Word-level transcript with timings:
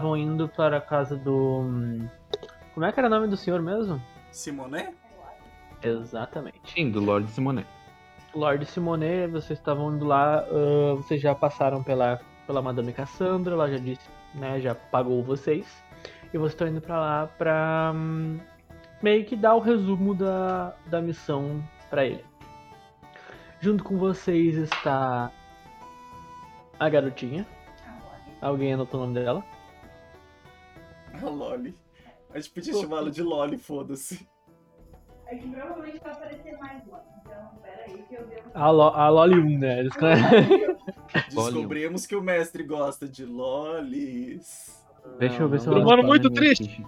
estavam 0.00 0.16
indo 0.16 0.48
para 0.48 0.76
a 0.76 0.80
casa 0.80 1.16
do. 1.16 1.58
hum, 1.62 2.08
Como 2.72 2.86
é 2.86 2.92
que 2.92 3.00
era 3.00 3.08
o 3.08 3.10
nome 3.10 3.26
do 3.26 3.36
senhor 3.36 3.60
mesmo? 3.60 4.00
Simoné? 4.30 4.94
Exatamente. 5.82 6.60
Sim, 6.72 6.88
do 6.92 7.00
Lord 7.00 7.28
Simonet. 7.32 7.66
Lord 8.32 8.64
Simonet, 8.66 9.26
vocês 9.28 9.58
estavam 9.58 9.92
indo 9.92 10.04
lá, 10.06 10.38
ah, 10.44 10.94
vocês 10.94 11.20
já 11.20 11.34
passaram 11.34 11.82
pela, 11.82 12.20
pela 12.46 12.62
Madame 12.62 12.92
Cassandra, 12.92 13.54
ela 13.54 13.68
já 13.68 13.78
disse, 13.78 14.08
né, 14.36 14.60
já 14.60 14.72
pagou 14.72 15.20
vocês. 15.24 15.66
E 16.32 16.38
vocês 16.38 16.52
estão 16.52 16.68
indo 16.68 16.80
pra 16.80 17.00
lá 17.00 17.26
pra 17.36 17.90
hum, 17.92 18.38
meio 19.02 19.24
que 19.24 19.34
dar 19.34 19.56
o 19.56 19.60
resumo 19.60 20.14
da, 20.14 20.76
da 20.86 21.00
missão 21.02 21.60
pra 21.90 22.04
ele. 22.06 22.24
Junto 23.58 23.82
com 23.82 23.98
vocês 23.98 24.54
está 24.58 25.32
a 26.78 26.88
garotinha. 26.88 27.44
Alguém 28.40 28.74
anotou 28.74 29.00
o 29.00 29.02
nome 29.02 29.18
dela? 29.18 29.42
A 31.26 31.28
Loli. 31.30 31.74
A 32.32 32.38
gente 32.38 32.50
podia 32.50 32.74
chamá-la 32.74 33.10
de 33.10 33.22
Loli, 33.22 33.56
foda-se. 33.58 34.28
É 35.26 35.36
que 35.36 35.48
provavelmente 35.48 35.98
vai 36.00 36.12
aparecer 36.12 36.58
mais 36.58 36.86
lá. 36.88 37.02
Então, 37.22 37.50
peraí 37.62 38.02
que 38.08 38.14
eu 38.14 38.26
devo. 38.26 38.50
A, 38.54 38.70
Lo, 38.70 38.82
a 38.82 39.08
Loli 39.08 39.38
1, 39.56 39.58
né? 39.58 39.78
Eles 39.80 39.92
conhecem. 39.96 40.76
Descobrimos 41.34 42.06
que 42.06 42.16
o 42.16 42.22
mestre 42.22 42.62
gosta 42.62 43.06
de 43.08 43.24
Lolis. 43.24 44.84
Deixa 45.18 45.42
eu 45.42 45.48
ver 45.48 45.60
se 45.60 45.66
Não, 45.66 45.74
ela- 45.74 45.82
não 45.82 45.90
Mano, 45.90 46.02
tá 46.02 46.08
muito 46.08 46.30
triste. 46.30 46.84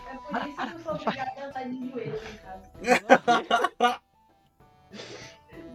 É 0.00 0.14
por 0.14 0.48
isso 0.48 0.56
que 0.56 0.74
eu 0.74 0.78
sou 0.80 0.92
obrigada 0.94 1.30
a 1.40 1.48
estar 1.48 1.62
de 1.64 1.90
joelhos 1.90 2.20
em 2.22 2.36
casa. 2.38 4.00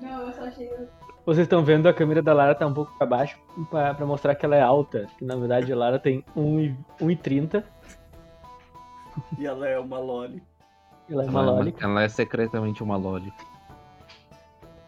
Não, 0.02 0.28
eu 0.28 0.34
só 0.34 0.44
achei. 0.46 0.70
Vocês 1.26 1.46
estão 1.46 1.64
vendo 1.64 1.88
a 1.88 1.94
câmera 1.94 2.22
da 2.22 2.34
Lara 2.34 2.54
tá 2.54 2.68
um 2.68 2.74
pouco 2.74 2.92
pra 2.98 3.08
baixo 3.08 3.38
pra, 3.70 3.94
pra 3.94 4.06
mostrar 4.06 4.36
que 4.36 4.46
ela 4.46 4.56
é 4.56 4.62
alta. 4.62 5.08
Que 5.18 5.24
na 5.24 5.36
verdade 5.36 5.72
a 5.72 5.76
Lara 5.76 5.98
tem 5.98 6.24
1 6.36 6.60
e- 6.60 6.76
1,30. 7.00 7.64
E 9.38 9.46
ela 9.46 9.68
é 9.68 9.78
uma 9.80 10.00
Loli. 10.00 10.42
Ela 11.10 11.24
é 11.26 11.30
uma 11.30 11.42
Ela, 11.42 11.52
Loli. 11.52 11.76
ela 11.80 12.04
é 12.04 12.10
secretamente 12.10 12.82
uma 12.84 12.96
Loli. 12.98 13.34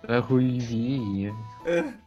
É 0.07 0.17
ruivinha. 0.17 1.33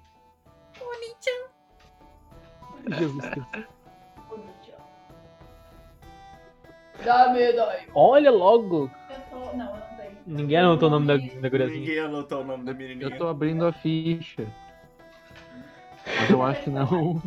Jesus 2.88 3.24
Cristo. 3.28 3.68
Dá 7.04 7.32
medo 7.32 7.62
aí. 7.62 7.86
Olha 7.94 8.30
logo! 8.30 8.90
Eu 9.10 9.20
tô. 9.30 9.56
Não, 9.56 9.66
eu 9.66 9.80
não 9.80 9.96
tenho. 9.96 10.16
Ninguém 10.26 10.56
anotou 10.58 10.88
o 10.88 10.90
nome 10.90 11.06
da, 11.06 11.16
da 11.40 11.48
guriazinha. 11.48 11.80
Ninguém 11.80 11.98
anotou 12.00 12.40
o 12.40 12.44
nome 12.44 12.64
da 12.64 12.74
menininha. 12.74 13.06
Eu 13.06 13.16
tô 13.18 13.28
abrindo 13.28 13.66
a 13.66 13.72
ficha. 13.72 14.46
Mas 16.06 16.30
eu 16.30 16.42
acho 16.42 16.62
que 16.64 16.70
não. 16.70 17.22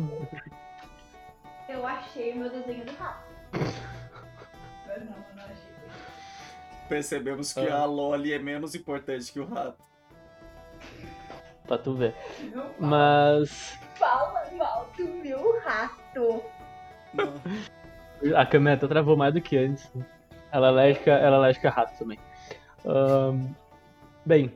Eu 1.68 1.86
achei 1.86 2.32
o 2.32 2.36
meu 2.36 2.50
desenho 2.50 2.84
do 2.84 2.92
rato. 2.96 3.22
Percebemos 6.92 7.54
que 7.54 7.66
Ah. 7.68 7.78
a 7.78 7.84
Loli 7.86 8.34
é 8.34 8.38
menos 8.38 8.74
importante 8.74 9.32
que 9.32 9.40
o 9.40 9.46
rato. 9.46 9.82
Pra 11.66 11.78
tu 11.78 11.94
ver. 11.94 12.14
Mas 12.78 13.78
fala 13.94 14.44
mal 14.58 14.90
do 14.94 15.06
meu 15.08 15.58
rato. 15.60 16.42
A 18.36 18.44
câmera 18.44 18.76
até 18.76 18.86
travou 18.86 19.16
mais 19.16 19.32
do 19.32 19.40
que 19.40 19.56
antes. 19.56 19.90
Ela 20.50 20.66
é 20.66 20.70
alérgica, 20.70 21.10
ela 21.12 21.36
é 21.36 21.38
alérgica 21.38 21.68
a 21.70 21.72
rato 21.72 21.98
também. 21.98 22.18
Ahn, 22.84 23.54
bem. 24.26 24.52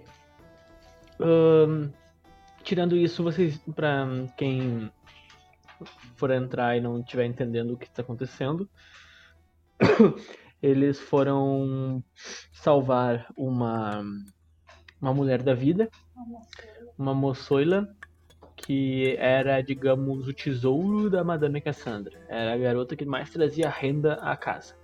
ahn, 1.18 1.88
tirando 2.62 2.94
isso, 2.98 3.22
vocês. 3.22 3.56
Pra 3.74 4.06
quem 4.36 4.92
for 6.16 6.30
entrar 6.30 6.76
e 6.76 6.82
não 6.82 7.00
estiver 7.00 7.24
entendendo 7.24 7.70
o 7.72 7.76
que 7.78 7.86
está 7.86 8.02
acontecendo. 8.02 8.68
Eles 10.66 10.98
foram 10.98 12.02
salvar 12.52 13.32
uma, 13.36 14.02
uma 15.00 15.14
mulher 15.14 15.40
da 15.40 15.54
vida, 15.54 15.88
uma 16.98 17.14
moçoila, 17.14 17.88
que 18.56 19.14
era, 19.16 19.60
digamos, 19.60 20.26
o 20.26 20.32
tesouro 20.32 21.08
da 21.08 21.22
Madame 21.22 21.60
Cassandra. 21.60 22.18
Era 22.28 22.54
a 22.54 22.58
garota 22.58 22.96
que 22.96 23.04
mais 23.04 23.30
trazia 23.30 23.68
renda 23.68 24.14
à 24.14 24.36
casa. 24.36 24.74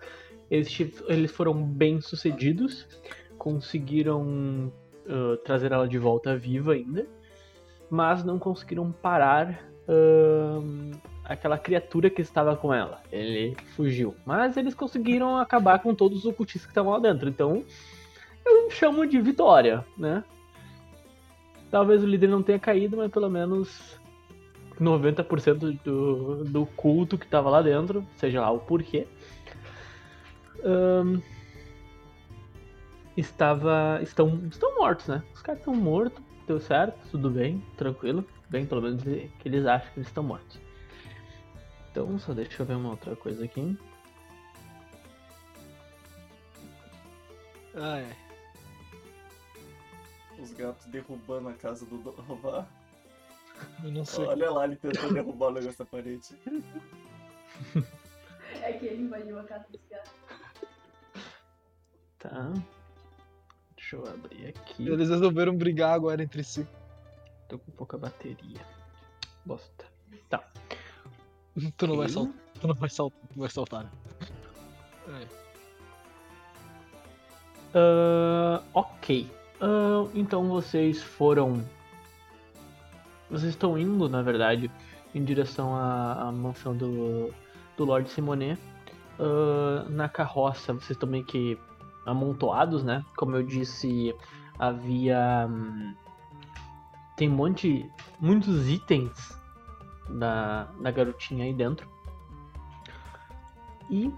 Eles, 0.48 0.78
eles 1.08 1.32
foram 1.32 1.60
bem 1.60 2.00
sucedidos, 2.00 2.86
conseguiram 3.36 4.72
ah, 5.08 5.36
trazer 5.44 5.72
ela 5.72 5.88
de 5.88 5.98
volta 5.98 6.36
viva 6.36 6.74
ainda, 6.74 7.08
mas 7.90 8.22
não 8.22 8.38
conseguiram 8.38 8.92
parar 8.92 9.68
ahn, 9.88 10.92
aquela 11.24 11.58
criatura 11.58 12.10
que 12.10 12.20
estava 12.20 12.56
com 12.56 12.72
ela. 12.72 13.00
Ele 13.10 13.56
fugiu. 13.76 14.14
Mas 14.24 14.56
eles 14.56 14.74
conseguiram 14.74 15.36
acabar 15.38 15.78
com 15.80 15.94
todos 15.94 16.20
os 16.20 16.24
ocultistas 16.24 16.66
que 16.66 16.70
estavam 16.70 16.92
lá 16.92 16.98
dentro. 16.98 17.28
Então, 17.28 17.64
eu 18.44 18.70
chamo 18.70 19.06
de 19.06 19.20
vitória, 19.20 19.84
né? 19.96 20.24
Talvez 21.70 22.02
o 22.02 22.06
líder 22.06 22.28
não 22.28 22.42
tenha 22.42 22.58
caído, 22.58 22.96
mas 22.96 23.10
pelo 23.10 23.30
menos 23.30 23.98
90% 24.78 25.78
do, 25.82 26.44
do 26.44 26.66
culto 26.66 27.16
que 27.16 27.24
estava 27.24 27.48
lá 27.48 27.62
dentro, 27.62 28.06
seja 28.16 28.40
lá 28.40 28.50
o 28.50 28.58
porquê, 28.58 29.06
ahn, 30.64 31.20
estava 33.16 34.00
estão, 34.02 34.40
estão 34.50 34.74
mortos, 34.76 35.08
né? 35.08 35.22
Os 35.34 35.40
caras 35.40 35.60
estão 35.60 35.74
mortos, 35.74 36.22
deu 36.46 36.60
certo, 36.60 36.98
tudo 37.10 37.30
bem, 37.30 37.62
tranquilo. 37.76 38.24
Bem, 38.50 38.66
pelo 38.66 38.82
menos 38.82 39.02
que 39.02 39.30
eles 39.48 39.64
acham 39.64 39.90
que 39.92 40.00
eles 40.00 40.08
estão 40.08 40.22
mortos. 40.22 40.60
Então, 41.92 42.18
só 42.18 42.32
deixa 42.32 42.62
eu 42.62 42.66
ver 42.66 42.74
uma 42.74 42.88
outra 42.88 43.14
coisa 43.14 43.44
aqui. 43.44 43.78
Ah, 47.74 47.98
é. 47.98 48.16
Os 50.40 50.54
gatos 50.54 50.86
derrubando 50.86 51.50
a 51.50 51.52
casa 51.52 51.84
do 51.84 51.98
Dovar. 51.98 52.66
Eu 53.84 53.92
não 53.92 54.06
sei. 54.06 54.24
Olha 54.24 54.50
lá, 54.50 54.64
ele 54.64 54.76
tentando 54.76 55.12
derrubar 55.12 55.48
o 55.48 55.52
negócio 55.52 55.78
da 55.78 55.84
parede. 55.84 56.34
É 58.62 58.72
que 58.72 58.86
ele 58.86 59.02
invadiu 59.02 59.38
a 59.38 59.44
casa 59.44 59.66
dos 59.70 59.80
gatos. 59.90 60.12
Tá. 62.18 62.54
Deixa 63.76 63.96
eu 63.96 64.06
abrir 64.06 64.46
aqui. 64.48 64.88
Eles 64.88 65.10
resolveram 65.10 65.54
brigar 65.54 65.92
agora 65.92 66.22
entre 66.22 66.42
si. 66.42 66.66
Tô 67.48 67.58
com 67.58 67.70
pouca 67.70 67.98
bateria. 67.98 68.66
Bosta. 69.44 69.91
Tu 71.76 71.86
não 71.86 71.96
vai 71.96 72.08
saltar. 72.08 72.34
Tu 72.60 72.66
não 72.66 72.74
vai. 72.74 72.88
Tu 72.88 73.12
vai 73.36 73.48
saltar. 73.48 73.92
É. 75.08 75.26
Ah, 77.74 78.62
ok. 78.74 79.30
Ah, 79.60 80.06
então 80.14 80.48
vocês 80.48 81.02
foram. 81.02 81.64
Vocês 83.30 83.50
estão 83.50 83.78
indo, 83.78 84.08
na 84.08 84.22
verdade, 84.22 84.70
em 85.14 85.24
direção 85.24 85.74
à, 85.74 86.28
à 86.28 86.32
mansão 86.32 86.76
do, 86.76 87.32
do 87.76 87.84
Lord 87.84 88.08
Simonet. 88.10 88.58
Ah, 89.18 89.86
na 89.88 90.08
carroça, 90.08 90.72
vocês 90.72 90.90
estão 90.90 91.08
meio 91.08 91.24
que 91.24 91.58
amontoados, 92.06 92.82
né? 92.82 93.04
Como 93.16 93.36
eu 93.36 93.42
disse, 93.42 94.14
havia. 94.58 95.46
hum, 95.48 95.94
tem 97.16 97.28
um 97.28 97.32
monte. 97.32 97.90
muitos 98.20 98.68
itens 98.68 99.41
da, 100.08 100.64
da 100.80 100.90
garotinha 100.90 101.44
aí 101.44 101.54
dentro. 101.54 101.88
E 103.90 104.12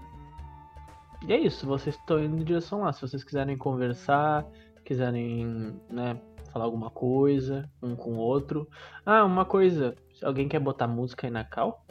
e 1.27 1.33
é 1.33 1.39
isso, 1.39 1.65
vocês 1.65 1.95
estão 1.95 2.23
indo 2.23 2.37
em 2.37 2.43
direção 2.43 2.81
lá. 2.81 2.93
Se 2.93 3.01
vocês 3.01 3.23
quiserem 3.23 3.57
conversar, 3.57 4.45
quiserem, 4.83 5.79
né, 5.89 6.21
falar 6.51 6.65
alguma 6.65 6.91
coisa, 6.91 7.67
um 7.81 7.95
com 7.95 8.13
o 8.13 8.17
outro. 8.17 8.69
Ah, 9.03 9.25
uma 9.25 9.43
coisa, 9.43 9.95
se 10.13 10.23
alguém 10.23 10.47
quer 10.47 10.59
botar 10.59 10.87
música 10.87 11.25
aí 11.25 11.31
na 11.31 11.43
cal? 11.43 11.83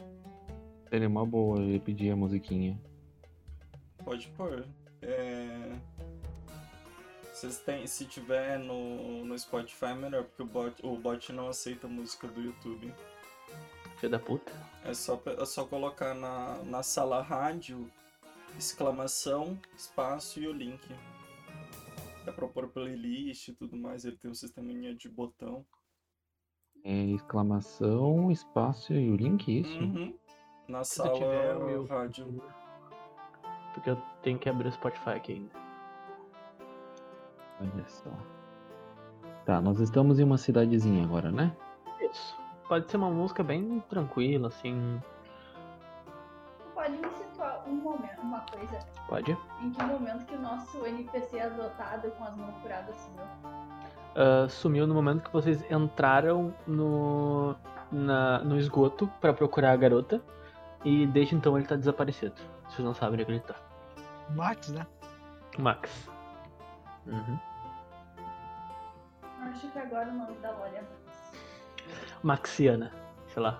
Seria 0.89 1.09
uma 1.09 1.25
boa, 1.25 1.59
eu 1.59 1.71
ia 1.71 1.79
pedir 1.81 2.11
a 2.11 2.15
musiquinha. 2.15 2.79
Pode 4.05 4.29
pôr. 4.29 4.65
É... 5.01 5.71
Vocês 7.33 7.59
têm, 7.59 7.85
se 7.85 8.05
tiver 8.05 8.57
no, 8.57 9.25
no 9.25 9.37
Spotify 9.37 9.87
é 9.87 9.95
melhor, 9.95 10.23
porque 10.23 10.43
o 10.43 10.45
bot, 10.45 10.85
o 10.85 10.95
bot 10.95 11.33
não 11.33 11.49
aceita 11.49 11.89
música 11.89 12.25
do 12.29 12.41
YouTube. 12.41 12.93
Filho 13.97 14.11
da 14.11 14.19
puta. 14.19 14.51
É 14.83 14.93
só, 14.93 15.19
é 15.25 15.45
só 15.45 15.65
colocar 15.65 16.13
na, 16.13 16.57
na 16.63 16.83
sala 16.83 17.21
rádio, 17.21 17.89
exclamação, 18.57 19.57
espaço 19.75 20.39
e 20.39 20.47
o 20.47 20.51
link. 20.53 20.81
Dá 22.25 22.31
pra 22.31 22.47
pôr 22.47 22.67
playlist 22.67 23.47
e 23.47 23.53
tudo 23.53 23.75
mais, 23.77 24.03
ele 24.05 24.17
tem 24.17 24.29
um 24.29 24.33
sisteminha 24.35 24.93
de 24.95 25.07
botão. 25.09 25.65
É 26.83 27.05
exclamação, 27.05 28.31
espaço 28.31 28.93
e 28.93 29.09
o 29.09 29.15
link, 29.15 29.47
isso? 29.61 29.79
Uhum. 29.79 30.15
Na 30.67 30.83
Se 30.83 30.95
sala 30.95 31.13
tiver, 31.13 31.55
meu- 31.59 31.85
rádio. 31.85 32.41
Porque 33.73 33.89
eu 33.89 33.97
tenho 34.21 34.37
que 34.39 34.47
abrir 34.49 34.67
o 34.67 34.71
Spotify 34.71 35.09
aqui 35.11 35.33
ainda. 35.33 35.51
Olha 37.59 37.87
só. 37.87 38.11
Tá, 39.45 39.61
nós 39.61 39.79
estamos 39.79 40.19
em 40.19 40.23
uma 40.23 40.37
cidadezinha 40.37 41.03
agora, 41.03 41.31
né? 41.31 41.55
Isso. 42.01 42.35
Pode 42.67 42.89
ser 42.89 42.97
uma 42.97 43.09
música 43.09 43.43
bem 43.43 43.79
tranquila, 43.89 44.47
assim. 44.47 45.01
Pode 46.73 46.97
pode 46.97 47.07
me 47.07 47.13
situar 47.17 47.63
um 47.67 47.75
momento, 47.75 48.21
uma 48.21 48.39
coisa. 48.41 48.79
Pode. 49.07 49.37
Em 49.61 49.71
que 49.71 49.83
momento 49.83 50.25
que 50.25 50.35
o 50.35 50.39
nosso 50.41 50.85
NPC 50.85 51.39
adotado 51.39 52.09
com 52.11 52.23
as 52.23 52.35
mãos 52.35 52.55
curadas 52.61 52.95
sumiu? 52.97 53.23
Ah, 54.15 54.47
sumiu 54.49 54.87
no 54.87 54.93
momento 54.93 55.23
que 55.23 55.31
vocês 55.31 55.63
entraram 55.71 56.53
no, 56.67 57.55
na- 57.91 58.39
no 58.39 58.57
esgoto 58.57 59.07
pra 59.21 59.33
procurar 59.33 59.71
a 59.71 59.75
garota. 59.75 60.21
E 60.83 61.07
desde 61.07 61.35
então 61.35 61.57
ele 61.57 61.65
tá 61.67 61.75
desaparecido. 61.75 62.35
Vocês 62.69 62.85
não 62.85 62.93
sabem 62.93 63.19
onde 63.21 63.31
ele 63.31 63.39
tá. 63.39 63.55
Max, 64.29 64.69
né? 64.69 64.85
Max. 65.57 66.09
Uhum. 67.07 67.39
Acho 69.41 69.67
que 69.69 69.79
agora 69.79 70.09
o 70.09 70.13
nome 70.13 70.35
da 70.37 70.51
Lore 70.51 70.75
é. 70.75 70.83
Maxiana, 72.23 72.91
sei 73.33 73.41
lá. 73.43 73.59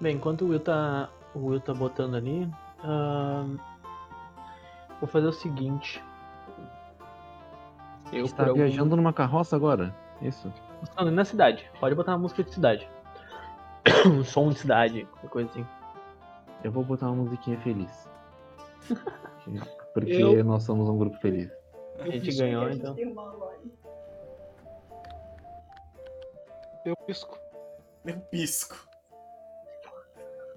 Bem, 0.00 0.16
enquanto 0.16 0.42
o 0.44 0.48
Will 0.48 0.60
tá, 0.60 1.08
o 1.34 1.46
Will 1.46 1.60
tá 1.60 1.74
botando 1.74 2.14
ali, 2.14 2.48
ahn, 2.84 3.56
vou 5.00 5.08
fazer 5.08 5.26
o 5.26 5.32
seguinte. 5.32 6.02
Eu 8.12 8.26
Você 8.26 8.34
tá 8.34 8.44
por 8.44 8.50
algum- 8.50 8.62
viajando 8.62 8.96
numa 8.96 9.12
carroça 9.12 9.56
agora? 9.56 9.94
Isso. 10.22 10.52
Não, 10.96 11.10
na 11.10 11.24
cidade. 11.24 11.68
Pode 11.80 11.94
botar 11.94 12.12
uma 12.12 12.18
música 12.18 12.42
de 12.44 12.52
cidade. 12.54 12.88
um 14.06 14.22
som 14.24 14.50
de 14.50 14.58
cidade, 14.58 15.04
qualquer 15.12 15.28
coisa 15.28 15.50
assim. 15.50 15.66
Eu 16.62 16.70
vou 16.72 16.84
botar 16.84 17.06
uma 17.06 17.16
musiquinha 17.24 17.58
feliz. 17.60 18.08
Porque 19.92 20.12
Eu- 20.12 20.44
nós 20.44 20.62
somos 20.62 20.88
um 20.88 20.96
grupo 20.96 21.16
feliz. 21.18 21.50
A 21.98 22.08
gente 22.10 22.36
ganhou, 22.36 22.64
a 22.64 22.72
gente 22.72 22.80
então. 22.80 22.96
Eu 26.84 26.96
pisco. 26.96 27.38
Eu 28.04 28.20
pisco. 28.30 28.88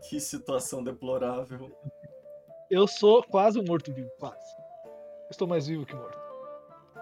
Que 0.07 0.19
situação 0.19 0.83
deplorável. 0.83 1.75
Eu 2.69 2.87
sou 2.87 3.23
quase 3.23 3.59
um 3.59 3.63
morto-vivo, 3.63 4.09
quase. 4.19 4.55
Estou 5.29 5.47
mais 5.47 5.67
vivo 5.67 5.85
que 5.85 5.95
morto. 5.95 6.19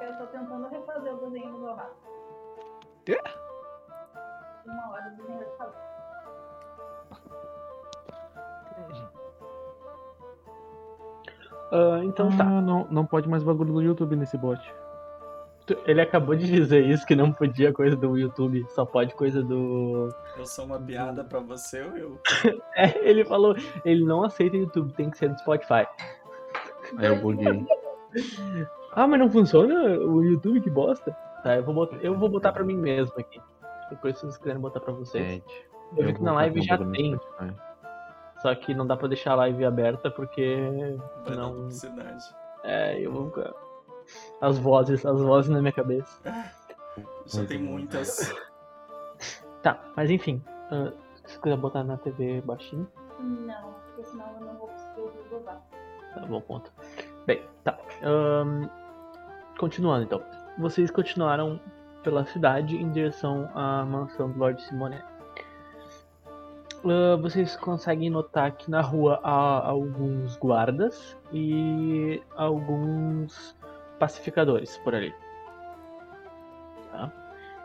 Eu 0.01 0.17
tô 0.17 0.27
tentando 0.27 0.67
refazer 0.67 1.13
o 1.13 1.17
desenho 1.17 1.51
no 1.51 1.59
meu 1.59 1.75
rato. 1.75 1.97
Quê? 3.05 3.19
Uma 4.65 4.91
hora 4.91 5.07
o 5.07 5.17
desenho 5.17 5.37
vai 5.39 5.57
fazer. 5.57 5.88
Ah, 11.71 12.01
então 12.03 12.29
tá. 12.35 12.43
Ah, 12.43 12.61
não, 12.61 12.87
não 12.89 13.05
pode 13.05 13.27
mais 13.29 13.43
bagulho 13.43 13.73
do 13.73 13.81
YouTube 13.81 14.15
nesse 14.15 14.37
bot. 14.37 14.59
Ele 15.85 16.01
acabou 16.01 16.35
de 16.35 16.47
dizer 16.47 16.83
isso, 16.83 17.05
que 17.05 17.15
não 17.15 17.31
podia 17.31 17.71
coisa 17.71 17.95
do 17.95 18.17
YouTube, 18.17 18.65
só 18.69 18.85
pode 18.85 19.13
coisa 19.13 19.43
do. 19.43 20.09
Eu 20.35 20.45
sou 20.45 20.65
uma 20.65 20.79
piada 20.79 21.23
pra 21.23 21.39
você 21.39 21.83
ou 21.83 21.95
eu? 21.97 22.19
É, 22.75 23.07
ele 23.07 23.23
falou, 23.23 23.55
ele 23.85 24.03
não 24.03 24.23
aceita 24.23 24.57
YouTube, 24.57 24.93
tem 24.93 25.11
que 25.11 25.17
ser 25.17 25.29
do 25.29 25.37
Spotify. 25.37 25.85
Aí 26.97 27.05
eu 27.05 27.17
buguei. 27.17 27.65
Ah, 28.93 29.05
mas 29.05 29.19
não 29.19 29.29
funciona 29.29 29.99
o 29.99 30.23
YouTube, 30.23 30.61
que 30.61 30.69
bosta. 30.71 31.15
Tá, 31.43 31.55
eu 31.55 31.63
vou 31.63 31.75
botar, 31.75 31.97
eu 31.97 32.17
vou 32.17 32.29
botar 32.29 32.51
pra 32.51 32.63
mim 32.63 32.75
mesmo 32.75 33.13
aqui. 33.17 33.39
Depois, 33.91 34.15
se 34.15 34.21
vocês 34.21 34.37
quiserem 34.37 34.59
botar 34.59 34.79
pra 34.79 34.93
vocês. 34.93 35.35
Ed. 35.35 35.43
Eu 35.97 36.05
vi 36.05 36.13
que 36.13 36.21
na 36.21 36.33
live 36.33 36.61
já 36.61 36.77
tem, 36.77 37.17
tem. 37.39 37.55
Só 38.41 38.53
que 38.55 38.73
não 38.73 38.85
dá 38.87 38.95
pra 38.95 39.07
deixar 39.07 39.33
a 39.33 39.35
live 39.35 39.65
aberta 39.65 40.09
porque. 40.09 40.57
Vai 41.25 41.35
dar 41.35 41.41
Não. 41.43 41.53
publicidade. 41.53 42.23
É, 42.63 42.99
eu 42.99 43.11
vou. 43.11 43.33
As 44.41 44.57
vozes, 44.57 45.05
as 45.05 45.21
vozes 45.21 45.49
na 45.51 45.59
minha 45.61 45.71
cabeça. 45.73 46.19
Já 47.25 47.45
tem 47.45 47.59
muitas. 47.59 48.33
Tá, 49.61 49.79
mas 49.95 50.09
enfim. 50.09 50.41
ah, 50.71 50.91
se 51.15 51.33
você 51.33 51.39
quiser 51.41 51.57
botar 51.57 51.83
na 51.83 51.97
TV 51.97 52.41
baixinho. 52.41 52.87
Não, 53.19 53.73
porque 53.85 54.03
senão 54.05 54.25
eu 54.39 54.45
não 54.45 54.53
vou 54.57 54.67
conseguir 54.67 55.29
Gobá. 55.29 55.61
Tá 56.13 56.25
bom 56.25 56.41
ponto. 56.41 56.71
Bem, 57.25 57.43
tá. 57.63 57.77
ahn, 58.01 58.67
continuando 59.59 60.03
então. 60.03 60.23
Vocês 60.57 60.89
continuaram 60.89 61.59
pela 62.03 62.25
cidade 62.25 62.77
em 62.77 62.89
direção 62.91 63.49
à 63.53 63.85
mansão 63.85 64.31
do 64.31 64.39
Lord 64.39 64.61
Simone. 64.63 64.97
Ah, 66.85 67.17
vocês 67.21 67.55
conseguem 67.57 68.09
notar 68.09 68.51
que 68.53 68.69
na 68.69 68.81
rua 68.81 69.19
há 69.23 69.67
alguns 69.67 70.37
guardas 70.37 71.17
e 71.31 72.21
alguns 72.35 73.55
pacificadores 73.99 74.77
por 74.77 74.95
ali. 74.95 75.13
Tá? 76.91 77.11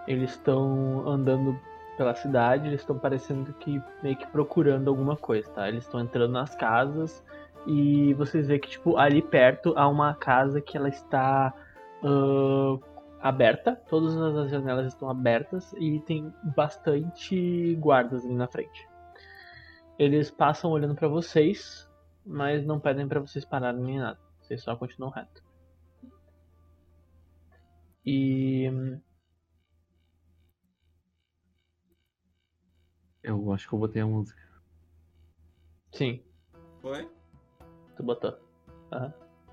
Eles 0.08 0.30
estão 0.30 1.06
andando 1.06 1.58
pela 1.96 2.14
cidade, 2.14 2.66
eles 2.66 2.80
estão 2.80 2.98
parecendo 2.98 3.52
que 3.54 3.80
meio 4.02 4.16
que 4.16 4.26
procurando 4.26 4.88
alguma 4.88 5.16
coisa, 5.16 5.48
tá? 5.50 5.68
Eles 5.68 5.84
estão 5.84 6.00
entrando 6.00 6.32
nas 6.32 6.54
casas 6.56 7.24
e 7.68 8.12
vocês 8.14 8.48
veem 8.48 8.58
que, 8.58 8.68
tipo, 8.68 8.96
ali 8.96 9.22
perto 9.22 9.72
há 9.76 9.88
uma 9.88 10.12
casa 10.14 10.60
que 10.60 10.76
ela 10.76 10.88
está 10.88 11.54
ah, 12.02 12.78
aberta. 13.20 13.80
Todas 13.88 14.16
as 14.16 14.50
janelas 14.50 14.88
estão 14.88 15.08
abertas 15.08 15.72
e 15.78 16.00
tem 16.00 16.34
bastante 16.56 17.76
guardas 17.76 18.24
ali 18.24 18.34
na 18.34 18.48
frente. 18.48 18.93
Eles 19.98 20.30
passam 20.30 20.70
olhando 20.70 20.94
pra 20.94 21.08
vocês, 21.08 21.88
mas 22.24 22.64
não 22.64 22.80
pedem 22.80 23.06
pra 23.08 23.20
vocês 23.20 23.44
pararem 23.44 23.80
nem 23.80 23.98
nada. 23.98 24.18
Vocês 24.40 24.62
só 24.62 24.76
continuam 24.76 25.12
reto. 25.12 25.42
E 28.04 28.68
Eu 33.22 33.50
acho 33.52 33.66
que 33.66 33.74
eu 33.74 33.78
botei 33.78 34.02
a 34.02 34.06
música. 34.06 34.42
sim, 35.92 36.22
Foi? 36.82 37.10
tu 37.96 38.02
botou. 38.02 38.38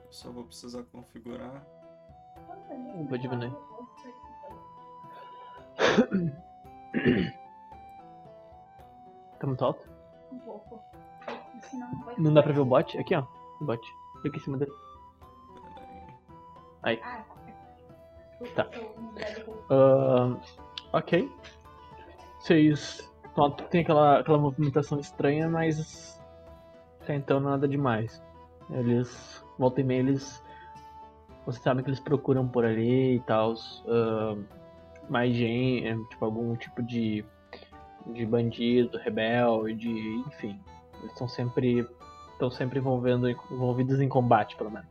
Só 0.09 0.29
vou 0.29 0.43
precisar 0.43 0.83
configurar. 0.91 1.65
Vou 3.07 3.17
diminuir. 3.17 3.53
Tá 9.39 9.47
muito 9.47 9.63
alto? 9.65 9.89
Senão 11.71 11.91
não 11.91 12.03
vai 12.03 12.15
Não 12.17 12.33
dá 12.33 12.43
pra 12.43 12.53
ver 12.53 12.59
o 12.59 12.65
bot? 12.65 12.97
Aqui, 12.97 13.15
ó. 13.15 13.23
O 13.59 13.65
bot. 13.65 13.81
Fica 14.21 14.37
em 14.37 14.39
cima 14.39 14.57
dele. 14.57 14.71
Peraí. 16.81 16.99
Ah, 17.03 17.23
Tá. 18.55 18.67
Ahn, 19.69 20.37
ok. 20.91 21.29
Vocês 22.39 23.09
notam 23.37 23.65
que 23.65 23.71
tem 23.71 23.81
aquela, 23.81 24.19
aquela 24.19 24.37
movimentação 24.37 24.99
estranha, 24.99 25.47
mas 25.47 26.19
até 27.01 27.15
então 27.15 27.39
nada 27.39 27.67
demais. 27.67 28.21
Eles, 28.69 29.45
volta 29.57 29.81
e 29.81 29.83
meia, 29.83 29.99
eles. 29.99 30.43
Você 31.45 31.59
sabe 31.59 31.83
que 31.83 31.89
eles 31.89 31.99
procuram 31.99 32.47
por 32.47 32.65
ali 32.65 33.15
e 33.15 33.19
tal. 33.21 33.53
mais 35.09 35.33
gente, 35.35 36.07
tipo 36.09 36.25
algum 36.25 36.55
tipo 36.55 36.81
de, 36.81 37.25
de 38.07 38.25
bandido, 38.25 38.97
rebelde, 38.97 39.89
enfim. 40.27 40.59
Eles 41.01 41.11
estão 41.11 41.27
sempre. 41.27 41.87
estão 42.31 42.49
sempre 42.49 42.79
envolvendo, 42.79 43.29
envolvidos 43.29 43.99
em 43.99 44.07
combate, 44.07 44.55
pelo 44.55 44.71
menos. 44.71 44.87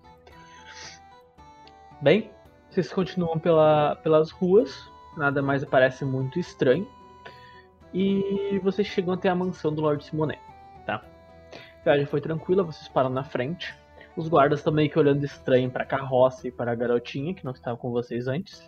Bem, 2.00 2.30
vocês 2.68 2.92
continuam 2.92 3.38
pela, 3.38 3.96
pelas 3.96 4.30
ruas, 4.30 4.90
nada 5.16 5.42
mais 5.42 5.64
parece 5.64 6.04
muito 6.04 6.38
estranho. 6.38 6.86
E 7.92 8.60
vocês 8.62 8.86
chegam 8.86 9.14
até 9.14 9.28
a 9.28 9.34
mansão 9.34 9.72
do 9.72 9.82
Lord 9.82 10.04
Simonet, 10.04 10.40
tá? 10.86 11.02
A 11.80 11.84
viagem 11.84 12.06
foi 12.06 12.20
tranquila, 12.20 12.62
vocês 12.62 12.88
param 12.88 13.10
na 13.10 13.24
frente. 13.24 13.74
Os 14.16 14.28
guardas 14.28 14.60
estão 14.60 14.72
meio 14.72 14.90
que 14.90 14.98
olhando 14.98 15.24
estranho 15.24 15.70
para 15.70 15.82
a 15.82 15.86
carroça 15.86 16.46
e 16.48 16.50
para 16.50 16.72
a 16.72 16.74
garotinha, 16.74 17.34
que 17.34 17.44
não 17.44 17.52
estava 17.52 17.76
com 17.76 17.90
vocês 17.90 18.28
antes. 18.28 18.62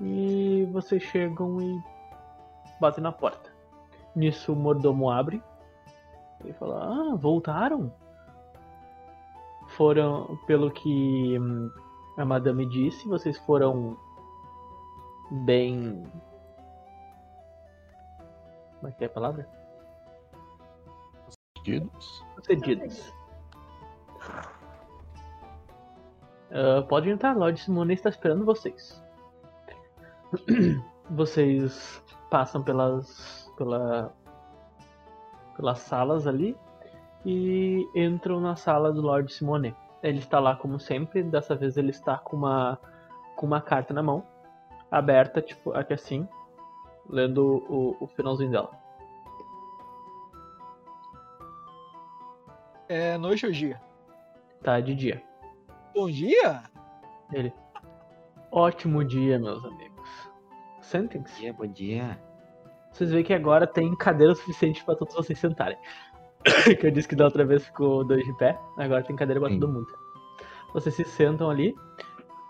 E 0.00 0.68
vocês 0.72 1.02
chegam 1.02 1.60
e 1.60 1.82
batem 2.80 3.02
na 3.02 3.12
porta. 3.12 3.50
Nisso 4.14 4.52
o 4.52 4.56
mordomo 4.56 5.10
abre 5.10 5.42
e 6.44 6.52
fala: 6.52 6.84
Ah, 6.84 7.16
voltaram? 7.16 7.92
Foram, 9.68 10.38
pelo 10.46 10.70
que 10.70 11.38
hum, 11.38 11.70
a 12.16 12.24
madame 12.24 12.66
disse, 12.66 13.06
vocês 13.06 13.36
foram 13.38 13.96
bem. 15.44 16.04
Como 18.76 18.88
é 18.88 18.92
que 18.92 19.04
é 19.04 19.06
a 19.06 19.10
palavra? 19.10 19.48
Pedidos? 21.54 22.24
Sucedidos. 22.36 23.12
Ah, 26.50 26.82
pode 26.88 27.10
entrar, 27.10 27.36
Lord 27.36 27.60
Simone 27.60 27.94
está 27.94 28.08
esperando 28.08 28.44
vocês. 28.44 29.02
Vocês 31.10 32.02
passam 32.30 32.62
pelas, 32.62 33.50
pela, 33.56 34.14
pelas 35.58 35.80
salas 35.80 36.24
ali 36.24 36.56
e 37.26 37.86
entram 37.94 38.40
na 38.40 38.54
sala 38.54 38.92
do 38.92 39.02
Lord 39.02 39.30
Simone. 39.32 39.74
Ele 40.00 40.18
está 40.18 40.38
lá 40.38 40.54
como 40.54 40.78
sempre, 40.78 41.20
dessa 41.24 41.56
vez 41.56 41.76
ele 41.76 41.90
está 41.90 42.16
com 42.16 42.36
uma, 42.36 42.78
com 43.34 43.44
uma 43.44 43.60
carta 43.60 43.92
na 43.92 44.02
mão, 44.02 44.24
aberta, 44.88 45.42
tipo, 45.42 45.72
aqui 45.72 45.92
assim. 45.92 46.26
lendo 47.08 47.64
o, 47.68 47.96
o 48.00 48.06
finalzinho 48.06 48.52
dela. 48.52 48.70
É 52.88 53.18
noite 53.18 53.44
ou 53.44 53.52
dia? 53.52 53.80
Tá 54.62 54.78
de 54.80 54.94
dia. 54.94 55.22
Bom 55.92 56.08
dia? 56.08 56.62
Ele. 57.32 57.52
Ótimo 58.52 59.04
dia, 59.04 59.38
meus 59.38 59.62
amigos. 59.64 60.08
Sentem-se. 60.80 61.34
Bom 61.34 61.40
dia, 61.40 61.52
bom 61.52 61.66
dia. 61.66 62.27
Vocês 62.92 63.10
veem 63.10 63.24
que 63.24 63.34
agora 63.34 63.66
tem 63.66 63.94
cadeira 63.96 64.34
suficiente 64.34 64.84
pra 64.84 64.96
todos 64.96 65.14
vocês 65.14 65.38
sentarem. 65.38 65.78
que 66.80 66.86
eu 66.86 66.90
disse 66.90 67.08
que 67.08 67.16
da 67.16 67.24
outra 67.24 67.44
vez 67.44 67.64
ficou 67.64 68.04
dois 68.04 68.24
de 68.24 68.32
pé, 68.38 68.58
agora 68.76 69.02
tem 69.02 69.16
cadeira 69.16 69.46
Sim. 69.48 69.60
todo 69.60 69.72
mundo. 69.72 69.86
Vocês 70.72 70.94
se 70.94 71.04
sentam 71.04 71.50
ali 71.50 71.74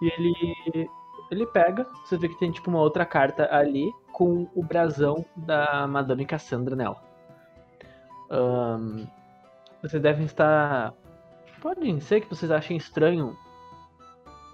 e 0.02 0.06
ele 0.06 0.88
ele 1.30 1.46
pega, 1.46 1.86
você 2.04 2.16
vê 2.16 2.28
que 2.28 2.38
tem 2.38 2.50
tipo 2.50 2.70
uma 2.70 2.80
outra 2.80 3.04
carta 3.04 3.54
ali 3.54 3.92
com 4.12 4.48
o 4.54 4.62
brasão 4.62 5.24
da 5.36 5.86
Madame 5.86 6.24
Cassandra 6.24 6.74
nela. 6.74 7.02
Ahn, 8.30 9.06
vocês 9.82 10.02
devem 10.02 10.24
estar. 10.24 10.94
Podem 11.60 12.00
ser 12.00 12.22
que 12.22 12.28
vocês 12.28 12.50
achem 12.50 12.76
estranho 12.76 13.36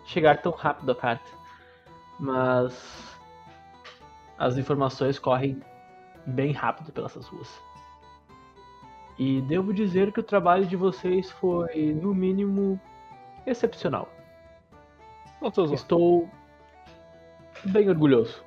chegar 0.05 0.43
tão 0.43 0.53
rápido 0.53 0.91
a 0.91 0.95
carta, 0.95 1.31
mas 2.19 3.17
as 4.37 4.57
informações 4.57 5.19
correm 5.19 5.62
bem 6.26 6.52
rápido 6.52 6.93
pelas 6.93 7.14
ruas. 7.14 7.62
E 9.19 9.40
devo 9.43 9.73
dizer 9.73 10.12
que 10.12 10.21
o 10.21 10.25
trabalho 10.25 10.66
de 10.66 10.76
vocês 10.76 11.31
foi, 11.31 11.93
no 11.93 12.14
mínimo, 12.14 12.81
excepcional. 13.47 14.09
Estou 15.73 16.28
bem 17.66 17.88
orgulhoso. 17.88 18.45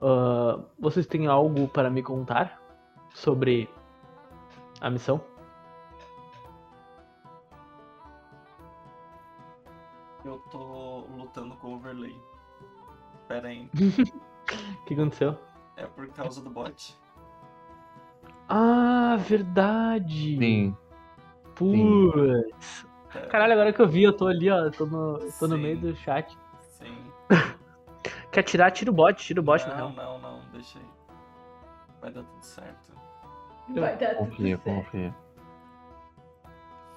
Ah, 0.00 0.60
vocês 0.78 1.06
têm 1.06 1.26
algo 1.26 1.68
para 1.68 1.90
me 1.90 2.02
contar 2.02 2.60
sobre 3.14 3.68
a 4.80 4.90
missão? 4.90 5.20
Eu 10.24 10.38
tô 10.50 11.06
lutando 11.16 11.56
com 11.56 11.68
o 11.68 11.74
overlay. 11.76 12.16
Pera 13.26 13.48
aí. 13.48 13.70
O 14.48 14.84
que 14.86 14.94
aconteceu? 14.94 15.36
É 15.78 15.86
por 15.86 16.08
causa 16.08 16.40
do 16.42 16.50
bot. 16.50 16.96
Ah, 18.48 19.16
verdade! 19.20 20.36
Sim. 20.38 20.76
Putz! 21.54 22.86
É, 23.14 23.20
Caralho, 23.26 23.52
agora 23.54 23.72
que 23.72 23.80
eu 23.80 23.88
vi, 23.88 24.02
eu 24.02 24.12
tô 24.12 24.26
ali, 24.26 24.50
ó. 24.50 24.70
Tô 24.70 24.84
no, 24.86 25.18
tô 25.38 25.46
no 25.46 25.56
meio 25.56 25.78
do 25.78 25.94
chat. 25.96 26.36
Sim. 26.60 26.96
Quer 28.32 28.42
tirar? 28.42 28.70
Tira 28.70 28.90
o 28.90 28.94
bot, 28.94 29.14
tira 29.22 29.40
o 29.40 29.42
bot 29.42 29.66
não, 29.68 29.74
real. 29.76 29.90
não, 29.92 30.18
não, 30.18 30.40
deixa 30.52 30.78
aí. 30.78 30.84
Vai 32.00 32.10
dar 32.12 32.22
tudo 32.22 32.42
certo. 32.42 32.92
Vai 33.74 33.96
dar 33.96 34.14
tudo 34.16 34.30
Confia, 34.30 34.56
certo. 34.58 34.76
confia. 34.76 35.14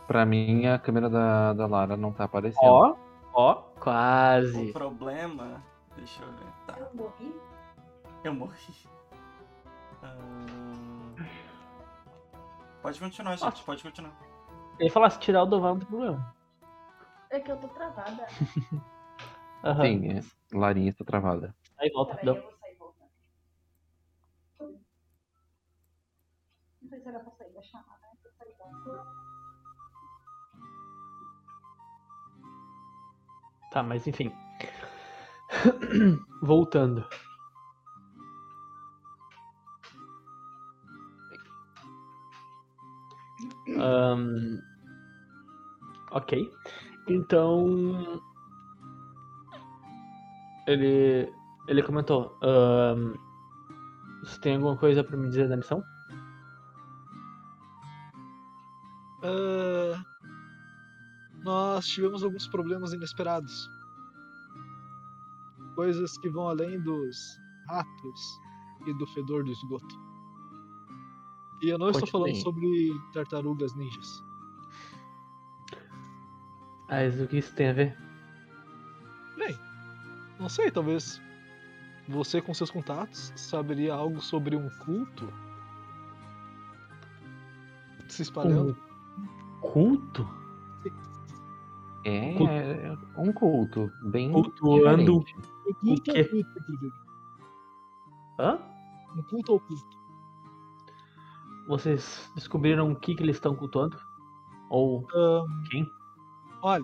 Pra 0.08 0.26
mim, 0.26 0.68
a 0.68 0.78
câmera 0.78 1.10
da, 1.10 1.54
da 1.54 1.66
Lara 1.68 1.96
não 1.96 2.12
tá 2.12 2.26
aparecendo. 2.26 2.64
Ó, 2.64 2.96
ó, 3.34 3.52
O 3.54 3.80
quase. 3.80 4.72
problema. 4.74 5.64
Deixa 5.96 6.22
eu 6.24 6.28
ver. 6.32 6.52
Tá, 6.68 6.78
Eu 6.80 6.88
morri? 6.94 7.34
eu 8.26 8.34
morri. 8.34 8.58
Ahn, 10.04 11.16
Pode 12.82 13.00
continuar, 13.00 13.36
gente, 13.36 13.64
pode 13.64 13.84
continuar. 13.84 14.14
Ele 14.80 14.90
falasse 14.90 15.20
tirar 15.20 15.44
o 15.44 15.46
Doval 15.46 15.74
não 15.74 15.80
tem 15.80 15.88
problema. 15.90 16.36
É 17.30 17.40
que 17.40 17.52
eu 17.52 17.58
tô 17.60 17.68
travada. 17.70 18.26
Aham. 19.64 19.84
Sim, 19.86 20.18
é. 20.18 20.22
Larinha 20.58 20.90
está 20.90 21.06
travada. 21.06 21.56
Aí 21.78 21.92
volta, 21.92 22.16
Peraí, 22.16 22.36
eu 22.36 22.42
vou 22.42 22.52
sair 22.60 22.74
e 22.74 22.78
voltar. 22.78 23.06
Não 26.82 26.90
sei 26.90 27.00
se 27.00 27.08
era 27.08 27.20
pra 27.20 27.32
sair 27.32 27.54
da 27.54 27.62
chamada, 27.62 28.00
né? 28.02 28.18
Pra 28.24 28.32
sair 28.32 28.56
voltar. 28.58 29.06
Tá, 33.72 33.84
mas 33.84 34.08
enfim. 34.08 34.32
Voltando. 36.42 37.08
Ahn, 43.70 44.60
ok. 46.12 46.52
Então. 47.08 48.22
Ele. 50.68 51.32
Ele 51.68 51.84
comentou. 51.84 52.38
ahn, 52.42 53.14
você 54.24 54.40
tem 54.42 54.56
alguma 54.56 54.78
coisa 54.78 55.04
pra 55.04 55.18
me 55.18 55.30
dizer 55.30 55.48
da 55.48 55.58
missão? 55.58 55.84
Ah, 59.24 60.04
nós 61.44 61.86
tivemos 61.88 62.24
alguns 62.24 62.48
problemas 62.48 62.94
inesperados. 62.94 63.70
Coisas 65.76 66.18
que 66.20 66.30
vão 66.30 66.48
além 66.48 66.80
dos 66.82 67.40
ratos 67.68 68.40
e 68.88 68.94
do 68.94 69.08
fedor 69.08 69.44
do 69.44 69.52
esgoto. 69.52 70.11
E 71.62 71.70
eu 71.70 71.78
não 71.78 71.90
estou 71.90 72.02
Conte 72.02 72.12
falando 72.12 72.36
sobre 72.36 72.92
tartarugas 73.14 73.76
ninjas. 73.76 74.24
Mas 76.90 77.22
o 77.22 77.28
que 77.28 77.38
isso 77.38 77.54
tem 77.56 77.70
a 77.70 77.74
ver? 77.74 77.98
Bem, 79.38 79.58
não 80.40 80.50
sei, 80.50 80.72
talvez 80.72 81.22
você 82.08 82.42
com 82.42 82.54
seus 82.54 82.72
contatos 82.72 83.32
saberia 83.36 83.94
algo 83.94 84.20
sobre 84.22 84.56
um 84.56 84.70
culto 84.84 85.32
se 88.10 88.24
espalhando. 88.24 88.76
Culto? 89.62 90.28
É, 92.04 92.34
Culto. 92.34 92.52
é 92.52 92.98
um 93.18 93.32
culto. 93.32 93.92
Bem. 94.04 94.32
Cultuando-. 94.32 95.24
Um 95.68 95.74
culto. 95.74 96.12
Hã? 98.40 98.60
Um 99.16 99.22
culto 99.24 99.56
oculto. 99.56 100.01
Vocês 101.72 102.30
descobriram 102.36 102.92
o 102.92 103.00
que, 103.00 103.16
que 103.16 103.24
eles 103.24 103.38
estão 103.38 103.56
cultuando? 103.56 103.98
Ou 104.70 105.08
Ahn, 105.16 105.64
quem? 105.70 105.88
Olha. 106.62 106.84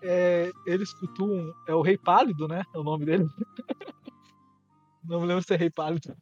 É, 0.00 0.52
eles 0.64 0.92
cultuam. 0.94 1.52
É 1.66 1.74
o 1.74 1.82
Rei 1.82 1.98
Pálido, 1.98 2.46
né? 2.46 2.62
É 2.72 2.78
o 2.78 2.84
nome 2.84 3.04
dele. 3.04 3.26
Não 5.02 5.20
me 5.20 5.26
lembro 5.26 5.42
se 5.42 5.52
é 5.52 5.56
Rei 5.56 5.70
Pálido. 5.70 6.16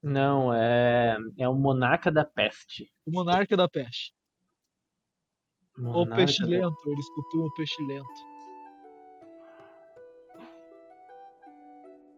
Não, 0.00 0.54
é. 0.54 1.18
É 1.36 1.48
o 1.48 1.54
Monarca 1.56 2.12
da 2.12 2.24
Peste. 2.24 2.88
O 3.04 3.10
Monarca 3.10 3.56
da 3.56 3.68
Peste. 3.68 4.14
Ou 5.76 5.82
Monarca 5.82 6.10
da- 6.10 6.16
Pestilento. 6.18 6.78
Eles 6.86 7.08
cultuam 7.10 7.46
o 7.46 7.54
Pestilento. 7.54 8.06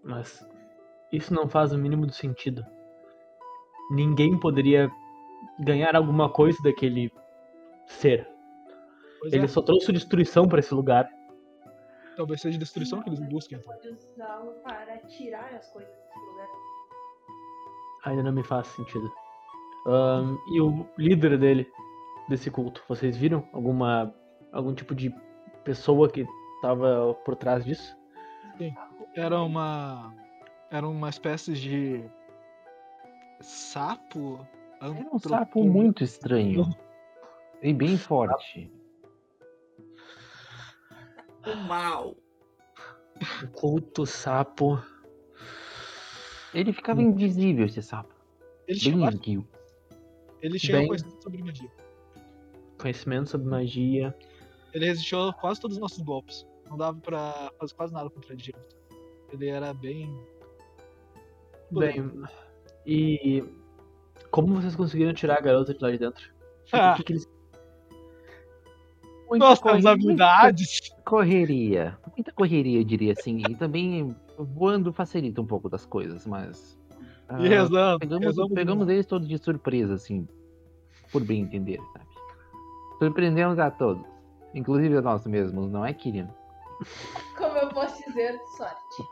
Mas 0.05 0.47
isso 1.13 1.33
não 1.35 1.49
faz 1.49 1.73
o 1.73 1.79
mínimo 1.79 2.07
do 2.07 2.13
sentido. 2.13 2.65
Ninguém 3.91 4.39
poderia 4.39 4.91
ganhar 5.61 5.97
alguma 5.97 6.31
coisa 6.31 6.59
daquele 6.63 7.11
ser. 7.87 8.29
Pois 9.21 9.33
Ele 9.33 9.45
é, 9.45 9.49
só 9.49 9.63
trouxe 9.63 9.93
destruição 9.93 10.47
pra 10.47 10.59
esse 10.61 10.75
lugar. 10.75 11.09
talvez 12.17 12.41
seja 12.41 12.59
destruição 12.59 13.03
que 13.03 13.09
eles 13.09 13.21
busquem. 13.21 13.59
então. 13.59 13.73
Pode 13.75 13.89
usá-lo 13.89 14.53
para 14.63 14.99
tirar 15.07 15.55
as 15.55 15.67
coisas 15.73 15.91
desse 15.91 16.19
lugar. 16.31 16.49
Ainda 18.05 18.23
não 18.23 18.33
me 18.33 18.45
faz 18.45 18.67
sentido. 18.69 19.11
Ahn, 19.87 20.37
e 20.53 20.61
o 20.61 20.87
líder 20.99 21.39
dele, 21.39 21.67
desse 22.29 22.51
culto, 22.51 22.83
vocês 22.89 23.17
viram 23.17 23.49
alguma 23.53 24.15
algum 24.53 24.75
tipo 24.75 24.95
de 24.95 25.13
pessoa 25.65 26.09
que 26.11 26.27
tava 26.61 27.15
por 27.25 27.37
trás 27.37 27.65
disso? 27.65 27.97
Era 29.17 29.41
uma. 29.43 30.15
Era 30.71 30.87
uma 30.87 31.09
espécie 31.09 31.55
de. 31.55 32.05
Sapo? 33.41 34.47
Era 34.81 34.91
um 34.93 35.19
sapo 35.19 35.65
muito 35.65 36.05
estranho. 36.05 36.69
E 37.63 37.73
bem 37.73 37.97
forte. 37.97 38.71
O 41.47 41.57
mal. 41.67 42.15
Um 43.43 43.47
culto 43.49 44.07
sapo. 44.07 44.81
Ele 46.55 46.73
ficava 46.73 47.03
invisível, 47.03 47.67
esse 47.67 47.83
sapo. 47.83 48.15
Ele 48.67 48.79
Bem 48.81 48.93
tinha, 48.93 49.09
esguio. 49.09 49.49
ele 50.43 50.59
tinha 50.59 50.79
bem- 50.79 50.87
conhecimento 50.89 51.23
sobre 51.23 51.43
magia. 51.43 51.71
Conhecimento 52.81 53.31
sobre 53.31 53.47
magia. 53.49 54.17
Ele 54.75 54.85
resistiu 54.87 55.29
a 55.29 55.33
quase 55.33 55.61
todos 55.61 55.77
os 55.77 55.81
nossos 55.81 56.01
golpes. 56.03 56.47
Não 56.69 56.77
dava 56.77 57.01
pra 57.01 57.51
fazer 57.59 57.75
quase 57.75 57.93
nada 57.95 58.11
contra 58.11 58.33
ele 58.35 58.43
direito. 58.43 58.77
Ele 59.33 59.49
era 59.49 59.73
bem. 59.73 60.15
Bem, 61.71 62.11
e 62.87 63.45
como 64.31 64.55
vocês 64.55 64.75
conseguiram 64.75 65.13
tirar 65.13 65.39
a 65.39 65.41
garota 65.41 65.75
de 65.75 65.83
lá 65.83 65.91
de 65.91 65.99
dentro? 65.99 66.31
Ah. 66.73 66.93
O 66.93 66.97
que, 66.97 67.05
que 67.05 67.13
eles. 67.15 67.29
Muita 69.29 69.45
Nós 69.45 69.61
temos 69.61 69.83
correria, 69.83 69.91
habilidades. 69.91 70.91
Correria. 71.05 71.99
Muita 72.17 72.33
correria, 72.33 72.81
eu 72.81 72.85
diria 72.85 73.13
assim. 73.13 73.43
E 73.49 73.55
também 73.55 74.17
voando 74.39 74.93
facilita 74.93 75.41
um 75.41 75.47
pouco 75.47 75.69
das 75.69 75.85
coisas, 75.85 76.27
mas. 76.27 76.79
ah, 77.29 77.41
E 77.41 77.49
rezando. 77.49 77.99
Pegamos, 77.99 78.27
rezando 78.27 78.55
pegamos 78.55 78.89
eles 78.89 79.07
todos 79.07 79.29
de 79.29 79.37
surpresa, 79.39 79.95
assim. 79.95 80.27
Por 81.13 81.23
bem 81.25 81.43
entender, 81.43 81.79
sabe? 81.93 82.07
Surpreendemos 82.99 83.59
a 83.59 83.71
todos. 83.71 84.05
Inclusive 84.55 84.97
a 84.97 85.03
nós 85.03 85.27
mesmos, 85.27 85.71
não 85.71 85.85
é, 85.85 85.93
Kyrian? 85.93 86.29
Como 87.37 87.57
eu 87.59 87.69
posso 87.69 88.03
dizer, 88.07 88.39
sorte. 88.57 89.03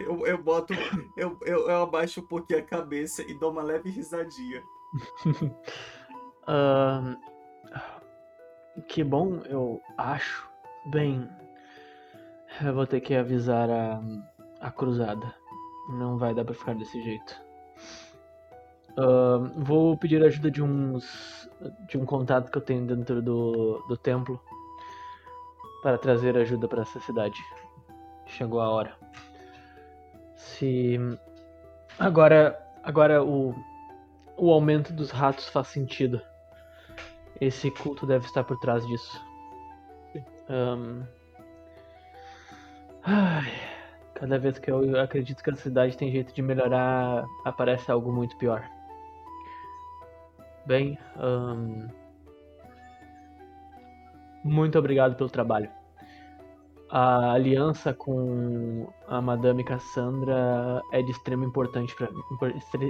Eu, 0.00 0.26
eu 0.26 0.42
boto. 0.42 0.74
Eu, 1.16 1.38
eu, 1.42 1.68
eu 1.68 1.82
abaixo 1.82 2.20
um 2.20 2.26
pouquinho 2.26 2.60
a 2.60 2.62
cabeça 2.62 3.22
e 3.22 3.34
dou 3.34 3.50
uma 3.50 3.62
leve 3.62 3.90
risadinha. 3.90 4.62
Ahn, 6.46 7.16
que 8.88 9.02
bom, 9.02 9.40
eu 9.46 9.80
acho. 9.96 10.48
Bem, 10.86 11.28
eu 12.62 12.74
vou 12.74 12.86
ter 12.86 13.00
que 13.00 13.14
avisar 13.14 13.68
a, 13.70 14.00
a 14.60 14.70
cruzada. 14.70 15.34
Não 15.88 16.18
vai 16.18 16.34
dar 16.34 16.44
pra 16.44 16.54
ficar 16.54 16.74
desse 16.74 17.00
jeito. 17.02 17.40
Ahn, 18.98 19.52
vou 19.56 19.96
pedir 19.96 20.22
a 20.22 20.26
ajuda 20.26 20.50
de 20.50 20.62
uns. 20.62 21.48
de 21.88 21.98
um 21.98 22.04
contato 22.04 22.50
que 22.50 22.58
eu 22.58 22.62
tenho 22.62 22.86
dentro 22.86 23.22
do, 23.22 23.82
do 23.88 23.96
templo. 23.96 24.40
Para 25.82 25.98
trazer 25.98 26.36
ajuda 26.36 26.68
pra 26.68 26.82
essa 26.82 27.00
cidade. 27.00 27.38
Chegou 28.26 28.60
a 28.60 28.68
hora. 28.68 28.96
Se. 30.36 30.98
Agora. 31.98 32.58
Agora 32.82 33.22
o. 33.24 33.54
O 34.38 34.52
aumento 34.52 34.92
dos 34.92 35.10
ratos 35.10 35.48
faz 35.48 35.68
sentido. 35.68 36.20
Esse 37.40 37.70
culto 37.70 38.06
deve 38.06 38.26
estar 38.26 38.44
por 38.44 38.58
trás 38.58 38.86
disso. 38.86 39.24
Ahn. 40.48 41.04
Ai, 43.02 43.52
cada 44.14 44.38
vez 44.38 44.58
que 44.58 44.70
eu 44.70 45.00
acredito 45.00 45.42
que 45.42 45.50
a 45.50 45.54
cidade 45.54 45.96
tem 45.96 46.10
jeito 46.10 46.34
de 46.34 46.42
melhorar, 46.42 47.24
aparece 47.44 47.90
algo 47.90 48.12
muito 48.12 48.36
pior. 48.36 48.68
Bem, 50.66 50.98
ahn, 51.16 51.88
muito 54.42 54.78
obrigado 54.78 55.14
pelo 55.14 55.30
trabalho. 55.30 55.70
A 56.88 57.32
aliança 57.32 57.92
com 57.92 58.88
a 59.08 59.20
Madame 59.20 59.64
Cassandra 59.64 60.80
é 60.92 61.02
de 61.02 61.10
extrema 61.10 61.44
importante 61.44 61.94
para 61.96 62.10
mim, 62.10 62.22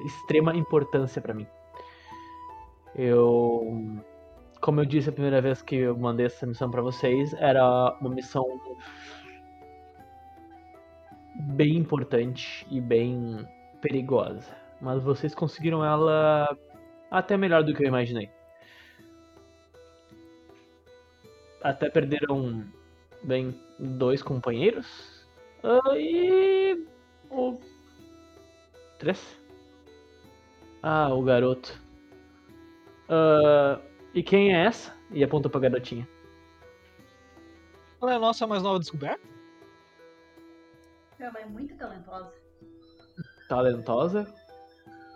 extrema 0.04 0.54
importância 0.54 1.20
para 1.22 1.32
mim. 1.32 1.46
Eu 2.94 4.02
como 4.60 4.80
eu 4.80 4.84
disse 4.84 5.08
a 5.08 5.12
primeira 5.12 5.40
vez 5.40 5.62
que 5.62 5.76
eu 5.76 5.96
mandei 5.96 6.26
essa 6.26 6.46
missão 6.46 6.70
pra 6.70 6.82
vocês, 6.82 7.32
era 7.34 7.96
uma 8.00 8.10
missão 8.10 8.44
bem 11.34 11.76
importante 11.76 12.66
e 12.70 12.80
bem 12.80 13.46
perigosa. 13.80 14.56
Mas 14.80 15.02
vocês 15.02 15.34
conseguiram 15.34 15.84
ela 15.84 16.56
até 17.10 17.36
melhor 17.36 17.62
do 17.62 17.74
que 17.74 17.82
eu 17.84 17.88
imaginei. 17.88 18.30
Até 21.62 21.90
perderam, 21.90 22.64
bem, 23.22 23.54
dois 23.78 24.22
companheiros. 24.22 25.26
Ah, 25.62 25.96
e. 25.96 26.86
O. 27.30 27.58
Três? 28.98 29.38
Ah, 30.82 31.12
o 31.12 31.22
garoto. 31.22 31.80
Ah, 33.08 33.80
e 34.14 34.22
quem 34.22 34.54
é 34.54 34.66
essa? 34.66 34.94
E 35.10 35.22
apontou 35.22 35.50
pra 35.50 35.60
garotinha. 35.60 36.08
Ela 38.00 38.12
é 38.12 38.16
a 38.16 38.20
nossa 38.20 38.46
mais 38.46 38.62
nova 38.62 38.78
descoberta? 38.78 39.26
Ela 41.18 41.40
é 41.40 41.46
muito 41.46 41.76
talentosa. 41.76 42.32
Talentosa. 43.48 44.34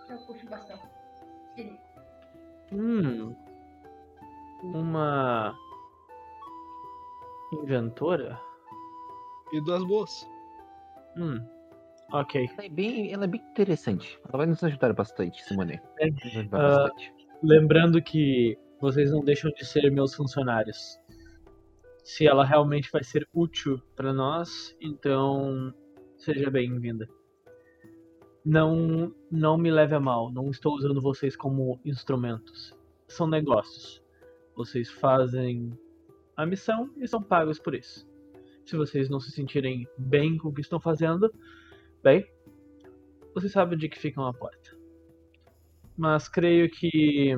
Eu 0.09 0.17
puxo 0.25 0.45
bastante. 0.47 0.83
Ele. 1.57 1.79
Hum. 2.71 3.35
Uma. 4.63 5.55
Inventora? 7.53 8.39
E 9.53 9.61
duas 9.61 9.83
boas. 9.85 10.27
Hum. 11.17 11.39
Ok. 12.13 12.49
Ela 12.53 12.65
é 12.65 12.69
bem, 12.69 13.13
ela 13.13 13.23
é 13.23 13.27
bem 13.27 13.41
interessante. 13.51 14.19
Ela 14.27 14.37
vai 14.39 14.45
nos 14.45 14.63
ajudar 14.63 14.93
bastante, 14.93 15.43
Simone. 15.43 15.79
É, 15.99 16.09
Vai 16.09 16.11
nos 16.11 16.25
ajudar 16.37 16.59
ah, 16.59 16.77
bastante. 16.77 17.13
Lembrando 17.43 18.01
que 18.01 18.57
vocês 18.79 19.11
não 19.11 19.23
deixam 19.23 19.51
de 19.51 19.65
ser 19.65 19.89
meus 19.91 20.13
funcionários. 20.13 20.99
Se 22.03 22.27
ela 22.27 22.43
realmente 22.43 22.89
vai 22.91 23.03
ser 23.03 23.27
útil 23.33 23.81
pra 23.95 24.11
nós, 24.11 24.75
então 24.81 25.73
seja 26.17 26.49
bem-vinda. 26.49 27.07
Não, 28.43 29.13
não 29.31 29.57
me 29.57 29.71
leve 29.71 29.95
a 29.95 29.99
mal. 29.99 30.31
Não 30.31 30.49
estou 30.49 30.75
usando 30.75 30.99
vocês 30.99 31.35
como 31.35 31.79
instrumentos. 31.85 32.75
São 33.07 33.27
negócios. 33.27 34.03
Vocês 34.55 34.89
fazem 34.89 35.77
a 36.35 36.45
missão 36.45 36.89
e 36.97 37.07
são 37.07 37.21
pagos 37.21 37.59
por 37.59 37.75
isso. 37.75 38.10
Se 38.71 38.77
vocês 38.77 39.09
não 39.09 39.19
se 39.19 39.31
sentirem 39.31 39.85
bem 39.97 40.37
com 40.37 40.47
o 40.47 40.53
que 40.53 40.61
estão 40.61 40.79
fazendo, 40.79 41.29
bem, 42.01 42.25
vocês 43.35 43.51
sabem 43.51 43.77
de 43.77 43.89
que 43.89 43.99
ficam 43.99 44.25
a 44.25 44.33
porta. 44.33 44.71
Mas 45.97 46.29
creio 46.29 46.71
que 46.71 47.35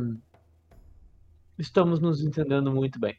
estamos 1.58 2.00
nos 2.00 2.24
entendendo 2.24 2.72
muito 2.72 3.00
bem. 3.00 3.18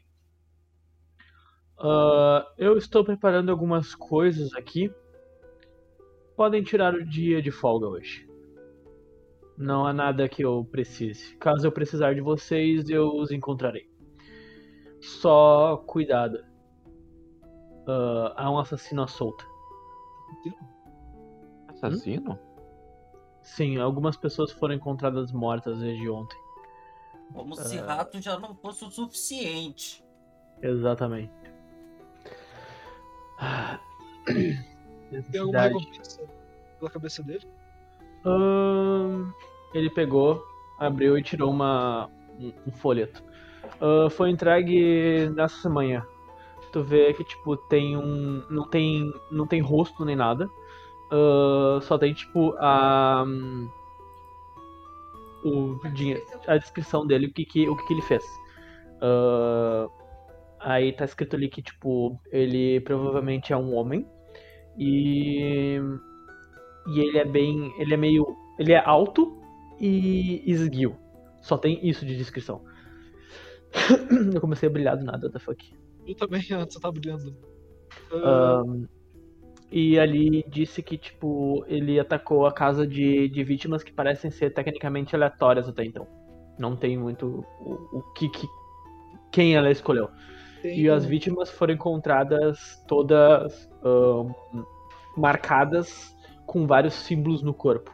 Ah, 1.77 2.49
eu 2.57 2.77
estou 2.77 3.03
preparando 3.03 3.51
algumas 3.51 3.93
coisas 3.93 4.53
aqui. 4.53 4.89
Podem 6.37 6.63
tirar 6.63 6.95
o 6.95 7.05
dia 7.05 7.41
de 7.41 7.51
folga 7.51 7.85
hoje. 7.85 8.25
Não 9.57 9.85
há 9.85 9.91
nada 9.91 10.29
que 10.29 10.41
eu 10.41 10.63
precise. 10.71 11.35
Caso 11.35 11.67
eu 11.67 11.71
precisar 11.73 12.15
de 12.15 12.21
vocês, 12.21 12.89
eu 12.89 13.13
os 13.13 13.29
encontrarei. 13.29 13.89
Só 15.01 15.83
cuidado. 15.85 16.54
Ah, 17.87 18.33
há 18.35 18.51
um 18.51 18.57
assassino 18.59 19.03
à 19.03 19.07
solta. 19.07 19.45
Assassino? 21.67 22.39
Sim, 23.41 23.77
algumas 23.77 24.17
pessoas 24.17 24.51
foram 24.51 24.73
encontradas 24.75 25.31
mortas 25.31 25.79
desde 25.79 26.09
ontem. 26.09 26.37
Como 27.33 27.55
se 27.55 27.77
Ah. 27.79 27.85
rato 27.97 28.19
já 28.21 28.39
não 28.39 28.55
fosse 28.55 28.83
o 28.85 28.89
suficiente. 28.89 30.03
Exatamente. 30.61 31.31
Tem 35.31 35.41
alguma 35.41 35.61
recompensa 35.61 36.21
pela 36.79 36.89
cabeça 36.89 37.21
dele? 37.23 37.47
Ahn, 38.25 39.31
ele 39.73 39.89
pegou, 39.89 40.43
abriu 40.79 41.17
e 41.17 41.23
tirou 41.23 41.51
uma, 41.51 42.09
um, 42.39 42.51
um 42.67 42.71
folheto. 42.71 43.23
Ah, 43.79 44.09
foi 44.09 44.29
entregue 44.31 45.29
nessa 45.35 45.69
manhã. 45.69 46.05
Tu 46.75 46.83
vê 46.83 47.13
que 47.13 47.23
tipo 47.23 47.55
tem 47.55 47.95
um, 47.95 48.43
não 48.49 48.67
tem, 48.67 49.09
não 49.31 49.47
tem 49.47 49.61
rosto 49.61 50.03
nem 50.03 50.13
nada. 50.13 50.49
Ah, 51.09 51.79
só 51.81 51.97
tem 51.97 52.13
tipo 52.13 52.53
a 52.59 53.25
o 55.45 55.79
a 56.45 56.57
descrição 56.57 57.07
dele, 57.07 57.27
o 57.27 57.33
que 57.33 57.45
que, 57.45 57.69
o 57.69 57.77
que, 57.77 57.87
que 57.87 57.93
ele 57.93 58.01
fez. 58.01 58.25
Ah, 59.01 59.87
aí 60.59 60.91
tá 60.91 61.05
escrito 61.05 61.37
ali 61.37 61.47
que 61.47 61.61
tipo 61.61 62.19
ele 62.29 62.81
provavelmente 62.81 63.53
é 63.53 63.57
um 63.57 63.73
homem 63.73 64.05
e 64.77 65.79
e 66.87 66.99
ele 66.99 67.17
é 67.19 67.25
bem. 67.25 67.73
Ele 67.79 67.93
é 67.93 67.97
meio. 67.97 68.35
Ele 68.59 68.73
é 68.73 68.83
alto 68.83 69.41
e 69.79 70.43
esguio. 70.45 70.97
Só 71.41 71.57
tem 71.57 71.79
isso 71.87 72.05
de 72.05 72.17
descrição. 72.17 72.65
Eu 74.33 74.41
comecei 74.41 74.67
a 74.67 74.71
brilhar 74.71 74.97
do 74.97 75.05
nada, 75.05 75.27
what 75.27 75.31
the 75.31 75.39
fuck. 75.39 75.84
Eu 76.05 76.15
também, 76.15 76.41
antes 76.53 76.75
eu 76.75 76.81
tava 76.81 76.93
brilhando. 76.93 77.35
Ahn, 78.11 78.85
e 79.71 79.99
ali 79.99 80.43
disse 80.49 80.81
que, 80.83 80.97
tipo, 80.97 81.65
ele 81.67 81.99
atacou 81.99 82.45
a 82.45 82.53
casa 82.53 82.87
de, 82.87 83.29
de 83.29 83.43
vítimas 83.43 83.83
que 83.83 83.91
parecem 83.93 84.31
ser 84.31 84.51
tecnicamente 84.53 85.15
aleatórias 85.15 85.67
até 85.67 85.83
então. 85.85 86.07
Não 86.59 86.75
tem 86.75 86.97
muito 86.97 87.45
o, 87.61 87.99
o 87.99 88.13
que, 88.13 88.29
que. 88.29 88.47
Quem 89.31 89.55
ela 89.55 89.71
escolheu. 89.71 90.09
tem 90.61 90.81
E 90.81 90.89
as 90.89 91.05
um- 91.05 91.09
vítimas 91.09 91.49
foram 91.51 91.73
encontradas 91.73 92.81
todas 92.87 93.69
ahn, 93.83 94.31
marcadas 95.17 96.15
com 96.45 96.67
vários 96.67 96.93
símbolos 96.93 97.41
no 97.41 97.53
corpo. 97.53 97.91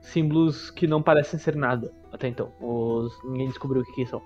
Símbolos 0.00 0.70
que 0.70 0.86
não 0.86 1.02
parecem 1.02 1.38
ser 1.38 1.56
nada 1.56 1.92
até 2.12 2.28
então. 2.28 2.52
Os, 2.60 3.12
ninguém 3.24 3.48
descobriu 3.48 3.82
o 3.82 3.84
que, 3.84 3.92
que 3.92 4.06
são. 4.06 4.22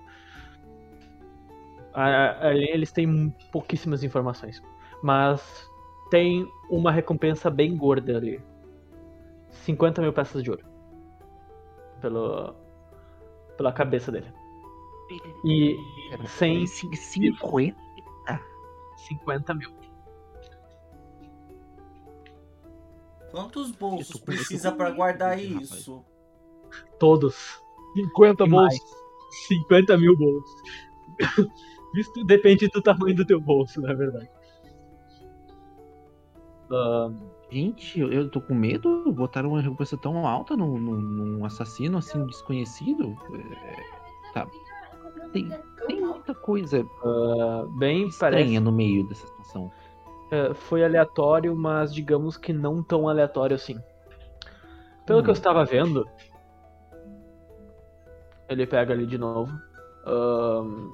Ali 2.02 2.68
eles 2.70 2.92
têm 2.92 3.30
pouquíssimas 3.50 4.02
informações. 4.04 4.62
Mas 5.02 5.68
tem 6.10 6.46
uma 6.70 6.90
recompensa 6.92 7.48
bem 7.50 7.76
gorda 7.76 8.16
ali. 8.16 8.40
50 9.50 10.02
mil 10.02 10.12
peças 10.12 10.42
de 10.42 10.50
ouro. 10.50 10.64
Pelo, 12.00 12.54
pela 13.56 13.72
cabeça 13.72 14.12
dele. 14.12 14.30
E 15.44 15.76
Pera, 16.10 16.26
sem- 16.26 16.66
cin- 16.66 16.92
50 16.94 17.76
50 18.96 19.54
mil. 19.54 19.70
Quantos 23.30 23.70
bolsos 23.72 24.20
precisa 24.20 24.70
medo 24.70 24.94
guardar 24.94 25.38
isso? 25.38 26.04
Todos. 26.98 27.62
50 27.94 28.44
E 28.44 28.48
bolsos. 28.48 28.78
mais. 28.78 29.46
50 29.46 29.96
mil 29.98 30.16
bolsos. 30.16 30.62
Isso 31.96 32.24
depende 32.24 32.68
do 32.68 32.82
tamanho 32.82 33.14
do 33.16 33.24
teu 33.24 33.40
bolso, 33.40 33.80
na 33.80 33.94
verdade. 33.94 34.28
Ah, 36.70 37.10
Gente, 37.50 38.00
eu, 38.00 38.28
tô 38.28 38.40
com 38.40 38.54
medo. 38.54 39.12
Botaram 39.12 39.50
uma 39.50 39.60
recompensa 39.60 39.96
tão 39.96 40.26
alta 40.26 40.56
num, 40.56 40.78
num- 40.78 41.44
assassino 41.44 41.98
assim 41.98 42.24
desconhecido. 42.26 43.16
É, 43.34 43.96
Tá. 44.34 44.46
Tem, 45.32 45.48
tem 45.86 46.00
muita 46.00 46.34
coisa 46.34 46.84
ah, 47.02 47.64
bem, 47.78 48.10
parece 48.18 48.42
estranha 48.42 48.60
no 48.60 48.72
meio 48.72 49.06
dessa 49.08 49.26
situação. 49.26 49.70
É, 50.30 50.52
foi 50.52 50.84
aleatório, 50.84 51.54
mas 51.56 51.94
digamos 51.94 52.36
que 52.36 52.52
não 52.52 52.82
tão 52.82 53.08
aleatório 53.08 53.54
assim. 53.54 53.78
Pelo 55.06 55.22
que 55.22 55.30
eu 55.30 55.32
Hum. 55.32 55.36
estava 55.36 55.64
vendo, 55.64 56.04
ele 58.48 58.66
pega 58.66 58.92
ali 58.92 59.06
de 59.06 59.16
novo. 59.16 59.52
Ahn, 60.04 60.90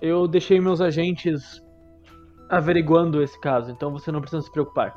eu 0.00 0.26
deixei 0.28 0.60
meus 0.60 0.80
agentes 0.80 1.62
averiguando 2.48 3.22
esse 3.22 3.38
caso, 3.40 3.70
então 3.70 3.90
você 3.92 4.12
não 4.12 4.20
precisa 4.20 4.42
se 4.42 4.50
preocupar. 4.50 4.94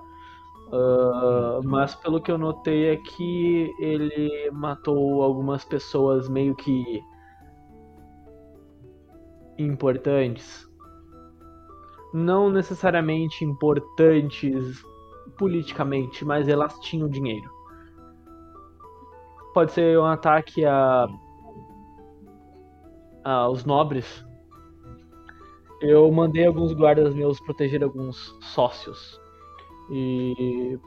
Ah, 0.71 1.59
mas 1.63 1.95
pelo 1.95 2.21
que 2.21 2.31
eu 2.31 2.37
notei 2.37 2.89
é 2.89 2.97
que 2.97 3.73
ele 3.79 4.51
matou 4.51 5.23
algumas 5.23 5.65
pessoas 5.65 6.29
meio 6.29 6.55
que 6.55 7.01
importantes 9.57 10.69
não 12.13 12.49
necessariamente 12.49 13.45
importantes 13.45 14.83
politicamente, 15.37 16.25
mas 16.25 16.47
elas 16.47 16.77
tinham 16.79 17.07
dinheiro. 17.07 17.49
Pode 19.53 19.71
ser 19.71 19.99
um 19.99 20.05
ataque 20.05 20.65
a 20.65 21.07
aos 23.23 23.63
nobres. 23.65 24.25
Eu 25.81 26.11
mandei 26.11 26.45
alguns 26.45 26.73
guardas 26.73 27.13
meus 27.13 27.39
proteger 27.39 27.83
alguns 27.83 28.35
sócios. 28.41 29.19
E 29.91 30.77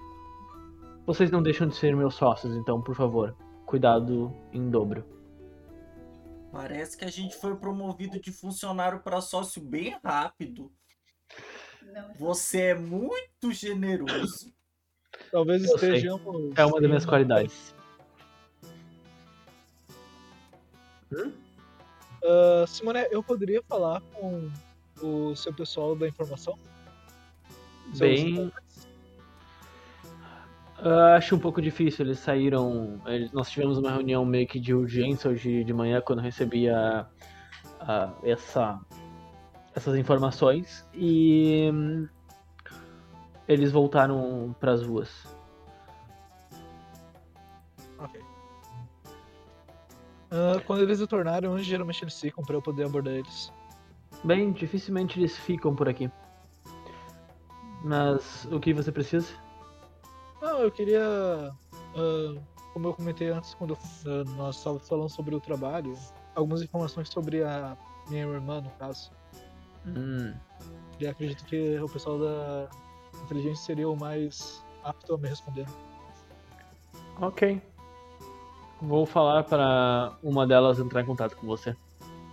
vocês 1.07 1.31
não 1.31 1.42
deixam 1.42 1.66
de 1.66 1.74
ser 1.74 1.96
meus 1.96 2.14
sócios, 2.14 2.55
então, 2.55 2.81
por 2.81 2.94
favor, 2.94 3.35
cuidado 3.66 4.33
em 4.52 4.70
dobro. 4.70 5.05
Parece 6.52 6.96
que 6.96 7.05
a 7.05 7.11
gente 7.11 7.35
foi 7.37 7.57
promovido 7.57 8.20
de 8.20 8.31
funcionário 8.31 9.00
para 9.00 9.20
sócio 9.22 9.62
bem 9.62 9.98
rápido. 10.05 10.70
Não, 11.83 12.14
Você 12.14 12.61
é 12.61 12.74
muito 12.74 13.50
generoso. 13.50 14.52
Talvez 15.31 15.64
Eu 15.64 15.74
estejamos. 15.74 16.52
É 16.57 16.64
uma 16.64 16.81
das 16.81 16.88
minhas 16.88 17.07
qualidades. 17.07 17.74
Ah, 22.24 22.64
Simone, 22.66 23.07
eu 23.11 23.22
poderia 23.22 23.62
falar 23.62 24.00
com 24.12 24.50
o 25.02 25.34
seu 25.36 25.52
pessoal 25.52 25.94
da 25.96 26.08
informação? 26.08 26.58
Bem? 27.98 28.50
Ah, 30.78 31.14
acho 31.16 31.36
um 31.36 31.38
pouco 31.38 31.60
difícil. 31.60 32.04
Eles 32.06 32.18
saíram. 32.18 33.00
eles- 33.06 33.32
nós 33.32 33.50
tivemos 33.50 33.78
uma 33.78 33.90
reunião 33.92 34.24
meio 34.24 34.46
que 34.46 34.58
de 34.58 34.74
urgência 34.74 35.30
hoje 35.30 35.62
de 35.64 35.72
manhã 35.72 36.00
quando 36.00 36.18
eu 36.20 36.24
recebi 36.24 36.68
a, 36.68 37.06
a- 37.80 38.12
essa, 38.24 38.80
essas 39.74 39.96
informações 39.96 40.84
e 40.94 41.70
hum, 41.72 42.08
eles 43.46 43.70
voltaram 43.70 44.54
para 44.58 44.72
as 44.72 44.82
ruas. 44.82 45.10
Ok. 47.98 48.20
Ah, 50.30 50.60
quando 50.66 50.82
eles 50.82 50.98
retornarem, 50.98 51.48
onde 51.48 51.62
geralmente 51.62 52.02
eles 52.02 52.18
ficam 52.18 52.42
pra 52.42 52.56
eu 52.56 52.62
poder 52.62 52.84
abordar 52.86 53.14
eles? 53.14 53.52
Bem, 54.24 54.52
dificilmente 54.52 55.18
eles 55.18 55.37
ficam 55.37 55.74
por 55.74 55.88
aqui. 55.88 56.11
Mas 57.85 58.44
o 58.46 58.58
que 58.61 58.72
você 58.72 58.90
precisa? 58.92 59.28
Não, 60.40 60.58
eu 60.61 60.70
queria. 60.70 61.00
ah, 61.94 62.42
como 62.72 62.88
eu 62.88 62.94
comentei 62.94 63.28
antes, 63.30 63.54
quando 63.54 63.76
ah, 64.06 64.24
nós 64.37 64.56
estávamos 64.56 64.88
falando 64.88 65.08
sobre 65.11 65.35
o 65.35 65.40
trabalho, 65.40 65.94
algumas 66.35 66.62
informações 66.62 67.08
sobre 67.08 67.42
a 67.44 67.76
minha 68.08 68.24
irmã, 68.26 68.61
no 68.61 68.70
caso. 68.72 69.11
Hum, 69.85 70.35
E 70.98 71.06
acredito 71.06 71.44
que 71.44 71.78
o 71.80 71.88
pessoal 71.88 72.18
da 72.18 72.70
inteligência 73.24 73.64
seria 73.64 73.88
o 73.88 73.96
mais 73.96 74.64
apto 74.82 75.14
a 75.14 75.18
me 75.18 75.28
responder. 75.28 75.66
ok. 77.20 77.62
Vou 78.80 79.06
falar 79.06 79.44
para 79.44 80.18
uma 80.22 80.46
delas 80.46 80.78
entrar 80.78 81.02
em 81.02 81.06
contato 81.06 81.37
com 81.37 81.46
você. 81.46 81.76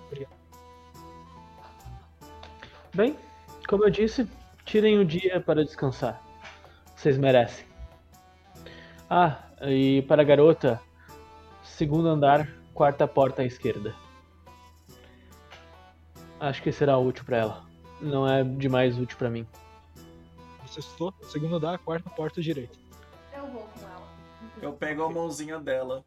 Obrigado. 0.08 0.38
Bem, 2.93 3.15
como 3.67 3.86
eu 3.86 3.89
disse, 3.89 4.28
tirem 4.65 4.97
o 4.97 5.06
dia 5.06 5.39
para 5.39 5.63
descansar. 5.63 6.21
Vocês 6.95 7.17
merecem. 7.17 7.65
Ah, 9.08 9.38
e 9.62 10.02
para 10.04 10.23
a 10.23 10.25
garota, 10.25 10.82
segundo 11.63 12.08
andar, 12.08 12.49
quarta 12.73 13.08
porta 13.08 13.43
à 13.43 13.45
esquerda. 13.45 13.95
Acho 16.39 16.63
que 16.63 16.71
será 16.71 16.97
útil 16.97 17.23
para 17.25 17.38
ela. 17.38 17.63
Não 18.02 18.28
é 18.28 18.43
demais 18.43 18.97
útil 18.97 19.17
para 19.17 19.30
mim. 19.30 19.45
Você 20.65 20.80
estou, 20.80 21.13
segundo 21.23 21.58
andar, 21.58 21.78
quarta 21.80 22.10
porta 22.10 22.41
direita. 22.41 22.78
Eu 23.36 23.45
vou 23.47 23.63
com 23.63 23.86
ela. 23.86 24.08
Eu 24.62 24.73
pego 24.73 25.04
a 25.04 25.10
mãozinha 25.10 25.60
dela. 25.60 26.04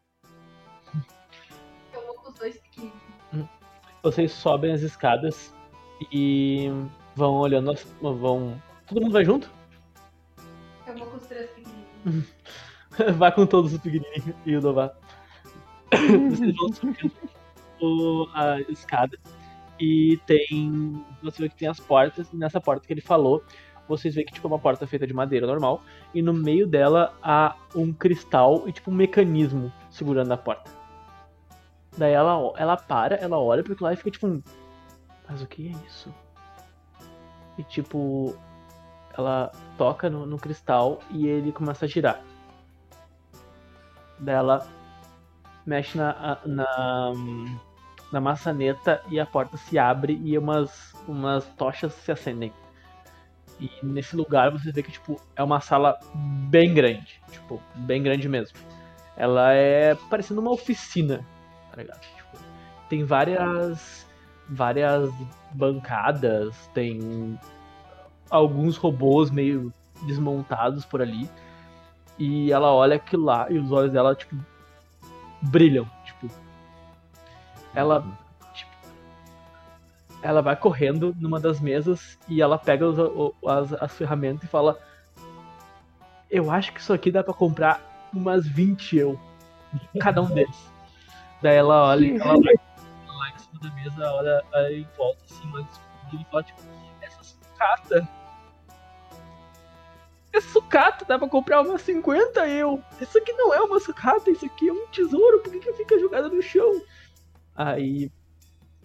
Eu 1.93 2.05
vou 2.07 2.15
com 2.15 2.29
os 2.29 2.35
dois 2.35 2.57
pequeninos. 2.57 2.99
Vocês 4.01 4.33
sobem 4.33 4.73
as 4.73 4.81
escadas 4.81 5.53
e 6.11 6.69
vão 7.15 7.35
olhando 7.35 7.71
as. 7.71 7.83
vão. 8.01 8.61
Todo 8.87 9.01
mundo 9.01 9.13
vai 9.13 9.25
junto? 9.25 9.49
Eu 10.87 10.97
vou 10.97 11.07
com 11.07 11.17
os 11.17 11.25
três 11.25 11.49
pequenininhos. 11.51 12.33
Vai 13.17 13.31
com 13.31 13.45
todos 13.47 13.73
os 13.73 13.79
pequenininhos 13.79 14.35
e 14.45 14.55
o 14.55 14.61
Dová. 14.61 14.93
Vocês 16.29 16.55
vão 16.55 16.71
subindo 16.71 18.29
a 18.35 18.59
escada 18.69 19.17
e 19.79 20.19
tem. 20.25 21.03
Você 21.23 21.43
vê 21.43 21.49
que 21.49 21.55
tem 21.55 21.67
as 21.67 21.79
portas, 21.79 22.31
e 22.31 22.35
nessa 22.35 22.61
porta 22.61 22.85
que 22.85 22.93
ele 22.93 23.01
falou, 23.01 23.43
vocês 23.87 24.15
veem 24.15 24.25
que 24.25 24.33
tipo, 24.33 24.47
é 24.47 24.51
uma 24.51 24.59
porta 24.59 24.87
feita 24.87 25.05
de 25.05 25.13
madeira 25.13 25.45
normal, 25.45 25.81
e 26.13 26.21
no 26.21 26.33
meio 26.33 26.67
dela 26.67 27.13
há 27.21 27.55
um 27.75 27.91
cristal 27.91 28.63
e 28.67 28.71
tipo 28.71 28.91
um 28.91 28.93
mecanismo 28.93 29.71
segurando 29.89 30.31
a 30.31 30.37
porta. 30.37 30.71
Daí 31.97 32.13
ela, 32.13 32.53
ela 32.57 32.77
para, 32.77 33.15
ela 33.15 33.37
olha 33.37 33.61
aquilo 33.61 33.77
lá 33.81 33.93
e 33.93 33.95
fica 33.95 34.11
tipo 34.11 34.27
um. 34.27 34.41
Mas 35.33 35.41
o 35.41 35.47
que 35.47 35.67
é 35.67 35.71
isso? 35.87 36.13
E 37.57 37.63
tipo. 37.63 38.37
Ela 39.17 39.51
toca 39.77 40.09
no, 40.09 40.25
no 40.27 40.37
cristal 40.37 40.99
e 41.09 41.27
ele 41.27 41.51
começa 41.51 41.85
a 41.85 41.87
girar. 41.87 42.21
Daí 44.19 44.35
ela 44.35 44.67
mexe 45.65 45.97
na, 45.97 46.39
na, 46.45 46.65
na 48.11 48.21
maçaneta 48.21 49.03
e 49.09 49.19
a 49.19 49.25
porta 49.25 49.55
se 49.55 49.77
abre 49.77 50.19
e 50.23 50.35
umas, 50.37 50.93
umas 51.07 51.45
tochas 51.55 51.93
se 51.93 52.11
acendem. 52.11 52.51
E 53.59 53.69
nesse 53.83 54.15
lugar 54.15 54.51
você 54.51 54.71
vê 54.71 54.81
que 54.81 54.91
tipo, 54.91 55.19
é 55.35 55.43
uma 55.43 55.59
sala 55.59 55.99
bem 56.49 56.73
grande. 56.73 57.21
Tipo, 57.31 57.61
bem 57.75 58.01
grande 58.01 58.27
mesmo. 58.27 58.57
Ela 59.15 59.53
é 59.53 59.95
parecendo 60.09 60.41
uma 60.41 60.51
oficina, 60.51 61.23
tá 61.69 61.77
ligado? 61.77 62.01
Tipo, 62.01 62.37
tem 62.89 63.03
várias. 63.03 64.07
Várias 64.49 65.11
bancadas, 65.51 66.55
tem 66.73 67.39
alguns 68.29 68.77
robôs 68.77 69.29
meio 69.31 69.71
desmontados 70.03 70.85
por 70.85 71.01
ali. 71.01 71.29
E 72.17 72.51
ela 72.51 72.71
olha 72.71 72.95
aquilo 72.95 73.25
lá 73.25 73.49
e 73.49 73.57
os 73.57 73.71
olhos 73.71 73.91
dela, 73.91 74.15
tipo, 74.15 74.35
brilham. 75.41 75.87
Tipo, 76.05 76.29
ela, 77.73 78.03
tipo, 78.53 78.71
ela 80.21 80.41
vai 80.41 80.55
correndo 80.55 81.15
numa 81.19 81.39
das 81.39 81.59
mesas 81.59 82.17
e 82.27 82.41
ela 82.41 82.57
pega 82.57 82.87
os- 82.87 82.99
o- 82.99 83.33
as, 83.47 83.73
as 83.73 83.91
ferramentas 83.93 84.43
e 84.43 84.47
fala: 84.47 84.77
Eu 86.29 86.49
acho 86.51 86.71
que 86.73 86.79
isso 86.79 86.93
aqui 86.93 87.11
dá 87.11 87.23
pra 87.23 87.33
comprar 87.33 88.09
umas 88.13 88.47
20 88.47 88.95
eu. 88.97 89.19
Cada 89.99 90.21
um 90.21 90.27
deles. 90.27 90.71
Daí 91.41 91.55
ela 91.57 91.87
olha, 91.87 92.15
ela 92.21 92.33
vai 92.41 92.53
ela 92.53 92.53
em 92.53 92.72
cima 93.53 93.59
da 93.61 93.75
mesa, 93.75 94.11
olha 94.11 94.43
aí 94.53 94.87
volta 94.97 95.23
assim, 95.25 95.51
olha 95.53 95.67
e 96.13 96.25
fala, 96.25 96.43
tipo, 96.43 96.61
essa 97.01 97.23
sucata. 97.23 98.07
Essa 100.31 100.49
sucata 100.49 101.05
dá 101.05 101.17
pra 101.19 101.29
comprar 101.29 101.61
umas 101.61 101.81
50 101.81 102.47
eu. 102.47 102.83
Isso 102.99 103.17
aqui 103.17 103.31
não 103.33 103.53
é 103.53 103.61
uma 103.61 103.79
sucata, 103.79 104.29
isso 104.29 104.45
aqui 104.45 104.69
é 104.69 104.73
um 104.73 104.87
tesouro, 104.87 105.39
por 105.39 105.51
que, 105.51 105.59
que 105.59 105.73
fica 105.73 105.99
jogada 105.99 106.29
no 106.29 106.41
chão? 106.41 106.81
Aí 107.55 108.11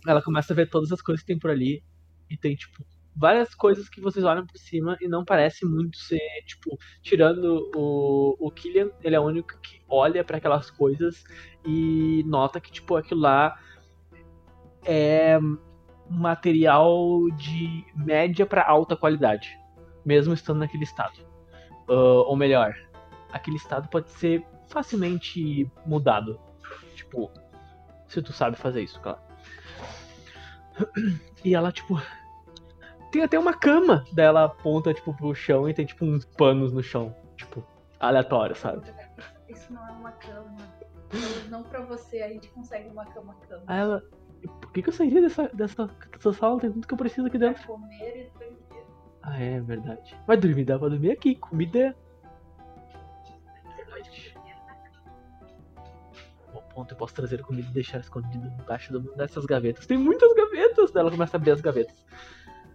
ela 0.06 0.22
começa 0.22 0.52
a 0.52 0.56
ver 0.56 0.68
todas 0.68 0.92
as 0.92 1.00
coisas 1.00 1.22
que 1.22 1.26
tem 1.26 1.38
por 1.38 1.50
ali 1.50 1.82
e 2.30 2.36
tem, 2.36 2.54
tipo, 2.54 2.84
várias 3.16 3.54
coisas 3.54 3.88
que 3.88 4.00
vocês 4.00 4.24
olham 4.24 4.46
por 4.46 4.56
cima 4.58 4.96
e 5.00 5.08
não 5.08 5.24
parece 5.24 5.64
muito 5.64 5.96
ser, 5.96 6.20
tipo, 6.46 6.78
tirando 7.02 7.70
o, 7.74 8.36
o 8.38 8.50
Killian, 8.50 8.90
ele 9.02 9.16
é 9.16 9.20
o 9.20 9.24
único 9.24 9.58
que 9.60 9.80
olha 9.88 10.22
para 10.22 10.36
aquelas 10.36 10.70
coisas 10.70 11.24
e 11.64 12.22
nota 12.26 12.60
que, 12.60 12.70
tipo, 12.70 12.94
aquilo 12.94 13.22
lá 13.22 13.58
é 14.84 15.38
material 16.08 17.28
de 17.36 17.84
média 17.94 18.46
para 18.46 18.66
alta 18.66 18.96
qualidade, 18.96 19.58
mesmo 20.04 20.32
estando 20.32 20.58
naquele 20.60 20.84
estado. 20.84 21.18
Uh, 21.88 22.24
ou 22.26 22.36
melhor, 22.36 22.74
aquele 23.32 23.56
estado 23.56 23.88
pode 23.88 24.10
ser 24.10 24.44
facilmente 24.68 25.70
mudado. 25.86 26.38
Tipo, 26.94 27.30
se 28.06 28.22
tu 28.22 28.32
sabe 28.32 28.56
fazer 28.56 28.82
isso, 28.82 29.00
claro. 29.00 29.20
E 31.44 31.54
ela, 31.54 31.70
tipo. 31.70 32.00
Tem 33.12 33.22
até 33.22 33.38
uma 33.38 33.54
cama. 33.54 34.04
Daí 34.12 34.26
ela 34.26 34.44
aponta, 34.44 34.92
tipo, 34.92 35.14
pro 35.14 35.32
chão 35.34 35.68
e 35.68 35.72
tem, 35.72 35.86
tipo, 35.86 36.04
uns 36.04 36.24
panos 36.24 36.72
no 36.72 36.82
chão. 36.82 37.14
Tipo, 37.36 37.64
aleatório, 38.00 38.56
sabe? 38.56 38.82
Isso 39.48 39.72
não 39.72 39.86
é 39.86 39.92
uma 39.92 40.12
cama. 40.12 40.56
Não 41.48 41.62
pra 41.62 41.80
você, 41.80 42.20
a 42.22 42.28
gente 42.28 42.48
consegue 42.48 42.88
uma 42.88 43.06
cama-cama. 43.06 43.62
Aí 43.66 43.78
ela. 43.78 44.02
Por 44.46 44.72
que, 44.72 44.82
que 44.82 44.88
eu 44.88 44.92
sairia 44.92 45.20
dessa, 45.20 45.48
dessa, 45.48 45.86
dessa 46.12 46.32
sala? 46.32 46.60
Tem 46.60 46.70
tudo 46.70 46.86
que 46.86 46.94
eu 46.94 46.98
preciso 46.98 47.26
aqui 47.26 47.38
Pra 47.38 47.48
dentro. 47.48 47.66
comer 47.66 48.30
e 48.36 48.38
dormir. 48.38 48.58
Ah, 49.22 49.38
é 49.42 49.60
verdade. 49.60 50.16
Vai 50.26 50.36
dormir, 50.36 50.64
dá 50.64 50.78
pra 50.78 50.88
dormir 50.88 51.10
aqui. 51.10 51.34
Comida 51.34 51.78
é. 51.78 51.94
Verdade. 53.76 54.34
Bom 56.52 56.62
ponto, 56.74 56.94
eu 56.94 56.96
posso 56.98 57.14
trazer 57.14 57.42
comida 57.42 57.68
e 57.68 57.72
deixar 57.72 57.98
escondido 57.98 58.46
embaixo 58.46 58.98
dessas 59.16 59.44
gavetas. 59.44 59.86
Tem 59.86 59.98
muitas 59.98 60.32
gavetas! 60.34 60.90
Daí 60.92 61.00
ela 61.02 61.10
começa 61.10 61.36
a 61.36 61.38
abrir 61.38 61.50
as 61.50 61.60
gavetas. 61.60 62.04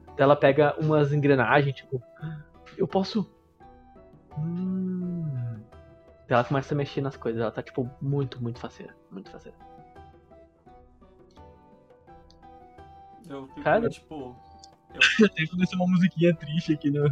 Daí 0.07 0.15
ela 0.23 0.35
pega 0.35 0.75
umas 0.79 1.11
engrenagens, 1.13 1.75
tipo. 1.75 2.01
Eu 2.77 2.87
posso. 2.87 3.29
Hum. 4.37 5.25
Daí 6.27 6.37
ela 6.37 6.43
começa 6.43 6.73
a 6.73 6.77
mexer 6.77 7.01
nas 7.01 7.17
coisas. 7.17 7.41
Ela 7.41 7.51
tá, 7.51 7.63
tipo, 7.63 7.89
muito, 8.01 8.41
muito 8.41 8.59
faceira. 8.59 8.95
Muito 9.09 9.29
faceira. 9.31 9.57
Eu 13.29 13.47
fico, 13.47 13.61
Cara. 13.61 13.89
tipo. 13.89 14.35
Tem 15.17 15.45
que 15.45 15.47
começar 15.47 15.75
uma 15.77 15.87
musiquinha 15.87 16.35
triste 16.35 16.73
aqui 16.73 16.91
no. 16.91 17.03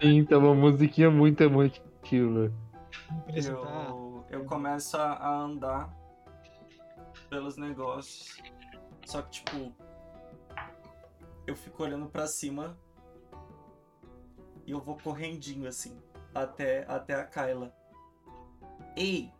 Sim, 0.00 0.24
tá 0.24 0.38
uma 0.38 0.54
musiquinha 0.54 1.10
muito 1.10 1.40
emotiva. 1.42 2.52
Eu, 3.32 4.24
eu 4.30 4.44
começo 4.44 4.96
a 4.96 5.28
andar 5.28 5.94
pelos 7.28 7.56
negócios. 7.56 8.42
Só 9.06 9.22
que, 9.22 9.30
tipo, 9.30 9.72
eu 11.46 11.54
fico 11.54 11.82
olhando 11.82 12.06
pra 12.06 12.26
cima 12.26 12.76
e 14.66 14.70
eu 14.70 14.80
vou 14.80 14.96
correndinho 14.96 15.68
assim, 15.68 15.96
até, 16.34 16.84
até 16.88 17.14
a 17.14 17.24
Kyla. 17.24 17.74
Ei, 18.96 19.30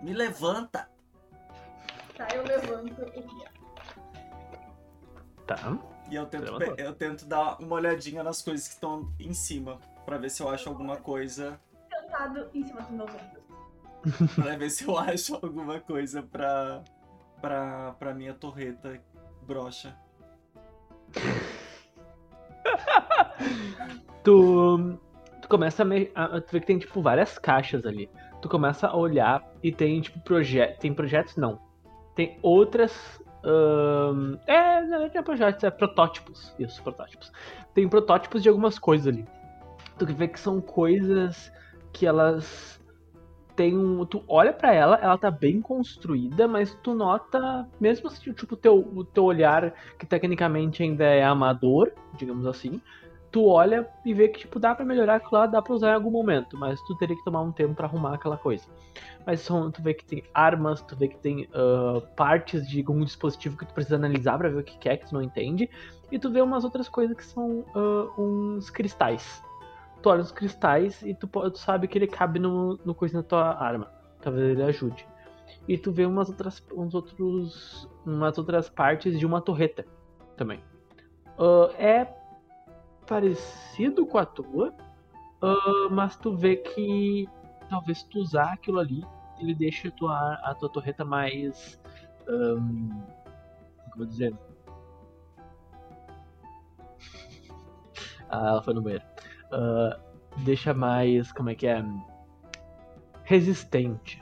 me 0.00 0.12
levanta! 0.12 0.90
Tá, 2.16 2.28
eu 2.34 2.44
guia. 2.84 3.51
Tá. 5.54 5.78
E 6.10 6.14
eu 6.14 6.26
tento, 6.26 6.62
eu 6.78 6.94
tento 6.94 7.24
dar 7.24 7.58
uma 7.60 7.76
olhadinha 7.76 8.22
nas 8.22 8.42
coisas 8.42 8.68
que 8.68 8.74
estão 8.74 9.10
em 9.18 9.32
cima, 9.32 9.78
pra 10.04 10.18
ver 10.18 10.30
se 10.30 10.42
eu 10.42 10.48
acho 10.48 10.68
alguma 10.68 10.96
coisa 10.96 11.58
Sentado 11.88 12.50
em 12.52 12.66
cima 12.66 12.82
dos 12.82 12.90
meus 12.90 13.10
ombros. 13.10 14.34
pra 14.34 14.56
ver 14.56 14.70
se 14.70 14.84
eu 14.84 14.98
acho 14.98 15.34
alguma 15.34 15.80
coisa 15.80 16.22
pra, 16.22 16.82
pra, 17.40 17.92
pra 17.98 18.14
minha 18.14 18.34
torreta 18.34 19.00
brocha. 19.42 19.96
tu, 24.22 24.98
tu 25.40 25.48
começa 25.48 25.82
a, 25.82 25.86
me, 25.86 26.10
a 26.14 26.40
tu 26.40 26.52
vê 26.52 26.60
que 26.60 26.66
tem 26.66 26.78
tipo 26.78 27.00
várias 27.00 27.38
caixas 27.38 27.86
ali. 27.86 28.10
Tu 28.40 28.48
começa 28.48 28.88
a 28.88 28.96
olhar 28.96 29.44
e 29.62 29.72
tem 29.72 30.00
tipo 30.00 30.18
projetos, 30.20 30.78
tem 30.78 30.92
projetos 30.92 31.36
não. 31.36 31.60
Tem 32.14 32.38
outras 32.42 33.21
é, 34.46 34.82
não 34.82 35.02
é 35.02 35.22
projetos, 35.22 35.64
é 35.64 35.70
protótipos. 35.70 36.54
Isso, 36.58 36.82
protótipos. 36.82 37.32
Tem 37.74 37.88
protótipos 37.88 38.42
de 38.42 38.48
algumas 38.48 38.78
coisas 38.78 39.08
ali. 39.08 39.26
Tu 39.98 40.06
vê 40.06 40.28
que 40.28 40.40
são 40.40 40.60
coisas 40.60 41.52
que 41.92 42.06
elas 42.06 42.80
tem 43.54 43.76
um, 43.76 44.04
tu 44.06 44.24
olha 44.26 44.52
pra 44.52 44.72
ela, 44.72 44.96
ela 44.96 45.18
tá 45.18 45.30
bem 45.30 45.60
construída, 45.60 46.48
mas 46.48 46.74
tu 46.82 46.94
nota, 46.94 47.68
mesmo 47.78 48.08
se 48.10 48.32
tipo 48.32 48.56
teu, 48.56 48.78
o 48.78 49.04
teu 49.04 49.24
olhar 49.24 49.74
que 49.98 50.06
tecnicamente 50.06 50.82
ainda 50.82 51.04
é 51.04 51.22
amador, 51.22 51.92
digamos 52.16 52.46
assim, 52.46 52.80
tu 53.32 53.46
olha 53.46 53.88
e 54.04 54.12
vê 54.12 54.28
que 54.28 54.40
tipo 54.40 54.60
dá 54.60 54.74
pra 54.74 54.84
melhorar 54.84 55.16
aquilo 55.16 55.32
lá, 55.32 55.46
dá 55.46 55.62
pra 55.62 55.72
usar 55.72 55.92
em 55.92 55.94
algum 55.94 56.10
momento, 56.10 56.56
mas 56.56 56.80
tu 56.82 56.94
teria 56.96 57.16
que 57.16 57.24
tomar 57.24 57.40
um 57.40 57.50
tempo 57.50 57.74
pra 57.74 57.86
arrumar 57.86 58.14
aquela 58.14 58.36
coisa. 58.36 58.66
Mas 59.26 59.40
são, 59.40 59.70
tu 59.70 59.82
vê 59.82 59.94
que 59.94 60.04
tem 60.04 60.22
armas, 60.34 60.82
tu 60.82 60.94
vê 60.94 61.08
que 61.08 61.16
tem 61.16 61.48
ah, 61.54 62.02
partes 62.14 62.68
de 62.68 62.80
algum 62.80 63.02
dispositivo 63.02 63.56
que 63.56 63.64
tu 63.64 63.72
precisa 63.72 63.96
analisar 63.96 64.36
pra 64.36 64.50
ver 64.50 64.58
o 64.58 64.62
que 64.62 64.88
é 64.88 64.96
que 64.98 65.08
tu 65.08 65.14
não 65.14 65.22
entende, 65.22 65.68
e 66.10 66.18
tu 66.18 66.30
vê 66.30 66.42
umas 66.42 66.62
outras 66.62 66.88
coisas 66.88 67.16
que 67.16 67.24
são 67.24 67.64
ah, 67.74 68.20
uns 68.20 68.68
cristais. 68.68 69.42
Tu 70.02 70.08
olha 70.10 70.20
os 70.20 70.32
cristais 70.32 71.00
e 71.02 71.14
tu, 71.14 71.26
tu 71.26 71.58
sabe 71.58 71.88
que 71.88 71.96
ele 71.96 72.06
cabe 72.06 72.38
no, 72.38 72.78
no 72.84 72.94
coisa 72.94 73.22
da 73.22 73.22
tua 73.22 73.54
arma. 73.54 73.90
Talvez 74.20 74.50
ele 74.50 74.62
ajude. 74.62 75.06
E 75.66 75.78
tu 75.78 75.90
vê 75.92 76.04
umas 76.04 76.28
outras, 76.28 76.62
uns 76.74 76.92
outros, 76.92 77.88
umas 78.04 78.36
outras 78.36 78.68
partes 78.68 79.18
de 79.18 79.24
uma 79.24 79.40
torreta 79.40 79.86
também. 80.36 80.60
Ah, 81.38 81.70
é 81.78 82.21
parecido 83.12 84.06
com 84.06 84.16
a 84.16 84.24
tua, 84.24 84.74
ah, 85.42 85.88
mas 85.90 86.16
tu 86.16 86.34
vê 86.34 86.56
que 86.56 87.28
talvez 87.68 88.02
tu 88.04 88.20
usar 88.20 88.54
aquilo 88.54 88.78
ali, 88.78 89.04
ele 89.38 89.54
deixa 89.54 89.88
a 89.88 89.90
tua, 89.90 90.34
a 90.42 90.54
tua 90.54 90.70
torreta 90.70 91.04
mais. 91.04 91.78
ahn, 92.26 92.88
como 92.88 93.92
eu 93.92 93.96
vou 93.98 94.06
dizer? 94.06 94.34
Ah, 98.30 98.48
ela 98.48 98.62
foi 98.62 98.72
no 98.72 98.80
banheiro. 98.80 99.04
Ah, 99.52 100.00
deixa 100.38 100.72
mais. 100.72 101.30
Como 101.32 101.50
é 101.50 101.54
que 101.54 101.66
é? 101.66 101.84
Resistente. 103.24 104.21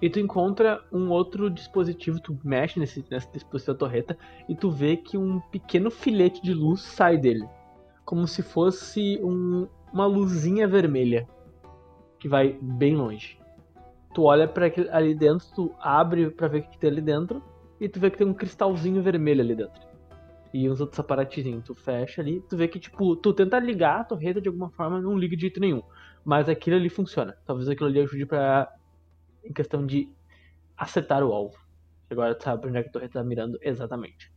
E 0.00 0.08
tu 0.08 0.18
encontra 0.18 0.82
um 0.90 1.10
outro 1.10 1.50
dispositivo, 1.50 2.20
tu 2.20 2.38
mexe 2.42 2.80
nesse, 2.80 3.04
nesse 3.10 3.30
dispositivo 3.32 3.74
da 3.74 3.78
torreta 3.78 4.16
e 4.48 4.54
tu 4.54 4.70
vê 4.70 4.96
que 4.96 5.18
um 5.18 5.40
pequeno 5.40 5.90
filete 5.90 6.42
de 6.42 6.54
luz 6.54 6.80
sai 6.80 7.18
dele. 7.18 7.46
Como 8.04 8.26
se 8.26 8.42
fosse 8.42 9.20
um- 9.22 9.68
uma 9.92 10.06
luzinha 10.06 10.66
vermelha 10.66 11.28
que 12.18 12.28
vai 12.28 12.58
bem 12.60 12.96
longe. 12.96 13.38
Tu 14.14 14.22
olha 14.22 14.48
para 14.48 14.70
ali 14.90 15.14
dentro, 15.14 15.46
tu 15.54 15.74
abre 15.80 16.30
pra 16.30 16.48
ver 16.48 16.60
o 16.60 16.62
que, 16.62 16.78
tem 16.78 16.90
ali 16.90 17.00
dentro 17.00 17.42
e 17.80 17.88
tu 17.88 18.00
vê 18.00 18.10
que 18.10 18.18
tem 18.18 18.26
um 18.26 18.34
cristalzinho 18.34 19.02
vermelho 19.02 19.40
ali 19.40 19.54
dentro. 19.54 19.80
E 20.52 20.68
uns 20.68 20.80
outros 20.80 20.98
aparatezinhos. 20.98 21.64
Tu 21.64 21.74
fecha 21.74 22.20
ali, 22.20 22.40
tu 22.48 22.56
vê 22.56 22.66
que, 22.66 22.80
tipo, 22.80 23.14
tu 23.14 23.32
tenta 23.32 23.58
ligar 23.58 24.00
a 24.00 24.04
torreta 24.04 24.40
de 24.40 24.48
alguma 24.48 24.68
forma, 24.70 25.00
não 25.00 25.16
liga 25.16 25.36
de 25.36 25.42
jeito 25.42 25.60
nenhum. 25.60 25.82
Mas 26.24 26.48
aquilo 26.48 26.76
ali 26.76 26.88
funciona. 26.88 27.36
Talvez 27.46 27.68
aquilo 27.68 27.88
ali 27.88 28.00
ajude 28.00 28.26
pra. 28.26 28.68
Em 29.44 29.52
questão 29.52 29.86
de 29.86 30.10
acertar 30.76 31.22
o 31.22 31.32
alvo. 31.32 31.58
Agora 32.10 32.34
tu 32.34 32.44
sabe 32.44 32.68
onde 32.68 32.78
é 32.78 32.82
que 32.82 32.88
a 32.88 32.92
torreta 32.92 33.20
tá 33.20 33.24
mirando 33.24 33.58
exatamente. 33.62 34.32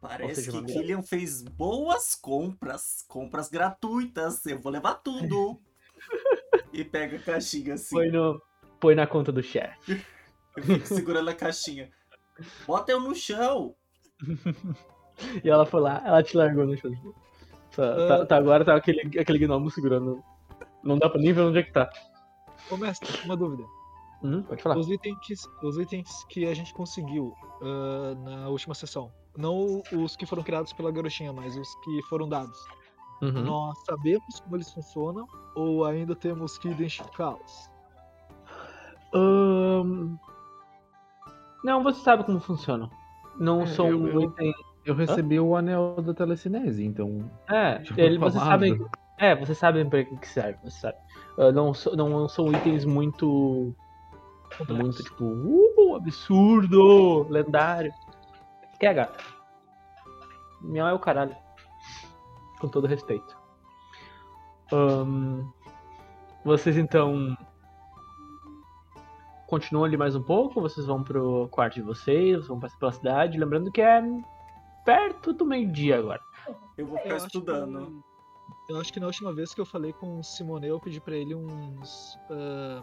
Parece 0.00 0.42
seja, 0.42 0.52
que 0.52 0.56
mirada. 0.58 0.80
Killian 0.80 1.02
fez 1.02 1.42
boas 1.42 2.14
compras, 2.14 3.04
compras 3.08 3.48
gratuitas. 3.48 4.46
Eu 4.46 4.60
vou 4.60 4.70
levar 4.72 4.94
tudo. 4.94 5.60
e 6.72 6.84
pega 6.84 7.16
a 7.16 7.20
caixinha 7.20 7.74
assim. 7.74 7.96
Põe, 7.96 8.10
no, 8.10 8.40
põe 8.80 8.94
na 8.94 9.06
conta 9.06 9.32
do 9.32 9.42
chefe. 9.42 10.04
Eu 10.56 10.62
fico 10.62 10.86
segurando 10.86 11.28
a 11.30 11.34
caixinha. 11.34 11.90
Bota 12.66 12.92
eu 12.92 13.00
no 13.00 13.14
chão. 13.14 13.74
E 15.42 15.50
ela 15.50 15.66
foi 15.66 15.80
lá, 15.80 16.00
ela 16.04 16.22
te 16.22 16.36
largou 16.36 16.64
no 16.64 16.76
chão. 16.76 16.92
Tá, 17.74 18.06
tá- 18.06 18.26
tá- 18.26 18.36
agora 18.36 18.64
tá 18.64 18.76
aquele, 18.76 19.18
aquele 19.18 19.38
gnomo 19.40 19.68
segurando. 19.68 20.22
Não 20.84 20.96
dá 20.96 21.10
pra 21.10 21.20
nem 21.20 21.32
ver 21.32 21.40
onde 21.40 21.58
é 21.58 21.62
que 21.64 21.72
tá. 21.72 21.90
Ô, 22.70 22.76
mestre, 22.76 23.08
uma 23.24 23.36
dúvida. 23.36 23.64
Hum, 24.22 24.42
pode 24.42 24.62
falar. 24.62 24.76
Os 24.76 24.90
itens, 24.90 25.16
que- 25.22 25.66
os 25.66 25.78
itens 25.78 26.24
que 26.28 26.46
a 26.46 26.54
gente 26.54 26.74
conseguiu 26.74 27.32
ah, 27.62 28.14
na 28.16 28.48
última 28.48 28.74
sessão. 28.74 29.10
Não 29.36 29.82
os 29.92 30.16
que 30.16 30.26
foram 30.26 30.42
criados 30.42 30.72
pela 30.72 30.90
garotinha, 30.90 31.32
mas 31.32 31.56
os 31.56 31.72
que 31.84 32.02
foram 32.08 32.28
dados. 32.28 32.58
Uhum. 33.22 33.42
Nós 33.44 33.78
sabemos 33.84 34.40
como 34.40 34.56
eles 34.56 34.72
funcionam 34.72 35.26
ou 35.54 35.84
ainda 35.84 36.14
temos 36.16 36.56
que 36.58 36.68
identificá-los? 36.68 37.70
Ahn, 39.14 40.16
Não, 41.64 41.82
você 41.82 42.00
sabe 42.00 42.22
como 42.24 42.38
funciona. 42.40 42.88
Não 43.38 43.62
É, 43.62 43.66
são 43.66 43.88
eu- 43.88 44.06
eu- 44.08 44.22
itens. 44.22 44.54
Eu 44.84 44.94
recebi 44.94 45.38
o 45.38 45.54
anel 45.56 45.96
da 46.00 46.14
telecinese, 46.14 46.84
então. 46.84 47.30
É, 47.48 47.78
Tipo, 47.80 48.00
ele, 48.00 48.16
vocês 48.18 48.42
sabem. 48.42 48.80
É, 49.18 49.34
vocês 49.36 49.58
sabem 49.58 49.88
pra 49.88 50.02
que 50.04 50.16
que 50.16 50.28
serve, 50.28 50.58
você 50.62 50.78
sabe. 50.80 50.96
Ah, 51.38 51.52
não, 51.52 51.72
não 51.94 52.28
são 52.28 52.52
itens 52.52 52.84
muito. 52.84 53.74
Muito, 54.68 55.02
tipo, 55.04 55.24
uh, 55.24 55.94
absurdo, 55.96 57.26
lendário. 57.28 57.92
Que 58.80 58.86
é, 58.86 58.94
gata? 58.94 59.22
Miau 60.60 60.88
é 60.88 60.92
o 60.92 60.98
caralho. 60.98 61.36
Com 62.58 62.66
todo 62.66 62.86
respeito. 62.86 63.36
Ahn, 64.72 65.44
vocês 66.44 66.76
então. 66.76 67.36
Continuam 69.46 69.84
ali 69.84 69.96
mais 69.96 70.16
um 70.16 70.22
pouco? 70.22 70.60
Vocês 70.60 70.86
vão 70.86 71.04
pro 71.04 71.48
quarto 71.50 71.74
de 71.74 71.82
vocês? 71.82 72.36
Vocês 72.36 72.48
vão 72.48 72.58
passar 72.58 72.78
pela 72.78 72.92
cidade? 72.92 73.38
Lembrando 73.38 73.70
que 73.70 73.80
é 73.80 74.02
perto 74.84 75.32
do 75.32 75.44
meio-dia 75.46 75.98
agora. 75.98 76.20
Eu 76.76 76.86
vou 76.86 76.96
Eu 76.96 77.02
ficar 77.02 77.16
acho 77.16 77.26
estudando. 77.26 78.02
Eu 78.68 78.78
acho 78.78 78.92
que 78.92 79.00
na 79.00 79.06
última 79.06 79.32
vez 79.32 79.54
que 79.54 79.60
eu 79.60 79.64
falei 79.64 79.94
com 79.94 80.18
o 80.18 80.22
Simone, 80.22 80.66
eu 80.68 80.78
pedi 80.78 81.00
pra 81.00 81.16
ele 81.16 81.34
uns. 81.34 82.18
ah, 82.30 82.82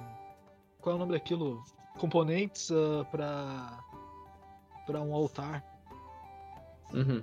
qual 0.81 0.93
é 0.93 0.95
o 0.95 0.99
nome 0.99 1.11
daquilo? 1.11 1.63
Componentes 1.99 2.71
ah, 2.71 3.05
pra. 3.05 3.79
pra 4.87 5.01
um 5.01 5.13
altar. 5.13 5.63
Uhum. 6.91 7.21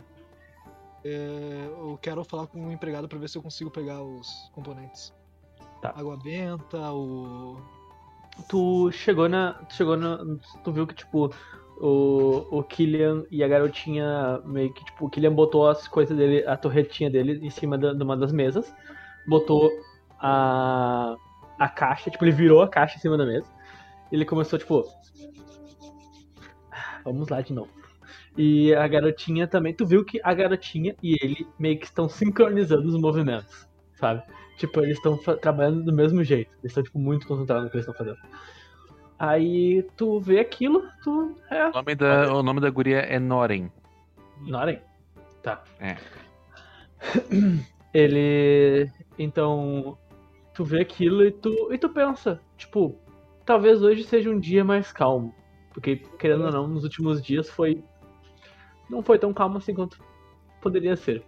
É, 1.05 1.67
eu 1.69 1.99
quero 2.01 2.23
falar 2.25 2.47
com 2.47 2.69
o 2.69 2.73
empregado 2.73 3.09
pra 3.09 3.19
ver 3.19 3.29
se 3.29 3.37
eu 3.37 3.43
consigo 3.43 3.71
pegar 3.71 4.01
os 4.01 4.49
componentes. 4.53 5.13
Tá. 5.81 5.93
Água 5.97 6.17
benta, 6.17 6.93
o. 6.93 7.61
Tu 8.49 8.93
chegou 8.93 9.29
na. 9.29 9.55
Tu 9.55 9.75
chegou 9.75 9.97
na. 9.97 10.19
Tu 10.63 10.73
viu 10.73 10.87
que, 10.87 10.95
tipo, 10.95 11.35
o, 11.81 12.47
o 12.51 12.63
Killian 12.63 13.25
e 13.31 13.43
a 13.43 13.49
garotinha 13.49 14.41
meio 14.45 14.73
que, 14.73 14.85
tipo, 14.85 15.07
o 15.07 15.11
Killian 15.11 15.33
botou 15.33 15.69
as 15.69 15.89
coisas 15.89 16.17
dele, 16.17 16.47
a 16.47 16.57
torretinha 16.57 17.11
dele 17.11 17.39
em 17.45 17.51
cima 17.51 17.77
da- 17.79 17.93
de 17.93 18.03
uma 18.03 18.17
das 18.17 18.33
mesas, 18.33 18.73
botou 19.27 19.71
a. 20.19 21.17
a 21.59 21.69
caixa, 21.69 22.11
tipo, 22.11 22.25
ele 22.25 22.33
virou 22.33 22.63
a 22.63 22.69
caixa 22.69 22.97
em 22.97 23.01
cima 23.01 23.17
da 23.17 23.27
mesa. 23.27 23.47
Ele 24.11 24.25
começou, 24.25 24.59
tipo. 24.59 24.85
"Ah, 26.71 27.01
Vamos 27.05 27.29
lá 27.29 27.41
de 27.41 27.53
novo. 27.53 27.71
E 28.37 28.75
a 28.75 28.87
garotinha 28.89 29.47
também, 29.47 29.75
tu 29.75 29.87
viu 29.87 30.05
que 30.05 30.21
a 30.25 30.33
garotinha 30.33 30.97
e 31.03 31.17
ele 31.23 31.47
meio 31.59 31.79
que 31.79 31.85
estão 31.85 32.09
sincronizando 32.09 32.89
os 32.89 32.97
movimentos, 32.99 33.69
sabe? 33.95 34.23
Tipo, 34.57 34.81
eles 34.81 34.97
estão 34.97 35.19
trabalhando 35.39 35.83
do 35.85 35.93
mesmo 35.93 36.23
jeito. 36.25 36.51
Eles 36.63 36.71
estão, 36.71 36.83
tipo, 36.83 36.99
muito 36.99 37.27
concentrados 37.27 37.65
no 37.65 37.71
que 37.71 37.77
eles 37.77 37.87
estão 37.87 37.99
fazendo. 38.07 38.19
Aí 39.23 39.85
tu 39.97 40.19
vê 40.19 40.41
aquilo, 40.41 40.83
tu. 41.01 41.37
É. 41.49 41.69
O 41.69 41.73
nome 41.75 41.95
da, 41.95 42.35
o 42.35 42.43
nome 42.43 42.61
da 42.61 42.69
guria 42.69 42.99
é 43.03 43.21
Noren. 43.21 43.71
Noren? 44.41 44.81
Tá. 45.45 45.63
É. 45.79 45.97
Ele. 47.95 48.91
Então. 49.17 49.97
Tu 50.53 50.65
vê 50.65 50.81
aquilo 50.81 51.25
e 51.25 51.31
tu, 51.31 51.73
e 51.73 51.79
tu 51.79 51.89
pensa, 51.89 52.39
tipo, 52.59 52.99
talvez 53.47 53.81
hoje 53.81 54.03
seja 54.03 54.29
um 54.29 54.41
dia 54.41 54.65
mais 54.65 54.93
calmo. 54.93 55.33
Porque, 55.73 55.97
querendo 56.19 56.47
ou 56.47 56.51
não, 56.51 56.67
nos 56.67 56.83
últimos 56.83 57.23
dias 57.23 57.49
foi. 57.49 57.83
Não 58.91 59.05
foi 59.05 59.21
tão 59.21 59.33
calmo 59.33 59.59
assim 59.59 59.73
quanto 59.73 60.03
poderia 60.61 60.97
ser. 60.97 61.25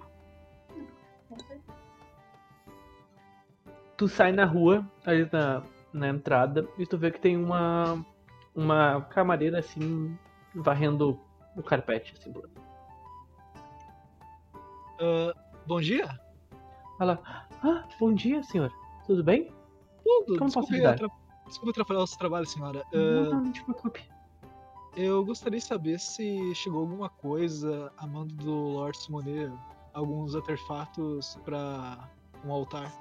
Tu 3.96 4.09
sai 4.09 4.33
na 4.33 4.44
rua, 4.44 4.85
ali 5.07 5.28
na, 5.33 5.62
na 5.94 6.09
entrada, 6.09 6.68
e 6.76 6.85
tu 6.87 6.98
vê 6.98 7.11
que 7.11 7.20
tem 7.20 7.37
uma. 7.37 8.04
Uma 8.57 9.00
camareira 9.11 9.59
assim, 9.59 10.16
varrendo 10.54 11.18
o 11.57 11.62
carpete, 11.62 12.14
assim, 12.16 12.33
ah, 15.00 15.35
bom 15.66 15.80
dia? 15.80 16.09
Ela, 17.00 17.20
ah, 17.64 17.85
bom 17.98 18.12
dia, 18.12 18.42
senhor. 18.44 18.72
Tudo 19.07 19.24
bem? 19.24 19.50
Tudo. 20.04 20.38
Como 20.38 20.52
posso 20.52 20.61
desculpe, 20.61 20.74
ajudar? 20.76 20.94
atra- 20.94 21.11
desculpe 21.46 21.70
atrapalhar 21.70 22.00
o 22.00 22.07
seu 22.07 22.18
trabalho, 22.18 22.46
senhora. 22.46 22.85
Não, 22.92 23.00
Ah, 23.00 23.24
não, 23.35 23.40
não 23.42 23.52
te 23.52 23.62
preocupe. 23.64 24.04
eu 24.96 25.24
gostaria 25.24 25.59
de 25.59 25.64
saber 25.64 25.98
se 25.98 26.54
chegou 26.54 26.83
alguma 26.83 27.09
coisa 27.09 27.92
a 27.98 28.07
mando 28.07 28.35
do 28.37 28.54
Lord 28.54 28.96
Simonet, 28.96 29.52
alguns 29.92 30.37
artefatos 30.37 31.37
pra 31.44 32.09
um 32.44 32.52
altar. 32.52 32.92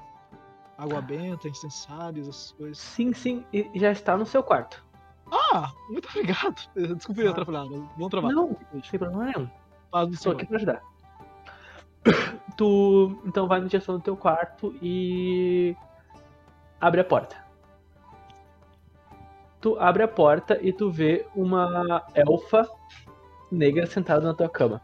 Água 0.77 1.01
benta, 1.01 1.47
incensários, 1.47 2.27
essas 2.27 2.51
coisas. 2.53 2.77
Sim, 2.77 3.13
sim, 3.13 3.45
e 3.53 3.69
já 3.75 3.91
está 3.91 4.17
no 4.17 4.25
seu 4.25 4.41
quarto. 4.41 4.83
Ah, 5.31 5.71
muito 5.89 6.07
obrigado. 6.09 6.55
Desculpe 6.95 7.27
atrapalhar. 7.27 7.65
Bom 7.97 8.09
trabalho. 8.09 8.35
Não, 8.35 8.57
sem 8.83 8.99
problema 8.99 9.25
nenhum. 9.25 9.49
Do 9.91 10.13
Estou 10.13 10.33
aqui 10.33 10.45
pra 10.45 10.57
ajudar. 10.57 10.81
Tu 12.55 13.19
então 13.25 13.47
vai 13.47 13.59
na 13.59 13.67
direção 13.67 13.97
do 13.97 14.03
teu 14.03 14.15
quarto 14.15 14.75
e 14.79 15.75
abre 16.79 17.01
a 17.01 17.03
porta. 17.03 17.35
Tu 19.59 19.79
abre 19.79 20.03
a 20.03 20.07
porta 20.07 20.59
e 20.61 20.71
tu 20.71 20.91
vê 20.91 21.25
uma 21.35 22.03
elfa 22.13 22.67
negra 23.51 23.87
sentada 23.87 24.27
na 24.27 24.33
tua 24.33 24.49
cama. 24.49 24.81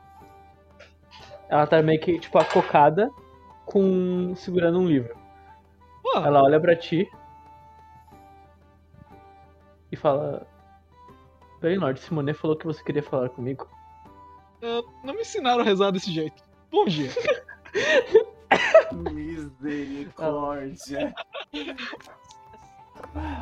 Ela 1.47 1.67
tá 1.67 1.82
meio 1.84 1.99
que 1.99 2.17
tipo 2.17 2.39
acocada 2.39 3.12
com 3.65 4.34
segurando 4.36 4.80
um 4.80 4.88
livro. 4.88 5.15
Ah, 6.15 6.24
Ela 6.26 6.41
olha 6.43 6.60
pra 6.60 6.76
ti 6.76 7.08
e 9.91 9.95
fala: 9.95 10.48
Bem, 11.62 11.78
Lord 11.78 12.00
Simone 12.00 12.34
falou 12.34 12.58
que 12.58 12.65
você 12.65 12.84
queria 12.84 13.04
falar 13.04 13.30
comigo. 13.30 13.67
ah, 14.63 14.82
não 15.04 15.13
me 15.13 15.22
ensinaram 15.22 15.62
a 15.62 15.63
rezar 15.63 15.91
desse 15.91 16.12
jeito. 16.12 16.41
Bom 16.72 16.86
dia. 16.86 17.12
Misericórdia. 18.91 21.13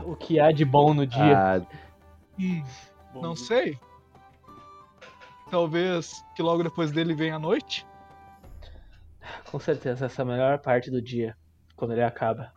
O 0.06 0.16
que 0.16 0.40
há 0.40 0.52
de 0.52 0.64
bom 0.66 0.94
no 0.94 1.06
dia? 1.06 1.38
Ah, 1.38 1.62
Hum, 2.40 2.64
Bom 3.14 3.22
não 3.22 3.34
dia. 3.34 3.46
sei. 3.46 3.80
Talvez 5.50 6.24
que 6.36 6.42
logo 6.44 6.62
depois 6.64 6.92
dele 6.92 7.16
venha 7.16 7.36
a 7.38 7.40
noite. 7.40 7.86
Com 9.50 9.60
certeza, 9.60 10.06
essa 10.06 10.22
é 10.22 10.24
a 10.24 10.26
melhor 10.26 10.60
parte 10.60 10.92
do 10.92 11.02
dia, 11.02 11.36
quando 11.78 11.92
ele 11.94 12.04
acaba. 12.04 12.52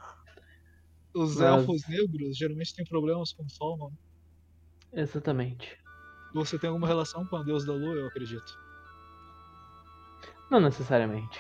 Os 1.15 1.37
Mas- 1.37 1.45
elfos 1.61 1.83
negros 1.89 2.37
geralmente 2.37 2.75
têm 2.75 2.85
problemas 2.85 3.33
com 3.33 3.45
o 3.45 3.49
sol, 3.51 3.79
não? 3.79 3.93
Exatamente. 4.93 5.79
Você 6.35 6.59
tem 6.59 6.69
alguma 6.69 6.87
relação 6.89 7.25
com 7.27 7.37
a 7.37 7.43
deusa 7.45 7.67
da 7.67 7.73
lua, 7.73 7.95
eu 7.95 8.07
acredito. 8.09 8.59
Não 10.51 10.61
necessariamente. 10.61 11.39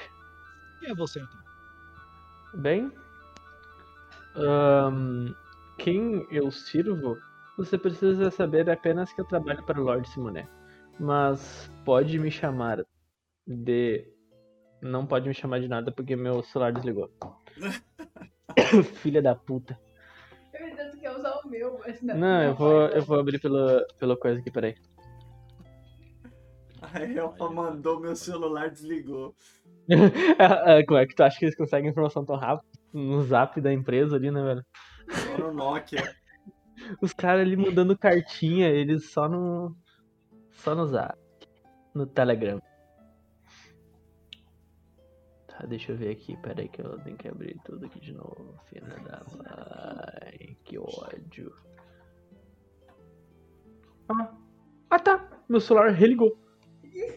Quem 0.78 0.90
é 0.90 0.94
você 0.94 1.20
então? 1.20 1.40
Bem, 2.60 2.92
ahn, 4.36 5.32
quem 5.78 6.26
eu 6.30 6.50
sirvo, 6.50 7.16
você 7.56 7.76
precisa 7.78 8.30
saber 8.30 8.68
apenas 8.70 9.12
que 9.12 9.20
eu 9.20 9.24
trabalho 9.26 9.64
para 9.64 9.80
o 9.80 9.84
Lord 9.84 10.08
Simonet. 10.08 10.48
Mas 10.98 11.70
pode 11.84 12.18
me 12.18 12.30
chamar 12.30 12.84
de. 13.46 14.06
Não 14.82 15.06
pode 15.06 15.28
me 15.28 15.34
chamar 15.34 15.60
de 15.60 15.68
nada 15.68 15.92
porque 15.92 16.16
meu 16.16 16.42
celular 16.42 16.72
desligou. 16.72 17.10
Filha 19.02 19.22
da 19.22 19.34
puta. 19.34 19.78
Eu 20.52 20.66
ia 20.66 20.70
dizer 20.74 20.90
que 20.90 20.98
quer 20.98 21.16
usar 21.16 21.40
o 21.44 21.48
meu, 21.48 21.78
mas 21.78 22.02
não. 22.02 22.16
Não, 22.16 22.42
eu 22.42 22.54
vou, 22.54 22.86
eu 22.88 23.02
vou 23.02 23.18
abrir 23.18 23.38
pelo, 23.40 23.86
pela 23.98 24.16
coisa 24.16 24.40
aqui, 24.40 24.50
peraí. 24.50 24.74
A 26.82 27.02
Elfa 27.02 27.48
mandou 27.50 28.00
meu 28.00 28.16
celular, 28.16 28.70
desligou. 28.70 29.34
Ah, 30.38 30.76
ah, 30.76 30.86
Como 30.86 30.98
é 31.00 31.06
que 31.06 31.14
tu 31.16 31.22
acha 31.22 31.36
que 31.36 31.44
eles 31.44 31.56
conseguem 31.56 31.90
informação 31.90 32.24
tão 32.24 32.36
rápido? 32.36 32.68
No 32.92 33.22
zap 33.22 33.60
da 33.60 33.72
empresa 33.72 34.16
ali, 34.16 34.30
né, 34.30 34.42
velho? 34.42 34.64
Só 35.10 35.38
no 35.38 35.52
Nokia. 35.52 36.14
Os 37.02 37.12
caras 37.12 37.42
ali 37.42 37.56
mandando 37.56 37.98
cartinha, 37.98 38.68
eles 38.68 39.10
só 39.10 39.28
no. 39.28 39.76
Só 40.52 40.74
no 40.74 40.86
zap. 40.86 41.18
No 41.94 42.06
Telegram. 42.06 42.60
Tá, 45.60 45.66
deixa 45.66 45.92
eu 45.92 45.96
ver 45.96 46.10
aqui, 46.10 46.36
pera 46.38 46.62
aí 46.62 46.68
que 46.68 46.80
eu 46.80 46.98
tenho 47.00 47.18
que 47.18 47.28
abrir 47.28 47.60
tudo 47.64 47.84
aqui 47.84 48.00
de 48.00 48.14
novo. 48.14 48.58
Filha 48.66 48.86
da 48.86 49.22
mãe, 49.36 50.56
que 50.64 50.78
ódio. 50.78 51.54
Ah, 54.08 54.34
ah 54.88 54.98
tá, 54.98 55.42
meu 55.46 55.60
celular 55.60 55.90
religou. 55.90 56.34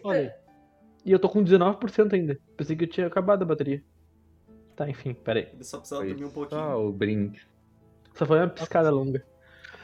Olha 0.03 0.19
aí. 0.19 0.31
E 1.05 1.11
eu 1.11 1.19
tô 1.19 1.29
com 1.29 1.41
19% 1.41 2.13
ainda. 2.13 2.37
Pensei 2.57 2.75
que 2.75 2.83
eu 2.83 2.89
tinha 2.89 3.07
acabado 3.07 3.43
a 3.43 3.45
bateria. 3.45 3.81
Tá, 4.75 4.89
enfim, 4.89 5.13
pera 5.13 5.39
aí. 5.39 5.49
Ele 5.53 5.63
só 5.63 5.77
precisava 5.77 6.05
dormir 6.05 6.25
um 6.25 6.31
pouquinho. 6.31 6.59
só 6.59 6.85
o 6.85 6.91
brinde. 6.91 7.47
Só 8.13 8.25
foi 8.25 8.39
uma 8.39 8.49
piscada 8.49 8.91
longa. 8.91 9.25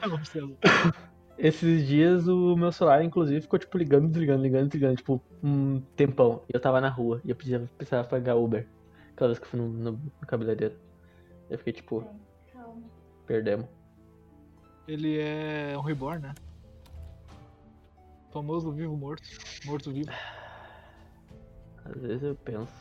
Esses 1.42 1.88
dias 1.88 2.28
o 2.28 2.54
meu 2.58 2.70
celular, 2.70 3.02
inclusive, 3.02 3.40
ficou 3.40 3.58
tipo 3.58 3.78
ligando, 3.78 4.10
desligando, 4.10 4.44
ligando, 4.44 4.68
desligando, 4.68 4.98
tipo, 4.98 5.22
um 5.42 5.80
tempão. 5.96 6.44
E 6.50 6.52
eu 6.54 6.60
tava 6.60 6.82
na 6.82 6.90
rua 6.90 7.22
e 7.24 7.30
eu 7.30 7.36
precisava, 7.36 7.70
precisava 7.78 8.06
pagar 8.06 8.36
Uber. 8.36 8.68
Aquela 9.14 9.30
vez 9.30 9.40
que 9.40 9.46
eu 9.46 9.50
fui 9.50 9.60
no, 9.62 9.70
no, 9.70 9.92
no 9.94 10.28
cabeleireiro. 10.28 10.76
Eu 11.50 11.58
fiquei 11.58 11.72
tipo, 11.72 12.06
Calma. 12.52 12.84
perdemos. 13.26 13.68
Ele 14.86 15.18
é 15.18 15.78
um 15.78 15.82
reborn, 15.82 16.24
né? 16.24 16.36
Famoso 18.34 18.70
vivo 18.74 18.98
morto. 18.98 19.24
Morto 19.66 19.94
vivo. 19.94 20.12
Às 21.86 22.02
vezes 22.02 22.24
eu 22.24 22.36
penso, 22.36 22.74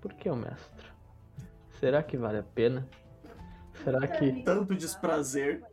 por 0.00 0.14
que 0.14 0.30
o 0.30 0.36
mestre? 0.36 0.86
Será 1.80 2.00
que 2.00 2.16
vale 2.16 2.38
a 2.38 2.42
pena? 2.44 2.88
Será 3.82 4.06
que. 4.06 4.44
Tanto 4.44 4.76
desprazer. 4.76 5.64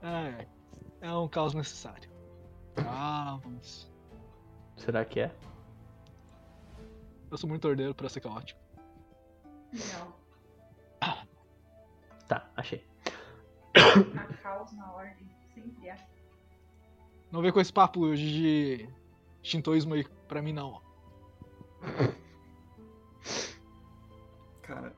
É, 0.00 0.46
é 1.06 1.12
um 1.12 1.28
caos 1.28 1.54
necessário. 1.54 2.10
Ah, 2.78 3.38
vamos. 3.42 3.90
Será 4.76 5.04
que 5.04 5.20
é? 5.20 5.34
Eu 7.30 7.38
sou 7.38 7.48
muito 7.48 7.66
ordeiro 7.66 7.94
pra 7.94 8.08
ser 8.08 8.20
caótico. 8.20 8.60
Não. 9.72 10.26
Tá, 12.28 12.50
achei. 12.56 12.84
A 13.76 14.34
caos 14.42 14.72
na 14.72 14.92
ordem. 14.92 15.28
Sempre 15.54 15.88
é. 15.88 15.96
Não 17.30 17.40
vem 17.40 17.52
com 17.52 17.60
esse 17.60 17.72
papo 17.72 18.16
de 18.16 18.88
shintoísmo 19.44 19.94
aí 19.94 20.04
pra 20.26 20.42
mim, 20.42 20.52
não. 20.52 20.82
Cara, 24.60 24.92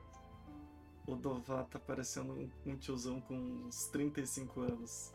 o 1.05 1.15
Dová 1.15 1.65
tá 1.65 1.77
parecendo 1.77 2.33
um, 2.33 2.49
um 2.65 2.75
tiozão 2.77 3.21
com 3.21 3.35
uns 3.35 3.85
35 3.89 4.61
anos. 4.61 5.13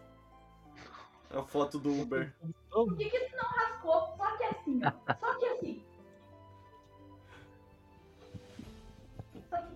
A 1.37 1.43
foto 1.43 1.79
do 1.79 2.01
Uber. 2.03 2.33
Por 2.71 2.97
que, 2.97 3.11
que 3.11 3.19
tu 3.31 3.37
não 3.37 3.45
rascou? 3.45 4.15
Só 4.17 4.37
que 4.37 4.45
assim. 4.45 4.81
Só 5.21 5.35
que 5.39 5.47
assim. 5.47 5.85
Só 9.51 9.57
que. 9.57 9.75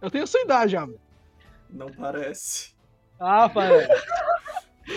Eu 0.00 0.10
tenho 0.10 0.26
sua 0.26 0.40
idade, 0.40 0.72
já. 0.72 0.88
Não 1.70 1.92
parece. 1.92 2.74
Ah, 3.20 3.48
pai. 3.48 3.68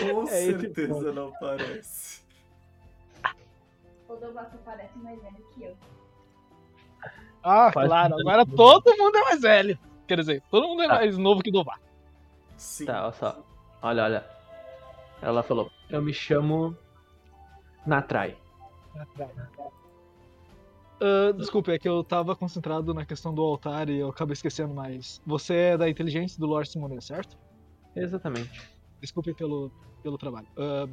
Com 0.00 0.22
É 0.24 0.26
certeza 0.26 1.12
não 1.12 1.32
parece. 1.38 2.22
O 4.08 4.16
Dovato 4.16 4.58
parece 4.64 4.98
mais 4.98 5.20
velho 5.22 5.46
que 5.54 5.62
eu. 5.62 5.76
Ah, 7.42 7.70
Faz 7.72 7.86
claro. 7.86 8.14
Agora 8.18 8.44
todo 8.44 8.96
mundo 8.96 9.16
é 9.16 9.20
mais 9.22 9.40
velho. 9.40 9.78
Quer 10.08 10.18
dizer, 10.18 10.42
todo 10.50 10.66
mundo 10.66 10.82
é 10.82 10.88
Tá. 10.88 10.94
mais 10.94 11.16
novo 11.16 11.40
que 11.42 11.52
Dovar. 11.52 11.80
Sim. 12.56 12.86
Tá, 12.86 13.04
olha 13.04 13.12
só. 13.12 13.44
Olha, 13.82 14.04
olha. 14.04 14.26
Ela 15.22 15.42
falou: 15.42 15.70
Eu 15.88 16.02
me 16.02 16.12
chamo 16.12 16.76
Natrai. 17.86 18.36
Ah, 21.00 21.32
desculpa, 21.36 21.72
é 21.72 21.78
que 21.78 21.88
eu 21.88 22.02
tava 22.02 22.34
concentrado 22.34 22.94
na 22.94 23.04
questão 23.04 23.34
do 23.34 23.42
altar 23.42 23.88
e 23.90 23.98
eu 23.98 24.08
acabei 24.08 24.32
esquecendo, 24.32 24.72
mas 24.74 25.20
você 25.26 25.54
é 25.54 25.76
da 25.78 25.88
inteligência 25.88 26.38
do 26.40 26.46
Lord 26.46 26.68
Simonet, 26.68 27.04
certo? 27.04 27.36
Exatamente. 27.94 28.62
Desculpe 29.00 29.34
pelo, 29.34 29.70
pelo 30.02 30.16
trabalho. 30.16 30.46
Ah, 30.56 30.88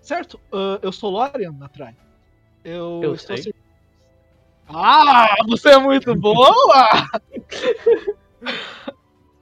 certo, 0.00 0.40
ah, 0.52 0.78
eu 0.82 0.90
sou 0.92 1.10
Lorian 1.10 1.52
Natrai. 1.52 1.94
Eu, 2.64 3.00
Eu 3.02 3.14
estou 3.14 3.36
sei. 3.36 3.52
ser- 3.52 3.54
Ah, 4.68 5.26
você 5.46 5.70
é 5.70 5.78
muito 5.78 6.14
boa! 6.14 6.88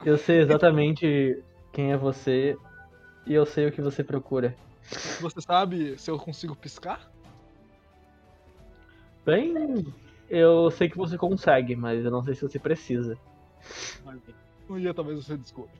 Eu 0.03 0.17
sei 0.17 0.39
exatamente 0.39 1.41
quem 1.71 1.91
é 1.91 1.97
você 1.97 2.57
e 3.25 3.33
eu 3.33 3.45
sei 3.45 3.67
o 3.67 3.71
que 3.71 3.81
você 3.81 4.03
procura. 4.03 4.55
Você 5.19 5.41
sabe 5.41 5.97
se 5.97 6.09
eu 6.09 6.17
consigo 6.17 6.55
piscar? 6.55 7.09
Bem, 9.25 9.85
eu 10.29 10.71
sei 10.71 10.89
que 10.89 10.97
você 10.97 11.17
consegue, 11.17 11.75
mas 11.75 12.03
eu 12.03 12.11
não 12.11 12.23
sei 12.23 12.35
se 12.35 12.41
você 12.41 12.57
precisa. 12.57 13.17
Um 14.69 14.79
dia 14.79 14.93
talvez 14.93 15.23
você 15.23 15.37
descubra. 15.37 15.71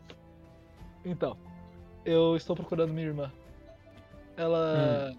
Então, 1.03 1.35
eu 2.05 2.35
estou 2.35 2.55
procurando 2.55 2.93
minha 2.93 3.07
irmã. 3.07 3.31
Ela. 4.37 5.13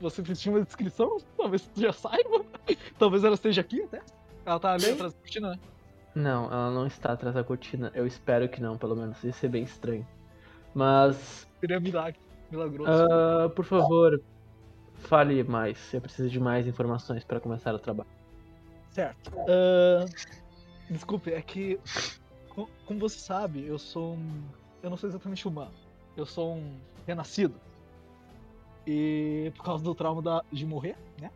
Você 0.00 0.22
tinha 0.22 0.54
uma 0.54 0.64
descrição? 0.64 1.18
Talvez 1.36 1.62
você 1.62 1.82
já 1.82 1.92
saiba. 1.92 2.44
Talvez 2.98 3.22
ela 3.22 3.34
esteja 3.34 3.60
aqui 3.60 3.82
até. 3.82 4.02
Ela 4.44 4.58
tá 4.58 4.72
ali 4.72 4.90
atrás 4.90 5.12
da 5.12 5.20
cortina, 5.20 5.50
né? 5.50 5.58
Não, 6.16 6.46
ela 6.46 6.70
não 6.70 6.86
está 6.86 7.12
atrás 7.12 7.34
da 7.34 7.44
cortina. 7.44 7.92
Eu 7.94 8.06
espero 8.06 8.48
que 8.48 8.58
não, 8.58 8.78
pelo 8.78 8.96
menos. 8.96 9.22
Isso 9.22 9.44
é 9.44 9.48
bem 9.50 9.62
estranho. 9.64 10.06
Mas, 10.74 11.46
Seria 11.60 11.78
milagre. 11.78 12.18
Milagroso. 12.50 12.90
ah, 12.90 13.50
por 13.50 13.64
favor, 13.66 14.18
fale 14.94 15.44
mais. 15.44 15.92
Eu 15.92 16.00
preciso 16.00 16.30
de 16.30 16.40
mais 16.40 16.66
informações 16.66 17.22
para 17.22 17.38
começar 17.38 17.74
o 17.74 17.78
trabalho. 17.78 18.08
Certo. 18.90 19.30
Ah, 19.46 20.06
desculpe, 20.88 21.30
é 21.32 21.42
que. 21.42 21.78
co- 22.48 22.70
Como 22.86 22.98
você 22.98 23.18
sabe, 23.18 23.66
eu 23.66 23.78
sou 23.78 24.14
um. 24.14 24.42
Eu 24.82 24.88
não 24.88 24.96
sou 24.96 25.10
exatamente 25.10 25.46
humano. 25.46 25.72
Eu 26.16 26.24
sou 26.24 26.54
um 26.54 26.78
renascido. 27.06 27.54
E 28.86 29.52
por 29.54 29.64
causa 29.64 29.84
do 29.84 29.94
trauma 29.94 30.22
da- 30.22 30.42
de 30.50 30.64
morrer, 30.64 30.96
né? 31.20 31.30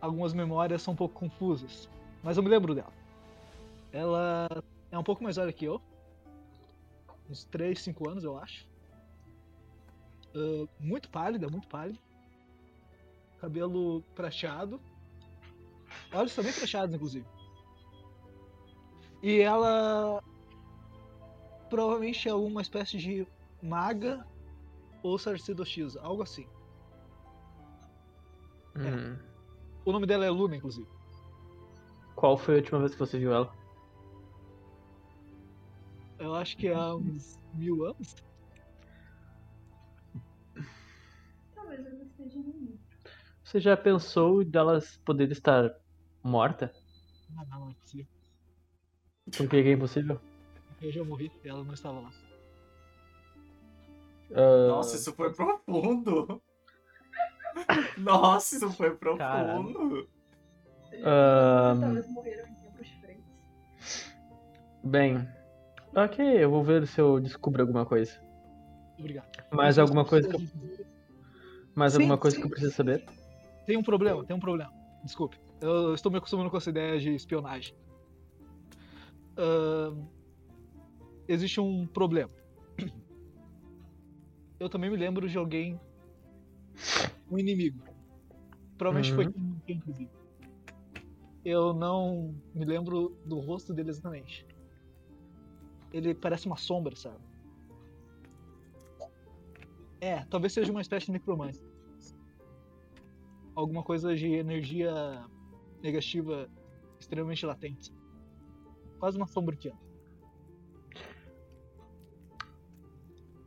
Algumas 0.00 0.32
memórias 0.32 0.80
são 0.80 0.94
um 0.94 0.96
pouco 0.96 1.14
confusas. 1.14 1.90
Mas 2.22 2.38
eu 2.38 2.42
me 2.42 2.48
lembro 2.48 2.74
dela. 2.74 2.92
Ela 3.94 4.48
é 4.90 4.98
um 4.98 5.04
pouco 5.04 5.22
mais 5.22 5.36
velha 5.36 5.52
que 5.52 5.64
eu. 5.64 5.80
Uns 7.30 7.44
3, 7.44 7.80
5 7.80 8.08
anos, 8.08 8.24
eu 8.24 8.36
acho. 8.36 8.68
Ah, 10.34 10.66
muito 10.80 11.08
pálida, 11.08 11.48
muito 11.48 11.68
pálida. 11.68 11.98
Cabelo 13.38 14.02
prateado. 14.16 14.80
Olhos 16.12 16.34
também 16.34 16.50
fechados, 16.50 16.92
inclusive. 16.92 17.24
E 19.22 19.40
ela 19.40 20.20
provavelmente 21.70 22.28
é 22.28 22.32
alguma 22.32 22.62
espécie 22.62 22.98
de 22.98 23.26
maga 23.62 24.26
ou 25.04 25.16
sacerdotisa, 25.18 26.00
algo 26.02 26.22
assim. 26.22 26.48
Hum. 28.76 29.16
O 29.84 29.92
nome 29.92 30.04
dela 30.04 30.26
é 30.26 30.30
Luna, 30.30 30.56
inclusive. 30.56 30.88
Qual 32.16 32.36
foi 32.36 32.54
a 32.54 32.56
última 32.58 32.80
vez 32.80 32.92
que 32.92 32.98
você 32.98 33.18
viu 33.18 33.32
ela? 33.32 33.63
Eu 36.18 36.34
acho 36.34 36.56
que 36.56 36.68
há 36.68 36.94
uns 36.94 37.40
mil 37.54 37.84
anos. 37.84 38.14
Talvez 41.54 41.86
eu 41.86 42.02
esteja 42.02 42.38
no 42.38 42.44
mundo. 42.44 42.78
Você 43.42 43.60
já 43.60 43.76
pensou 43.76 44.44
delas 44.44 44.96
poder 45.04 45.30
estar 45.30 45.74
morta? 46.22 46.72
Ah, 47.36 47.44
não, 47.50 47.60
não 47.60 47.70
é 47.70 47.74
possível. 47.74 48.06
Por 49.36 49.48
que 49.48 49.62
que 49.62 49.68
é 49.68 49.72
impossível? 49.72 50.20
Eu 50.80 50.92
já 50.92 51.04
morri 51.04 51.30
e 51.44 51.48
ela 51.48 51.64
não 51.64 51.74
estava 51.74 52.00
lá. 52.00 52.10
Ah, 54.32 54.68
Nossa, 54.68 54.96
isso 54.96 55.12
foi 55.12 55.32
profundo. 55.32 56.42
Nossa, 57.98 58.56
isso 58.56 58.70
foi 58.72 58.94
profundo. 58.96 60.08
Ahn. 61.04 61.80
Talvez 61.80 62.08
morreram 62.08 62.48
em 62.48 62.54
tempos 62.54 62.86
diferentes. 62.86 63.24
Bem, 64.82 65.28
ok, 65.94 66.44
eu 66.44 66.50
vou 66.50 66.62
ver 66.62 66.86
se 66.86 67.00
eu 67.00 67.20
descubro 67.20 67.62
alguma 67.62 67.84
coisa. 67.86 68.12
Obrigado. 68.98 69.28
Mais 69.50 69.78
alguma 69.78 70.04
coisa 70.04 70.28
que 70.28 70.36
eu, 70.36 70.40
mais 71.74 71.92
Sim, 71.92 72.02
alguma 72.02 72.18
coisa 72.18 72.36
sim. 72.36 72.42
que 72.42 72.46
eu 72.46 72.50
preciso 72.50 72.74
saber? 72.74 73.04
Tem 73.66 73.76
um 73.76 73.82
problema, 73.82 74.24
tem 74.24 74.36
um 74.36 74.40
problema. 74.40 74.72
Desculpe. 75.02 75.38
Eu 75.60 75.94
estou 75.94 76.10
me 76.10 76.18
acostumando 76.18 76.50
com 76.50 76.56
essa 76.56 76.70
ideia 76.70 76.98
de 76.98 77.14
espionagem. 77.14 77.74
Ahn, 79.36 80.04
existe 81.28 81.60
um 81.60 81.86
problema. 81.86 82.30
Eu 84.60 84.68
também 84.68 84.90
me 84.90 84.96
lembro 84.96 85.28
de 85.28 85.36
alguém. 85.36 85.80
Um 87.30 87.38
inimigo. 87.38 87.82
Provavelmente 88.78 89.12
foi 89.14 89.26
Uhum. 89.26 89.60
quem, 89.66 89.76
inclusive. 89.76 90.10
Eu 91.44 91.72
não 91.74 92.34
me 92.54 92.64
lembro 92.64 93.16
do 93.24 93.38
rosto 93.38 93.74
dele 93.74 93.90
exatamente. 93.90 94.46
Ele 95.96 96.14
parece 96.14 96.46
uma 96.46 96.56
sombra, 96.56 96.94
sabe? 96.96 97.24
É, 100.00 100.24
talvez 100.26 100.52
seja 100.52 100.70
uma 100.70 100.82
espécie 100.82 101.06
de 101.06 101.12
necromante 101.12 101.60
alguma 103.54 103.82
coisa 103.82 104.14
de 104.14 104.32
energia 104.32 104.92
negativa 105.82 106.48
extremamente 106.98 107.46
latente. 107.46 107.92
Quase 108.98 109.16
uma 109.16 109.26
sombra 109.26 109.56
que 109.56 109.68
anda. 109.68 109.78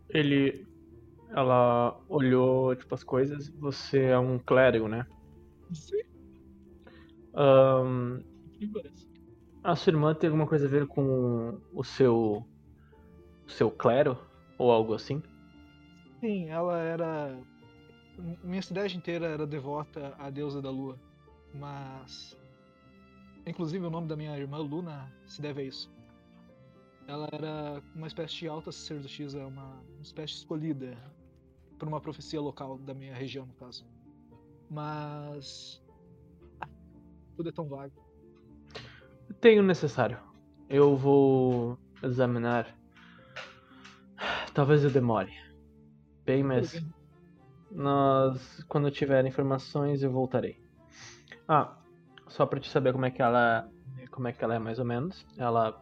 Ele. 0.09 0.65
Ela 1.29 1.99
olhou, 2.07 2.73
tipo, 2.75 2.95
as 2.95 3.03
coisas. 3.03 3.49
Você 3.59 4.03
é 4.03 4.17
um 4.17 4.39
clérigo, 4.39 4.87
né? 4.87 5.05
Sim, 5.73 6.01
Ahn, 7.33 8.23
me 8.59 8.67
parece. 8.71 9.06
A 9.63 9.75
sua 9.75 9.91
irmã 9.91 10.13
tem 10.13 10.27
alguma 10.29 10.47
coisa 10.47 10.65
a 10.65 10.69
ver 10.69 10.87
com 10.87 11.59
o 11.73 11.83
seu. 11.83 12.45
O 13.45 13.51
seu 13.51 13.71
clero? 13.71 14.17
Ou 14.57 14.71
algo 14.71 14.93
assim? 14.93 15.21
Sim, 16.19 16.49
ela 16.49 16.79
era. 16.79 17.39
Minha 18.43 18.61
cidade 18.61 18.97
inteira 18.97 19.27
era 19.27 19.45
devota 19.45 20.15
à 20.17 20.29
deusa 20.29 20.61
da 20.61 20.69
lua. 20.69 20.99
Mas. 21.53 22.37
Inclusive 23.45 23.85
o 23.85 23.89
nome 23.89 24.07
da 24.07 24.15
minha 24.15 24.37
irmã 24.37 24.57
Luna 24.57 25.11
se 25.25 25.41
deve 25.41 25.61
a 25.61 25.65
isso. 25.65 25.89
Ela 27.07 27.29
era 27.31 27.81
uma 27.95 28.07
espécie 28.07 28.35
de 28.35 28.47
alta 28.47 28.71
sacerdotisa, 28.71 29.45
uma 29.45 29.81
uma 29.97 30.01
espécie 30.01 30.33
escolhida 30.33 30.97
por 31.79 31.87
uma 31.87 32.01
profecia 32.01 32.41
local 32.41 32.77
da 32.79 32.93
minha 32.93 33.13
região, 33.13 33.45
no 33.45 33.53
caso. 33.53 33.85
Mas. 34.69 35.81
Tudo 37.35 37.49
é 37.49 37.51
tão 37.51 37.67
vago. 37.67 38.06
Tenho 39.39 39.63
necessário. 39.63 40.19
Eu 40.69 40.95
vou 40.95 41.78
examinar. 42.03 42.67
Talvez 44.53 44.84
eu 44.84 44.89
demore. 44.89 45.32
Bem, 46.25 46.43
mas 46.43 46.84
Nós, 47.71 48.63
quando 48.67 48.88
eu 48.88 48.91
tiver 48.91 49.25
informações, 49.25 50.01
eu 50.01 50.11
voltarei. 50.11 50.59
Ah, 51.47 51.78
só 52.28 52.45
pra 52.45 52.59
te 52.59 52.69
saber 52.69 52.93
como 52.93 53.05
é 53.05 53.11
que 53.11 53.21
ela, 53.21 53.69
como 54.11 54.28
é 54.28 54.34
que 54.34 54.43
ela 54.43 54.55
é 54.55 54.59
mais 54.59 54.80
ou 54.80 54.86
menos. 54.86 55.25
Ela, 55.38 55.80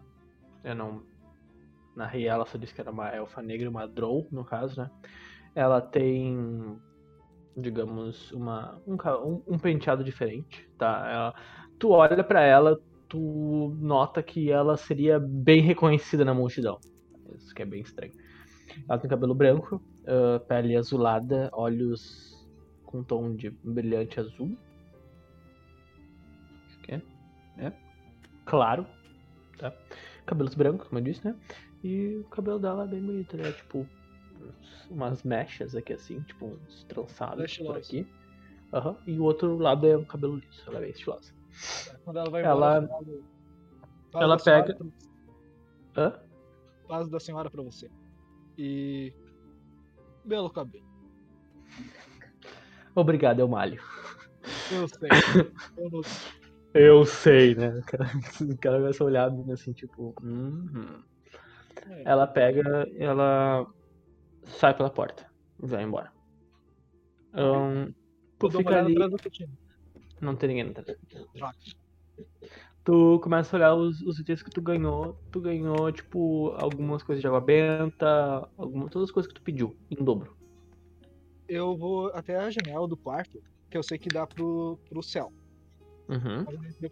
eu 0.63 0.75
não 0.75 1.03
narrei 1.95 2.27
ela, 2.27 2.45
só 2.45 2.57
disse 2.57 2.73
que 2.73 2.81
era 2.81 2.91
uma 2.91 3.09
elfa 3.09 3.41
negra, 3.41 3.69
uma 3.69 3.87
drow 3.87 4.27
no 4.31 4.43
caso, 4.43 4.81
né? 4.81 4.91
Ela 5.53 5.81
tem, 5.81 6.77
digamos, 7.55 8.31
uma 8.31 8.79
um, 8.85 8.97
um, 9.47 9.57
penteado 9.57 10.03
diferente, 10.03 10.69
tá? 10.77 11.09
Ela, 11.09 11.35
tu 11.79 11.91
olha 11.91 12.23
pra 12.23 12.41
ela, 12.41 12.77
tu 13.09 13.75
nota 13.79 14.21
que 14.23 14.51
ela 14.51 14.77
seria 14.77 15.19
bem 15.19 15.61
reconhecida 15.61 16.25
na 16.25 16.33
multidão. 16.33 16.79
Isso 17.37 17.53
que 17.53 17.61
é 17.61 17.65
bem 17.65 17.81
estranho. 17.81 18.13
Ela 18.87 18.99
tem 18.99 19.09
cabelo 19.09 19.33
branco, 19.35 19.81
ah, 20.07 20.39
pele 20.47 20.75
azulada, 20.75 21.49
olhos 21.53 22.33
com 22.85 23.03
tom 23.03 23.35
de 23.35 23.49
brilhante 23.63 24.19
azul. 24.19 24.57
Acho 26.67 26.79
que 26.81 26.91
é. 26.93 27.01
É. 27.57 27.73
Claro. 28.45 28.85
Tá? 29.57 29.73
Cabelos 30.25 30.55
brancos, 30.55 30.87
como 30.87 30.99
eu 30.99 31.03
disse, 31.03 31.25
né? 31.25 31.35
E 31.83 32.17
o 32.17 32.23
cabelo 32.25 32.59
dela 32.59 32.83
é 32.83 32.87
bem 32.87 33.01
bonito, 33.01 33.37
né? 33.37 33.51
Tipo, 33.51 33.87
umas 34.89 35.23
mechas 35.23 35.75
aqui 35.75 35.93
assim, 35.93 36.19
tipo 36.21 36.45
uns 36.47 36.83
trançados 36.85 37.37
por 37.37 37.45
Estilosa. 37.45 37.79
aqui. 37.79 38.07
Aham. 38.73 38.97
E 39.07 39.19
o 39.19 39.23
outro 39.23 39.57
lado 39.57 39.87
é 39.87 39.97
um 39.97 40.03
cabelo 40.03 40.35
liso, 40.35 40.63
ela 40.67 40.77
é 40.77 40.81
bem 40.81 40.89
estilosa. 40.91 41.33
Quando 42.03 42.17
ela 42.17 42.29
vai 42.29 42.43
Ela- 42.43 42.77
embora, 42.83 42.85
eu 42.85 42.89
falo, 42.89 43.23
"Paz 44.11 44.23
ela 44.23 44.39
senhora 44.39 44.63
pega- 44.63 44.77
pra- 44.77 46.03
Hã? 46.03 46.19
Paz 46.87 47.07
da 47.09 47.19
senhora 47.19 47.49
pra 47.49 47.61
você. 47.63 47.89
E. 48.57 49.13
Belo 50.23 50.49
cabelo. 50.49 50.85
Obrigado, 52.95 53.39
eu 53.39 53.47
malho. 53.47 53.81
Eu 54.71 54.87
sei. 54.87 55.09
eu 55.77 55.89
não 55.89 56.01
Eu 56.73 57.05
sei, 57.05 57.55
né? 57.55 57.69
O 57.79 57.83
cara, 57.83 58.03
o 58.53 58.57
cara 58.57 58.77
começa 58.79 59.03
a 59.03 59.07
olhar 59.07 59.31
assim, 59.51 59.73
tipo. 59.73 60.13
"Uhum." 60.21 61.01
É. 61.89 62.03
Ela 62.05 62.25
pega, 62.27 62.61
ela 62.97 63.65
sai 64.43 64.73
pela 64.75 64.89
porta 64.89 65.25
e 65.61 65.65
vai 65.67 65.83
embora. 65.83 66.11
Ahn, 67.33 67.91
tu 68.39 68.49
fica 68.49 68.79
ali. 68.79 68.95
Não 70.21 70.35
tem 70.35 70.49
ninguém 70.49 70.71
atrás. 70.71 70.97
Droga. 71.33 71.55
Tu 72.83 73.19
começa 73.23 73.55
a 73.55 73.57
olhar 73.57 73.75
os, 73.75 73.99
os 74.01 74.19
itens 74.19 74.43
que 74.43 74.51
tu 74.51 74.61
ganhou. 74.61 75.17
Tu 75.31 75.41
ganhou, 75.41 75.91
tipo, 75.91 76.49
algumas 76.51 77.01
coisas 77.01 77.19
de 77.19 77.27
água 77.27 77.41
benta, 77.41 78.47
alguma, 78.55 78.87
todas 78.89 79.09
as 79.09 79.11
coisas 79.11 79.27
que 79.27 79.39
tu 79.39 79.41
pediu, 79.41 79.75
em 79.89 80.03
dobro. 80.03 80.37
Eu 81.47 81.75
vou 81.75 82.07
até 82.13 82.35
a 82.37 82.49
janela 82.51 82.87
do 82.87 82.95
quarto, 82.95 83.41
que 83.69 83.77
eu 83.77 83.81
sei 83.81 83.97
que 83.97 84.09
dá 84.09 84.27
pro, 84.27 84.79
pro 84.87 85.01
céu. 85.01 85.33
Uhum. 86.07 86.45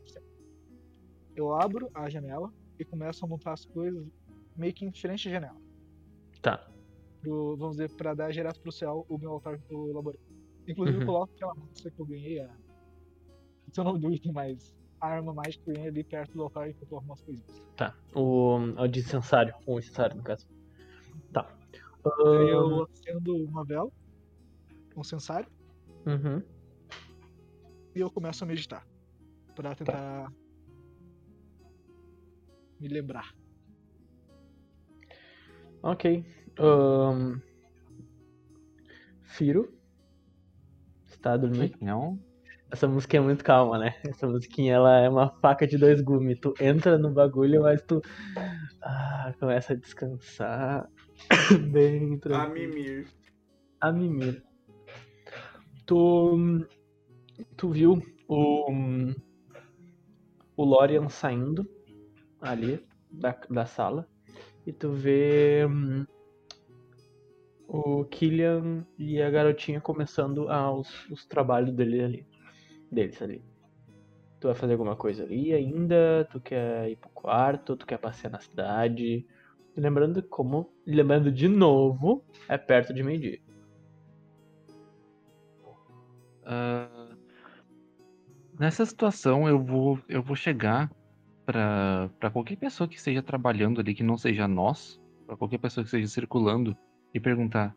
céu. 0.07 0.23
Eu 1.35 1.53
abro 1.53 1.89
a 1.93 2.09
janela 2.09 2.51
e 2.79 2.83
começo 2.83 3.23
a 3.23 3.27
montar 3.27 3.53
as 3.53 3.65
coisas 3.65 4.07
meio 4.55 4.73
que 4.73 4.85
em 4.85 4.91
frente 4.91 5.27
à 5.27 5.31
janela. 5.31 5.57
Tá. 6.41 6.67
Pro, 7.21 7.55
vamos 7.55 7.77
dizer, 7.77 7.91
pra 7.91 8.15
dar 8.15 8.31
direto 8.31 8.59
pro 8.61 8.71
céu 8.71 9.05
o 9.07 9.17
meu 9.17 9.31
altar 9.31 9.59
que 9.59 9.73
eu 9.73 9.89
elaborei. 9.89 10.19
Inclusive 10.67 10.97
Uhum. 10.97 11.03
eu 11.03 11.07
coloco 11.07 11.33
aquela 11.35 11.53
massa 11.53 11.91
que 11.91 11.99
eu 11.99 12.05
ganhei, 12.05 12.39
a... 12.39 12.49
se 13.73 13.79
eu 13.79 13.83
não 13.83 13.99
do 13.99 14.13
item, 14.13 14.31
mas 14.31 14.75
a 15.01 15.07
arma 15.07 15.33
mágica 15.33 15.65
que 15.65 15.73
ganhei 15.73 15.89
ali 15.89 16.03
perto 16.03 16.33
do 16.33 16.43
altar 16.43 16.69
enquanto 16.69 16.91
eu 16.91 16.97
arrumo 16.99 17.13
as 17.13 17.21
coisinhas. 17.23 17.61
Tá. 17.75 17.95
O, 18.13 18.55
o 18.55 18.87
de 18.87 18.99
incensário. 18.99 19.53
O 19.65 19.79
incensário, 19.79 20.15
no 20.15 20.23
caso. 20.23 20.47
Tá. 21.33 21.51
Eu 22.05 22.83
acendo 22.83 23.35
uma 23.35 23.65
vela, 23.65 23.89
um 24.95 25.03
censário, 25.03 25.49
uhum. 26.05 26.43
e 27.95 27.99
eu 27.99 28.11
começo 28.11 28.43
a 28.43 28.47
meditar. 28.47 28.85
Pra 29.55 29.73
tentar 29.73 30.31
me 32.79 32.87
lembrar. 32.87 33.33
Ok. 35.81 36.25
Ahn, 36.59 37.39
Firo. 39.21 39.73
Está 41.05 41.37
dormindo? 41.37 41.77
Não. 41.81 42.32
Essa 42.73 42.87
música 42.87 43.17
é 43.17 43.19
muito 43.19 43.43
calma, 43.43 43.77
né? 43.77 43.95
Essa 44.03 44.25
musiquinha 44.25 44.73
ela 44.73 44.97
é 44.97 45.07
uma 45.07 45.29
faca 45.39 45.67
de 45.67 45.77
dois 45.77 46.01
gumes. 46.01 46.39
Tu 46.39 46.55
entra 46.59 46.97
no 46.97 47.11
bagulho, 47.11 47.61
mas 47.61 47.83
tu 47.83 48.01
ah, 48.81 49.31
começa 49.39 49.73
a 49.73 49.75
descansar 49.75 50.89
bem 51.71 52.19
A 52.33 52.47
mimir. 52.47 53.07
A 53.79 53.91
mimir. 53.91 54.43
Tu, 55.85 56.65
tu 57.55 57.69
viu 57.69 58.01
o, 58.27 58.71
o 60.57 60.63
Lorian 60.63 61.09
saindo 61.09 61.69
ali 62.41 62.83
da, 63.11 63.37
da 63.51 63.67
sala 63.67 64.07
e 64.65 64.73
tu 64.73 64.91
vê 64.91 65.63
hum, 65.69 66.07
o 67.67 68.03
Killian 68.05 68.83
e 68.97 69.21
a 69.21 69.29
garotinha 69.29 69.79
começando 69.79 70.49
aos, 70.49 71.07
os 71.11 71.23
trabalhos 71.27 71.71
dele 71.71 72.01
ali, 72.01 72.32
deles 72.93 73.21
ali. 73.21 73.43
Tu 74.39 74.47
vai 74.47 74.55
fazer 74.55 74.73
alguma 74.73 74.95
coisa 74.95 75.23
ali 75.23 75.53
ainda? 75.53 76.27
Tu 76.31 76.39
quer 76.39 76.89
ir 76.89 76.95
pro 76.97 77.09
quarto? 77.09 77.75
Tu 77.75 77.85
quer 77.85 77.97
passear 77.97 78.29
na 78.29 78.39
cidade? 78.39 79.25
Lembrando 79.75 80.21
como, 80.21 80.69
lembrando 80.85 81.31
de 81.31 81.47
novo, 81.47 82.23
é 82.47 82.57
perto 82.57 82.93
de 82.93 83.01
meio-dia. 83.01 83.39
Ah, 86.45 87.15
nessa 88.59 88.85
situação, 88.85 89.47
eu 89.47 89.63
vou, 89.63 89.97
eu 90.07 90.21
vou 90.21 90.35
chegar 90.35 90.91
pra 91.45 92.09
qualquer 92.31 92.57
pessoa 92.57 92.87
que 92.87 92.95
esteja 92.95 93.23
trabalhando 93.23 93.81
ali, 93.81 93.95
que 93.95 94.03
não 94.03 94.17
seja 94.17 94.47
nós, 94.47 95.01
pra 95.25 95.35
qualquer 95.35 95.57
pessoa 95.57 95.83
que 95.83 95.87
esteja 95.87 96.07
circulando, 96.07 96.77
e 97.13 97.19
perguntar: 97.19 97.75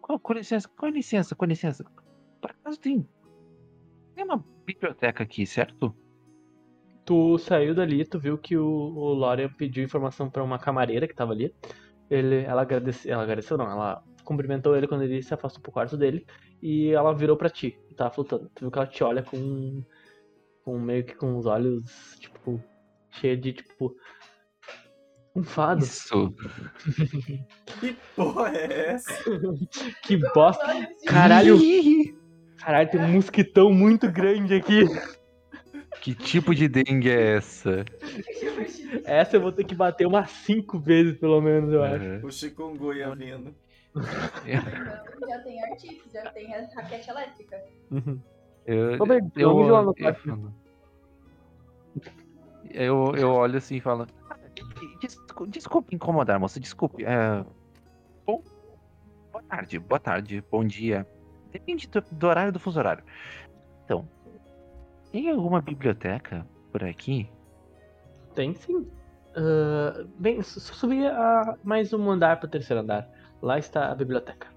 com 0.00 0.32
licença, 0.32 0.68
com 0.68 0.86
licença, 0.86 1.34
com 1.34 1.44
licença. 1.44 1.84
Por 2.40 2.50
acaso 2.50 2.78
tem. 2.80 3.08
Tem 4.20 4.26
uma 4.26 4.44
biblioteca 4.66 5.22
aqui, 5.22 5.46
certo? 5.46 5.96
Tu 7.06 7.38
saiu 7.38 7.74
dali, 7.74 8.04
tu 8.04 8.20
viu 8.20 8.36
que 8.36 8.54
o, 8.54 8.66
o 8.66 9.14
Lorian 9.14 9.48
pediu 9.48 9.82
informação 9.82 10.28
pra 10.28 10.44
uma 10.44 10.58
camareira 10.58 11.08
que 11.08 11.14
tava 11.14 11.32
ali. 11.32 11.54
Ele, 12.10 12.42
ela 12.42 12.60
agradeceu, 12.60 13.14
ela 13.14 13.22
agradeceu 13.22 13.56
não, 13.56 13.64
ela 13.64 14.04
cumprimentou 14.22 14.76
ele 14.76 14.86
quando 14.86 15.04
ele 15.04 15.22
se 15.22 15.32
afastou 15.32 15.62
pro 15.62 15.72
quarto 15.72 15.96
dele 15.96 16.26
e 16.60 16.90
ela 16.90 17.14
virou 17.14 17.34
pra 17.34 17.48
ti, 17.48 17.80
e 17.88 17.94
tava 17.94 18.10
flutuando. 18.10 18.50
Tu 18.54 18.60
viu 18.60 18.70
que 18.70 18.78
ela 18.78 18.86
te 18.86 19.02
olha 19.02 19.22
com, 19.22 19.82
com 20.66 20.78
meio 20.78 21.02
que 21.02 21.14
com 21.14 21.38
os 21.38 21.46
olhos, 21.46 21.82
tipo, 22.18 22.62
cheio 23.12 23.38
de, 23.38 23.54
tipo, 23.54 23.96
um 25.34 25.42
fado. 25.42 25.82
Isso. 25.82 26.34
Que 27.80 27.96
porra 28.14 28.54
é 28.54 28.90
essa? 28.90 29.14
Que 30.04 30.18
bosta. 30.34 30.66
Caralho, 31.06 31.56
caralho, 32.60 32.90
tem 32.90 33.00
um 33.00 33.08
mosquitão 33.12 33.72
muito 33.72 34.10
grande 34.10 34.54
aqui. 34.54 34.82
Que 36.00 36.14
tipo 36.14 36.54
de 36.54 36.68
dengue 36.68 37.10
é 37.10 37.36
essa? 37.36 37.84
Essa 39.04 39.36
eu 39.36 39.40
vou 39.40 39.52
ter 39.52 39.64
que 39.64 39.74
bater 39.74 40.06
umas 40.06 40.30
cinco 40.30 40.78
vezes, 40.78 41.18
pelo 41.18 41.40
menos, 41.40 41.72
eu 41.72 41.82
acho. 41.82 42.26
O 42.26 42.30
chikungunya 42.30 43.14
vindo. 43.14 43.54
Já 43.94 45.38
tem 45.42 45.62
artifício, 45.62 46.10
já 46.12 46.30
tem 46.30 46.54
a 46.54 46.66
raquete 46.74 47.10
elétrica. 47.10 47.62
Uhum. 47.90 48.18
Eu, 48.64 48.90
eu, 48.92 48.98
vamos 49.54 49.70
lá 49.70 49.82
no 49.82 49.90
eu, 49.90 49.94
quarto. 49.94 50.52
eu, 52.70 53.12
eu 53.16 53.30
olho 53.32 53.56
assim 53.58 53.76
e 53.76 53.80
falo. 53.80 54.06
"Ah, 54.30 54.36
Desculpe, 55.00 55.50
desculpe 55.50 55.96
incomodar, 55.96 56.38
moça, 56.38 56.60
desculpe. 56.60 57.04
é, 57.04 57.44
bom, 58.26 58.42
boa 59.32 59.42
tarde, 59.44 59.78
boa 59.78 59.98
tarde, 59.98 60.44
bom 60.50 60.64
dia. 60.64 61.06
Depende 61.52 61.88
do, 61.88 62.00
do 62.00 62.26
horário 62.26 62.52
do 62.52 62.60
fuso 62.60 62.78
horário. 62.78 63.04
Então, 63.84 64.08
tem 65.10 65.30
alguma 65.30 65.60
biblioteca 65.60 66.46
por 66.70 66.84
aqui? 66.84 67.28
Tem 68.34 68.54
sim. 68.54 68.86
Ah, 69.34 70.04
bem, 70.18 70.42
subir 70.42 71.06
a 71.06 71.56
mais 71.62 71.92
um 71.92 72.10
andar 72.10 72.38
pro 72.38 72.48
terceiro 72.48 72.82
andar. 72.82 73.08
Lá 73.42 73.58
está 73.58 73.90
a 73.90 73.94
biblioteca. 73.94 74.48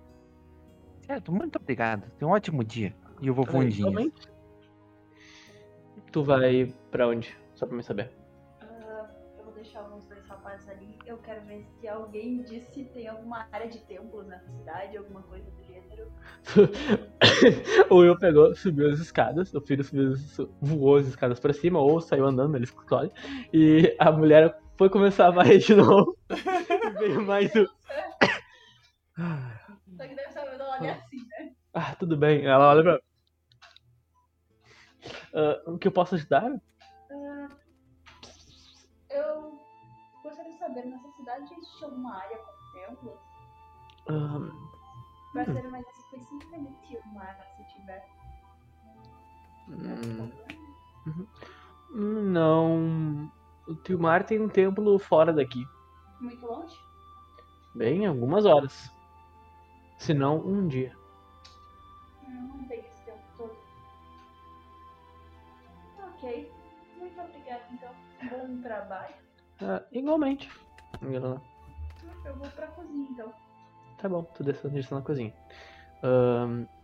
Certo, 1.05 1.31
muito 1.31 1.57
obrigado. 1.57 2.09
Tenha 2.17 2.29
um 2.29 2.33
ótimo 2.33 2.63
dia. 2.63 2.95
E 3.21 3.27
eu 3.27 3.33
vou. 3.33 3.45
Eventualmente, 3.47 4.33
Tu 6.13 6.23
vai 6.23 6.71
pra 6.91 7.07
onde? 7.07 7.35
Só 7.55 7.65
pra 7.65 7.75
me 7.75 7.83
saber. 7.83 8.11
Eu 11.13 11.19
quero 11.19 11.45
ver 11.45 11.63
se 11.79 11.87
alguém 11.87 12.41
disse 12.41 12.73
se 12.73 12.85
tem 12.85 13.07
alguma 13.07 13.47
área 13.51 13.67
de 13.69 13.77
templos 13.85 14.25
nessa 14.25 14.49
cidade, 14.51 14.97
alguma 14.97 15.21
coisa 15.21 15.45
do 15.51 15.63
gênero. 15.63 16.11
o 17.91 17.97
Will 17.97 18.17
pegou, 18.17 18.55
subiu 18.55 18.89
as 18.89 18.99
escadas, 18.99 19.53
o 19.53 19.61
filho 19.61 19.83
subiu, 19.83 20.15
su- 20.17 20.51
voou 20.59 20.95
as 20.97 21.05
escadas 21.05 21.39
pra 21.39 21.53
cima, 21.53 21.79
ou 21.79 22.01
saiu 22.01 22.25
andando, 22.25 22.55
ele 22.55 22.63
escolhe. 22.65 23.11
E 23.53 23.95
a 23.99 24.11
mulher 24.11 24.57
foi 24.75 24.89
começar 24.89 25.27
a 25.27 25.31
varrer 25.31 25.59
de 25.59 25.75
novo. 25.77 26.17
e 26.31 26.89
veio 26.97 27.21
mais 27.21 27.55
um. 27.55 27.65
Só 29.95 30.07
que 30.07 30.15
deve 30.15 30.31
ser 30.31 30.39
o 30.39 30.49
meu 30.49 30.57
logo 30.65 30.85
é 30.85 30.91
assim, 30.93 31.17
né? 31.17 31.51
Ah, 31.75 31.95
tudo 31.95 32.17
bem. 32.17 32.43
Ela 32.45 32.69
olha 32.71 32.81
pra. 32.81 32.99
Ah, 35.33 35.61
o 35.67 35.77
que 35.77 35.87
eu 35.87 35.91
posso 35.91 36.15
ajudar? 36.15 36.49
Saber, 40.73 40.85
nessa 40.89 41.11
cidade 41.11 41.53
existe 41.53 41.83
alguma 41.83 42.15
área 42.17 42.37
com 42.37 42.71
templos? 42.73 43.19
Ah, 44.09 44.39
Pra 45.31 45.41
Hum. 45.43 45.53
ser 45.53 45.67
mais 45.69 45.85
especificamente 45.97 46.97
uma 47.05 47.23
área, 47.23 47.43
se 47.57 47.63
tiver. 47.73 48.07
hum, 49.69 50.29
hum, 51.91 52.31
não. 52.31 53.31
O 53.67 53.75
Tilmar 53.75 54.25
tem 54.25 54.41
um 54.41 54.49
templo 54.49 54.99
fora 54.99 55.31
daqui. 55.33 55.65
Muito 56.19 56.45
longe? 56.45 56.77
Bem, 57.75 58.05
algumas 58.05 58.45
horas. 58.45 58.91
Se 59.97 60.13
não, 60.13 60.37
um 60.45 60.67
dia. 60.67 60.95
Eu 62.23 62.29
não 62.29 62.63
tenho 62.67 62.81
esse 62.85 63.05
tempo 63.05 63.23
todo. 63.37 63.57
Ok. 66.09 66.51
Muito 66.97 67.21
obrigada, 67.21 67.63
então. 67.71 67.93
Bom 68.29 68.61
trabalho. 68.61 69.15
Ah, 69.63 69.85
igualmente. 69.91 70.49
Eu 71.01 72.37
vou 72.37 72.49
pra 72.49 72.67
cozinha, 72.67 73.07
então. 73.09 73.33
Tá 73.97 74.09
bom, 74.09 74.23
tu 74.23 74.43
desce 74.43 74.93
na 74.93 75.01
cozinha. 75.01 75.33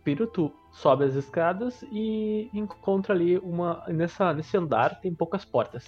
Piro, 0.02 0.26
tu 0.26 0.50
sobe 0.72 1.04
as 1.04 1.14
escadas 1.14 1.82
e 1.82 2.50
encontra 2.54 3.12
ali 3.14 3.38
uma. 3.38 3.84
Nessa, 3.88 4.32
nesse 4.32 4.56
andar 4.56 4.98
tem 5.00 5.14
poucas 5.14 5.44
portas. 5.44 5.84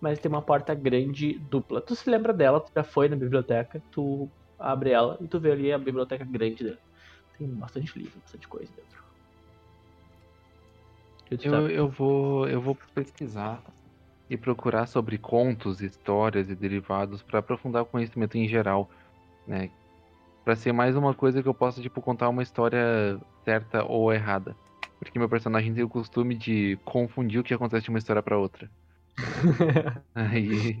Mas 0.00 0.18
tem 0.18 0.30
uma 0.30 0.40
porta 0.40 0.74
grande 0.74 1.38
dupla. 1.50 1.82
Tu 1.82 1.94
se 1.94 2.08
lembra 2.08 2.32
dela, 2.32 2.60
tu 2.60 2.70
já 2.74 2.82
foi 2.82 3.06
na 3.08 3.16
biblioteca, 3.16 3.82
tu 3.90 4.30
abre 4.58 4.90
ela 4.90 5.18
e 5.20 5.28
tu 5.28 5.38
vê 5.38 5.52
ali 5.52 5.70
a 5.70 5.78
biblioteca 5.78 6.24
grande 6.24 6.64
dela. 6.64 6.78
Tem 7.36 7.54
bastante 7.54 7.98
livro, 7.98 8.18
bastante 8.20 8.48
coisa 8.48 8.72
dentro. 8.74 8.98
Tu 11.28 11.46
Eu, 11.46 11.70
eu, 11.70 11.88
vou, 11.88 12.48
eu 12.48 12.60
vou 12.62 12.76
pesquisar 12.94 13.62
e 14.30 14.36
procurar 14.36 14.86
sobre 14.86 15.18
contos, 15.18 15.82
histórias 15.82 16.48
e 16.48 16.54
derivados 16.54 17.20
para 17.20 17.40
aprofundar 17.40 17.82
o 17.82 17.86
conhecimento 17.86 18.38
em 18.38 18.46
geral, 18.46 18.88
né? 19.44 19.68
Para 20.44 20.54
ser 20.54 20.72
mais 20.72 20.94
uma 20.94 21.12
coisa 21.12 21.42
que 21.42 21.48
eu 21.48 21.52
possa 21.52 21.82
tipo 21.82 22.00
contar 22.00 22.28
uma 22.28 22.42
história 22.42 23.20
certa 23.44 23.84
ou 23.84 24.12
errada, 24.12 24.56
porque 25.00 25.18
meu 25.18 25.28
personagem 25.28 25.74
tem 25.74 25.82
o 25.82 25.88
costume 25.88 26.36
de 26.36 26.78
confundir 26.84 27.40
o 27.40 27.42
que 27.42 27.52
acontece 27.52 27.84
de 27.84 27.90
uma 27.90 27.98
história 27.98 28.22
para 28.22 28.38
outra. 28.38 28.70
Aí, 30.14 30.80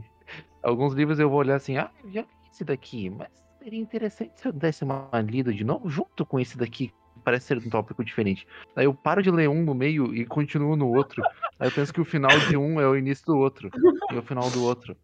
alguns 0.62 0.94
livros 0.94 1.18
eu 1.18 1.28
vou 1.28 1.40
olhar 1.40 1.56
assim, 1.56 1.76
ah, 1.76 1.90
eu 2.04 2.10
já 2.10 2.20
li 2.20 2.28
esse 2.52 2.64
daqui, 2.64 3.10
mas 3.10 3.28
seria 3.58 3.80
interessante 3.80 4.40
se 4.40 4.46
eu 4.46 4.52
desse 4.52 4.84
uma 4.84 5.10
lida 5.28 5.52
de 5.52 5.64
novo 5.64 5.90
junto 5.90 6.24
com 6.24 6.38
esse 6.38 6.56
daqui, 6.56 6.92
parece 7.24 7.46
ser 7.46 7.58
um 7.58 7.68
tópico 7.70 8.04
diferente. 8.04 8.46
Aí 8.76 8.84
eu 8.84 8.94
paro 8.94 9.22
de 9.22 9.30
ler 9.30 9.48
um 9.48 9.62
no 9.64 9.74
meio 9.74 10.14
e 10.14 10.24
continuo 10.26 10.76
no 10.76 10.88
outro. 10.88 11.22
Aí 11.58 11.68
eu 11.68 11.72
penso 11.72 11.92
que 11.92 12.00
o 12.00 12.04
final 12.04 12.38
de 12.40 12.56
um 12.56 12.80
é 12.80 12.86
o 12.86 12.96
início 12.96 13.24
do 13.26 13.36
outro, 13.36 13.70
e 14.12 14.16
o 14.16 14.22
final 14.22 14.50
do 14.50 14.62
outro. 14.62 14.96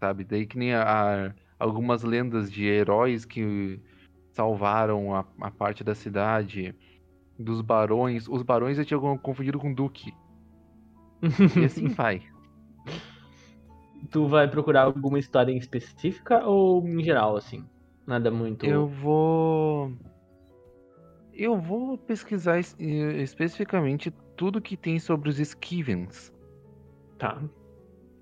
Sabe? 0.00 0.24
Daí 0.24 0.46
que 0.46 0.58
nem 0.58 0.74
a, 0.74 1.26
a- 1.28 1.34
algumas 1.58 2.02
lendas 2.02 2.50
de 2.50 2.64
heróis 2.64 3.24
que 3.24 3.80
salvaram 4.32 5.14
a, 5.14 5.24
a 5.40 5.50
parte 5.50 5.82
da 5.82 5.94
cidade, 5.94 6.74
dos 7.38 7.60
barões. 7.60 8.28
Os 8.28 8.42
barões 8.42 8.78
eu 8.78 8.84
tinha 8.84 8.98
confundido 9.18 9.58
com 9.58 9.72
duque. 9.72 10.12
E 11.56 11.64
assim 11.64 11.88
vai. 11.94 12.22
tu 14.10 14.26
vai 14.28 14.48
procurar 14.48 14.82
alguma 14.82 15.18
história 15.18 15.52
em 15.52 15.58
específica 15.58 16.46
ou 16.46 16.86
em 16.86 17.02
geral, 17.02 17.36
assim? 17.36 17.64
Nada 18.06 18.30
muito. 18.30 18.64
Eu 18.64 18.86
vou. 18.86 19.92
Eu 21.38 21.56
vou 21.56 21.96
pesquisar 21.96 22.58
es- 22.58 22.76
eh, 22.80 23.22
especificamente 23.22 24.10
tudo 24.36 24.60
que 24.60 24.76
tem 24.76 24.98
sobre 24.98 25.28
os 25.28 25.38
Skivens. 25.38 26.32
Tá. 27.16 27.40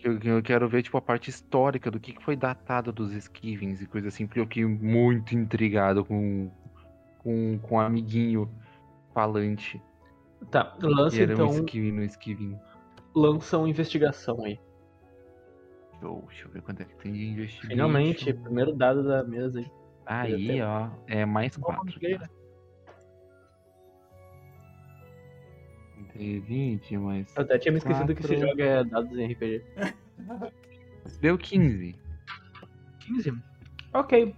Eu, 0.05 0.19
eu 0.21 0.43
quero 0.43 0.69
ver, 0.69 0.83
tipo, 0.83 0.99
a 0.99 1.01
parte 1.01 1.31
histórica 1.31 1.91
do 1.91 1.99
que 1.99 2.13
que 2.13 2.23
foi 2.23 2.37
datado 2.37 2.93
dos 2.93 3.13
Skivens 3.15 3.81
e 3.81 3.87
coisa 3.87 4.09
assim, 4.09 4.27
porque 4.27 4.41
eu 4.41 4.45
fiquei 4.45 4.67
muito 4.67 5.35
intrigado 5.35 6.05
com, 6.05 6.51
com, 7.19 7.59
com 7.63 7.77
o 7.77 7.81
amiguinho 7.81 8.51
falante. 9.15 9.83
Tá. 10.51 10.77
Lança 10.83 11.23
era 11.23 11.33
então. 11.33 11.47
um 11.47 11.51
Skivin 11.51 11.93
no 11.93 12.05
Skivin. 12.05 12.59
Lança 13.15 13.57
uma 13.57 13.69
investigação 13.71 14.45
aí. 14.45 14.61
Show, 15.99 16.23
deixa 16.29 16.47
eu 16.47 16.51
ver 16.51 16.61
quanto 16.61 16.83
é 16.83 16.85
que 16.85 16.95
tem 16.97 17.15
de 17.15 17.27
investimento. 17.29 17.69
Finalmente, 17.69 18.35
primeiro 18.35 18.75
dado 18.75 19.03
da 19.03 19.25
mesa 19.25 19.59
aí. 19.61 19.71
Aí, 20.05 20.61
ó, 20.61 20.91
é 21.07 21.25
mais 21.25 21.57
quatro. 21.57 21.99
Tá? 21.99 22.29
Tem 26.17 26.41
20, 26.41 26.97
mais. 26.99 27.37
Eu 27.37 27.43
até 27.43 27.59
tinha 27.59 27.73
me 27.73 27.79
esquecido 27.79 28.15
que 28.15 28.23
esse 28.23 28.39
jogo 28.39 28.61
é 28.61 28.85
dados 28.85 29.17
em 29.19 29.33
RPG. 29.33 29.65
Deu 31.21 31.37
15. 31.37 31.95
15? 33.01 33.33
Ok. 33.93 34.35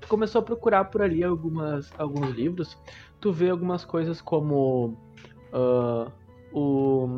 Tu 0.00 0.08
começou 0.08 0.40
a 0.40 0.44
procurar 0.44 0.84
por 0.86 1.02
ali 1.02 1.22
algumas, 1.22 1.92
alguns 1.98 2.30
livros. 2.34 2.76
Tu 3.20 3.32
vê 3.32 3.50
algumas 3.50 3.84
coisas 3.84 4.20
como. 4.20 4.96
ah, 5.52 6.10
o. 6.52 7.08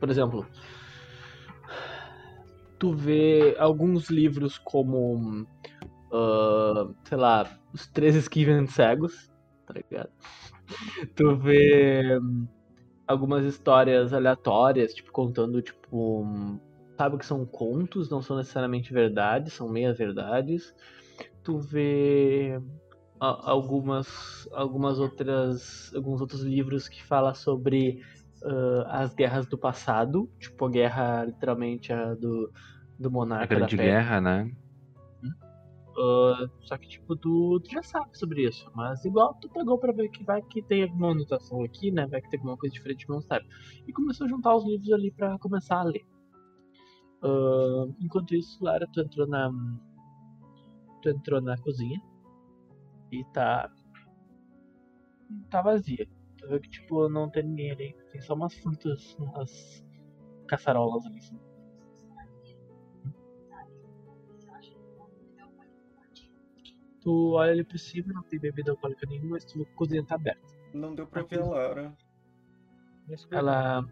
Por 0.00 0.10
exemplo. 0.10 0.46
Tu 2.78 2.92
vê 2.92 3.56
alguns 3.58 4.08
livros 4.08 4.58
como. 4.58 5.46
ah, 6.12 6.88
sei 7.04 7.18
lá, 7.18 7.58
Os 7.72 7.86
Três 7.86 8.14
Esquiven 8.14 8.66
Cegos. 8.66 9.30
Tá 9.66 9.74
ligado? 9.74 10.10
Tu 11.16 11.36
vê. 11.36 12.18
hum, 12.18 12.48
Algumas 13.06 13.44
histórias 13.44 14.12
aleatórias, 14.12 14.94
tipo, 14.94 15.10
contando, 15.12 15.62
tipo. 15.62 16.22
hum, 16.24 16.60
sabe 16.98 17.18
que 17.18 17.26
são 17.26 17.46
contos, 17.46 18.10
não 18.10 18.22
são 18.22 18.36
necessariamente 18.38 18.92
verdades, 18.92 19.54
são 19.54 19.68
meias 19.70 19.98
verdades. 19.98 20.64
Tu 21.44 21.58
vê 21.60 22.58
a- 23.20 23.50
algumas 23.52 24.08
algumas 24.52 24.98
outras 25.00 25.90
alguns 25.94 26.20
outros 26.22 26.42
livros 26.42 26.88
que 26.88 27.04
fala 27.06 27.34
sobre 27.34 28.00
ah, 28.44 29.02
as 29.02 29.14
guerras 29.14 29.46
do 29.48 29.58
passado, 29.58 30.30
tipo 30.40 30.66
a 30.66 30.70
guerra 30.70 31.24
literalmente 31.26 31.92
a 31.92 32.14
do 32.14 32.52
do 32.98 33.10
A 33.38 33.46
monarca 33.46 33.58
da 33.60 33.70
grande 33.72 33.76
guerra, 33.78 34.20
né? 34.20 34.50
Ah, 36.00 36.48
só 36.60 36.78
que 36.78 36.88
tipo 36.88 37.16
tu, 37.16 37.58
tu 37.60 37.70
já 37.70 37.82
sabe 37.82 38.16
sobre 38.16 38.46
isso, 38.46 38.70
mas 38.74 39.04
igual 39.04 39.34
tu 39.34 39.48
pegou 39.48 39.78
pra 39.78 39.92
ver 39.92 40.08
que 40.10 40.22
vai 40.22 40.40
que 40.42 40.62
tem 40.62 40.84
alguma 40.84 41.10
anotação 41.10 41.64
aqui, 41.64 41.90
né? 41.90 42.06
Vai 42.06 42.22
que 42.22 42.30
tem 42.30 42.38
alguma 42.38 42.56
coisa 42.56 42.72
diferente 42.72 43.04
que 43.04 43.12
não 43.12 43.20
sabe. 43.20 43.46
E 43.86 43.92
começou 43.92 44.26
a 44.26 44.28
juntar 44.28 44.54
os 44.54 44.64
livros 44.64 44.92
ali 44.92 45.10
pra 45.10 45.38
começar 45.38 45.80
a 45.80 45.84
ler. 45.84 46.06
Ah, 47.22 47.86
enquanto 48.00 48.34
isso, 48.34 48.62
Lara, 48.62 48.86
tu 48.92 49.00
entrou 49.00 49.26
na. 49.26 49.50
Tu 51.02 51.10
entrou 51.10 51.40
na 51.40 51.58
cozinha. 51.58 52.00
E 53.10 53.24
tá. 53.32 53.68
Tá 55.50 55.62
vazia. 55.62 56.08
Tu 56.36 56.48
vê 56.48 56.60
que 56.60 56.70
tipo, 56.70 57.08
não 57.08 57.28
tem 57.28 57.42
ninguém 57.42 57.72
ali. 57.72 57.96
Tem 58.12 58.20
só 58.20 58.34
umas 58.34 58.54
frutas, 58.54 59.16
umas 59.18 59.84
caçarolas 60.46 61.04
ali. 61.06 61.20
Tu 67.02 67.32
olha 67.32 67.52
ali 67.52 67.64
por 67.64 67.78
cima, 67.78 68.12
não 68.12 68.22
tem 68.24 68.38
bebida 68.38 68.72
alcoólica 68.72 69.06
nenhuma, 69.06 69.30
mas 69.30 69.44
tu 69.44 69.58
vê 69.58 69.64
que 69.64 69.70
a 69.72 69.74
cozinha 69.74 70.04
tá 70.04 70.14
aberta. 70.16 70.42
Não 70.74 70.94
deu 70.94 71.06
pra 71.06 71.22
ver 71.22 71.40
a 71.40 71.44
Lara. 71.44 71.96
Ela. 73.30 73.84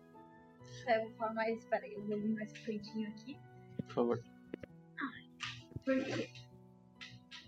É, 0.86 1.00
vou 1.00 1.10
falar 1.12 1.34
mais. 1.34 1.64
Peraí, 1.66 1.94
eu 1.94 2.02
vou 2.04 2.18
vir 2.20 2.28
mais 2.34 2.52
feitinho 2.58 3.08
aqui. 3.08 3.38
Por 3.86 3.94
favor. 3.94 4.24
Porque. 5.84 6.30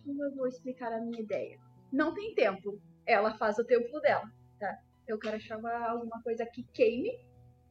Como 0.04 0.24
eu 0.24 0.34
vou 0.36 0.46
explicar 0.46 0.92
a 0.92 1.00
minha 1.00 1.20
ideia? 1.20 1.58
Não 1.92 2.14
tem 2.14 2.34
templo. 2.34 2.80
Ela 3.04 3.34
faz 3.36 3.58
o 3.58 3.64
templo 3.64 4.00
dela, 4.00 4.30
tá? 4.58 4.78
Eu 5.06 5.18
quero 5.18 5.36
achar 5.36 5.58
uma- 5.58 5.88
alguma 5.90 6.22
coisa 6.22 6.46
que 6.46 6.62
queime 6.72 7.10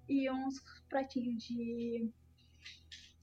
e 0.07 0.29
uns 0.29 0.59
pratinhos 0.89 1.43
de. 1.43 2.11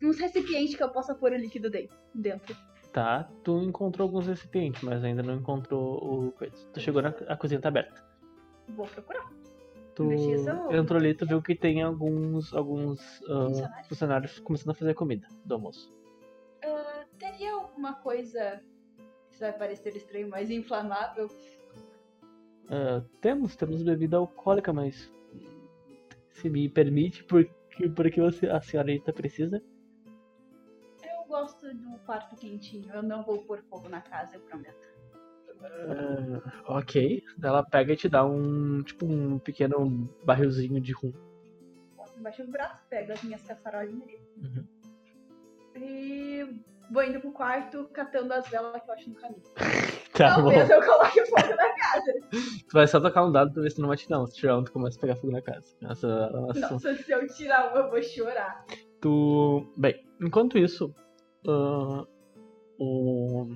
Uns 0.03 0.19
recipientes 0.19 0.75
que 0.75 0.83
eu 0.83 0.91
possa 0.91 1.15
pôr 1.15 1.33
o 1.33 1.37
líquido 1.37 1.71
dentro. 2.15 2.57
Tá, 2.95 3.29
tu 3.43 3.61
encontrou 3.61 4.07
alguns 4.07 4.29
recipientes, 4.29 4.81
mas 4.81 5.03
ainda 5.03 5.21
não 5.21 5.35
encontrou 5.35 6.29
o 6.29 6.31
coisa. 6.31 6.55
Tu 6.73 6.79
chegou 6.79 7.03
na 7.03 7.09
a 7.09 7.37
cozinha 7.37 7.61
tá 7.61 7.67
aberta. 7.67 8.05
Vou 8.69 8.87
procurar. 8.87 9.29
Tu 9.97 10.13
entrou 10.71 11.01
ali, 11.01 11.13
tu 11.13 11.27
viu 11.27 11.43
que 11.43 11.57
tem 11.57 11.83
alguns 11.83 12.55
alguns 12.55 13.01
ah, 13.25 13.47
Funcionários? 13.47 13.89
funcionários 13.89 14.39
começando 14.39 14.71
a 14.71 14.75
fazer 14.75 14.95
comida 14.95 15.27
do 15.45 15.55
almoço. 15.55 15.93
Ah, 16.65 17.05
teria 17.19 17.55
alguma 17.55 17.95
coisa. 17.95 18.63
Isso 19.29 19.41
vai 19.41 19.53
parecer 19.53 19.97
estranho, 19.97 20.29
mas 20.29 20.49
inflamável. 20.49 21.29
Ah, 22.69 23.03
temos, 23.21 23.57
temos 23.57 23.83
bebida 23.83 24.19
alcoólica, 24.19 24.73
mas 24.73 25.13
se 26.31 26.49
me 26.49 26.69
permite, 26.69 27.25
porque 27.25 27.89
porque 27.97 28.21
você 28.21 28.47
a 28.47 28.61
senhorita 28.61 29.13
precisa? 29.13 29.61
Eu 31.35 31.41
gosto 31.41 31.75
do 31.75 31.99
quarto 32.07 32.37
quentinho. 32.37 32.89
Eu 32.95 33.03
não 33.03 33.25
vou 33.25 33.39
pôr 33.39 33.61
fogo 33.69 33.89
na 33.89 34.01
casa, 34.01 34.37
eu 34.37 34.41
prometo. 34.43 34.79
Ah, 35.65 36.79
ok. 36.79 37.25
Ela 37.43 37.65
pega 37.65 37.93
e 37.93 37.97
te 37.97 38.09
dá 38.09 38.25
um. 38.25 38.85
Tipo 38.85 39.07
um 39.07 39.41
pequeno 39.41 40.09
barrilzinho 40.25 40.81
de 40.81 40.93
rum. 40.93 41.13
Embaixo 42.17 42.45
do 42.45 42.53
braço, 42.53 42.81
pego 42.89 43.13
as 43.13 43.23
minhas 43.25 43.43
caçarolinhas. 43.43 44.21
Uhum. 44.37 44.65
E 45.75 46.63
vou 46.89 47.03
indo 47.03 47.19
pro 47.19 47.33
quarto 47.33 47.89
catando 47.93 48.33
as 48.33 48.49
velas 48.49 48.81
que 48.81 48.89
eu 48.89 48.95
acho 48.95 49.11
no 49.11 49.17
caminho. 49.17 49.43
Tá 50.15 50.37
bom. 50.37 50.49
Talvez 50.49 50.71
eu 50.71 50.81
coloque 50.81 51.27
fogo 51.27 51.57
na 51.57 51.75
casa. 51.75 52.13
Tu 52.31 52.73
vai 52.73 52.87
só 52.87 53.01
tocar 53.01 53.25
um 53.25 53.33
dado 53.33 53.53
pra 53.53 53.65
ver 53.65 53.71
se 53.73 53.81
não 53.81 53.89
vai 53.89 53.97
tirar 53.97 54.21
um. 54.21 54.27
Se 54.29 54.37
tirar 54.37 54.57
um, 54.57 54.63
tu 54.63 54.71
começa 54.71 54.97
a 54.97 55.01
pegar 55.01 55.17
fogo 55.17 55.33
na 55.33 55.43
casa. 55.43 55.75
Essa 55.91 56.07
é 56.07 56.39
uma 56.39 56.53
ação. 56.53 56.71
Nossa, 56.71 56.95
se 56.95 57.11
eu 57.11 57.27
tirar 57.27 57.73
uma, 57.73 57.81
eu 57.81 57.91
vou 57.91 58.01
chorar. 58.01 58.65
Tu. 59.01 59.67
Bem, 59.77 60.07
enquanto 60.21 60.57
isso, 60.57 60.95
ah, 61.47 62.07
o. 62.79 63.47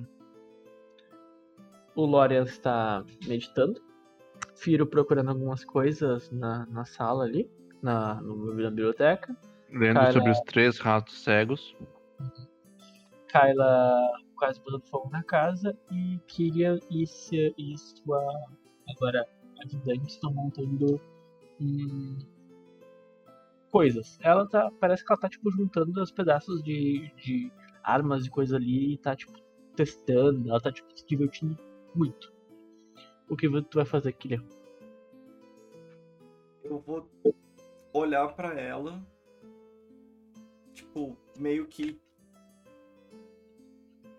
O 1.95 2.05
Lorian 2.05 2.43
está 2.43 3.03
meditando. 3.27 3.81
Firo 4.55 4.85
procurando 4.87 5.29
algumas 5.29 5.63
coisas 5.65 6.29
na, 6.31 6.65
na 6.67 6.85
sala 6.85 7.23
ali, 7.25 7.49
na, 7.81 8.21
na 8.21 8.69
biblioteca. 8.69 9.35
Lendo 9.69 9.95
Cara- 9.95 10.11
sobre 10.13 10.31
os 10.31 10.39
três 10.41 10.79
ratos 10.79 11.21
cegos. 11.23 11.75
Kyla 13.27 13.99
quase 14.35 14.59
botando 14.61 14.83
fogo 14.89 15.09
na 15.11 15.23
casa. 15.23 15.77
E 15.91 16.19
Kyrian 16.27 16.79
e, 16.89 17.05
se- 17.05 17.53
e 17.57 17.77
sua. 17.77 18.21
Agora, 18.95 19.25
ajudante 19.65 20.07
estão 20.13 20.33
montando. 20.33 20.99
hum, 21.59 22.17
coisas. 23.71 24.17
Ela 24.21 24.47
tá. 24.47 24.71
Parece 24.79 25.05
que 25.05 25.11
ela 25.11 25.19
tá, 25.21 25.29
tipo, 25.29 25.51
juntando 25.51 26.01
os 26.01 26.11
pedaços 26.11 26.63
de, 26.63 27.11
de 27.17 27.51
armas 27.93 28.25
e 28.25 28.29
coisa 28.29 28.55
ali 28.55 28.93
e 28.93 28.97
tá, 28.97 29.15
tipo, 29.15 29.33
testando. 29.75 30.49
Ela 30.49 30.59
tá, 30.59 30.71
tipo, 30.71 30.87
se 30.97 31.05
divertindo 31.05 31.57
muito. 31.95 32.33
O 33.29 33.35
que 33.35 33.47
tu 33.63 33.75
vai 33.75 33.85
fazer, 33.85 34.13
Kylian? 34.13 34.43
Eu 36.63 36.79
vou 36.79 37.09
olhar 37.93 38.27
pra 38.35 38.59
ela, 38.59 39.03
tipo, 40.73 41.17
meio 41.37 41.67
que 41.67 41.99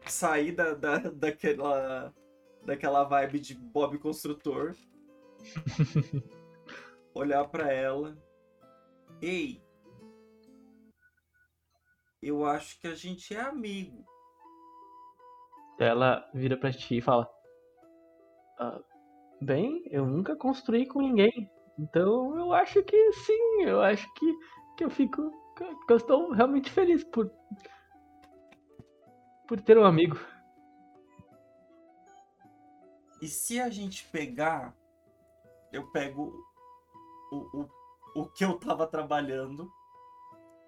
sair 0.07 0.53
da, 0.53 0.75
da, 0.75 0.99
daquela, 0.99 2.15
daquela 2.65 3.05
vibe 3.05 3.41
de 3.41 3.55
Bob 3.55 3.99
Construtor. 3.99 4.75
olhar 7.15 7.47
pra 7.49 7.73
ela. 7.73 8.17
Ei, 9.21 9.63
eu 12.23 12.45
acho 12.45 12.81
que 12.81 12.87
a 12.87 12.95
gente 12.95 13.35
é 13.35 13.41
amigo. 13.41 14.05
Ela 15.79 16.29
vira 16.35 16.57
pra 16.57 16.73
ti 16.73 16.99
e 16.99 17.03
fala: 17.03 17.29
"Ah, 18.59 18.81
Bem, 19.41 19.83
eu 19.91 20.05
nunca 20.05 20.37
construí 20.37 20.87
com 20.87 21.01
ninguém. 21.01 21.51
Então 21.79 22.37
eu 22.39 22.53
acho 22.53 22.83
que 22.83 23.13
sim, 23.13 23.63
eu 23.63 23.81
acho 23.81 24.13
que, 24.15 24.39
que 24.77 24.85
eu 24.85 24.91
fico. 24.91 25.31
que 25.87 25.93
eu 25.93 25.97
estou 25.97 26.31
realmente 26.33 26.71
feliz 26.71 27.03
por. 27.05 27.31
por 29.49 29.59
ter 29.63 29.79
um 29.79 29.85
amigo. 29.85 30.19
E 33.23 33.29
se 33.29 33.59
a 33.59 33.71
gente 33.71 34.07
pegar, 34.09 34.75
eu 35.73 35.91
pego 35.91 36.33
o, 37.33 37.37
o, 37.61 37.69
o 38.17 38.27
que 38.27 38.45
eu 38.45 38.59
tava 38.59 38.87
trabalhando, 38.87 39.71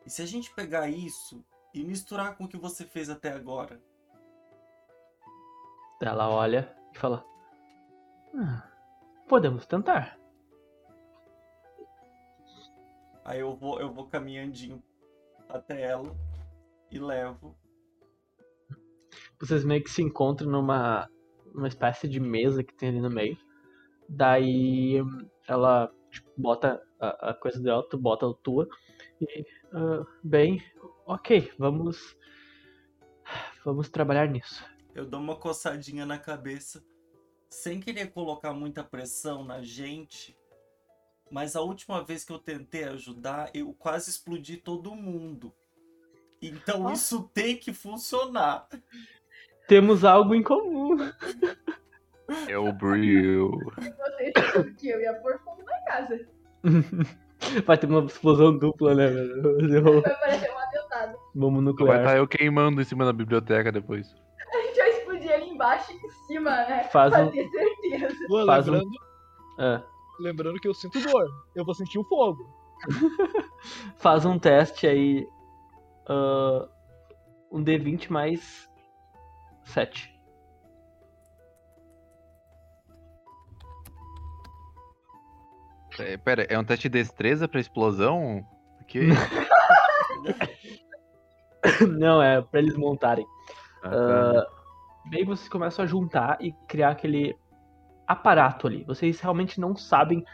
e 0.04 0.10
se 0.10 0.22
a 0.22 0.26
gente 0.26 0.54
pegar 0.54 0.88
isso 0.88 1.44
e 1.74 1.84
misturar 1.84 2.36
com 2.36 2.44
o 2.44 2.48
que 2.48 2.56
você 2.56 2.84
fez 2.84 3.08
até 3.08 3.30
agora, 3.30 3.80
Ela 6.00 6.28
olha 6.28 6.76
e 6.92 6.98
fala: 6.98 7.24
"Ah, 8.34 8.68
Podemos 9.28 9.66
tentar. 9.66 10.18
aí 13.24 13.40
eu 13.40 13.54
vou, 13.54 13.80
eu 13.80 13.92
vou 13.92 14.06
caminhandinho 14.06 14.82
até 15.48 15.80
ela 15.80 16.14
e 16.90 16.98
levo. 16.98 17.56
Vocês 19.40 19.64
meio 19.64 19.82
que 19.82 19.90
se 19.90 20.02
encontram 20.02 20.50
numa, 20.50 21.08
numa 21.54 21.68
espécie 21.68 22.08
de 22.08 22.20
mesa 22.20 22.62
que 22.62 22.74
tem 22.74 22.90
ali 22.90 23.00
no 23.00 23.10
meio. 23.10 23.36
Daí 24.08 25.00
ela 25.48 25.92
tipo, 26.10 26.30
bota 26.36 26.82
a, 27.00 27.30
a 27.30 27.34
coisa 27.34 27.60
dela, 27.60 27.86
tu 27.88 27.98
bota 27.98 28.28
a 28.28 28.34
tua. 28.34 28.68
E, 29.22 29.46
ah, 29.72 30.04
bem, 30.22 30.62
ok, 31.06 31.52
vamos. 31.58 32.16
Vamos 33.64 33.88
trabalhar 33.88 34.26
nisso. 34.28 34.64
Eu 34.94 35.06
dou 35.06 35.20
uma 35.20 35.36
coçadinha 35.36 36.04
na 36.04 36.18
cabeça, 36.18 36.84
sem 37.48 37.78
querer 37.80 38.10
colocar 38.10 38.52
muita 38.52 38.82
pressão 38.82 39.44
na 39.44 39.62
gente. 39.62 40.36
Mas 41.30 41.54
a 41.54 41.60
última 41.62 42.02
vez 42.04 42.24
que 42.24 42.32
eu 42.32 42.38
tentei 42.38 42.84
ajudar, 42.84 43.50
eu 43.54 43.72
quase 43.72 44.10
explodi 44.10 44.56
todo 44.56 44.94
mundo. 44.94 45.54
Então 46.42 46.88
Ah. 46.88 46.92
isso 46.92 47.22
tem 47.32 47.56
que 47.56 47.72
funcionar. 47.72 48.68
Temos 49.68 50.04
algo 50.04 50.34
em 50.34 50.42
comum. 50.42 50.96
É 52.48 52.58
o 52.58 52.72
Brio. 52.72 53.52
Vocês 53.76 54.76
que 54.76 54.88
eu 54.88 55.00
ia 55.00 55.14
pôr 55.14 55.38
fogo 55.44 55.62
na 55.62 55.80
casa. 55.84 56.28
Vai 57.66 57.76
ter 57.78 57.86
uma 57.86 58.04
explosão 58.04 58.56
dupla, 58.56 58.94
né, 58.94 59.08
velho? 59.08 59.42
Vai 60.02 60.14
parecer 60.20 60.50
um 60.52 60.58
atentado. 60.58 61.16
Vai 61.34 61.50
nuclear. 61.62 61.98
estar 62.00 62.16
eu 62.16 62.26
queimando 62.28 62.80
em 62.80 62.84
cima 62.84 63.04
da 63.04 63.12
biblioteca 63.12 63.70
depois. 63.72 64.14
A 64.52 64.56
gente 64.66 64.76
vai 64.76 64.90
explodir 64.90 65.32
ali 65.32 65.50
embaixo 65.50 65.92
e 65.92 65.96
em 65.96 66.10
cima, 66.26 66.50
né? 66.50 66.84
Faz 66.84 67.12
pra 67.12 67.24
um- 67.24 67.30
ter 67.30 67.48
certeza. 67.48 68.16
Pô, 68.28 68.46
Faz 68.46 68.68
um- 68.68 68.72
lembrando, 68.72 68.90
Ah, 69.58 69.82
lembrando 70.20 70.60
que 70.60 70.68
eu 70.68 70.74
sinto 70.74 71.00
dor. 71.00 71.26
Eu 71.54 71.64
vou 71.64 71.74
sentir 71.74 71.98
o 71.98 72.04
fogo. 72.04 72.48
faz 73.98 74.24
um 74.24 74.38
teste 74.38 74.86
aí. 74.86 75.26
ah, 76.08 76.68
um 77.50 77.62
D20 77.62 78.10
mais 78.10 78.68
7. 79.64 80.11
É, 85.98 86.16
pera, 86.16 86.46
é 86.48 86.58
um 86.58 86.64
teste 86.64 86.88
de 86.88 86.98
destreza 86.98 87.46
pra 87.46 87.60
explosão? 87.60 88.44
Que? 88.86 89.08
Não, 91.98 92.22
é 92.22 92.40
pra 92.40 92.60
eles 92.60 92.76
montarem. 92.76 93.26
Ah, 93.82 93.90
tá. 93.90 94.46
Daí 95.10 95.24
vocês 95.24 95.48
começam 95.48 95.84
a 95.84 95.88
juntar 95.88 96.38
e 96.40 96.52
criar 96.68 96.90
aquele 96.90 97.36
aparato 98.06 98.66
ali. 98.66 98.84
Vocês 98.84 99.20
realmente 99.20 99.60
não 99.60 99.76
sabem 99.76 100.24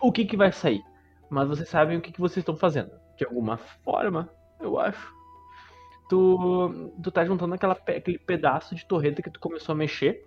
o 0.00 0.12
que, 0.12 0.24
que 0.24 0.36
vai 0.36 0.52
sair. 0.52 0.82
Mas 1.30 1.48
vocês 1.48 1.68
sabem 1.68 1.98
o 1.98 2.00
que, 2.00 2.12
que 2.12 2.20
vocês 2.20 2.38
estão 2.38 2.56
fazendo. 2.56 2.90
De 3.16 3.24
alguma 3.24 3.56
forma, 3.56 4.30
eu 4.60 4.78
acho. 4.78 5.12
Tu, 6.08 6.92
tu 7.02 7.10
tá 7.10 7.24
juntando 7.24 7.54
aquela, 7.54 7.74
aquele 7.74 8.18
pedaço 8.18 8.74
de 8.74 8.86
torreta 8.86 9.22
que 9.22 9.30
tu 9.30 9.40
começou 9.40 9.72
a 9.72 9.76
mexer. 9.76 10.24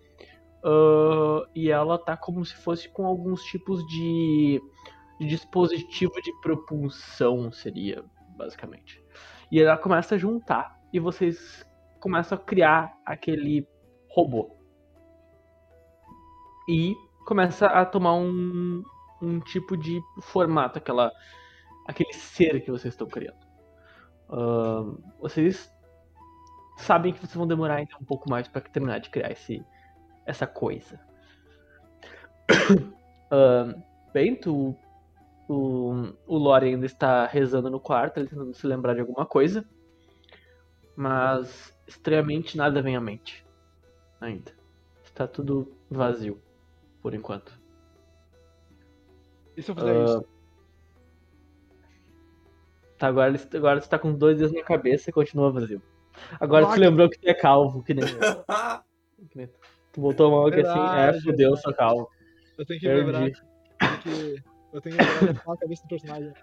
Ah, 0.63 1.47
e 1.55 1.69
ela 1.69 1.97
tá 1.97 2.15
como 2.15 2.45
se 2.45 2.55
fosse 2.55 2.89
com 2.89 3.05
alguns 3.05 3.43
tipos 3.43 3.85
de, 3.87 4.61
de 5.19 5.27
dispositivo 5.27 6.13
de 6.21 6.31
propulsão, 6.41 7.51
seria, 7.51 8.03
basicamente. 8.37 9.03
E 9.51 9.61
ela 9.61 9.77
começa 9.77 10.15
a 10.15 10.17
juntar. 10.17 10.79
E 10.93 10.99
vocês 10.99 11.65
começam 11.99 12.37
a 12.37 12.41
criar 12.41 12.97
aquele 13.05 13.67
robô. 14.09 14.57
E 16.69 16.95
começa 17.25 17.67
a 17.67 17.85
tomar 17.85 18.15
um, 18.15 18.83
um 19.21 19.39
tipo 19.39 19.75
de 19.75 20.01
formato, 20.21 20.77
aquela, 20.77 21.11
aquele 21.87 22.13
ser 22.13 22.61
que 22.63 22.71
vocês 22.71 22.93
estão 22.93 23.07
criando. 23.07 23.39
Ahn, 24.29 24.97
vocês 25.19 25.71
sabem 26.77 27.13
que 27.13 27.19
vocês 27.19 27.35
vão 27.35 27.47
demorar 27.47 27.75
ainda 27.75 27.95
um 28.01 28.05
pouco 28.05 28.29
mais 28.29 28.47
para 28.47 28.61
terminar 28.61 28.99
de 28.99 29.09
criar 29.09 29.31
esse, 29.31 29.63
essa 30.25 30.47
coisa. 30.47 30.99
Ahn, 33.31 33.81
bem, 34.13 34.35
tu, 34.35 34.75
o, 35.47 36.13
o 36.27 36.37
Lore 36.37 36.67
ainda 36.67 36.85
está 36.85 37.25
rezando 37.25 37.69
no 37.69 37.79
quarto, 37.79 38.17
ele 38.17 38.27
tentando 38.27 38.53
se 38.53 38.65
lembrar 38.67 38.93
de 38.93 39.01
alguma 39.01 39.25
coisa. 39.25 39.65
Mas 40.95 41.75
estranhamente 41.87 42.57
nada 42.57 42.81
vem 42.81 42.95
à 42.95 43.01
mente. 43.01 43.45
Ainda. 44.19 44.51
Está 45.03 45.27
tudo 45.27 45.71
vazio, 45.89 46.41
por 47.01 47.13
enquanto. 47.13 47.59
E 49.55 49.61
se 49.61 49.71
eu 49.71 49.75
fizer 49.75 49.95
Ah, 49.95 50.03
isso? 50.03 50.25
Tá, 52.97 53.07
agora, 53.07 53.33
agora 53.55 53.81
você 53.81 53.89
tá 53.89 53.97
com 53.97 54.13
dois 54.13 54.37
dedos 54.37 54.53
na 54.53 54.63
cabeça 54.63 55.09
e 55.09 55.13
continua 55.13 55.51
vazio. 55.51 55.81
Agora 56.39 56.65
tu 56.65 56.69
Caraca. 56.69 56.87
lembrou 56.87 57.09
que 57.09 57.19
tu 57.19 57.27
é 57.27 57.33
calvo, 57.33 57.83
que 57.83 57.93
nem 57.93 58.05
eu. 58.05 58.19
que 59.29 59.37
nem 59.37 59.49
tu. 59.91 60.01
Botou 60.01 60.27
a 60.27 60.29
mão 60.29 60.45
aqui 60.47 60.61
assim, 60.61 60.79
é, 60.79 61.21
fudeu, 61.21 61.55
sou 61.57 61.73
calvo. 61.73 62.09
Eu 62.57 62.65
tenho 62.65 62.79
que 62.79 62.87
lembrar 62.87 63.19
Perdi. 63.21 63.41
que. 64.03 64.43
Eu 64.73 64.81
tenho 64.81 64.97
que 64.97 65.03
lembrar 65.03 65.53
a 65.53 65.57
cabeça 65.57 65.83
do 65.83 65.89
personagem. 65.89 66.33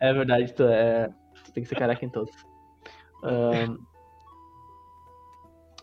É 0.00 0.12
verdade, 0.12 0.52
tu, 0.52 0.64
é, 0.64 1.08
tu 1.44 1.52
tem 1.52 1.62
que 1.62 1.68
ser 1.68 1.76
careca 1.76 2.04
em 2.04 2.10
todos. 2.10 2.32
Ahn, 3.22 3.76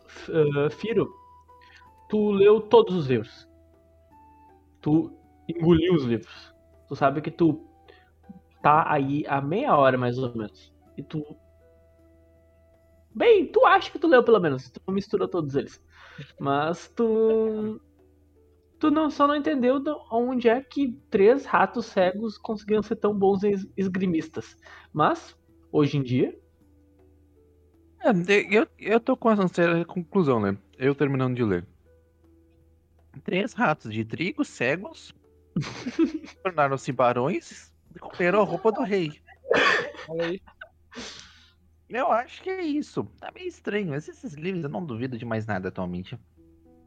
F- 0.08 0.32
ah, 0.34 0.70
Firo, 0.70 1.10
Tu 2.10 2.32
leu 2.32 2.60
todos 2.60 2.96
os 2.96 3.08
livros. 3.08 3.48
Tu 4.82 5.16
engoliu 5.48 5.94
os 5.94 6.04
livros. 6.04 6.54
Tu 6.88 6.96
sabe 6.96 7.22
que 7.22 7.30
tu 7.30 7.64
tá 8.64 8.92
aí 8.92 9.24
há 9.28 9.40
meia 9.40 9.78
hora 9.78 9.98
mais 9.98 10.18
ou 10.18 10.36
menos. 10.36 10.74
E 10.98 11.04
tu. 11.04 11.24
Bem, 13.14 13.46
tu 13.52 13.64
acha 13.66 13.92
que 13.92 14.00
tu 14.00 14.08
leu 14.08 14.24
pelo 14.24 14.40
menos. 14.40 14.72
Tu 14.72 14.92
misturou 14.92 15.28
todos 15.28 15.56
eles. 15.56 15.80
Mas 16.40 16.88
tu. 16.96 17.80
Tu 18.80 18.90
não, 18.90 19.10
só 19.10 19.28
não 19.28 19.36
entendeu 19.36 19.82
onde 20.10 20.48
é 20.48 20.62
que 20.62 20.94
três 21.10 21.46
ratos 21.46 21.88
cegos 21.88 22.38
conseguiram 22.38 22.82
ser 22.82 22.96
tão 22.96 23.14
bons 23.14 23.44
es- 23.44 23.68
esgrimistas. 23.76 24.56
Mas, 24.94 25.38
hoje 25.72 25.98
em 25.98 26.04
dia, 26.04 26.34
É, 28.02 28.12
eu, 28.50 28.66
eu 28.80 29.00
tô 29.02 29.18
com 29.18 29.30
essa 29.30 29.46
séria 29.50 29.84
conclusão, 29.84 30.40
né? 30.40 30.58
Eu 30.78 30.96
terminando 30.96 31.36
de 31.36 31.44
ler. 31.44 31.68
Três 33.26 33.52
ratos 33.54 33.92
de 33.92 34.06
trigo 34.06 34.46
cegos 34.46 35.14
tornaram-se 36.42 36.92
barões 36.94 37.74
e 37.94 38.00
comeram 38.00 38.40
a 38.40 38.46
roupa 38.46 38.72
do 38.72 38.82
rei. 38.82 39.22
Olha 40.08 40.26
aí. 40.26 40.42
Eu 41.90 42.12
acho 42.12 42.42
que 42.44 42.50
é 42.50 42.62
isso. 42.62 43.04
Tá 43.20 43.32
meio 43.34 43.48
estranho, 43.48 43.90
mas 43.90 44.08
esses 44.08 44.34
livros 44.34 44.64
eu 44.64 44.70
não 44.70 44.86
duvido 44.86 45.18
de 45.18 45.26
mais 45.26 45.46
nada 45.48 45.70
atualmente. 45.70 46.18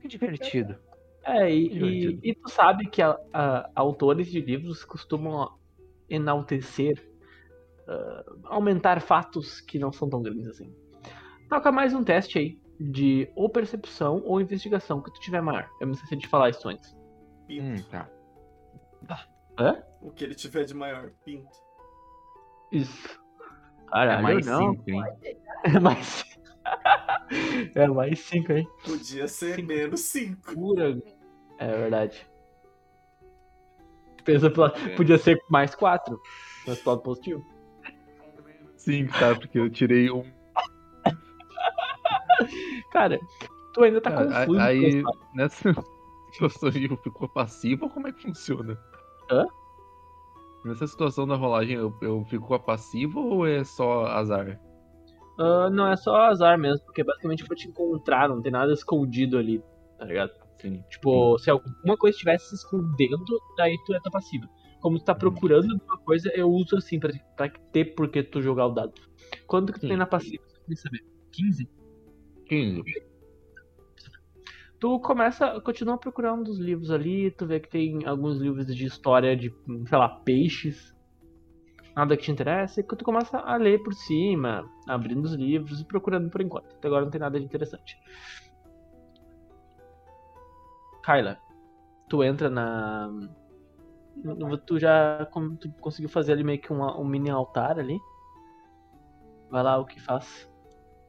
Que 0.00 0.07
divertido. 0.09 0.78
É, 1.24 1.53
e, 1.53 1.68
Divertido. 1.68 2.20
e, 2.24 2.30
e 2.30 2.34
tu 2.34 2.48
sabe 2.48 2.88
que 2.88 3.00
a- 3.03 3.18
a- 3.32 3.70
autores 3.74 4.28
de 4.30 4.40
livros 4.40 4.84
costumam 4.84 5.57
enaltecer, 6.09 6.94
ah, 7.88 8.24
aumentar 8.44 9.00
fatos 9.00 9.61
que 9.61 9.78
não 9.78 9.92
são 9.92 10.09
tão 10.09 10.22
grandes 10.22 10.46
assim. 10.48 10.74
Toca 11.48 11.70
mais 11.70 11.94
um 11.94 12.03
teste 12.03 12.38
aí, 12.38 12.59
de 12.80 13.30
ou 13.36 13.48
percepção 13.48 14.22
ou 14.24 14.40
investigação, 14.40 15.00
que 15.00 15.12
tu 15.12 15.20
tiver 15.20 15.40
maior. 15.40 15.68
Eu 15.80 15.86
me 15.86 15.92
esqueci 15.94 16.16
de 16.16 16.26
falar 16.26 16.50
isso 16.50 16.68
antes. 16.68 16.96
Pinto. 17.46 17.64
Hum, 17.64 17.82
tá. 19.07 19.28
Hã? 19.59 19.82
O 20.00 20.11
que 20.11 20.24
ele 20.24 20.34
tiver 20.34 20.64
de 20.64 20.74
maior, 20.74 21.12
pinto. 21.24 21.50
Isso. 22.72 23.21
É 23.93 24.07
Caralho, 24.07 24.22
mais 24.22 24.47
não. 24.47 24.70
cinco, 24.72 24.90
hein? 24.90 25.05
É 25.64 25.78
mais 25.78 26.24
É 27.74 27.86
mais 27.86 28.18
5, 28.20 28.53
hein? 28.53 28.68
Podia 28.84 29.28
ser 29.28 29.62
menos 29.64 30.01
5. 30.01 30.55
Pura. 30.55 30.99
É 31.59 31.66
verdade. 31.66 32.26
Pensa 34.24 34.51
pela... 34.51 34.70
Podia 34.97 35.18
ser 35.18 35.40
mais 35.49 35.74
4. 35.74 36.20
Mas 36.66 36.78
pro 36.80 36.90
lado 36.90 37.03
positivo. 37.03 37.45
Cinco, 38.76 39.12
tá? 39.18 39.34
Porque 39.34 39.59
eu 39.59 39.70
tirei 39.70 40.11
um. 40.11 40.24
Cara, 42.93 43.18
tu 43.72 43.82
ainda 43.82 44.01
tá 44.01 44.11
Cara, 44.11 44.47
confuso. 44.47 44.61
aí, 44.61 45.03
nessa 45.34 45.72
situação 46.32 46.68
aí, 46.68 46.84
eu 46.90 46.97
fico 46.97 47.28
passivo 47.28 47.84
ou 47.84 47.90
como 47.90 48.09
é 48.09 48.12
que 48.12 48.22
funciona? 48.22 48.78
Hã? 49.30 49.47
Nessa 50.64 50.86
situação 50.86 51.26
da 51.26 51.34
rolagem, 51.34 51.76
eu, 51.76 51.92
eu 52.00 52.24
fico 52.26 52.58
passivo 52.60 53.20
ou 53.20 53.46
é 53.46 53.64
só 53.64 54.06
azar? 54.06 54.60
Ah, 55.38 55.68
não, 55.70 55.88
é 55.88 55.96
só 55.96 56.14
azar 56.26 56.58
mesmo, 56.58 56.84
porque 56.84 57.02
basicamente 57.02 57.44
foi 57.44 57.56
te 57.56 57.68
encontrar, 57.68 58.28
não 58.28 58.40
tem 58.40 58.52
nada 58.52 58.72
escondido 58.72 59.38
ali, 59.38 59.62
tá 59.98 60.04
ligado? 60.04 60.30
Sim. 60.60 60.82
Tipo, 60.88 61.38
se 61.38 61.50
alguma 61.50 61.96
coisa 61.96 62.14
estivesse 62.14 62.50
se 62.50 62.54
escondendo, 62.54 63.24
daí 63.56 63.76
tu 63.84 63.94
é 63.94 64.00
tua 64.00 64.12
passiva. 64.12 64.48
Como 64.80 64.98
tu 64.98 65.04
tá 65.04 65.14
procurando 65.14 65.72
alguma 65.72 65.98
coisa, 65.98 66.30
eu 66.34 66.48
uso 66.48 66.76
assim 66.76 67.00
pra, 67.00 67.10
pra 67.36 67.48
ter 67.72 67.94
por 67.94 68.08
que 68.08 68.22
tu 68.22 68.40
jogar 68.40 68.66
o 68.66 68.72
dado. 68.72 68.92
Quanto 69.46 69.72
que 69.72 69.80
tu 69.80 69.82
Sim. 69.82 69.88
tem 69.88 69.96
na 69.96 70.06
passiva? 70.06 70.44
Você 70.46 70.60
quer 70.68 70.76
saber? 70.76 71.00
15? 71.32 71.68
15. 72.46 72.82
Tu 74.82 74.98
começa, 74.98 75.60
continua 75.60 75.96
procurando 75.96 76.48
os 76.48 76.58
livros 76.58 76.90
ali, 76.90 77.30
tu 77.30 77.46
vê 77.46 77.60
que 77.60 77.70
tem 77.70 78.04
alguns 78.04 78.38
livros 78.38 78.66
de 78.66 78.84
história 78.84 79.36
de, 79.36 79.54
sei 79.88 79.96
lá, 79.96 80.08
peixes. 80.08 80.92
Nada 81.94 82.16
que 82.16 82.24
te 82.24 82.32
interessa, 82.32 82.80
e 82.80 82.82
tu 82.82 83.04
começa 83.04 83.38
a 83.38 83.54
ler 83.54 83.80
por 83.84 83.94
cima, 83.94 84.68
abrindo 84.88 85.24
os 85.24 85.34
livros 85.34 85.80
e 85.80 85.84
procurando 85.84 86.28
por 86.30 86.40
enquanto. 86.40 86.74
Até 86.74 86.88
agora 86.88 87.04
não 87.04 87.12
tem 87.12 87.20
nada 87.20 87.38
de 87.38 87.44
interessante. 87.44 87.96
Kyla, 91.04 91.38
tu 92.08 92.24
entra 92.24 92.50
na. 92.50 93.08
Tu 94.66 94.80
já 94.80 95.28
tu 95.60 95.70
conseguiu 95.80 96.10
fazer 96.10 96.32
ali 96.32 96.42
meio 96.42 96.60
que 96.60 96.72
uma- 96.72 96.98
um 97.00 97.04
mini 97.04 97.30
altar 97.30 97.78
ali. 97.78 98.00
Vai 99.48 99.62
lá, 99.62 99.78
o 99.78 99.86
que 99.86 100.00
faz? 100.00 100.50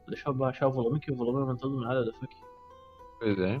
Deixa 0.06 0.28
eu 0.28 0.34
baixar 0.34 0.68
o 0.68 0.72
volume, 0.72 1.00
que 1.00 1.10
o 1.10 1.16
volume 1.16 1.40
aumentou 1.40 1.68
do 1.68 1.80
nada, 1.80 2.04
da 2.04 2.12
fuck. 2.12 2.43
Pois 3.24 3.38
é. 3.38 3.58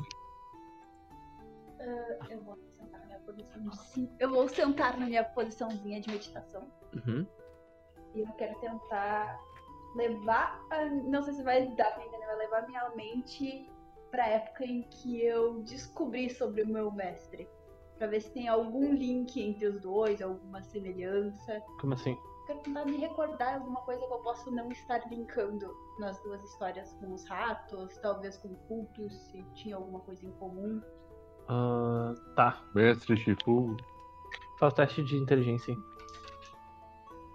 Eu 2.30 2.42
vou 2.42 2.58
sentar 2.58 3.00
na 3.00 3.06
minha 3.06 3.18
posição 3.20 3.62
de 3.70 3.76
sim. 3.78 4.10
Eu 4.18 4.30
vou 4.30 4.48
sentar 4.48 4.98
na 4.98 5.06
minha 5.06 5.24
posiçãozinha 5.24 6.00
de 6.02 6.10
meditação. 6.10 6.70
Uhum. 6.94 7.26
E 8.14 8.20
eu 8.20 8.26
quero 8.36 8.58
tentar 8.60 9.40
levar. 9.96 10.60
a- 10.70 10.84
Não 10.84 11.22
sei 11.22 11.32
se 11.32 11.42
vai 11.42 11.66
dar 11.74 11.92
pra 11.94 12.04
entender, 12.04 12.26
vai 12.26 12.36
levar 12.36 12.66
minha 12.66 12.90
mente 12.90 13.66
pra 14.10 14.28
época 14.28 14.64
em 14.66 14.82
que 14.82 15.24
eu 15.24 15.62
descobri 15.62 16.28
sobre 16.28 16.62
o 16.62 16.68
meu 16.68 16.92
mestre. 16.92 17.48
Pra 17.96 18.06
ver 18.06 18.20
se 18.20 18.30
tem 18.32 18.48
algum 18.48 18.92
link 18.92 19.40
entre 19.40 19.66
os 19.66 19.80
dois, 19.80 20.20
alguma 20.20 20.62
semelhança. 20.62 21.60
Como 21.80 21.94
assim? 21.94 22.16
Quero 22.46 22.58
tentar 22.60 22.84
me 22.84 22.96
recordar 22.98 23.54
alguma 23.54 23.80
coisa 23.82 24.06
que 24.06 24.12
eu 24.12 24.18
possa 24.18 24.50
não 24.50 24.70
estar 24.70 25.00
linkando 25.10 25.74
nas 25.98 26.20
duas 26.22 26.42
histórias 26.44 26.92
com 26.94 27.14
os 27.14 27.26
ratos, 27.26 27.96
talvez 27.98 28.36
com 28.36 28.54
cultos, 28.68 29.12
se 29.30 29.42
tinha 29.54 29.76
alguma 29.76 30.00
coisa 30.00 30.26
em 30.26 30.30
comum. 30.32 30.82
Ah, 31.48 32.14
tá. 32.36 32.62
Mestre 32.74 33.16
Shifu. 33.16 33.76
Faz 34.58 34.72
o 34.72 34.76
teste 34.76 35.02
de 35.02 35.16
inteligência. 35.16 35.72
hein? 35.72 35.78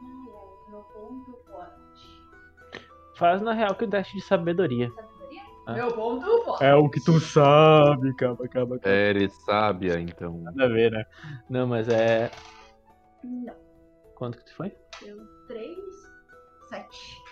Ai, 0.01 0.33
ai, 0.35 0.71
meu 0.71 0.81
ponto 0.83 1.37
forte. 1.47 2.23
Faz 3.15 3.41
na 3.41 3.53
real 3.53 3.73
que 3.75 3.85
o 3.85 3.89
teste 3.89 4.15
de 4.15 4.21
sabedoria. 4.21 4.91
Sabedoria? 4.91 5.41
Ah. 5.65 5.73
Meu 5.73 5.91
ponto 5.91 6.43
forte. 6.43 6.63
É 6.63 6.75
o 6.75 6.87
que 6.87 7.03
tu 7.03 7.19
sabe, 7.19 8.13
calma, 8.15 8.47
calma. 8.47 8.79
É, 8.83 9.09
ele 9.09 9.27
sábia, 9.29 9.99
então. 9.99 10.37
Nada 10.37 10.65
a 10.65 10.67
ver, 10.67 10.91
né? 10.91 11.03
Não, 11.49 11.65
mas 11.67 11.89
é. 11.89 12.29
Não. 13.23 13.68
Quanto 14.19 14.37
que 14.37 14.45
tu 14.45 14.55
foi? 14.55 14.71
Deu 15.01 15.17
3, 15.47 15.77
7. 16.67 17.23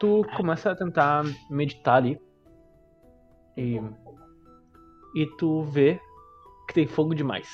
Tu 0.00 0.24
começa 0.34 0.72
a 0.72 0.74
tentar 0.74 1.22
meditar 1.50 1.96
ali. 1.98 2.18
E, 3.56 3.78
e 5.14 5.26
tu 5.36 5.62
vê 5.62 6.00
que 6.66 6.74
tem 6.74 6.86
fogo 6.86 7.14
demais. 7.14 7.48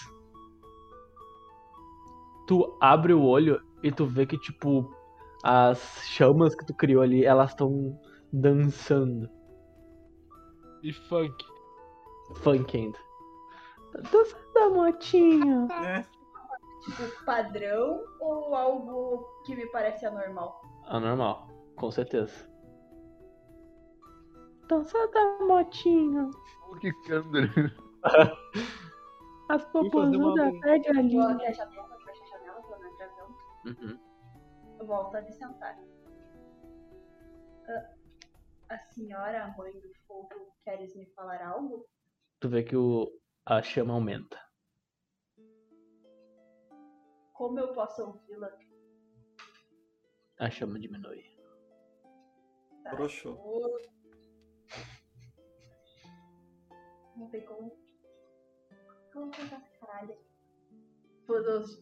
Tu 2.46 2.78
abre 2.80 3.12
o 3.12 3.22
olho 3.24 3.60
e 3.82 3.90
tu 3.90 4.06
vê 4.06 4.24
que, 4.24 4.38
tipo, 4.38 4.88
as 5.44 5.78
chamas 6.04 6.54
que 6.54 6.64
tu 6.64 6.72
criou 6.72 7.02
ali, 7.02 7.24
elas 7.24 7.50
estão 7.50 8.00
dançando. 8.32 9.28
E 10.84 10.92
funk. 10.92 11.44
Funk 12.36 12.76
ainda. 12.76 12.98
Dança 14.12 14.38
da 14.54 14.70
motinha. 14.70 15.66
né? 15.66 16.06
Tipo, 16.88 17.24
padrão 17.24 18.02
ou 18.20 18.54
algo 18.54 19.42
que 19.44 19.54
me 19.54 19.66
parece 19.66 20.06
anormal? 20.06 20.62
Anormal, 20.86 21.46
com 21.76 21.90
certeza. 21.90 22.48
Dança 24.68 24.98
da 25.08 25.44
motinha. 25.44 26.30
Que 26.80 26.92
câmera. 27.06 27.74
As 29.50 29.64
popozudas 29.66 30.60
perde 30.60 30.88
a 30.88 30.92
Vou 30.92 31.22
abrir 31.22 31.46
a 31.46 31.52
janela, 31.52 31.98
fecha 32.04 32.22
a 32.22 32.38
janela 32.38 32.60
não 32.68 32.92
entrar 32.92 33.08
vento. 33.08 33.80
Uhum. 33.82 33.98
Eu 34.78 34.86
volto 34.86 35.16
a 35.16 35.22
me 35.22 35.32
sentar. 35.32 35.78
Ah, 37.68 37.90
A 38.70 38.78
senhora, 38.78 39.54
mãe 39.56 39.72
do 39.72 39.90
fogo, 40.06 40.28
queres 40.64 40.94
me 40.94 41.06
falar 41.14 41.42
algo? 41.42 41.86
Tu 42.40 42.48
vê 42.48 42.62
que 42.62 42.76
o, 42.76 43.10
a 43.46 43.62
chama 43.62 43.94
aumenta. 43.94 44.38
Como 47.38 47.58
eu 47.60 47.72
posso 47.72 48.02
ouvi-la? 48.02 48.50
A 50.40 50.50
chama 50.50 50.78
diminui. 50.78 51.24
Tá. 52.82 52.90
Broxou. 52.96 53.36
Não 57.16 57.28
tem 57.30 57.44
como. 57.46 57.72
Como 59.12 59.26
contar 59.30 59.56
essa 59.56 59.70
caralho? 59.80 60.16
Todos. 61.26 61.78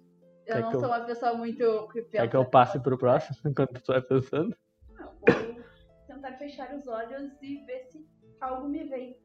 Eu 0.46 0.54
Quer 0.54 0.60
não 0.60 0.70
que 0.70 0.76
eu- 0.76 0.80
sou 0.80 0.88
uma 0.90 1.04
pessoa 1.04 1.34
muito 1.34 1.88
que 1.88 2.02
Quer 2.02 2.10
pensa. 2.10 2.28
que 2.28 2.36
eu 2.36 2.50
passe 2.50 2.78
pro 2.80 2.98
próximo 2.98 3.36
enquanto 3.50 3.80
tu 3.82 3.92
vai 3.92 4.02
pensando? 4.02 4.54
Não, 4.90 5.12
vou 5.14 5.64
tentar 6.06 6.32
fechar 6.38 6.74
os 6.74 6.86
olhos 6.86 7.32
e 7.42 7.64
ver 7.64 7.84
se 7.86 8.06
algo 8.40 8.68
me 8.68 8.84
vem. 8.84 9.18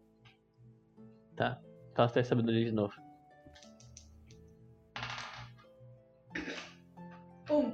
Tá. 1.36 1.62
Faça 1.96 2.22
de 2.22 2.28
sabedoria 2.28 2.66
de 2.66 2.72
novo. 2.72 2.94
Um. 7.52 7.74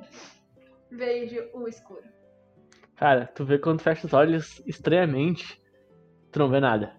Veio 0.91 1.30
de 1.30 1.39
o 1.53 1.67
escuro. 1.67 2.03
Cara, 2.95 3.28
tu 3.28 3.45
vê 3.45 3.59
quando 3.59 3.82
fecha 3.82 4.07
os 4.07 4.13
olhos 4.13 4.61
estranhamente, 4.65 5.61
tu 6.32 6.39
não 6.39 6.49
vê 6.49 6.59
nada. 6.59 6.95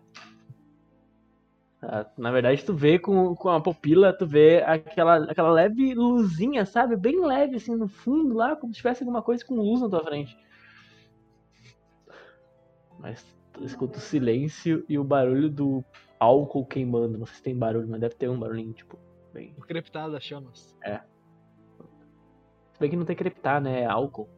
Ah, 1.83 2.07
Na 2.16 2.31
verdade, 2.31 2.64
tu 2.64 2.74
vê 2.74 2.99
com, 2.99 3.35
com 3.35 3.49
a 3.49 3.61
pupila, 3.61 4.12
tu 4.12 4.26
vê 4.26 4.62
aquela, 4.62 5.31
aquela 5.31 5.51
leve 5.51 5.95
luzinha, 5.95 6.64
sabe? 6.64 6.97
Bem 6.97 7.24
leve, 7.24 7.57
assim, 7.57 7.74
no 7.74 7.89
fundo 7.89 8.35
lá, 8.35 8.55
como 8.55 8.72
se 8.72 8.79
tivesse 8.79 9.03
alguma 9.03 9.22
coisa 9.22 9.45
com 9.45 9.57
luz 9.57 9.81
na 9.81 9.89
tua 9.89 10.05
frente. 10.05 10.37
Mas 12.99 13.24
tu 13.53 13.64
escuta 13.64 13.99
o 13.99 14.01
silêncio 14.01 14.85
e 14.89 14.99
o 14.99 15.05
barulho 15.05 15.49
do 15.49 15.85
álcool 16.18 16.66
queimando. 16.66 17.18
Não 17.18 17.26
sei 17.26 17.37
se 17.37 17.43
tem 17.43 17.57
barulho, 17.57 17.89
mas 17.89 18.01
deve 18.01 18.14
ter 18.14 18.29
um 18.29 18.39
barulhinho, 18.39 18.72
tipo, 18.72 18.99
bem. 19.33 19.55
O 19.57 19.62
crepitado 19.62 20.12
das 20.12 20.24
chamas. 20.24 20.76
Se 22.79 22.81
bem 22.81 22.91
que 22.91 22.97
não 22.97 23.05
tem 23.05 23.16
crepitar, 23.16 23.61
né? 23.61 23.81
É 23.81 23.87
álcool. 23.87 24.29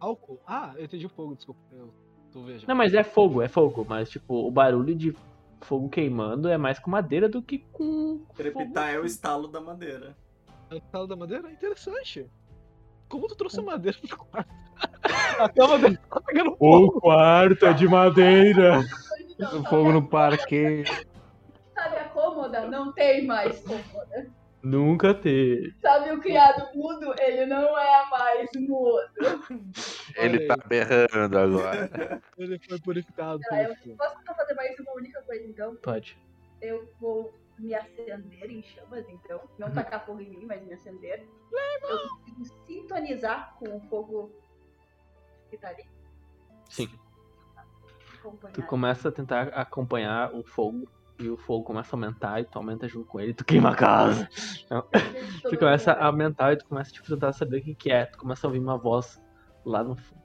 Álcool? 0.00 0.40
Ah, 0.44 0.72
eu 0.76 0.84
entendi 0.86 1.06
o 1.06 1.08
fogo, 1.08 1.36
desculpa. 1.36 1.60
Eu 1.70 1.94
tô 2.32 2.42
vendo. 2.42 2.66
Não, 2.66 2.74
mas 2.74 2.92
é 2.94 3.04
fogo, 3.04 3.40
é 3.40 3.46
fogo. 3.46 3.86
Mas, 3.88 4.10
tipo, 4.10 4.48
o 4.48 4.50
barulho 4.50 4.92
de 4.92 5.16
fogo 5.60 5.88
queimando 5.88 6.48
é 6.48 6.58
mais 6.58 6.80
com 6.80 6.90
madeira 6.90 7.28
do 7.28 7.40
que 7.40 7.58
com. 7.58 8.22
Crepitar 8.34 8.90
é 8.90 8.98
o 8.98 9.04
estalo 9.04 9.46
da 9.46 9.60
madeira. 9.60 10.16
A 10.68 10.80
sala 10.90 11.06
da 11.06 11.14
madeira? 11.14 11.48
Interessante. 11.48 12.28
Como 13.08 13.28
tu 13.28 13.36
trouxe 13.36 13.60
a 13.60 13.62
madeira 13.62 13.96
pro 14.04 14.18
quarto? 14.18 14.50
A 15.38 15.48
cama 15.48 15.78
dele 15.78 15.96
tá 16.08 16.20
pegando 16.22 16.56
fogo. 16.56 17.00
quarto 17.00 17.66
é 17.66 17.72
de 17.72 17.86
madeira. 17.86 18.80
O 19.38 19.62
fogo 19.68 19.92
no 19.92 20.08
parque. 20.08 20.82
Sabe 21.72 21.96
a 21.98 22.08
cômoda? 22.08 22.66
Não 22.66 22.92
tem 22.92 23.24
mais 23.26 23.60
cômoda. 23.60 24.39
Nunca 24.62 25.14
teve. 25.14 25.74
Sabe 25.80 26.12
o 26.12 26.20
criado 26.20 26.76
mudo? 26.76 27.14
Ele 27.18 27.46
não 27.46 27.78
é 27.78 28.10
mais 28.10 28.48
mudo. 28.56 29.00
Ele 30.16 30.46
tá 30.46 30.56
berrando 30.66 31.38
agora. 31.38 31.90
Ele 32.36 32.58
foi 32.58 32.78
purificado 32.80 33.40
Ah, 33.50 33.62
eu 33.62 33.96
posso 33.96 34.16
só 34.26 34.34
fazer 34.34 34.54
mais 34.54 34.78
uma 34.78 34.92
única 34.92 35.22
coisa, 35.22 35.46
então? 35.46 35.76
Pode. 35.76 36.18
Eu 36.60 36.92
vou 37.00 37.34
me 37.58 37.74
acender 37.74 38.50
em 38.50 38.62
chamas, 38.62 39.08
então. 39.08 39.40
Não 39.58 39.70
tacar 39.72 40.04
fogo 40.04 40.20
em 40.20 40.28
mim, 40.28 40.44
mas 40.46 40.62
me 40.62 40.74
acender. 40.74 41.26
Eu 41.82 41.98
consigo 41.98 42.44
sintonizar 42.66 43.54
com 43.58 43.76
o 43.76 43.80
fogo 43.88 44.30
que 45.48 45.56
tá 45.56 45.68
ali. 45.68 45.84
Sim. 46.68 46.88
Acompanhar. 48.18 48.54
Tu 48.54 48.62
começa 48.62 49.08
a 49.08 49.12
tentar 49.12 49.48
acompanhar 49.48 50.34
o 50.34 50.42
fogo. 50.42 50.88
E 51.20 51.28
o 51.28 51.36
fogo 51.36 51.64
começa 51.64 51.94
a 51.94 51.98
aumentar 51.98 52.40
e 52.40 52.44
tu 52.44 52.56
aumenta 52.56 52.88
junto 52.88 53.06
com 53.06 53.20
ele, 53.20 53.34
tu 53.34 53.44
queima 53.44 53.70
a 53.70 53.74
casa. 53.74 54.26
Tu 55.50 55.58
começa 55.58 55.92
a 55.92 56.06
aumentar 56.06 56.52
e 56.52 56.56
tu 56.56 56.64
começa 56.64 56.90
tipo, 56.92 57.04
a 57.06 57.08
tentar 57.16 57.32
saber 57.32 57.58
o 57.58 57.62
que, 57.62 57.74
que 57.74 57.90
é. 57.90 58.06
Tu 58.06 58.16
começa 58.18 58.46
a 58.46 58.48
ouvir 58.48 58.60
uma 58.60 58.78
voz 58.78 59.20
lá 59.66 59.82
no 59.84 59.96
fundo. 59.96 60.22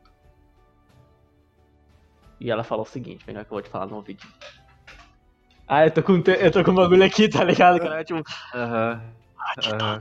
E 2.40 2.50
ela 2.52 2.64
fala 2.64 2.84
o 2.84 2.86
seguinte, 2.86 3.26
vem 3.26 3.36
cá 3.36 3.44
que 3.44 3.52
eu 3.52 3.56
vou 3.56 3.62
te 3.62 3.70
falar 3.70 3.88
no 3.88 3.96
ouvido. 3.96 4.22
Ah, 5.68 5.86
eu 5.86 5.92
tô 5.92 6.04
com, 6.04 6.22
te- 6.22 6.38
eu 6.40 6.52
tô 6.52 6.64
com 6.64 6.72
um 6.72 6.76
bagulho 6.76 7.04
aqui, 7.04 7.28
tá 7.28 7.44
ligado? 7.44 7.80
Cara? 7.80 8.04
Tipo, 8.04 8.22
Aham. 8.54 9.02
aham. 9.58 10.00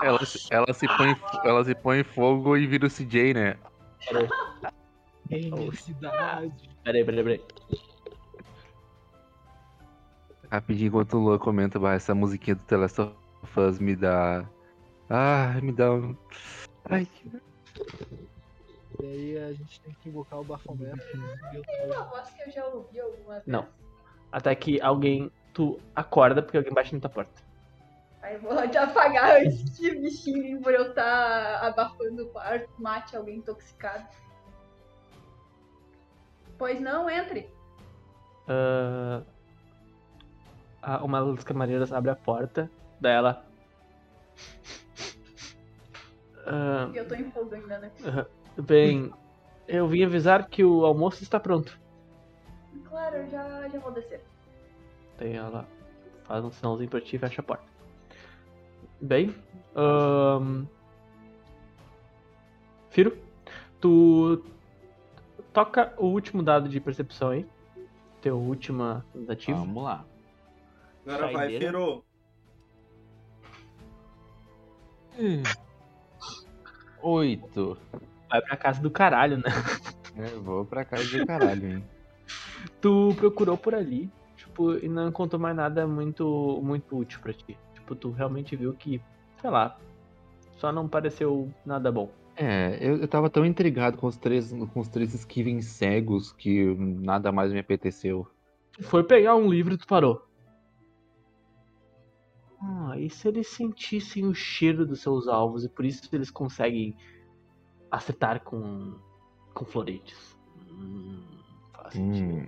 Ela, 0.00 0.24
se- 0.24 0.48
ela, 0.50 0.72
se 0.72 0.86
põe, 0.96 1.16
ela 1.42 1.64
se 1.64 1.74
põe 1.74 1.98
em 2.00 2.04
fogo 2.04 2.56
e 2.56 2.66
vira 2.66 2.86
o 2.86 2.90
CJ, 2.90 3.34
né? 3.34 3.58
Imensidade. 5.28 6.70
peraí, 6.84 7.04
peraí, 7.04 7.24
peraí. 7.24 7.44
Rapidinho, 10.54 10.88
enquanto 10.88 11.14
o 11.14 11.20
Lua 11.20 11.38
comenta, 11.38 11.80
bah, 11.80 11.94
essa 11.94 12.14
musiquinha 12.14 12.54
do 12.54 12.62
The 12.62 12.76
Last 12.76 13.00
of 13.00 13.60
Us 13.60 13.78
me 13.80 13.96
dá. 13.96 14.48
Ah, 15.10 15.58
me 15.60 15.72
dá 15.72 15.92
um. 15.92 16.16
Ai, 16.88 17.06
que- 17.06 17.28
E 19.00 19.04
aí 19.04 19.38
a 19.38 19.52
gente 19.52 19.80
tem 19.80 19.92
que 20.00 20.08
invocar 20.08 20.38
o 20.38 20.44
Baphomet. 20.44 20.94
Uma 21.86 22.04
voz 22.04 22.30
que 22.30 22.42
eu 22.42 22.50
já 22.52 22.64
ouvi 22.66 23.00
alguma 23.00 23.34
vez. 23.34 23.46
Não. 23.46 23.66
Até 24.30 24.54
que 24.54 24.80
alguém. 24.80 25.30
Tu 25.52 25.78
acorda 25.94 26.40
porque 26.42 26.56
alguém 26.56 26.72
bate 26.72 26.94
na 26.94 27.00
tua 27.00 27.10
porta. 27.10 27.42
Aí 28.22 28.34
eu 28.34 28.40
vou 28.40 28.68
te 28.68 28.78
apagar 28.78 29.36
antes 29.40 29.76
que 29.76 30.56
por 30.62 30.72
eu 30.72 30.88
estar 30.88 31.64
abafando 31.64 32.24
o 32.24 32.28
quarto, 32.28 32.70
mate 32.78 33.16
alguém 33.16 33.38
intoxicado. 33.38 34.06
Pois 36.58 36.80
não, 36.80 37.10
entre. 37.10 37.52
Ah, 38.48 39.22
a- 40.84 41.04
uma 41.04 41.24
das 41.34 41.44
camareiras 41.44 41.92
abre 41.92 42.10
a 42.10 42.16
porta, 42.16 42.70
daí 43.00 43.14
ela. 43.14 43.44
Ah, 46.46 46.90
eu 46.94 47.08
tô 47.08 47.14
em 47.14 47.30
fogo 47.30 47.54
ainda, 47.54 47.78
né? 47.78 47.90
bem, 48.58 49.12
eu 49.66 49.88
vim 49.88 50.04
avisar 50.04 50.46
que 50.48 50.64
o 50.64 50.84
almoço 50.84 51.22
está 51.22 51.40
pronto. 51.40 51.78
Claro, 52.88 53.16
eu 53.16 53.30
já, 53.30 53.68
já 53.68 53.78
vou 53.78 53.92
descer. 53.92 54.22
Daí 55.18 55.34
ela 55.34 55.66
faz 56.24 56.44
um 56.44 56.50
sinalzinho 56.50 56.90
pra 56.90 57.00
ti 57.00 57.16
e 57.16 57.18
fecha 57.18 57.40
a 57.40 57.44
porta. 57.44 57.64
Bem, 59.00 59.34
ahn, 59.74 60.66
Firo, 62.90 63.18
tu 63.80 64.40
toca 65.52 65.92
o 65.98 66.06
último 66.06 66.42
dado 66.42 66.68
de 66.68 66.80
percepção 66.80 67.30
aí. 67.30 67.46
Teu 68.22 68.38
última 68.38 69.04
tentativa. 69.12 69.58
Vamos 69.58 69.82
lá. 69.82 70.04
Agora 71.06 71.32
vai, 71.32 71.50
Saideira. 71.50 71.64
Fero. 71.66 72.04
Oito. 77.02 77.78
Vai 78.30 78.40
pra 78.42 78.56
casa 78.56 78.80
do 78.80 78.90
caralho, 78.90 79.36
né? 79.36 79.44
É, 80.16 80.26
vou 80.36 80.64
pra 80.64 80.84
casa 80.84 81.18
do 81.18 81.26
caralho, 81.26 81.68
hein? 81.68 81.84
Tu 82.80 83.14
procurou 83.16 83.58
por 83.58 83.74
ali, 83.74 84.10
tipo, 84.36 84.74
e 84.78 84.88
não 84.88 85.08
encontrou 85.08 85.40
mais 85.40 85.54
nada 85.54 85.86
muito, 85.86 86.60
muito 86.62 86.96
útil 86.96 87.20
pra 87.20 87.32
ti. 87.32 87.58
Tipo, 87.74 87.94
tu 87.94 88.10
realmente 88.10 88.56
viu 88.56 88.72
que, 88.72 89.00
sei 89.40 89.50
lá, 89.50 89.78
só 90.56 90.72
não 90.72 90.88
pareceu 90.88 91.50
nada 91.64 91.92
bom. 91.92 92.10
É, 92.36 92.78
eu, 92.80 92.96
eu 92.98 93.08
tava 93.08 93.28
tão 93.28 93.44
intrigado 93.44 93.96
com 93.96 94.06
os 94.06 94.16
três, 94.16 94.52
com 94.52 94.80
os 94.80 94.88
três 94.88 95.14
Skivens 95.14 95.66
cegos 95.66 96.32
que 96.32 96.74
nada 96.74 97.30
mais 97.30 97.52
me 97.52 97.58
apeteceu. 97.58 98.26
Foi 98.80 99.04
pegar 99.04 99.36
um 99.36 99.48
livro 99.48 99.74
e 99.74 99.78
tu 99.78 99.86
parou. 99.86 100.23
Ah, 102.66 102.98
e 102.98 103.10
se 103.10 103.28
eles 103.28 103.48
sentissem 103.48 104.24
o 104.26 104.34
cheiro 104.34 104.86
dos 104.86 105.02
seus 105.02 105.28
alvos 105.28 105.64
e 105.64 105.68
por 105.68 105.84
isso 105.84 106.08
eles 106.12 106.30
conseguem 106.30 106.96
acertar 107.90 108.42
com, 108.42 108.98
com 109.52 109.64
floretes? 109.66 110.36
Hum, 110.70 111.22
faz. 111.72 111.94
Hum, 111.96 112.46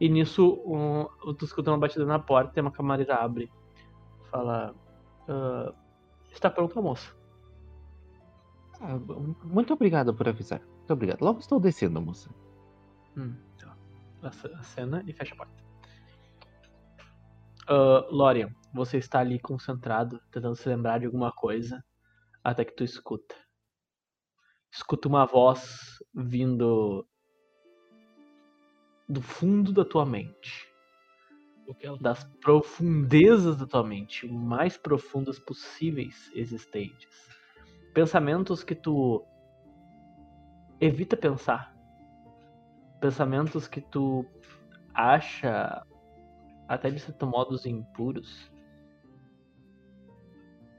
E 0.00 0.08
nisso, 0.08 0.62
um, 0.66 1.06
tu 1.34 1.44
escuta 1.44 1.70
uma 1.70 1.78
batida 1.78 2.04
na 2.06 2.18
porta 2.18 2.58
e 2.58 2.62
uma 2.62 2.72
camareira 2.72 3.16
abre. 3.16 3.50
Fala: 4.30 4.74
"Ah, 5.28 5.72
Está 6.32 6.50
pronto 6.50 6.76
almoço. 6.78 7.14
ah, 8.80 8.98
muito 9.44 9.72
obrigado 9.72 10.12
por 10.14 10.28
avisar. 10.28 10.60
Muito 10.66 10.92
obrigado. 10.92 11.20
Logo 11.22 11.38
estou 11.40 11.60
descendo, 11.60 12.00
moça. 12.02 12.28
Hum, 13.16 13.36
tá. 13.58 13.76
Ace- 14.24 14.52
Acena 14.54 15.02
e 15.06 15.12
fecha 15.12 15.34
a 15.34 15.36
porta. 15.36 15.52
Ah, 17.68 18.06
Lorian, 18.10 18.50
você 18.74 18.98
está 18.98 19.20
ali 19.20 19.38
concentrado, 19.38 20.20
tentando 20.32 20.56
se 20.56 20.68
lembrar 20.68 20.98
de 20.98 21.06
alguma 21.06 21.30
coisa, 21.30 21.82
até 22.42 22.64
que 22.64 22.74
tu 22.74 22.82
escuta. 22.82 23.36
Escuta 24.70 25.06
uma 25.06 25.24
voz 25.24 26.02
vindo 26.12 27.06
do 29.08 29.22
fundo 29.22 29.72
da 29.72 29.84
tua 29.84 30.04
mente, 30.04 30.68
das 32.00 32.24
profundezas 32.42 33.56
da 33.56 33.66
tua 33.66 33.84
mente, 33.84 34.26
mais 34.26 34.76
profundas 34.76 35.38
possíveis 35.38 36.28
existentes. 36.34 37.30
Pensamentos 37.94 38.64
que 38.64 38.74
tu 38.74 39.24
evita 40.80 41.16
pensar. 41.16 41.72
Pensamentos 43.00 43.68
que 43.68 43.80
tu 43.80 44.26
acha 44.92 45.86
até 46.66 46.90
de 46.90 46.98
certo 46.98 47.24
modo 47.24 47.56
impuros. 47.68 48.52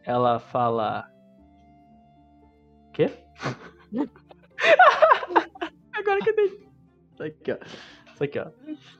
Ela 0.05 0.39
fala. 0.39 1.11
Quê? 2.93 3.11
Agora 5.93 6.19
que 6.21 6.29
eu 6.29 6.33
entendi. 6.33 6.69
Isso 7.13 7.23
aqui, 7.23 7.51
ó. 7.51 7.57
Isso 8.13 8.23
aqui, 8.23 8.39
ó. 8.39 8.51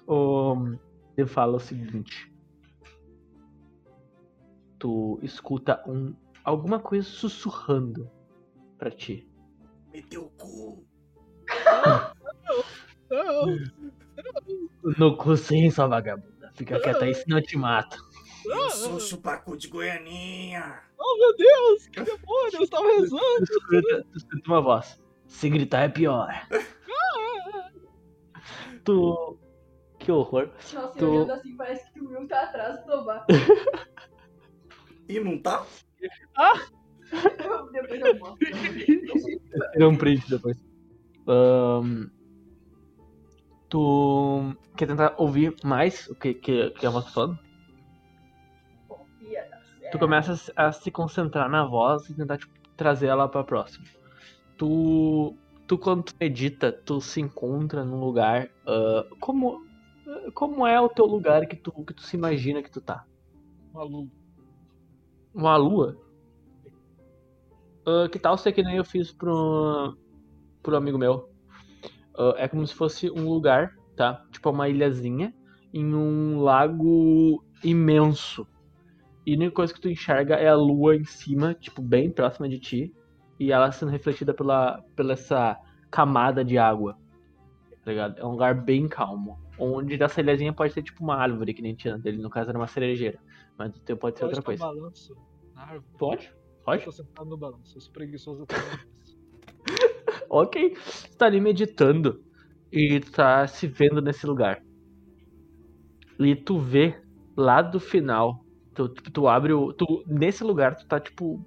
O... 0.07 0.77
Ele 1.17 1.27
fala 1.27 1.57
o 1.57 1.59
seguinte. 1.59 2.33
Tu 4.79 5.19
escuta 5.21 5.81
um 5.87 6.15
alguma 6.43 6.79
coisa 6.79 7.07
sussurrando 7.07 8.09
pra 8.77 8.91
ti. 8.91 9.29
Meteu 9.91 10.25
o 10.25 10.29
cu. 10.31 10.85
Não, 13.09 13.57
No 14.97 15.17
cu 15.17 15.35
sim, 15.35 15.69
sua 15.71 15.87
vagabunda. 15.87 16.51
Fica 16.53 16.79
quieta 16.79 17.05
aí, 17.05 17.13
senão 17.13 17.37
eu 17.37 17.43
te 17.43 17.57
mato. 17.57 17.97
Eu 18.45 18.69
sou 18.71 18.99
chupacu 18.99 19.57
de 19.57 19.67
Goianinha. 19.67 20.81
oh 20.97 21.17
meu 21.17 21.35
Deus, 21.35 21.87
que 21.87 22.01
demônio, 22.01 22.55
eu 22.55 22.61
estava 22.63 22.87
rezando. 22.91 23.45
Tu 23.45 23.53
escuta, 23.53 24.05
tu 24.11 24.17
escuta 24.17 24.47
uma 24.47 24.61
voz. 24.61 25.01
Se 25.27 25.49
gritar 25.49 25.83
é 25.83 25.89
pior. 25.89 26.29
tu. 28.83 29.37
O 29.93 29.97
que, 29.97 30.11
horror. 30.11 30.49
Nossa, 30.73 30.87
Tu- 30.99 31.05
e 31.05 31.07
olhando 31.07 31.31
assim, 31.33 31.55
parece 31.57 31.91
que 31.91 31.99
o 31.99 32.09
Will 32.09 32.27
tá 32.27 32.43
atrás 32.43 32.79
do 32.79 32.85
Tomar. 32.85 33.25
E 35.07 35.19
não 35.19 35.37
tá? 35.39 35.63
Depois 37.71 38.01
eu 38.01 38.17
mostro. 38.19 38.37
Tirei 39.71 39.87
um 39.87 39.95
print 39.95 40.27
depois. 40.27 40.57
Ahn, 41.27 42.07
tu 43.69 44.55
quer 44.75 44.87
tentar 44.87 45.13
ouvir 45.17 45.55
mais 45.63 46.07
o 46.07 46.15
que, 46.15 46.33
que, 46.33 46.71
que 46.71 46.85
a 46.85 46.89
voz 46.89 47.05
tá 47.05 47.11
falando? 47.11 47.39
Tu 49.95 49.99
começa 49.99 50.53
a 50.55 50.71
se- 50.71 50.91
concentrar 50.91 51.49
na 51.49 51.65
voz 51.65 52.09
e 52.09 52.15
tentar 52.15 52.37
tipo, 52.37 52.51
trazer 52.75 53.07
ela 53.07 53.27
pra 53.29 53.43
próxima. 53.43 53.85
Tu, 54.57 55.35
tu 55.67 55.77
quando 55.77 56.03
tu 56.03 56.13
medita, 56.19 56.71
tu 56.71 56.99
se 57.01 57.21
encontra 57.21 57.83
num 57.85 57.99
lugar. 57.99 58.49
ah, 58.67 59.03
como, 59.19 59.59
como 60.33 60.67
é 60.67 60.79
o 60.79 60.89
teu 60.89 61.05
lugar 61.05 61.45
que 61.47 61.55
tu, 61.55 61.71
que 61.85 61.93
tu 61.93 62.01
se 62.03 62.17
imagina 62.17 62.61
que 62.61 62.71
tu 62.71 62.81
tá? 62.81 63.03
Maluco. 63.73 64.11
Uma 65.33 65.57
lua? 65.57 65.95
Ah, 67.85 68.07
que 68.11 68.19
tal 68.19 68.37
ser 68.37 68.51
que 68.53 68.63
nem 68.63 68.77
eu 68.77 68.85
fiz 68.85 69.11
pro, 69.11 69.95
pro 70.63 70.75
amigo 70.77 70.97
meu? 70.97 71.23
Ah, 72.17 72.33
é 72.37 72.47
como 72.47 72.65
se 72.65 72.73
fosse 72.73 73.09
um 73.11 73.29
lugar, 73.29 73.69
tá? 73.95 74.21
Tipo 74.31 74.49
uma 74.49 74.69
ilhazinha 74.69 75.33
em 75.73 75.93
um 75.93 76.39
lago 76.41 77.43
imenso. 77.63 78.47
E 79.25 79.33
a 79.33 79.35
única 79.37 79.55
coisa 79.55 79.73
que 79.73 79.81
tu 79.81 79.89
enxerga 79.89 80.35
é 80.35 80.47
a 80.47 80.55
lua 80.55 80.95
em 80.95 81.03
cima, 81.03 81.53
tipo, 81.53 81.81
bem 81.81 82.11
próxima 82.11 82.47
de 82.47 82.59
ti. 82.59 82.93
E 83.39 83.51
ela 83.51 83.71
sendo 83.71 83.91
refletida 83.91 84.33
pela, 84.33 84.81
pela 84.95 85.13
essa 85.13 85.57
camada 85.89 86.43
de 86.43 86.57
água. 86.57 86.97
Tá 87.83 87.91
ligado? 87.91 88.19
É 88.19 88.25
um 88.25 88.31
lugar 88.31 88.53
bem 88.63 88.87
calmo. 88.87 89.39
Onde 89.57 89.97
dessa 89.97 90.21
ilhazinha 90.21 90.53
pode 90.53 90.73
ter 90.73 90.83
tipo 90.83 91.03
uma 91.03 91.15
árvore, 91.15 91.53
que 91.53 91.61
nem 91.61 91.75
tinha 91.75 91.97
dele. 91.97 92.21
No 92.21 92.29
caso 92.29 92.49
era 92.49 92.57
uma 92.57 92.67
cerejeira. 92.67 93.19
Mas 93.57 93.71
pode 93.99 94.17
ser 94.17 94.25
outra 94.25 94.41
Pode 94.41 94.45
coisa. 94.59 94.65
um 94.65 94.75
balanço 94.75 95.15
na 95.53 95.61
árvore. 95.61 95.97
Pode? 95.97 96.27
Eu 96.27 96.63
Pode? 96.63 96.85
tô 96.85 96.91
sentado 96.91 97.29
no 97.29 97.37
balanço. 97.37 97.77
Eu 97.77 97.81
sou 97.81 97.93
preguiçoso. 97.93 98.45
Ok. 100.29 100.75
Tá 101.17 101.27
ali 101.27 101.39
meditando 101.39 102.21
e 102.71 102.99
tá 102.99 103.47
se 103.47 103.67
vendo 103.67 104.01
nesse 104.01 104.25
lugar. 104.27 104.61
E 106.19 106.35
tu 106.35 106.59
vê 106.59 107.01
lá 107.37 107.61
do 107.61 107.79
final. 107.79 108.44
Tu, 108.75 108.89
tu, 108.89 109.11
tu 109.11 109.27
abre 109.27 109.53
o. 109.53 109.73
Tu, 109.73 110.03
nesse 110.07 110.43
lugar, 110.43 110.75
tu 110.75 110.85
tá 110.85 110.99
tipo. 110.99 111.39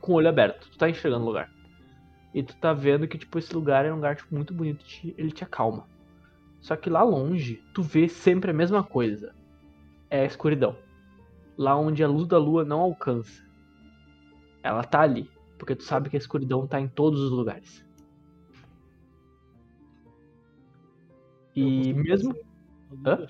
Com 0.00 0.12
o 0.12 0.14
olho 0.16 0.28
aberto. 0.28 0.68
Tu 0.70 0.78
tá 0.78 0.88
enxergando 0.88 1.24
o 1.24 1.28
lugar. 1.28 1.50
E 2.34 2.42
tu 2.42 2.56
tá 2.56 2.72
vendo 2.72 3.08
que, 3.08 3.18
tipo, 3.18 3.38
esse 3.38 3.54
lugar 3.54 3.84
é 3.84 3.92
um 3.92 3.96
lugar 3.96 4.16
tipo, 4.16 4.34
muito 4.34 4.54
bonito. 4.54 4.84
te- 4.84 5.14
Ele 5.18 5.30
te 5.32 5.44
acalma. 5.44 5.86
Só 6.60 6.76
que 6.76 6.90
lá 6.90 7.02
longe, 7.02 7.62
tu 7.74 7.82
vê 7.82 8.08
sempre 8.08 8.50
a 8.50 8.54
mesma 8.54 8.82
coisa. 8.84 9.34
É 10.10 10.22
a 10.22 10.26
escuridão. 10.26 10.76
Lá 11.58 11.76
onde 11.76 12.04
a 12.04 12.08
luz 12.08 12.28
da 12.28 12.38
lua 12.38 12.64
não 12.64 12.80
alcança. 12.80 13.42
Ela 14.62 14.84
tá 14.84 15.00
ali. 15.00 15.28
Porque 15.58 15.74
tu 15.74 15.82
sabe 15.82 16.08
que 16.08 16.16
a 16.16 16.18
escuridão 16.18 16.66
tá 16.66 16.80
em 16.80 16.88
todos 16.88 17.20
os 17.20 17.30
lugares. 17.30 17.84
E 21.54 21.92
mesmo 21.92 22.34
Hã? 23.04 23.26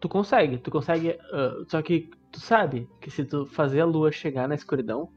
Tu 0.00 0.08
consegue, 0.08 0.58
tu 0.58 0.70
consegue. 0.70 1.18
ah, 1.32 1.64
só 1.68 1.82
que 1.82 2.10
tu 2.32 2.40
sabe 2.40 2.88
que 3.00 3.10
se 3.10 3.24
tu 3.24 3.46
fazer 3.46 3.80
a 3.80 3.84
lua 3.84 4.10
chegar 4.10 4.48
na 4.48 4.54
escuridão, 4.54 5.12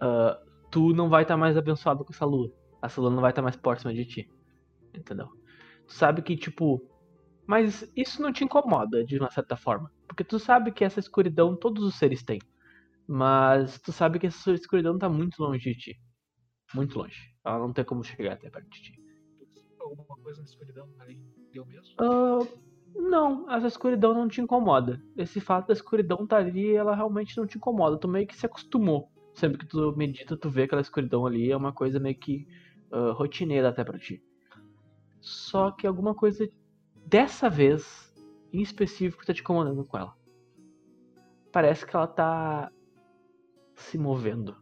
ah, 0.00 0.38
tu 0.70 0.92
não 0.92 1.08
vai 1.08 1.22
estar 1.22 1.36
mais 1.36 1.56
abençoado 1.56 2.04
com 2.04 2.12
essa 2.12 2.24
lua. 2.24 2.52
Essa 2.82 3.00
lua 3.00 3.10
não 3.10 3.20
vai 3.20 3.30
estar 3.30 3.42
mais 3.42 3.56
próxima 3.56 3.92
de 3.92 4.04
ti. 4.04 4.30
Entendeu? 4.94 5.28
Tu 5.86 5.92
sabe 5.92 6.22
que, 6.22 6.36
tipo. 6.36 6.80
Mas 7.46 7.90
isso 7.96 8.20
não 8.20 8.32
te 8.32 8.42
incomoda 8.44 9.04
de 9.04 9.18
uma 9.18 9.30
certa 9.30 9.56
forma. 9.56 9.90
Porque 10.08 10.24
tu 10.24 10.38
sabe 10.38 10.72
que 10.72 10.84
essa 10.84 10.98
escuridão 10.98 11.56
todos 11.56 11.84
os 11.84 11.94
seres 11.94 12.22
têm. 12.24 12.40
Mas 13.06 13.78
tu 13.80 13.92
sabe 13.92 14.18
que 14.18 14.26
essa 14.26 14.52
escuridão 14.52 14.98
tá 14.98 15.08
muito 15.08 15.40
longe 15.40 15.72
de 15.72 15.78
ti. 15.78 16.00
Muito 16.74 16.98
longe. 16.98 17.32
Ela 17.44 17.60
não 17.60 17.72
tem 17.72 17.84
como 17.84 18.02
chegar 18.02 18.32
até 18.32 18.50
perto 18.50 18.68
de 18.68 18.82
ti. 18.82 19.00
Alguma 19.78 20.16
coisa 20.16 20.40
na 20.40 20.44
escuridão 20.44 20.88
além 20.98 21.22
de 21.52 21.58
eu 21.58 21.66
mesmo? 21.66 21.94
Ah, 22.00 22.44
não, 22.94 23.50
essa 23.50 23.66
escuridão 23.66 24.14
não 24.14 24.28
te 24.28 24.40
incomoda. 24.40 25.02
Esse 25.16 25.40
fato 25.40 25.68
da 25.68 25.72
escuridão 25.72 26.24
estar 26.24 26.38
ali, 26.38 26.74
ela 26.74 26.94
realmente 26.94 27.36
não 27.36 27.46
te 27.46 27.56
incomoda. 27.56 27.98
Tu 27.98 28.08
meio 28.08 28.26
que 28.26 28.36
se 28.36 28.46
acostumou. 28.46 29.10
Sempre 29.34 29.58
que 29.58 29.66
tu 29.66 29.94
medita, 29.96 30.36
tu 30.36 30.48
vê 30.48 30.62
aquela 30.62 30.80
escuridão 30.80 31.26
ali, 31.26 31.50
é 31.50 31.56
uma 31.56 31.72
coisa 31.72 32.00
meio 32.00 32.16
que 32.16 32.46
ah, 32.90 33.12
rotineira 33.12 33.68
até 33.68 33.84
pra 33.84 33.98
ti. 33.98 34.22
Só 35.20 35.70
que 35.70 35.86
alguma 35.86 36.14
coisa 36.14 36.48
dessa 37.06 37.50
vez, 37.50 38.14
em 38.52 38.62
específico, 38.62 39.26
tá 39.26 39.34
te 39.34 39.40
incomodando 39.40 39.84
com 39.84 39.98
ela. 39.98 40.16
Parece 41.52 41.86
que 41.86 41.94
ela 41.94 42.06
tá 42.06 42.70
se 43.74 43.98
movendo. 43.98 44.56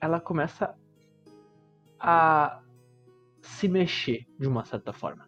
Ela 0.00 0.20
começa 0.20 0.76
a 1.98 2.62
se 3.40 3.68
mexer 3.68 4.26
de 4.38 4.46
uma 4.46 4.64
certa 4.64 4.92
forma. 4.92 5.25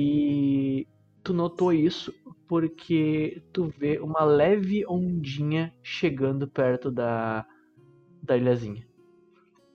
E 0.00 0.86
tu 1.24 1.34
notou 1.34 1.72
isso 1.72 2.14
porque 2.46 3.42
tu 3.52 3.64
vê 3.66 3.98
uma 3.98 4.22
leve 4.22 4.86
ondinha 4.86 5.74
chegando 5.82 6.46
perto 6.46 6.88
da, 6.88 7.44
da 8.22 8.36
ilhazinha. 8.36 8.86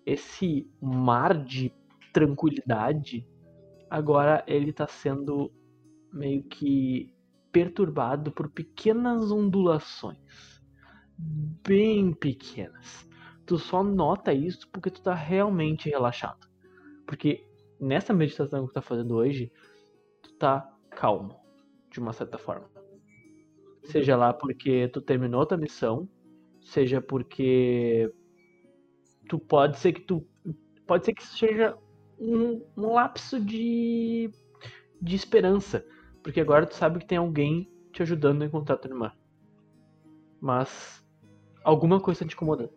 Esse 0.05 0.65
mar 0.81 1.43
de 1.43 1.73
tranquilidade, 2.13 3.27
agora 3.89 4.45
ele 4.47 4.71
tá 4.71 4.87
sendo 4.87 5.51
meio 6.13 6.41
que 6.43 7.13
perturbado 7.51 8.31
por 8.31 8.49
pequenas 8.49 9.29
ondulações. 9.29 10.63
Bem 11.17 12.13
pequenas. 12.13 13.05
Tu 13.45 13.57
só 13.57 13.83
nota 13.83 14.33
isso 14.33 14.69
porque 14.71 14.89
tu 14.89 15.01
tá 15.01 15.13
realmente 15.13 15.89
relaxado. 15.89 16.47
Porque 17.05 17.45
nessa 17.77 18.13
meditação 18.13 18.61
que 18.61 18.71
tu 18.71 18.75
tá 18.75 18.81
fazendo 18.81 19.15
hoje, 19.15 19.51
tá 20.43 20.69
calmo, 20.89 21.39
de 21.89 22.01
uma 22.01 22.11
certa 22.11 22.37
forma. 22.37 22.69
Seja 23.85 24.17
lá 24.17 24.33
porque 24.33 24.89
tu 24.89 25.01
terminou 25.01 25.45
tua 25.45 25.57
missão, 25.57 26.09
seja 26.61 27.01
porque 27.01 28.13
tu 29.29 29.39
pode 29.39 29.77
ser 29.77 29.93
que 29.93 30.01
tu 30.01 30.27
pode 30.85 31.05
ser 31.05 31.13
que 31.13 31.25
seja 31.25 31.77
um, 32.19 32.61
um 32.75 32.93
lapso 32.93 33.39
de 33.39 34.29
de 35.01 35.15
esperança, 35.15 35.85
porque 36.21 36.41
agora 36.41 36.65
tu 36.65 36.75
sabe 36.75 36.99
que 36.99 37.05
tem 37.07 37.17
alguém 37.17 37.71
te 37.93 38.01
ajudando 38.01 38.41
a 38.41 38.45
encontrar 38.45 38.75
tua 38.77 38.91
irmã. 38.91 39.13
Mas 40.41 41.05
alguma 41.63 42.01
coisa 42.01 42.21
tá 42.21 42.27
te 42.27 42.33
incomodando, 42.35 42.73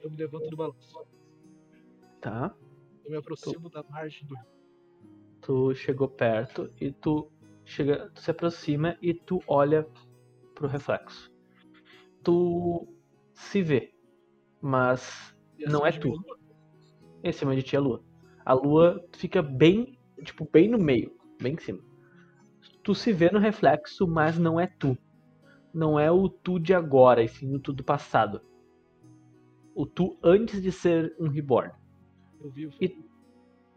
Eu 0.00 0.10
me 0.10 0.16
levanto 0.16 0.48
do 0.50 0.56
balanço. 0.56 1.04
tá? 2.20 2.54
Eu 3.04 3.10
me 3.10 3.16
aproximo 3.16 3.68
da 3.68 3.82
margem 3.82 4.24
do 4.24 4.36
rio. 4.36 4.51
Tu 5.42 5.74
chegou 5.74 6.08
perto 6.08 6.72
e 6.80 6.92
tu 6.92 7.30
chega, 7.64 8.10
tu 8.14 8.20
se 8.22 8.30
aproxima 8.30 8.96
e 9.02 9.14
tu 9.14 9.42
olha 9.46 9.86
pro 10.54 10.68
reflexo. 10.68 11.30
Tu 12.22 12.88
se 13.34 13.62
vê, 13.62 13.94
mas 14.60 15.36
Não 15.58 15.86
é 15.86 15.90
lua. 15.90 16.38
em 17.24 17.32
cima 17.32 17.54
de 17.56 17.62
ti 17.62 17.76
é 17.76 17.78
a 17.78 17.82
lua. 17.82 18.04
A 18.44 18.54
lua 18.54 19.04
fica 19.16 19.42
bem, 19.42 19.98
tipo, 20.24 20.48
bem 20.50 20.68
no 20.68 20.78
meio, 20.78 21.16
bem 21.40 21.54
em 21.54 21.58
cima. 21.58 21.80
Tu 22.82 22.94
se 22.94 23.12
vê 23.12 23.30
no 23.30 23.38
reflexo, 23.38 24.06
mas 24.06 24.38
não 24.38 24.58
é 24.60 24.66
tu. 24.66 24.96
Não 25.74 25.98
é 25.98 26.10
o 26.10 26.28
tu 26.28 26.58
de 26.58 26.74
agora, 26.74 27.22
e 27.22 27.28
sim 27.28 27.54
o 27.54 27.58
tu 27.60 27.72
do 27.72 27.84
passado. 27.84 28.40
O 29.74 29.86
tu 29.86 30.18
antes 30.22 30.62
de 30.62 30.70
ser 30.70 31.14
um 31.18 31.28
reborn. 31.28 31.72
Eu 32.40 32.50
vivo. 32.50 32.74
E 32.80 32.88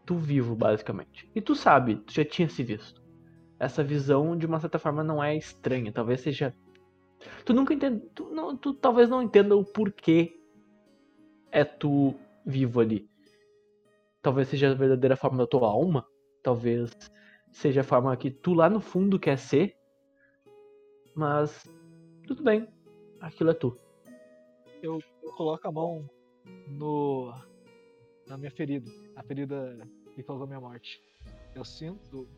tu 0.06 0.16
vivo, 0.16 0.54
basicamente. 0.54 1.28
E 1.34 1.40
tu 1.40 1.54
sabe, 1.54 1.96
tu 1.96 2.12
já 2.14 2.24
tinha 2.24 2.48
se 2.48 2.62
visto. 2.62 3.02
Essa 3.58 3.82
visão, 3.82 4.36
de 4.36 4.46
uma 4.46 4.60
certa 4.60 4.78
forma, 4.78 5.02
não 5.02 5.22
é 5.22 5.36
estranha. 5.36 5.92
Talvez 5.92 6.20
seja. 6.20 6.54
Tu 7.44 7.52
nunca 7.52 7.74
entende. 7.74 8.00
Tu, 8.14 8.24
não, 8.30 8.56
tu 8.56 8.72
talvez 8.72 9.08
não 9.08 9.22
entenda 9.22 9.56
o 9.56 9.64
porquê 9.64 10.40
é 11.50 11.64
tu 11.64 12.14
vivo 12.44 12.80
ali. 12.80 13.10
Talvez 14.22 14.48
seja 14.48 14.70
a 14.70 14.74
verdadeira 14.74 15.16
forma 15.16 15.38
da 15.38 15.46
tua 15.46 15.68
alma. 15.68 16.06
Talvez 16.42 16.94
seja 17.50 17.80
a 17.80 17.84
forma 17.84 18.16
que 18.16 18.30
tu 18.30 18.54
lá 18.54 18.70
no 18.70 18.80
fundo 18.80 19.18
quer 19.18 19.38
ser. 19.38 19.76
Mas 21.14 21.68
tudo 22.26 22.42
bem. 22.42 22.68
Aquilo 23.20 23.50
é 23.50 23.54
tu. 23.54 23.76
Eu, 24.82 25.00
eu 25.22 25.32
coloco 25.32 25.66
a 25.66 25.72
mão 25.72 26.08
no 26.68 27.32
na 28.26 28.36
minha 28.36 28.50
ferida. 28.50 28.90
A 29.14 29.22
ferida 29.22 29.78
que 30.14 30.22
causou 30.22 30.46
minha 30.46 30.60
morte. 30.60 31.00
Eu 31.54 31.64
sinto. 31.64 32.28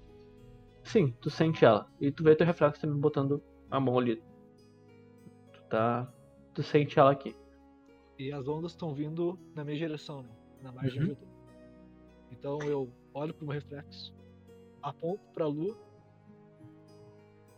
Sim, 0.84 1.12
tu 1.20 1.28
sente 1.30 1.64
ela. 1.64 1.90
E 2.00 2.10
tu 2.10 2.22
vê 2.22 2.34
teu 2.36 2.46
reflexo 2.46 2.80
também 2.80 2.98
botando 2.98 3.42
a 3.70 3.78
mão 3.80 3.98
ali. 3.98 4.22
Tu 5.52 5.62
tá. 5.68 6.12
Tu 6.54 6.62
sente 6.62 6.98
ela 6.98 7.12
aqui. 7.12 7.36
E 8.18 8.32
as 8.32 8.48
ondas 8.48 8.72
estão 8.72 8.92
vindo 8.94 9.38
na 9.54 9.64
minha 9.64 9.76
direção, 9.76 10.22
né? 10.22 10.30
Na 10.62 10.72
margem 10.72 11.02
Uhum. 11.02 11.14
tô. 11.14 11.26
Então 12.32 12.58
eu 12.62 12.92
olho 13.14 13.32
pro 13.32 13.46
meu 13.46 13.54
reflexo, 13.54 14.12
aponto 14.82 15.22
pra 15.32 15.46
lua, 15.46 15.76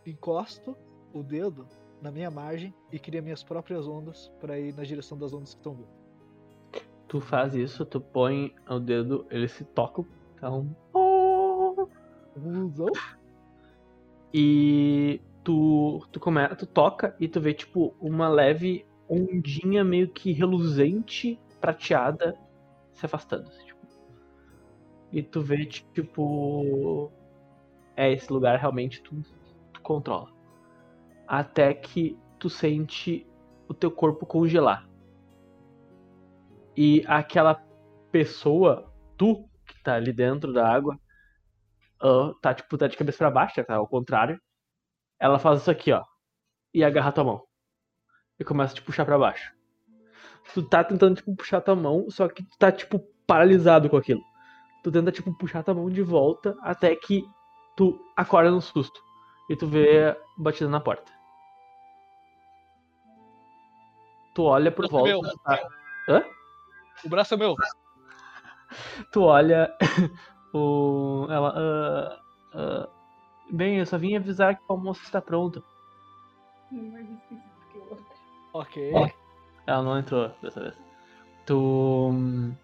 encosto 0.07 0.77
o 1.13 1.23
dedo 1.23 1.67
na 2.01 2.11
minha 2.11 2.31
margem 2.31 2.75
e 2.93 2.99
crio 2.99 3.23
minhas 3.23 3.43
próprias 3.43 3.87
ondas 3.87 4.29
pra 4.41 4.59
ir 4.59 4.75
na 4.75 4.85
direção 4.85 5.19
das 5.19 5.33
ondas 5.33 5.55
que 5.55 5.61
estão 5.61 5.75
vindo. 5.75 6.00
Tu 7.11 7.21
faz 7.21 7.57
isso, 7.57 7.85
tu 7.85 8.01
põe 8.01 8.55
o 8.69 8.79
dedo, 8.79 9.27
eles 9.33 9.51
se 9.51 9.65
tocam. 9.65 10.07
Então. 10.37 10.77
Oh! 10.95 11.89
E 14.33 15.21
tu, 15.43 16.07
tu, 16.13 16.21
come, 16.21 16.47
tu 16.55 16.67
toca 16.67 17.17
e 17.19 17.27
tu 17.27 17.41
vê, 17.41 17.53
tipo, 17.53 17.97
uma 18.01 18.29
leve 18.29 18.87
ondinha 19.09 19.83
meio 19.83 20.09
que 20.09 20.31
reluzente, 20.31 21.37
prateada, 21.61 22.39
se 22.93 23.05
afastando. 23.05 23.49
assim, 23.49 23.67
tipo. 23.67 23.81
E 25.13 25.21
tu 25.21 25.41
vê, 25.41 25.67
tipo. 25.67 27.11
É, 27.97 28.13
esse 28.13 28.33
lugar 28.33 28.57
realmente 28.57 29.03
tu, 29.03 29.21
tu 29.73 29.81
controla. 29.81 30.29
Até 31.27 31.75
que 31.75 32.17
tu 32.39 32.49
sente 32.49 33.27
o 33.67 33.75
teu 33.75 33.91
corpo 33.91 34.25
congelar. 34.25 34.89
E 36.83 37.05
aquela 37.07 37.63
pessoa, 38.11 38.91
tu, 39.19 39.47
que 39.67 39.83
tá 39.83 39.97
ali 39.97 40.15
dentro 40.15 40.51
da 40.51 40.67
água, 40.67 40.99
ah, 42.03 42.33
tá 42.41 42.55
tipo, 42.55 42.79
tá 42.79 42.87
de 42.87 42.97
cabeça 42.97 43.19
pra 43.19 43.31
baixo, 43.31 43.63
tá 43.63 43.75
ao 43.75 43.87
contrário. 43.87 44.41
Ela 45.19 45.39
faz 45.39 45.61
isso 45.61 45.71
aqui, 45.71 45.93
ó. 45.93 46.03
E 46.73 46.83
agarra 46.83 47.13
tua 47.13 47.25
mão. 47.25 47.43
E 48.39 48.45
começa 48.45 48.73
a 48.73 48.77
te 48.77 48.81
puxar 48.83 49.05
pra 49.05 49.19
baixo. 49.19 49.53
Tu 50.55 50.63
tá 50.63 50.83
tentando, 50.83 51.17
tipo, 51.17 51.37
puxar 51.37 51.61
tua 51.61 51.77
mão, 51.77 52.07
só 52.09 52.27
que 52.29 52.43
tu 52.43 52.57
tá, 52.59 52.73
tipo, 52.73 52.99
paralisado 53.27 53.91
com 53.91 53.99
aquilo. 53.99 54.23
Tu 54.83 54.91
tenta, 54.91 55.13
tipo, 55.13 55.37
puxar 55.37 55.63
tua 55.63 55.75
mão 55.75 55.91
de 55.91 56.01
volta 56.03 56.57
até 56.63 56.97
que 56.97 57.23
tu 57.77 58.01
acorda 58.17 58.51
no 58.51 58.63
susto. 58.63 58.99
E 59.51 59.55
tu 59.55 59.67
vê 59.67 60.17
batida 60.39 60.71
na 60.71 60.81
porta. 60.81 61.13
Tu 64.35 64.43
olha 64.43 64.73
por 64.73 64.89
volta. 64.89 65.11
meu. 65.11 65.21
tá- 65.45 65.69
Hã? 66.09 66.25
O 67.05 67.09
braço 67.09 67.35
é 67.35 67.37
meu. 67.37 67.55
Tu 69.13 69.23
olha 69.23 69.75
o. 70.55 71.27
Ela. 71.31 71.55
ah, 71.57 72.21
ah, 72.55 72.89
bem, 73.51 73.79
eu 73.79 73.87
só 73.87 73.99
vim 73.99 74.17
avisar 74.17 74.57
que 74.57 74.63
o 74.69 74.73
almoço 74.73 75.03
está 75.03 75.21
pronto. 75.21 75.63
Mais 76.71 77.09
específico 77.09 77.69
que 77.73 77.79
o 77.79 77.91
outro. 77.91 78.07
Ok. 78.53 78.93
Ela 79.67 79.83
não 79.83 79.99
entrou 79.99 80.31
dessa 80.43 80.61
vez. 80.61 80.75
Tu. 81.47 82.55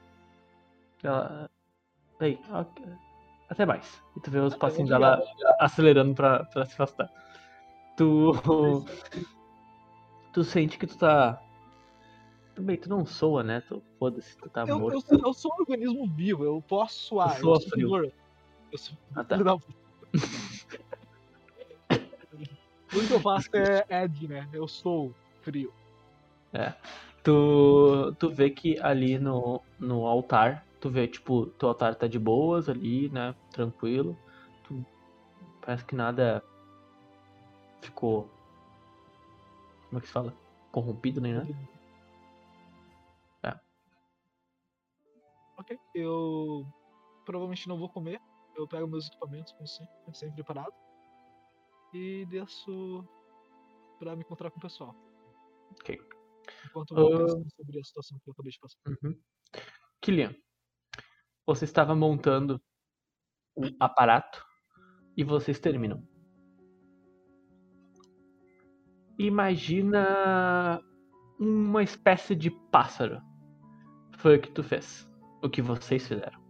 Ela. 1.02 1.50
Bem, 2.18 2.40
ok. 2.50 2.86
até 3.50 3.66
mais. 3.66 4.02
E 4.16 4.20
tu 4.20 4.30
vê 4.30 4.38
os 4.38 4.56
passinhos 4.56 4.88
dela 4.88 5.22
acelerando 5.60 6.14
pra, 6.14 6.44
pra 6.44 6.64
se 6.64 6.74
afastar. 6.74 7.10
Tu. 7.96 8.32
Tu 10.32 10.44
sente 10.44 10.78
que 10.78 10.86
tu 10.86 10.98
tá. 10.98 11.40
Bem, 12.62 12.76
tu 12.76 12.88
não 12.88 13.04
soa, 13.04 13.42
né? 13.42 13.60
Tu, 13.60 13.82
Foda-se, 13.98 14.36
tu 14.38 14.48
tá 14.48 14.64
Eu, 14.66 14.78
morto. 14.78 14.94
eu, 14.94 15.00
sou- 15.00 15.28
eu 15.28 15.32
sou 15.34 15.50
um 15.52 15.60
organismo 15.60 16.06
vivo, 16.08 16.44
eu 16.44 16.62
posso 16.66 16.98
suar. 17.00 17.36
Eu 17.36 17.40
sou 17.42 17.54
eu 17.54 17.60
sou 17.60 17.70
frio. 17.70 18.12
Eu 18.72 18.78
sou 18.78 18.96
Ah, 19.14 19.24
tá. 19.24 19.36
Tudo 22.90 23.08
que 23.08 23.12
eu 23.12 23.20
faço 23.20 23.48
é 23.54 24.04
Ed, 24.04 24.28
né? 24.28 24.48
Eu 24.52 24.66
sou 24.66 25.12
frio. 25.42 25.72
Tu, 27.22 28.14
tu 28.18 28.30
vê 28.30 28.50
que 28.50 28.78
ali 28.80 29.18
no, 29.18 29.60
no 29.78 30.06
altar, 30.06 30.64
tu 30.80 30.88
vê, 30.88 31.06
tipo, 31.08 31.46
teu 31.58 31.68
altar 31.68 31.94
tá 31.96 32.06
de 32.06 32.18
boas 32.18 32.68
ali, 32.68 33.08
né? 33.10 33.34
Tranquilo. 33.50 34.16
Tu, 34.64 34.84
parece 35.60 35.84
que 35.84 35.94
nada 35.96 36.42
ficou. 37.82 38.30
Como 39.88 39.98
é 39.98 40.00
que 40.00 40.06
se 40.06 40.12
fala? 40.12 40.32
Corrompido 40.70 41.20
nem 41.20 41.34
nada. 41.34 41.48
Eu 45.94 46.66
provavelmente 47.24 47.68
não 47.68 47.78
vou 47.78 47.88
comer. 47.88 48.20
Eu 48.56 48.66
pego 48.68 48.86
meus 48.86 49.06
equipamentos, 49.08 49.52
como 49.52 49.66
sempre, 49.66 49.94
sempre 50.14 50.34
preparado. 50.36 50.72
E 51.92 52.24
desço 52.26 53.04
pra 53.98 54.14
me 54.16 54.22
encontrar 54.22 54.50
com 54.50 54.58
o 54.58 54.62
pessoal. 54.62 54.94
Ok. 55.72 55.98
Enquanto 56.66 56.96
eu 56.96 56.96
vou 56.96 57.14
Ah. 57.14 57.18
pensando 57.26 57.50
sobre 57.54 57.80
a 57.80 57.84
situação 57.84 58.18
que 58.20 58.28
eu 58.28 58.32
acabei 58.32 58.52
de 58.52 58.58
passar. 58.58 58.78
Uhum. 58.86 59.20
Kilian, 60.00 60.34
você 61.46 61.64
estava 61.64 61.94
montando 61.94 62.60
o 63.56 63.62
aparato 63.80 64.44
e 65.16 65.24
vocês 65.24 65.58
terminam. 65.58 66.06
Imagina 69.18 70.80
uma 71.38 71.82
espécie 71.82 72.34
de 72.34 72.50
pássaro. 72.50 73.20
Foi 74.18 74.36
o 74.36 74.40
que 74.40 74.50
tu 74.50 74.62
fez. 74.62 75.08
O 75.46 75.50
que 75.50 75.62
vocês 75.62 76.06
fizeram. 76.06 76.40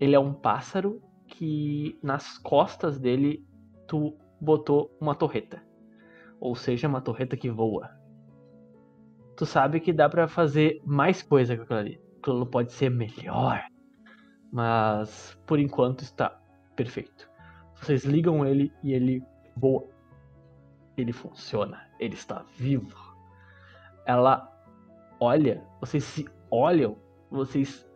Ele 0.00 0.14
é 0.14 0.18
um 0.18 0.32
pássaro 0.32 1.02
que 1.26 1.98
nas 2.02 2.38
costas 2.38 2.98
dele 2.98 3.44
tu 3.86 4.16
botou 4.40 4.96
uma 5.00 5.14
torreta. 5.14 5.62
Ou 6.40 6.54
seja, 6.54 6.88
uma 6.88 7.00
torreta 7.00 7.36
que 7.36 7.50
voa 7.50 7.98
tu 9.38 9.46
sabe 9.46 9.78
que 9.78 9.92
dá 9.92 10.08
pra 10.08 10.26
fazer 10.26 10.82
mais 10.84 11.22
coisa 11.22 11.56
com 11.56 11.62
aquilo 11.62 11.78
ali. 11.78 12.00
Aquilo 12.18 12.44
pode 12.44 12.72
ser 12.72 12.90
melhor. 12.90 13.62
Mas 14.52 15.38
por 15.46 15.60
enquanto 15.60 16.02
está 16.02 16.36
perfeito. 16.74 17.30
Vocês 17.76 18.04
ligam 18.04 18.44
ele 18.44 18.72
e 18.82 18.92
ele 18.92 19.22
voa. 19.56 19.88
Ele 20.96 21.12
funciona. 21.12 21.88
Ele 22.00 22.14
está 22.14 22.44
vivo. 22.56 22.98
Ela 24.04 24.52
olha, 25.20 25.64
vocês 25.80 26.02
se 26.02 26.28
olham, 26.50 26.96
vocês 27.30 27.87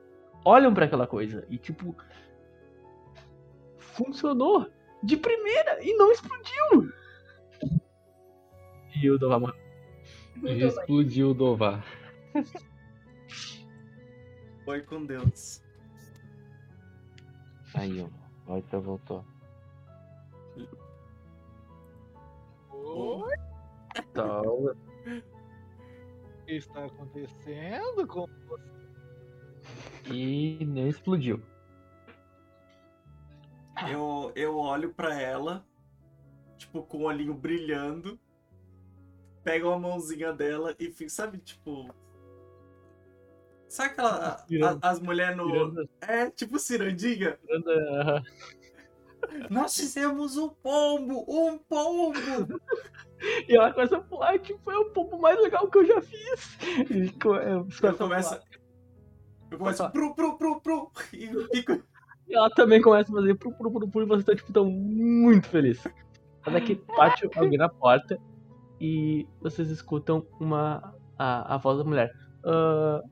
olham 0.44 0.72
pra 0.74 0.84
aquela 0.86 1.06
coisa 1.06 1.46
e 1.48 1.58
tipo 1.58 1.94
funcionou 3.78 4.70
de 5.02 5.16
primeira 5.16 5.82
e 5.82 5.94
não 5.96 6.10
explodiu. 6.12 6.92
E 9.00 9.10
o 9.10 9.18
Dovar 9.18 9.40
morreu. 9.40 9.56
Explodiu 10.68 11.30
o 11.30 11.34
Dovar. 11.34 11.84
Foi 14.64 14.80
com 14.82 15.04
Deus. 15.04 15.62
Aí, 17.74 18.00
ó. 18.00 18.08
A 18.50 18.56
outra 18.56 18.78
voltou. 18.80 19.24
Oi, 22.70 23.34
Então, 23.98 24.42
o 24.42 24.74
que 26.46 26.52
está 26.54 26.84
acontecendo 26.84 28.06
com 28.06 28.26
você? 28.46 28.81
E 30.10 30.64
não 30.64 30.88
explodiu. 30.88 31.42
Eu, 33.90 34.32
eu 34.34 34.56
olho 34.56 34.92
pra 34.92 35.20
ela, 35.20 35.64
tipo, 36.56 36.82
com 36.82 36.98
o 36.98 37.02
olhinho 37.04 37.34
brilhando, 37.34 38.18
pego 39.42 39.70
a 39.70 39.78
mãozinha 39.78 40.32
dela 40.32 40.74
e 40.78 40.90
fico, 40.92 41.10
sabe, 41.10 41.38
tipo. 41.38 41.92
Sabe 43.68 43.90
aquela. 43.90 44.44
A- 44.62 44.78
as 44.90 45.00
mulheres 45.00 45.36
no. 45.36 45.48
Ciranda. 45.50 45.88
É, 46.02 46.30
tipo 46.30 46.58
cirandinha. 46.58 47.38
Nós 49.48 49.74
fizemos 49.76 50.36
um 50.36 50.48
pombo! 50.48 51.24
Um 51.28 51.56
pombo! 51.56 52.18
E 53.48 53.54
ela 53.56 53.72
começa 53.72 53.96
a 53.96 54.00
pular, 54.00 54.36
tipo, 54.40 54.68
é 54.70 54.76
o 54.76 54.90
pombo 54.90 55.16
mais 55.16 55.40
legal 55.40 55.70
que 55.70 55.78
eu 55.78 55.86
já 55.86 56.02
fiz. 56.02 56.58
E 56.90 57.06
é, 57.06 57.52
Eu 57.54 57.64
começa 57.64 57.88
a 57.88 57.94
começo. 57.94 58.40
Eu 59.52 59.58
começo. 59.58 59.90
Pru, 59.90 60.14
pru, 60.14 60.38
pru, 60.38 60.60
pru! 60.60 60.90
E 61.12 61.28
fico. 61.54 61.82
E 62.26 62.34
ela 62.34 62.48
também 62.50 62.80
começa 62.80 63.12
a 63.12 63.14
fazer 63.14 63.34
pru, 63.34 63.52
pru, 63.52 63.70
pru, 63.70 63.88
pru, 63.88 64.02
e 64.02 64.06
vocês 64.06 64.20
estão, 64.20 64.34
tipo, 64.34 64.52
tão 64.52 64.70
muito 64.70 65.46
felizes. 65.48 65.86
Até 66.44 66.60
que 66.60 66.74
bate 66.96 67.28
alguém 67.36 67.58
na 67.58 67.68
porta 67.68 68.18
e 68.80 69.28
vocês 69.40 69.68
escutam 69.68 70.26
uma 70.40 70.94
a, 71.18 71.54
a 71.54 71.58
voz 71.58 71.78
da 71.78 71.84
mulher. 71.84 72.10
Ah, 72.44 73.02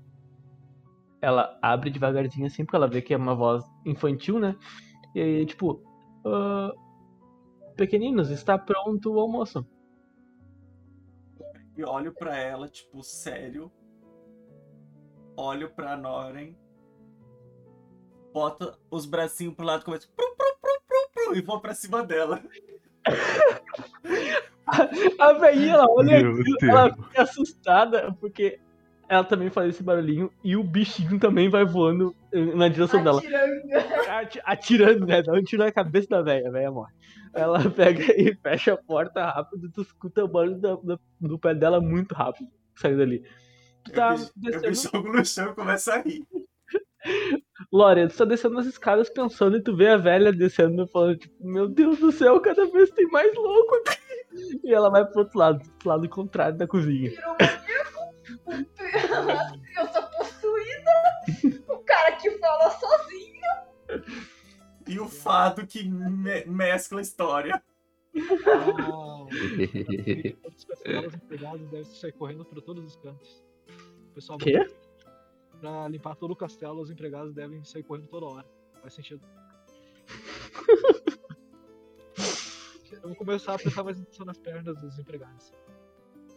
ela 1.21 1.59
abre 1.61 1.91
devagarzinho 1.91 2.47
assim, 2.47 2.65
porque 2.65 2.77
ela 2.77 2.89
vê 2.89 3.03
que 3.03 3.13
é 3.13 3.17
uma 3.17 3.35
voz 3.35 3.63
infantil, 3.85 4.39
né? 4.39 4.57
E 5.15 5.21
aí, 5.21 5.47
tipo, 5.47 5.83
ah, 6.25 6.73
pequeninos, 7.77 8.31
está 8.31 8.57
pronto 8.57 9.13
o 9.13 9.21
almoço. 9.21 9.67
E 11.77 11.85
olho 11.85 12.15
pra 12.15 12.37
ela, 12.37 12.69
tipo, 12.69 13.03
sério. 13.03 13.71
Olho 15.41 15.71
pra 15.71 15.97
Noren. 15.97 16.55
Boto 18.33 18.77
os 18.91 19.07
bracinhos 19.07 19.55
pro 19.55 19.65
lado 19.65 19.81
e 19.81 19.85
começo. 19.87 20.07
Pru, 20.15 20.27
pru, 20.37 20.47
pru, 20.61 20.81
pru, 20.87 21.25
pru, 21.29 21.37
e 21.37 21.41
vou 21.41 21.59
pra 21.61 21.73
cima 21.75 22.03
dela. 22.05 22.43
A 25.19 25.33
velhinha, 25.33 25.73
ela 25.75 25.87
olha 25.89 26.19
aquilo, 26.19 26.45
ela 26.63 26.95
fica 26.95 27.23
assustada, 27.23 28.15
porque 28.21 28.61
ela 29.09 29.25
também 29.25 29.49
faz 29.51 29.71
esse 29.71 29.83
barulhinho 29.83 30.31
e 30.45 30.55
o 30.57 30.63
bichinho 30.63 31.19
também 31.19 31.49
vai 31.49 31.65
voando 31.65 32.15
eh, 32.33 32.55
na 32.55 32.69
direção 32.69 33.03
dela. 33.03 33.19
Atirando. 33.19 34.11
Ati- 34.11 34.43
Atirando, 34.45 35.07
né? 35.07 35.23
Dá 35.23 35.33
um 35.33 35.43
tiro 35.43 35.65
na 35.65 35.73
cabeça 35.73 36.09
da 36.09 36.23
velha, 36.23 36.49
a 36.49 36.53
velha 36.53 36.71
morre. 36.71 36.93
Ela 37.35 37.59
pega 37.71 38.03
e 38.21 38.35
fecha 38.37 38.75
a 38.75 38.77
porta 38.77 39.25
rápido, 39.25 39.71
tu 39.73 39.81
escuta 39.83 40.23
o 40.23 40.29
barulho 40.29 40.59
da- 40.61 40.77
da- 40.77 40.99
do 41.21 41.39
pé 41.39 41.55
dela 41.55 41.81
muito 41.81 42.15
rápido, 42.15 42.49
saindo 42.77 42.99
dali. 42.99 43.25
Tu 43.85 43.93
tá 43.93 44.13
eu, 44.13 44.17
vi, 44.17 44.25
eu 44.25 44.61
descendo. 44.61 44.69
vi 44.69 44.75
jogo 44.75 45.13
no 45.17 45.25
chão 45.25 45.51
e 45.51 45.55
começo 45.55 45.91
a 45.91 45.97
rir. 45.99 46.27
Lore, 47.73 48.09
tu 48.09 48.17
tá 48.17 48.25
descendo 48.25 48.59
as 48.59 48.67
escadas 48.67 49.09
pensando 49.11 49.57
e 49.57 49.63
tu 49.63 49.77
vê 49.77 49.89
a 49.89 49.97
velha 49.97 50.33
descendo 50.33 50.87
falando, 50.89 51.17
tipo, 51.19 51.35
meu 51.47 51.69
Deus 51.69 51.99
do 51.99 52.11
céu, 52.13 52.41
cada 52.41 52.67
vez 52.67 52.91
tem 52.91 53.07
mais 53.09 53.35
louco 53.35 53.75
aqui. 53.77 53.99
E 54.65 54.73
ela 54.73 54.91
vai 54.91 55.05
pro 55.05 55.21
outro 55.21 55.39
lado, 55.39 55.69
pro 55.79 55.89
lado 55.89 56.09
contrário 56.09 56.57
da 56.59 56.67
cozinha. 56.67 57.11
Virou. 57.11 57.37
Eu 59.79 59.87
sou 59.93 60.03
possuída. 60.03 61.65
O 61.69 61.79
cara 61.79 62.13
que 62.17 62.31
fala 62.39 62.71
sozinho. 62.71 63.41
E 64.89 64.99
o 65.01 65.09
fado 65.09 65.67
que 65.67 65.89
me- 65.89 66.45
mescla 66.47 66.99
a 67.01 67.03
história. 67.03 67.63
Ah, 68.17 69.27
todos 70.85 71.07
os 71.07 71.15
empregados 71.15 71.61
devem 71.71 71.85
sair 71.85 72.13
correndo 72.13 72.45
para 72.45 72.61
todos 72.61 72.85
os 72.85 72.97
cantos. 72.97 73.43
O 74.21 74.37
pessoal 74.37 74.39
Quê? 74.39 74.67
Pra 75.61 75.89
limpar 75.89 76.15
todo 76.15 76.33
o 76.33 76.37
castelo, 76.37 76.81
os 76.81 76.91
empregados 76.91 77.33
devem 77.33 77.65
sair 77.65 77.83
correndo 77.83 78.07
toda 78.09 78.27
hora. 78.27 78.47
Faz 78.83 78.93
sentido. 78.95 79.23
Eu 82.93 83.01
vou 83.09 83.17
começar 83.17 83.55
a 83.55 83.59
prestar 83.59 83.83
mais 83.85 83.99
atenção 83.99 84.27
nas 84.27 84.37
pernas 84.37 84.77
dos 84.79 84.99
empregados. 84.99 85.55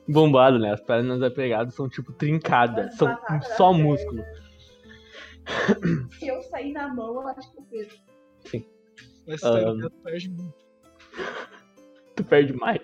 Bombado, 0.08 0.58
né? 0.60 0.72
As 0.72 0.80
pernas 0.80 1.20
da 1.20 1.30
pegada 1.30 1.70
são 1.72 1.90
tipo 1.90 2.14
trincadas, 2.14 2.88
As 2.88 2.96
são 2.98 3.08
batatas 3.10 3.58
só 3.58 3.72
da 3.74 3.78
músculo. 3.78 4.24
Se 6.20 6.28
eu 6.28 6.42
sair 6.44 6.72
na 6.72 6.94
mão, 6.94 7.16
eu 7.22 7.28
acho 7.28 7.52
que 7.52 7.58
eu 7.60 7.64
perco. 7.64 7.96
Mas 9.28 9.44
Ah. 9.44 9.72
um... 9.74 9.90
perde 10.04 10.30
muito. 10.30 10.56
Tu 12.16 12.24
perde 12.24 12.54
mais. 12.54 12.82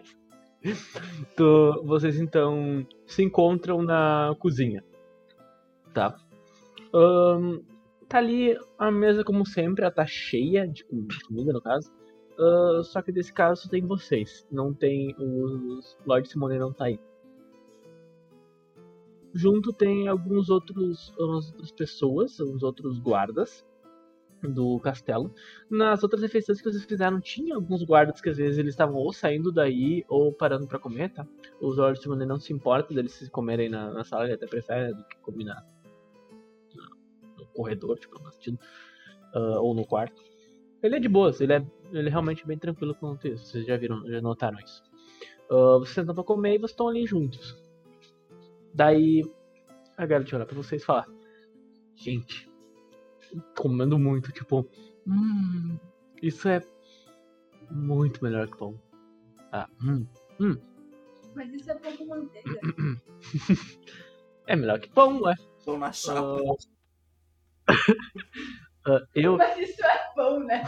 Tu- 1.37 1.83
vocês 1.85 2.19
então 2.19 2.85
se 3.05 3.23
encontram 3.23 3.81
na 3.81 4.35
cozinha. 4.39 4.83
Tá? 5.99 6.15
Ahn, 6.93 7.59
tá 8.07 8.19
ali 8.19 8.57
a 8.77 8.89
mesa, 8.89 9.21
como 9.21 9.45
sempre, 9.45 9.83
ela 9.83 9.91
tá 9.91 10.05
cheia 10.05 10.65
de 10.65 10.85
com- 10.85 11.05
de 11.05 11.19
comida, 11.25 11.51
no 11.51 11.61
caso. 11.61 11.91
Ah, 12.39 12.81
só 12.85 13.01
que 13.01 13.11
nesse 13.11 13.33
caso 13.33 13.63
só 13.63 13.69
tem 13.69 13.85
vocês. 13.85 14.47
Não 14.49 14.73
tem 14.73 15.13
os. 15.19 15.97
Lord 16.05 16.29
Simone 16.29 16.57
não 16.57 16.71
tá 16.71 16.85
aí. 16.85 16.97
Junto 19.33 19.73
tem 19.73 20.07
alguns 20.07 20.49
outros. 20.49 21.13
Algumas 21.19 21.47
outras 21.51 21.71
pessoas, 21.71 22.39
uns 22.39 22.63
outros 22.63 22.97
guardas 22.97 23.65
do 24.41 24.79
castelo. 24.79 25.33
Nas 25.69 26.01
outras 26.01 26.21
refeições 26.21 26.61
que 26.61 26.71
vocês 26.71 26.85
fizeram, 26.85 27.19
tinha 27.19 27.55
alguns 27.55 27.83
guardas 27.83 28.21
que 28.21 28.29
às 28.29 28.37
vezes 28.37 28.57
eles 28.57 28.73
estavam 28.73 28.95
ou 28.95 29.11
saindo 29.11 29.51
daí 29.51 30.05
ou 30.07 30.31
parando 30.31 30.65
pra 30.65 30.79
comer, 30.79 31.11
tá? 31.11 31.27
Os 31.59 31.75
Lords 31.75 32.01
Simone 32.01 32.25
não 32.25 32.39
se 32.39 32.53
importa 32.53 32.93
deles 32.93 33.11
se 33.11 33.29
comerem 33.29 33.67
na, 33.67 33.91
na 33.91 34.05
sala, 34.05 34.23
ele 34.23 34.35
até 34.35 34.47
prefere 34.47 34.93
do 34.93 35.03
que 35.03 35.17
comer 35.17 35.43
na, 37.55 37.63
na- 37.65 37.73
no 37.79 37.87
corredor, 37.89 37.97
tipo, 37.99 38.19
assistindo, 38.27 38.59
ah, 39.33 39.59
ou 39.59 39.73
no 39.73 39.85
quarto. 39.85 40.21
Ele 40.81 40.95
é 40.95 40.99
de 40.99 41.09
boas, 41.09 41.41
ele 41.41 41.53
é, 41.53 41.65
ele 41.91 42.07
é 42.07 42.11
realmente 42.11 42.45
bem 42.47 42.57
tranquilo 42.57 42.95
quanto 42.95 43.27
isso, 43.27 43.45
vocês 43.45 43.65
já 43.65 43.75
viram, 43.77 44.05
já 44.09 44.21
notaram 44.21 44.59
isso. 44.59 44.81
Ah, 45.51 45.77
vocês 45.79 45.95
sentam 45.95 46.15
pra 46.15 46.23
comer 46.23 46.55
e 46.55 46.57
vocês 46.57 46.71
estão 46.71 46.87
ali 46.87 47.05
juntos. 47.05 47.57
Daí, 48.73 49.23
a 49.97 50.05
garota 50.05 50.35
olha 50.35 50.45
pra 50.45 50.55
vocês 50.55 50.81
e 50.81 50.85
fala: 50.85 51.05
Gente, 51.95 52.49
comendo 53.57 53.97
muito, 53.99 54.31
tipo, 54.31 54.65
hum, 55.07 55.77
isso 56.21 56.47
é 56.47 56.61
muito 57.71 58.23
melhor 58.23 58.47
que 58.47 58.57
pão. 58.57 58.79
Ah, 59.51 59.67
hum, 59.83 60.05
Mas 61.35 61.51
isso 61.53 61.71
é 61.71 61.75
pão 61.75 61.97
com 61.97 62.05
manteiga. 62.05 62.59
é 64.47 64.55
melhor 64.55 64.79
que 64.79 64.89
pão, 64.89 65.21
ué. 65.23 65.35
Tô 65.65 65.77
na 65.77 65.91
chapa. 65.91 66.37
Ah, 68.87 69.01
eu. 69.13 69.37
Mas 69.37 69.57
isso 69.57 69.85
é 69.85 69.97
pão, 70.15 70.39
né? 70.39 70.63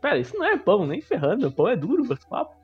Pera, 0.00 0.18
isso 0.18 0.36
não 0.38 0.44
é 0.46 0.56
pão, 0.56 0.86
nem 0.86 1.00
ferrando. 1.00 1.50
Pão 1.50 1.68
é 1.68 1.76
duro, 1.76 2.04
mas 2.08 2.24
papo. 2.26 2.54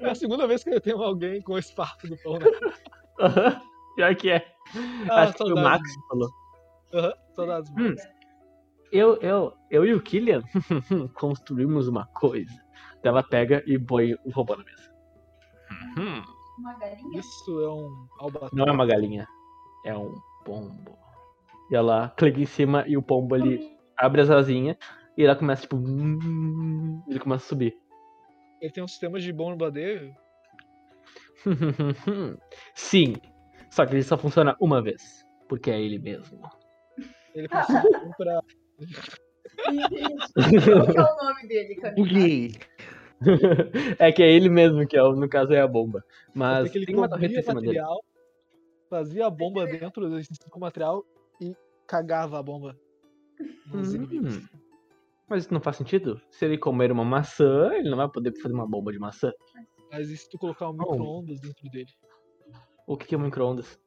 É 0.00 0.10
a 0.10 0.14
segunda 0.14 0.46
vez 0.46 0.64
que 0.64 0.70
eu 0.70 0.80
tenho 0.80 1.00
alguém 1.02 1.40
com 1.42 1.56
esse 1.56 1.72
papo 1.74 2.08
do 2.08 2.16
pão, 2.18 2.38
né? 2.38 2.46
Aham, 3.20 3.60
Pior 3.94 4.14
que 4.16 4.30
é. 4.30 4.54
Ah, 5.10 5.22
Acho 5.22 5.32
que 5.34 5.38
foi 5.38 5.52
o 5.52 5.54
saudades. 5.54 5.62
Max 5.82 5.94
que 5.96 6.08
falou. 6.08 6.30
Aham, 6.94 7.12
saudades. 7.34 7.70
Hum. 7.78 7.94
Eu, 8.90 9.16
eu, 9.20 9.52
eu 9.70 9.84
e 9.84 9.94
o 9.94 10.00
Killian 10.02 10.42
construímos 11.14 11.86
uma 11.88 12.06
coisa. 12.06 12.52
Ela 13.02 13.22
pega 13.22 13.62
e 13.66 13.78
põe 13.78 14.14
o 14.24 14.30
robô 14.30 14.56
na 14.56 14.64
mesa. 14.64 14.90
Hum, 15.98 16.22
Uma 16.58 16.74
galinha? 16.78 17.20
Isso 17.20 17.60
é 17.60 17.68
um 17.68 18.06
albatros. 18.18 18.52
não 18.52 18.64
é 18.66 18.72
uma 18.72 18.86
galinha, 18.86 19.26
é 19.84 19.96
um 19.96 20.14
pombo. 20.44 20.96
E 21.70 21.74
ela 21.76 22.10
clica 22.16 22.40
em 22.40 22.46
cima 22.46 22.84
e 22.86 22.96
o 22.96 23.02
pombo 23.02 23.34
ali 23.34 23.76
abre 23.96 24.20
as 24.20 24.30
asinhas 24.30 24.76
e 25.16 25.24
ela 25.24 25.34
começa 25.36 25.62
tipo. 25.62 25.76
Ele 27.08 27.18
começa 27.18 27.44
a 27.44 27.48
subir. 27.48 27.74
Ele 28.60 28.72
tem 28.72 28.82
um 28.82 28.88
sistema 28.88 29.18
de 29.20 29.32
bombardeio. 29.32 30.14
Sim, 32.74 33.14
só 33.70 33.84
que 33.84 33.94
ele 33.94 34.02
só 34.02 34.16
funciona 34.16 34.56
uma 34.60 34.80
vez. 34.82 35.24
Porque 35.48 35.70
é 35.70 35.78
ele 35.80 35.98
mesmo. 35.98 36.40
Ele 37.34 37.48
consegue 37.48 37.88
pra. 38.16 38.40
Qual 39.62 40.86
que 40.86 40.98
é 40.98 41.02
o 41.02 41.24
nome 41.24 41.48
dele, 41.48 41.74
Camila? 41.76 42.08
É 43.98 44.12
que 44.12 44.22
é 44.22 44.30
ele 44.30 44.48
mesmo 44.50 44.86
que 44.86 44.96
é, 44.96 45.02
o- 45.02 45.14
no 45.14 45.28
caso 45.28 45.52
é 45.52 45.60
a 45.60 45.66
bomba. 45.68 46.04
Mas 46.34 46.64
Porque 46.64 46.78
ele 46.78 46.86
tem 46.86 46.96
uma 46.96 47.08
torreta 47.08 47.38
em 47.38 47.42
cima 47.42 47.60
dele. 47.60 47.66
material, 47.78 48.04
fazia 48.90 49.26
a 49.26 49.30
bomba 49.30 49.66
dentro 49.66 50.10
desse 50.10 50.30
material 50.56 51.04
cagava 51.86 52.38
a 52.38 52.42
bomba 52.42 52.78
nos 53.66 53.94
inimigos. 53.94 54.36
Hum. 54.36 54.48
Mas 55.28 55.44
isso 55.44 55.54
não 55.54 55.60
faz 55.60 55.76
sentido? 55.76 56.20
Se 56.30 56.44
ele 56.44 56.58
comer 56.58 56.92
uma 56.92 57.04
maçã, 57.04 57.72
ele 57.74 57.88
não 57.88 57.96
vai 57.96 58.08
poder 58.08 58.32
fazer 58.40 58.54
uma 58.54 58.68
bomba 58.68 58.92
de 58.92 58.98
maçã. 58.98 59.32
Mas 59.90 60.10
e 60.10 60.16
se 60.16 60.28
tu 60.28 60.38
colocar 60.38 60.68
um 60.68 60.74
micro-ondas 60.74 61.40
dentro 61.40 61.68
dele? 61.70 61.90
O 62.86 62.96
que 62.96 63.06
que 63.06 63.14
é 63.14 63.18
um 63.18 63.22
micro-ondas? 63.22 63.80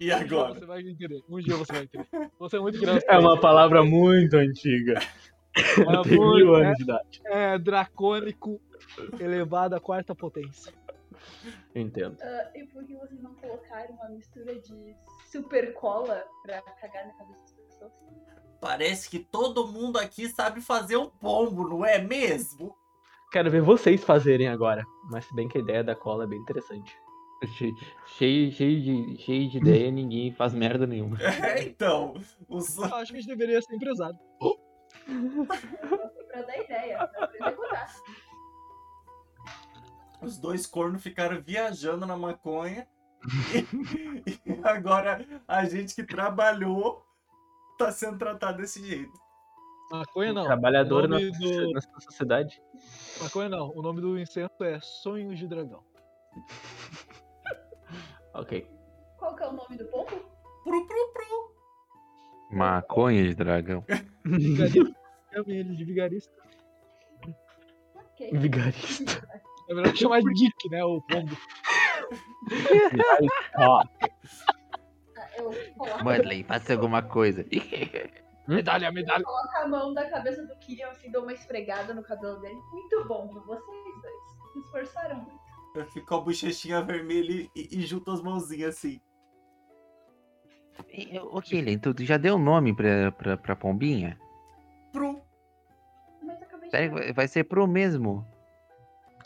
E 0.00 0.04
Um 0.04 0.06
dia 0.06 0.16
agora? 0.16 0.54
você 0.54 0.64
vai 0.64 0.80
entender. 0.80 1.20
Um 1.28 1.38
dia 1.40 1.56
você 1.56 1.72
vai 1.72 1.82
entender. 1.82 2.08
Você 2.38 2.56
é 2.56 2.60
muito 2.60 2.78
criança. 2.78 3.04
É 3.08 3.18
uma 3.18 3.40
palavra 3.40 3.82
muito 3.84 4.34
antiga. 4.36 5.00
É 5.56 6.02
Tem 6.04 6.16
muito, 6.16 6.36
mil 6.36 6.56
é. 6.56 6.66
anos 6.66 6.76
de 6.76 6.82
idade. 6.84 7.20
É 7.24 7.58
dracônico 7.58 8.60
elevado 9.18 9.74
à 9.74 9.80
quarta 9.80 10.14
potência. 10.14 10.72
Entendo. 11.74 12.16
Ah, 12.22 12.50
e 12.54 12.64
por 12.66 12.84
que 12.84 12.94
vocês 12.94 13.20
não 13.20 13.34
colocaram 13.34 13.92
uma 13.96 14.08
mistura 14.10 14.54
de 14.60 14.94
super 15.30 15.72
cola 15.74 16.24
pra 16.42 16.60
cagar 16.62 17.06
na 17.06 17.12
cabeça 17.14 17.42
das 17.42 17.52
pessoas? 17.52 17.92
Parece 18.60 19.08
que 19.08 19.18
todo 19.20 19.68
mundo 19.68 19.98
aqui 19.98 20.28
sabe 20.28 20.60
fazer 20.60 20.96
um 20.96 21.08
pombo, 21.08 21.68
não 21.68 21.84
é 21.84 21.98
mesmo? 21.98 22.76
Quero 23.30 23.50
ver 23.50 23.62
vocês 23.62 24.02
fazerem 24.02 24.48
agora. 24.48 24.84
Mas 25.10 25.24
se 25.26 25.34
bem 25.34 25.48
que 25.48 25.58
a 25.58 25.60
ideia 25.60 25.84
da 25.84 25.94
cola 25.94 26.24
é 26.24 26.26
bem 26.26 26.38
interessante. 26.40 26.96
Che- 27.56 27.72
Cheio, 28.16 28.50
cheio, 28.50 28.80
de, 28.82 29.16
cheio 29.18 29.48
de 29.48 29.58
ideia, 29.58 29.90
ninguém 29.92 30.32
faz 30.32 30.52
merda 30.52 30.86
nenhuma. 30.86 31.16
É, 31.44 31.62
então. 31.62 32.14
Os... 32.48 32.76
Eu 32.76 32.84
acho 32.96 33.12
que 33.12 33.18
a 33.18 33.20
gente 33.20 33.28
deveria 33.28 33.62
ser 33.62 33.76
empresário. 33.76 34.18
Pra 36.28 36.42
dar 36.42 36.58
ideia, 36.58 37.06
pra 37.06 37.30
executar. 37.32 37.94
Os 40.20 40.36
dois 40.38 40.66
cornos 40.66 41.00
ficaram 41.02 41.40
viajando 41.40 42.04
na 42.06 42.16
maconha. 42.16 42.88
E, 44.26 44.38
e 44.46 44.60
agora 44.62 45.24
a 45.46 45.64
gente 45.64 45.94
que 45.94 46.02
trabalhou 46.02 47.04
tá 47.78 47.92
sendo 47.92 48.18
tratado 48.18 48.58
desse 48.58 48.84
jeito. 48.84 49.12
Maconha 49.90 50.32
não. 50.32 50.44
Trabalhador 50.44 51.08
na, 51.08 51.18
do... 51.18 51.72
nessa 51.72 52.00
sociedade. 52.00 52.60
Maconha 53.22 53.48
não. 53.48 53.70
O 53.74 53.80
nome 53.80 54.00
do 54.00 54.18
incenso 54.18 54.62
é 54.62 54.78
Sonhos 54.80 55.38
de 55.38 55.46
Dragão. 55.46 55.82
Ok. 58.34 58.70
Qual 59.18 59.34
que 59.34 59.42
é 59.42 59.48
o 59.48 59.52
nome 59.52 59.76
do 59.76 59.84
pombo? 59.86 60.06
Pru, 60.62 60.86
pru, 60.86 61.12
pru. 61.12 61.54
Maconha 62.52 63.24
de 63.24 63.34
dragão. 63.34 63.84
Vigarista. 64.24 64.94
Chame 65.32 65.56
ele 65.56 65.76
de 65.76 65.84
vigarista. 65.84 66.32
Ok. 67.96 68.30
Vigarista. 68.32 69.28
É 69.68 69.74
melhor 69.74 69.96
chamar 69.96 70.20
de 70.20 70.32
Dick, 70.34 70.70
né? 70.70 70.84
O 70.84 71.02
pombo. 71.02 71.36
Ó, 73.56 73.82
eu 75.36 75.50
coloco, 75.76 76.04
Mudley, 76.04 76.44
faça 76.44 76.72
alguma 76.72 77.02
coisa. 77.02 77.44
Medalha, 78.48 78.90
medalha. 78.90 79.22
coloco 79.24 79.56
a 79.58 79.68
mão 79.68 79.92
da 79.92 80.08
cabeça 80.08 80.42
do 80.46 80.56
Killian 80.56 80.88
assim, 80.88 81.10
dou 81.10 81.22
uma 81.22 81.34
esfregada 81.34 81.92
no 81.92 82.02
cabelo 82.02 82.40
dele. 82.40 82.58
Muito 82.72 83.04
bom 83.06 83.28
pra 83.28 83.40
vocês 83.42 83.84
dois. 84.02 84.52
Se 84.54 84.58
esforçaram 84.60 85.16
muito. 85.16 85.38
Eu 85.74 85.84
fico 85.90 86.06
com 86.06 86.14
a 86.14 86.20
bochechinha 86.22 86.80
vermelha 86.82 87.46
e, 87.54 87.68
e 87.70 87.82
junto 87.82 88.10
as 88.10 88.22
mãozinhas 88.22 88.74
assim. 88.76 89.00
Ô, 91.30 91.42
Killian, 91.42 91.78
tu 91.78 91.94
já 92.04 92.16
deu 92.16 92.38
nome 92.38 92.74
pra, 92.74 93.12
pra, 93.12 93.36
pra 93.36 93.54
pombinha? 93.54 94.18
Prum. 94.92 95.20
Mas 96.22 96.40
acabei 96.40 96.70
de 96.70 96.70
Sério, 96.70 97.14
vai- 97.14 97.28
ser 97.28 97.44
pro 97.44 97.66
mesmo. 97.66 98.26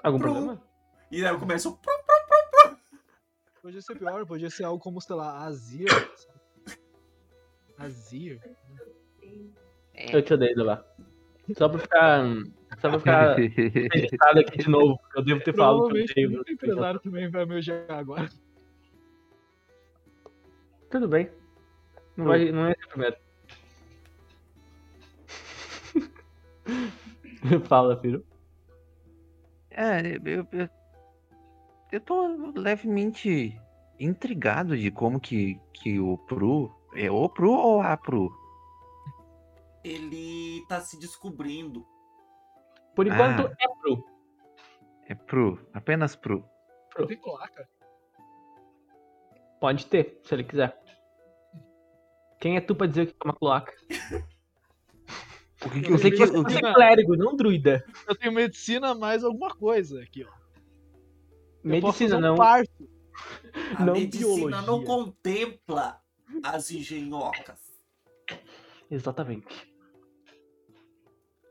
Algum 0.03 0.19
Pro- 0.19 0.33
problema? 0.33 0.63
E 1.13 1.25
aí 1.25 1.31
eu 1.33 1.39
começo. 1.39 1.77
Prum. 1.77 2.02
Podia 3.63 3.81
ser 3.81 3.97
pior, 3.97 4.27
podia 4.27 4.51
ser 4.51 4.65
algo 4.65 4.83
como, 4.83 5.01
sei 5.01 5.15
lá, 5.15 5.45
Azir. 5.45 5.87
Azir. 7.79 8.41
É. 9.95 10.17
Eu 10.17 10.21
te 10.21 10.35
odeio, 10.35 10.65
lá. 10.65 10.85
Só 11.57 11.69
pra 11.69 11.79
ficar. 11.79 12.25
Só 12.81 12.91
pra 12.91 12.99
ficar 12.99 13.37
registrado 13.37 14.41
aqui 14.41 14.59
de 14.59 14.69
novo. 14.69 14.99
porque 14.99 15.19
Eu 15.19 15.25
devo 15.25 15.45
ter 15.45 15.55
falado 15.55 15.89
que 15.89 15.99
eu 15.99 16.03
odeio. 16.03 16.31
muito 16.33 16.53
empresário 16.53 16.99
também 16.99 17.31
vai 17.31 17.45
me 17.45 17.57
odiar 17.57 17.91
agora. 17.91 18.29
Tudo 20.91 21.07
bem. 21.07 21.31
Não, 22.17 22.27
vai, 22.27 22.51
não 22.51 22.67
é 22.67 22.73
esse 22.73 22.85
o 22.85 22.89
primeiro. 22.89 23.17
Fala, 27.69 27.97
filho. 28.01 28.25
É, 29.71 30.17
eu, 30.25 30.47
eu, 30.53 30.69
eu 31.93 32.01
tô 32.01 32.53
levemente 32.57 33.57
intrigado 34.01 34.77
de 34.77 34.91
como 34.91 35.21
que, 35.21 35.61
que 35.73 36.01
o 36.01 36.19
Pru. 36.19 36.73
É 36.95 37.11
o 37.11 37.29
Pru 37.29 37.53
ou 37.53 37.81
a 37.81 37.97
Pru? 37.97 38.31
Ele 39.85 40.65
tá 40.69 40.81
se 40.81 40.99
descobrindo. 40.99 41.87
Por 42.95 43.07
enquanto 43.07 43.47
Ah. 43.47 43.55
é 43.61 43.69
pro. 43.81 44.05
É 45.09 45.15
Pru, 45.15 45.59
apenas 45.73 46.15
Pru. 46.17 46.45
Tem 47.07 47.17
cloaca. 47.19 47.69
Pode 49.61 49.87
ter, 49.87 50.21
se 50.25 50.35
ele 50.35 50.45
quiser. 50.45 50.77
Quem 52.41 52.57
é 52.57 52.61
tu 52.61 52.75
pra 52.75 52.87
dizer 52.87 53.03
o 53.03 53.07
que 53.07 53.13
é 53.13 53.25
uma 53.25 53.35
cloaca? 53.35 53.73
O 55.65 55.71
que, 55.71 55.81
que, 55.81 55.93
Eu 55.93 55.97
que, 55.99 56.11
que, 56.11 56.17
sei 56.27 56.37
o 56.37 56.43
Você 56.43 56.59
que- 56.61 56.67
é 56.67 56.75
clérigo, 56.75 57.17
não 57.17 57.37
druida. 57.37 57.85
Eu 58.09 58.17
tenho 58.17 58.33
medicina 58.33 58.95
mais 58.95 59.23
alguma 59.25 59.55
coisa 59.55 60.03
aqui, 60.03 60.25
ó. 60.25 60.42
Medicina 61.65 62.17
um 62.17 62.21
não. 62.21 62.37
parto. 62.37 62.89
A 63.77 63.85
Não 63.85 63.93
medicina 63.95 64.63
não 64.63 64.81
biologia. 64.81 64.87
contempla 64.87 66.01
as 66.43 66.71
engenhocas. 66.71 67.59
Exatamente. 68.91 69.71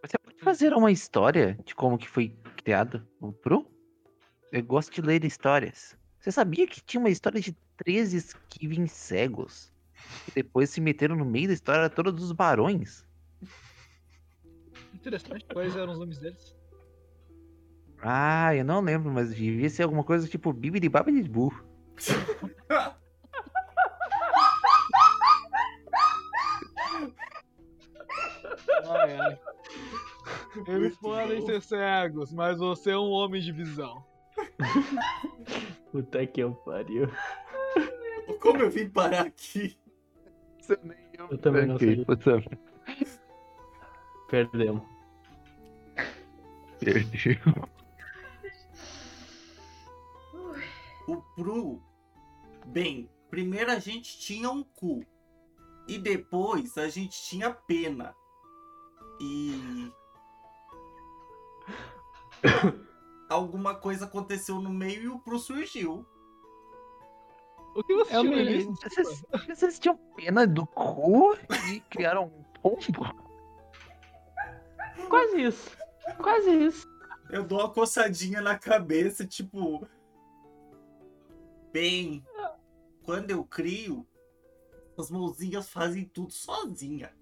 Você 0.04 0.18
pode 0.18 0.40
fazer 0.40 0.74
uma 0.74 0.92
história 0.92 1.58
de 1.64 1.76
como 1.76 1.98
que 1.98 2.08
foi 2.10 2.30
criado 2.58 3.08
o 3.20 3.32
Pru? 3.32 3.68
Eu 4.52 4.64
gosto 4.64 4.92
de 4.92 5.02
ler 5.02 5.24
histórias. 5.24 5.96
Você 6.20 6.32
sabia 6.32 6.68
que 6.68 6.82
tinha 6.82 7.00
uma 7.00 7.10
história 7.10 7.40
de 7.40 7.56
13 7.78 8.18
Skiven 8.18 8.88
cegos? 8.88 9.72
Que 10.26 10.32
depois 10.36 10.70
se 10.72 10.82
meteram 10.82 11.16
no 11.16 11.26
meio 11.26 11.48
da 11.48 11.54
história 11.54 11.90
todos 11.90 12.24
os 12.24 12.32
barões? 12.32 13.06
Interessante. 14.94 15.46
Quais 15.46 15.76
eram 15.76 15.94
os 15.94 16.00
nomes 16.00 16.18
deles? 16.20 16.56
Ah, 18.04 18.56
eu 18.56 18.66
não 18.66 18.82
lembro, 18.82 19.12
mas 19.12 19.34
devia 19.36 19.70
ser 19.70 19.84
alguma 19.84 20.04
coisa 20.04 20.28
tipo 20.28 20.52
Bibidi 20.52 20.90
Babidi 20.90 21.24
Boo. 21.30 21.54
Ai, 28.90 29.18
ai. 29.18 29.40
Eles 30.68 30.98
podem 30.98 31.46
ser 31.46 31.62
cegos, 31.62 32.34
mas 32.34 32.58
você 32.58 32.92
é 32.92 32.98
um 32.98 33.10
homem 33.10 33.42
de 33.42 33.52
visão. 33.52 34.04
Puta 35.92 36.26
que 36.26 36.42
eu 36.42 36.54
pariu. 36.54 37.10
Como 38.40 38.60
eu 38.60 38.70
vim 38.70 38.90
parar 38.90 39.28
aqui? 39.28 39.78
Eu 41.30 41.38
também 41.38 41.66
não 41.66 41.78
sei. 41.78 42.04
Puta, 42.06 42.44
Perdemos. 44.30 44.82
perdeu. 46.80 47.38
O 51.08 51.22
Pru. 51.36 51.82
Bem, 52.66 53.10
primeiro 53.30 53.72
a 53.72 53.80
gente 53.80 54.20
tinha 54.20 54.50
um 54.50 54.64
cu. 54.64 55.06
E 55.88 55.98
depois 55.98 56.78
a 56.78 56.88
gente 56.88 57.22
tinha 57.24 57.52
pena. 57.52 58.16
E. 59.20 59.92
Alguma 63.30 63.76
coisa 63.76 64.06
aconteceu 64.06 64.60
no 64.60 64.70
meio 64.70 65.04
e 65.04 65.08
o 65.08 65.20
Pru 65.20 65.40
surgiu. 65.40 66.06
O 67.76 67.84
que 67.84 67.96
você 67.96 68.18
lembro. 68.22 68.76
Vocês, 68.76 69.24
vocês 69.48 69.80
tinham 69.80 69.98
pena 70.16 70.46
do 70.46 70.66
cu 70.68 71.36
e 71.70 71.80
criaram 71.82 72.26
um 72.26 72.44
pombo? 72.62 73.16
Quase 75.10 75.42
isso. 75.42 75.78
Quase 76.18 76.52
isso. 76.52 76.88
Eu 77.30 77.44
dou 77.44 77.60
uma 77.60 77.70
coçadinha 77.70 78.42
na 78.42 78.58
cabeça, 78.58 79.26
tipo. 79.26 79.88
Bem, 81.72 82.24
quando 83.04 83.32
eu 83.32 83.44
crio, 83.46 84.06
as 84.98 85.10
mãozinhas 85.10 85.70
fazem 85.70 86.06
tudo 86.06 86.34
sozinha. 86.34 87.14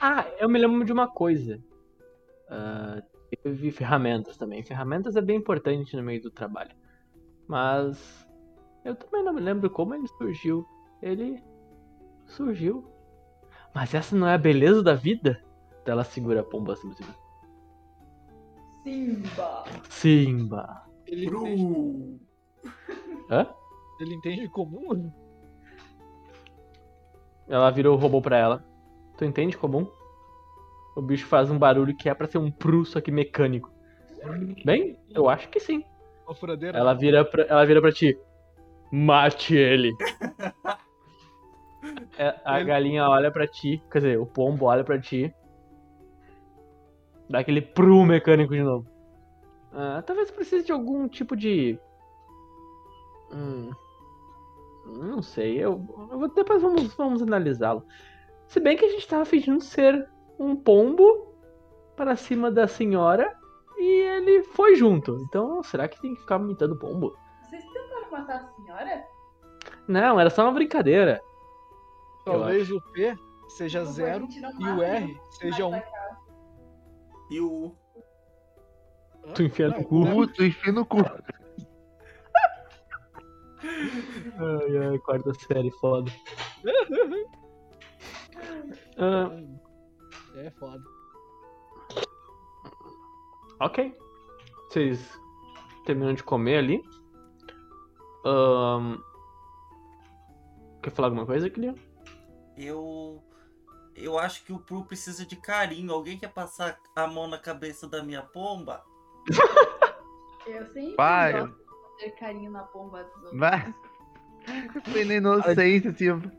Ah, 0.00 0.26
eu 0.38 0.48
me 0.48 0.58
lembro 0.58 0.84
de 0.84 0.92
uma 0.92 1.08
coisa. 1.08 1.62
Ah, 2.48 3.02
eu 3.44 3.52
vi 3.52 3.70
ferramentas 3.70 4.36
também. 4.36 4.62
Ferramentas 4.62 5.16
é 5.16 5.20
bem 5.20 5.36
importante 5.36 5.96
no 5.96 6.02
meio 6.02 6.22
do 6.22 6.30
trabalho. 6.30 6.74
Mas 7.48 8.26
eu 8.84 8.94
também 8.94 9.24
não 9.24 9.32
me 9.32 9.40
lembro 9.40 9.68
como 9.70 9.94
ele 9.94 10.06
surgiu. 10.06 10.66
Ele 11.02 11.42
surgiu. 12.26 12.84
Mas 13.74 13.94
essa 13.94 14.14
não 14.14 14.28
é 14.28 14.34
a 14.34 14.38
beleza 14.38 14.82
da 14.82 14.94
vida? 14.94 15.42
Ela 15.84 16.04
segura 16.04 16.40
a 16.40 16.44
pomba 16.44 16.74
assim. 16.74 16.90
Simba. 18.84 19.64
Simba. 19.88 20.86
Ele! 21.06 22.20
Hã? 23.30 23.46
ele 24.00 24.14
entende 24.14 24.48
comum? 24.48 25.12
Ela 27.48 27.70
virou 27.70 27.96
o 27.96 28.00
robô 28.00 28.20
pra 28.22 28.36
ela. 28.38 28.64
Tu 29.18 29.24
entende 29.24 29.56
comum? 29.58 29.86
O 30.96 31.02
bicho 31.02 31.26
faz 31.26 31.50
um 31.50 31.58
barulho 31.58 31.96
que 31.96 32.08
é 32.08 32.14
pra 32.14 32.26
ser 32.26 32.38
um 32.38 32.50
pru, 32.50 32.84
só 32.84 33.00
que 33.00 33.10
mecânico. 33.10 33.70
Bem, 34.64 34.98
eu 35.10 35.28
acho 35.28 35.48
que 35.48 35.60
sim. 35.60 35.84
Uma 36.26 36.34
furadeira? 36.34 36.78
Ela 36.78 36.94
vira 36.94 37.24
pra, 37.24 37.42
ela 37.44 37.64
vira 37.64 37.80
pra 37.80 37.92
ti. 37.92 38.18
Mate 38.90 39.54
ele. 39.56 39.92
É, 42.18 42.34
a 42.44 42.56
Ele- 42.58 42.66
galinha 42.68 43.08
olha 43.08 43.30
pra 43.30 43.46
ti, 43.46 43.82
quer 43.90 43.98
dizer, 44.00 44.18
o 44.18 44.26
pombo 44.26 44.66
olha 44.66 44.84
pra 44.84 44.98
ti. 45.00 45.32
Dá 47.28 47.38
aquele 47.38 47.62
pru 47.62 48.04
mecânico 48.04 48.52
de 48.54 48.62
novo. 48.62 48.86
Ah, 49.72 50.02
talvez 50.04 50.30
precise 50.30 50.66
de 50.66 50.72
algum 50.72 51.08
tipo 51.08 51.36
de. 51.36 51.78
Hum, 53.32 53.70
não 54.86 55.22
sei, 55.22 55.58
eu, 55.58 55.84
eu 56.10 56.28
depois 56.28 56.60
vamos, 56.60 56.94
vamos 56.94 57.22
analisá-lo. 57.22 57.84
Se 58.48 58.58
bem 58.58 58.76
que 58.76 58.84
a 58.84 58.88
gente 58.88 59.06
tava 59.06 59.24
fingindo 59.24 59.62
ser 59.62 60.08
um 60.38 60.56
pombo 60.56 61.34
para 61.96 62.16
cima 62.16 62.50
da 62.50 62.66
senhora 62.66 63.36
e 63.78 64.02
ele 64.02 64.42
foi 64.42 64.74
junto. 64.74 65.18
Então, 65.22 65.62
será 65.62 65.86
que 65.86 66.00
tem 66.00 66.14
que 66.14 66.20
ficar 66.20 66.40
imitando 66.40 66.78
pombo? 66.78 67.16
Vocês 67.42 67.62
tentaram 67.64 68.10
matar 68.10 68.36
a 68.36 68.48
senhora? 68.56 69.04
Não, 69.86 70.18
era 70.18 70.30
só 70.30 70.42
uma 70.42 70.52
brincadeira. 70.52 71.20
Talvez 72.24 72.70
o 72.70 72.80
P 72.92 73.16
seja 73.48 73.84
zero 73.84 74.28
e 74.58 74.64
o 74.66 74.82
R 74.82 75.20
seja 75.30 75.66
um. 75.66 75.82
E 77.30 77.40
o. 77.40 77.74
Tu 79.34 79.42
enfia 79.44 79.68
no 79.68 79.84
cu. 79.84 80.02
o 80.02 80.10
Puto, 80.10 80.44
enfia 80.44 80.72
no 80.72 80.84
cu. 80.84 80.98
Ai, 84.38 84.76
ai, 84.88 84.98
quarta 84.98 85.32
série, 85.34 85.70
foda. 85.72 86.10
Ah, 89.02 89.30
É 90.36 90.50
foda. 90.50 90.82
ok. 93.60 93.96
Vocês 94.68 95.18
terminam 95.86 96.12
de 96.14 96.22
comer 96.22 96.58
ali. 96.58 96.82
Ahn, 98.24 98.98
Quer 100.82 100.90
falar 100.90 101.08
alguma 101.08 101.26
coisa, 101.26 101.48
Kylian? 101.50 101.74
Eu. 102.56 103.22
Eu 103.96 104.18
acho 104.18 104.44
que 104.44 104.52
o 104.52 104.58
Pru 104.58 104.84
precisa 104.84 105.24
de 105.26 105.36
carinho. 105.36 105.92
Alguém 105.92 106.18
quer 106.18 106.32
passar 106.32 106.78
a 106.94 107.06
mão 107.06 107.26
na 107.26 107.38
cabeça 107.38 107.88
da 107.88 108.02
minha 108.02 108.22
pomba? 108.22 108.82
Eu 110.46 110.94
Vai. 110.96 111.32
gosto 111.32 111.54
de 111.54 111.64
ter 112.00 112.10
carinho 112.12 112.50
na 112.50 112.62
pomba 112.64 113.04
dos 113.04 113.14
outros. 113.24 113.38
Vai. 113.38 113.74
Foi 114.92 115.04
na 115.04 115.14
inocência, 115.14 115.92
tipo. 115.92 116.30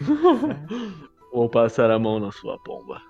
Vou 1.32 1.48
passar 1.48 1.90
a 1.90 1.98
mão 1.98 2.18
na 2.20 2.30
sua 2.32 2.58
pomba. 2.62 3.00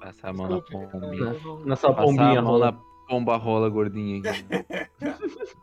Passar 0.00 0.30
a 0.30 0.32
mão 0.32 0.48
na 0.48 0.60
pombinha. 0.60 1.32
não- 1.44 1.64
Na 1.64 1.76
sua 1.76 1.90
Passar 1.94 2.06
pombinha, 2.06 2.38
a 2.38 2.42
mão 2.42 2.52
rola. 2.52 2.72
na, 2.72 2.78
Pomba 3.08 3.36
rola 3.36 3.68
gordinha 3.68 4.20
aqui. 4.30 4.44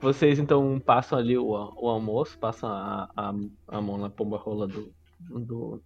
Vocês 0.00 0.38
então 0.38 0.78
passam 0.80 1.18
ali 1.18 1.38
o, 1.38 1.46
o 1.48 1.88
almoço, 1.88 2.38
passam 2.38 2.68
a, 2.70 3.08
a, 3.16 3.32
a 3.68 3.80
mão 3.80 3.96
na 3.96 4.10
pomba 4.10 4.36
rola 4.36 4.66
do, 4.66 4.92
do, 5.20 5.82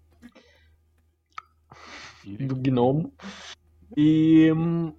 do 2.24 2.56
gnomo. 2.56 3.12
E. 3.96 4.50
hum, 4.52 4.92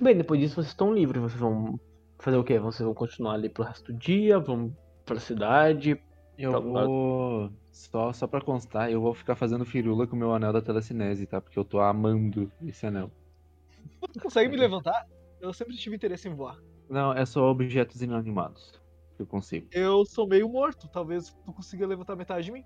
Bem, 0.00 0.16
depois 0.16 0.40
disso 0.40 0.54
vocês 0.56 0.68
estão 0.68 0.92
livres. 0.94 1.20
Vocês 1.22 1.40
vão 1.40 1.78
fazer 2.18 2.36
o 2.36 2.44
quê? 2.44 2.58
Vocês 2.58 2.84
vão 2.84 2.94
continuar 2.94 3.34
ali 3.34 3.48
pro 3.48 3.62
resto 3.64 3.92
do 3.92 3.98
dia? 3.98 4.38
Vão 4.38 4.74
pra 5.04 5.20
cidade? 5.20 6.00
Eu 6.38 6.52
Tá- 6.52 6.58
vou. 6.60 7.52
Só, 7.70 8.12
só 8.12 8.26
pra 8.26 8.40
constar, 8.40 8.90
eu 8.90 9.00
vou 9.00 9.14
ficar 9.14 9.36
fazendo 9.36 9.64
firula 9.64 10.06
com 10.06 10.16
o 10.16 10.18
meu 10.18 10.34
anel 10.34 10.52
da 10.52 10.60
telecinese, 10.60 11.26
tá? 11.26 11.40
Porque 11.40 11.58
eu 11.58 11.64
tô 11.64 11.80
amando 11.80 12.50
esse 12.62 12.84
anel. 12.86 13.10
Tu 14.12 14.20
consegue 14.20 14.50
me 14.50 14.56
levantar? 14.56 15.06
Eu 15.40 15.52
sempre 15.52 15.76
tive 15.76 15.96
interesse 15.96 16.28
em 16.28 16.34
voar. 16.34 16.58
Não, 16.88 17.12
é 17.12 17.24
só 17.24 17.48
objetos 17.48 18.02
inanimados 18.02 18.72
que 19.16 19.22
eu 19.22 19.26
consigo. 19.26 19.68
Eu 19.70 20.04
sou 20.04 20.26
meio 20.26 20.48
morto, 20.48 20.88
talvez 20.88 21.30
tu 21.44 21.52
consiga 21.52 21.86
levantar 21.86 22.16
metade 22.16 22.46
de 22.46 22.52
mim. 22.52 22.64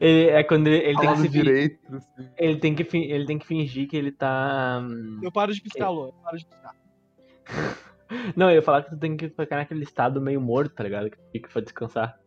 Ele, 0.00 0.30
é 0.30 0.42
quando 0.44 0.66
ele, 0.66 0.76
ele 0.84 0.98
tem 0.98 1.10
que 1.10 1.16
se 1.16 1.22
fi- 1.22 1.28
direito. 1.28 1.96
assim. 1.96 2.30
ele 2.36 2.58
tem 2.58 2.74
que 2.74 2.96
ele 2.96 3.26
tem 3.26 3.38
que 3.38 3.46
fingir 3.46 3.88
que 3.88 3.96
ele 3.96 4.12
tá. 4.12 4.80
hum, 4.82 5.20
Eu 5.22 5.30
paro 5.32 5.52
de 5.54 5.60
piscar, 5.60 5.90
Lô. 5.90 6.06
Eu 6.08 6.12
paro 6.14 6.38
de 6.38 6.46
piscar. 6.46 6.74
Não, 8.36 8.48
eu 8.50 8.56
ia 8.56 8.62
falar 8.62 8.82
que 8.82 8.90
tu 8.90 8.98
tem 8.98 9.16
que 9.16 9.28
ficar 9.28 9.56
naquele 9.56 9.82
estado 9.82 10.20
meio 10.20 10.40
morto, 10.40 10.74
tá 10.74 10.84
ligado? 10.84 11.10
Que 11.10 11.18
fica 11.32 11.48
pra 11.50 11.62
descansar. 11.62 12.20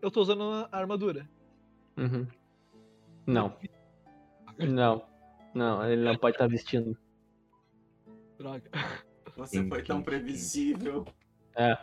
Eu 0.00 0.10
tô 0.10 0.20
usando 0.20 0.42
a 0.42 0.68
armadura. 0.78 1.28
Uhum. 1.96 2.26
Não. 3.26 3.56
Não. 4.58 5.04
Não, 5.54 5.84
ele 5.90 6.02
não 6.04 6.16
pode 6.16 6.34
estar 6.36 6.46
vestindo. 6.48 6.96
Droga. 8.38 8.70
Você 9.36 9.58
Sim, 9.58 9.68
foi 9.68 9.82
tão 9.82 9.96
sim, 9.96 10.00
sim. 10.00 10.04
previsível. 10.04 11.04
É. 11.56 11.76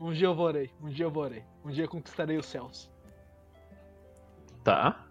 Um 0.00 0.12
dia 0.12 0.26
eu 0.26 0.34
voarei. 0.34 0.70
Um 0.80 0.88
dia 0.88 1.04
eu 1.06 1.10
voarei. 1.10 1.44
Um 1.64 1.70
dia 1.70 1.84
eu 1.84 1.88
conquistarei 1.88 2.36
os 2.38 2.46
céus. 2.46 2.89
Tá. 4.64 5.06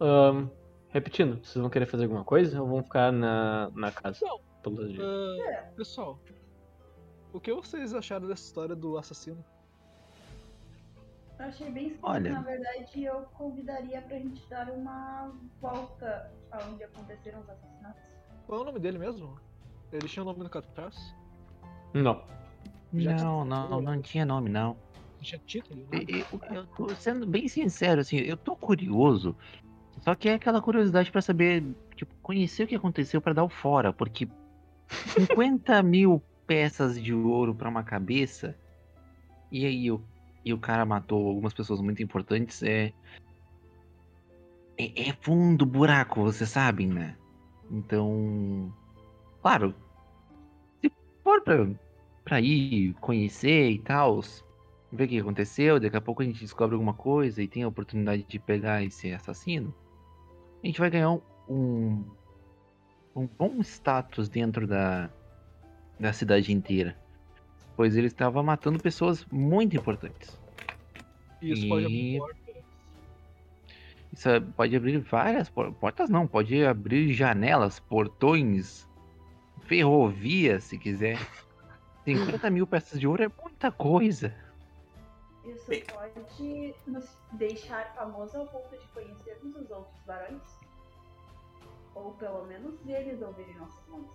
Ahn, 0.00 0.48
repetindo, 0.90 1.44
vocês 1.44 1.60
vão 1.60 1.70
querer 1.70 1.86
fazer 1.86 2.04
alguma 2.04 2.24
coisa 2.24 2.60
ou 2.60 2.68
vão 2.68 2.82
ficar 2.82 3.12
na, 3.12 3.70
na 3.74 3.90
casa? 3.90 4.18
Não. 4.22 4.40
Pelos 4.62 4.92
dias? 4.92 5.04
Ah, 5.04 5.64
pessoal, 5.76 6.18
o 7.32 7.40
que 7.40 7.52
vocês 7.52 7.92
acharam 7.94 8.28
dessa 8.28 8.44
história 8.44 8.76
do 8.76 8.96
assassino? 8.96 9.44
Eu 11.38 11.46
achei 11.46 11.70
bem 11.70 11.86
esquisito. 11.86 12.04
Olha. 12.06 12.32
Na 12.32 12.42
verdade, 12.42 13.02
eu 13.02 13.22
convidaria 13.34 14.00
pra 14.02 14.16
gente 14.18 14.48
dar 14.48 14.70
uma 14.70 15.32
volta 15.60 16.30
aonde 16.52 16.84
aconteceram 16.84 17.40
os 17.40 17.48
assassinatos. 17.48 18.02
Qual 18.46 18.60
é 18.60 18.62
o 18.62 18.66
nome 18.66 18.78
dele 18.78 18.98
mesmo? 18.98 19.36
Ele 19.92 20.06
tinha 20.06 20.22
o 20.22 20.26
nome 20.26 20.44
no 20.44 20.48
cartaz? 20.48 21.14
Não. 21.92 22.22
Já 22.94 23.16
que 23.16 23.22
Não, 23.22 23.44
não, 23.44 23.80
não 23.80 24.00
tinha 24.00 24.24
nome, 24.24 24.48
não. 24.48 24.76
Tinha 25.22 25.40
título? 25.46 25.80
né? 25.92 26.04
Eu, 26.08 26.54
eu- 26.54 26.66
tô 26.66 26.88
sendo 26.96 27.26
bem 27.26 27.48
sincero, 27.48 28.00
assim, 28.00 28.16
eu 28.18 28.36
tô 28.36 28.56
curioso. 28.56 29.36
Só 30.00 30.14
que 30.14 30.28
é 30.28 30.34
aquela 30.34 30.60
curiosidade 30.60 31.12
pra 31.12 31.22
saber, 31.22 31.64
tipo, 31.96 32.14
conhecer 32.22 32.64
o 32.64 32.66
que 32.66 32.74
aconteceu 32.74 33.20
pra 33.20 33.32
dar 33.32 33.44
o 33.44 33.48
fora, 33.48 33.92
porque 33.92 34.28
50 35.16 35.82
mil 35.82 36.22
peças 36.46 37.00
de 37.00 37.14
ouro 37.14 37.54
pra 37.54 37.68
uma 37.68 37.84
cabeça, 37.84 38.56
e 39.50 39.64
aí 39.64 39.90
o, 39.90 40.02
e 40.44 40.52
o 40.52 40.58
cara 40.58 40.84
matou 40.84 41.28
algumas 41.28 41.54
pessoas 41.54 41.80
muito 41.80 42.02
importantes, 42.02 42.62
é. 42.62 42.92
É, 44.78 45.08
é 45.10 45.12
fundo 45.20 45.64
buraco, 45.66 46.22
vocês 46.22 46.50
sabem, 46.50 46.88
né? 46.88 47.16
Então. 47.70 48.72
Claro, 49.40 49.74
se 50.80 50.90
for 51.22 51.42
pra, 51.42 51.68
pra 52.24 52.40
ir 52.40 52.94
conhecer 52.94 53.70
e 53.70 53.78
tal, 53.78 54.20
ver 54.92 55.04
o 55.04 55.08
que 55.08 55.18
aconteceu, 55.18 55.80
daqui 55.80 55.96
a 55.96 56.00
pouco 56.00 56.22
a 56.22 56.24
gente 56.24 56.40
descobre 56.40 56.74
alguma 56.74 56.92
coisa 56.94 57.42
e 57.42 57.48
tem 57.48 57.62
a 57.62 57.68
oportunidade 57.68 58.24
de 58.24 58.38
pegar 58.38 58.82
esse 58.84 59.10
assassino, 59.12 59.74
a 60.62 60.66
gente 60.66 60.78
vai 60.78 60.90
ganhar 60.90 61.10
um, 61.10 61.20
um, 61.48 62.04
um 63.16 63.26
bom 63.26 63.60
status 63.62 64.28
dentro 64.28 64.66
da, 64.66 65.08
da 65.98 66.12
cidade 66.12 66.52
inteira. 66.52 66.96
Pois 67.74 67.96
ele 67.96 68.06
estava 68.08 68.42
matando 68.42 68.78
pessoas 68.78 69.24
muito 69.32 69.74
importantes. 69.76 70.38
Isso 71.40 71.66
pode 71.68 71.86
abrir 71.86 72.14
E- 72.14 72.18
portas. 72.18 72.42
Isso 74.12 74.28
é- 74.28 74.40
pode 74.40 74.76
abrir 74.76 74.98
várias 74.98 75.48
por- 75.48 75.72
portas, 75.72 76.10
não, 76.10 76.26
pode 76.26 76.62
abrir 76.64 77.14
janelas, 77.14 77.80
portões, 77.80 78.86
ferrovias, 79.62 80.64
se 80.64 80.76
quiser. 80.78 81.18
50 82.04 82.50
mil 82.50 82.66
peças 82.66 83.00
de 83.00 83.06
ouro 83.06 83.22
é 83.24 83.30
muita 83.42 83.72
coisa. 83.72 84.34
Isso 85.44 85.66
pode 85.92 86.74
nos 86.86 87.16
deixar 87.32 87.92
famosos 87.94 88.34
ao 88.34 88.46
ponto 88.46 88.76
de 88.78 88.86
conhecermos 88.88 89.56
os 89.56 89.70
outros 89.70 90.00
barões. 90.06 90.42
Ou 91.94 92.12
pelo 92.14 92.46
menos 92.46 92.74
eles 92.86 93.20
ouvirem 93.20 93.54
nossos 93.56 93.86
nomes. 93.88 94.10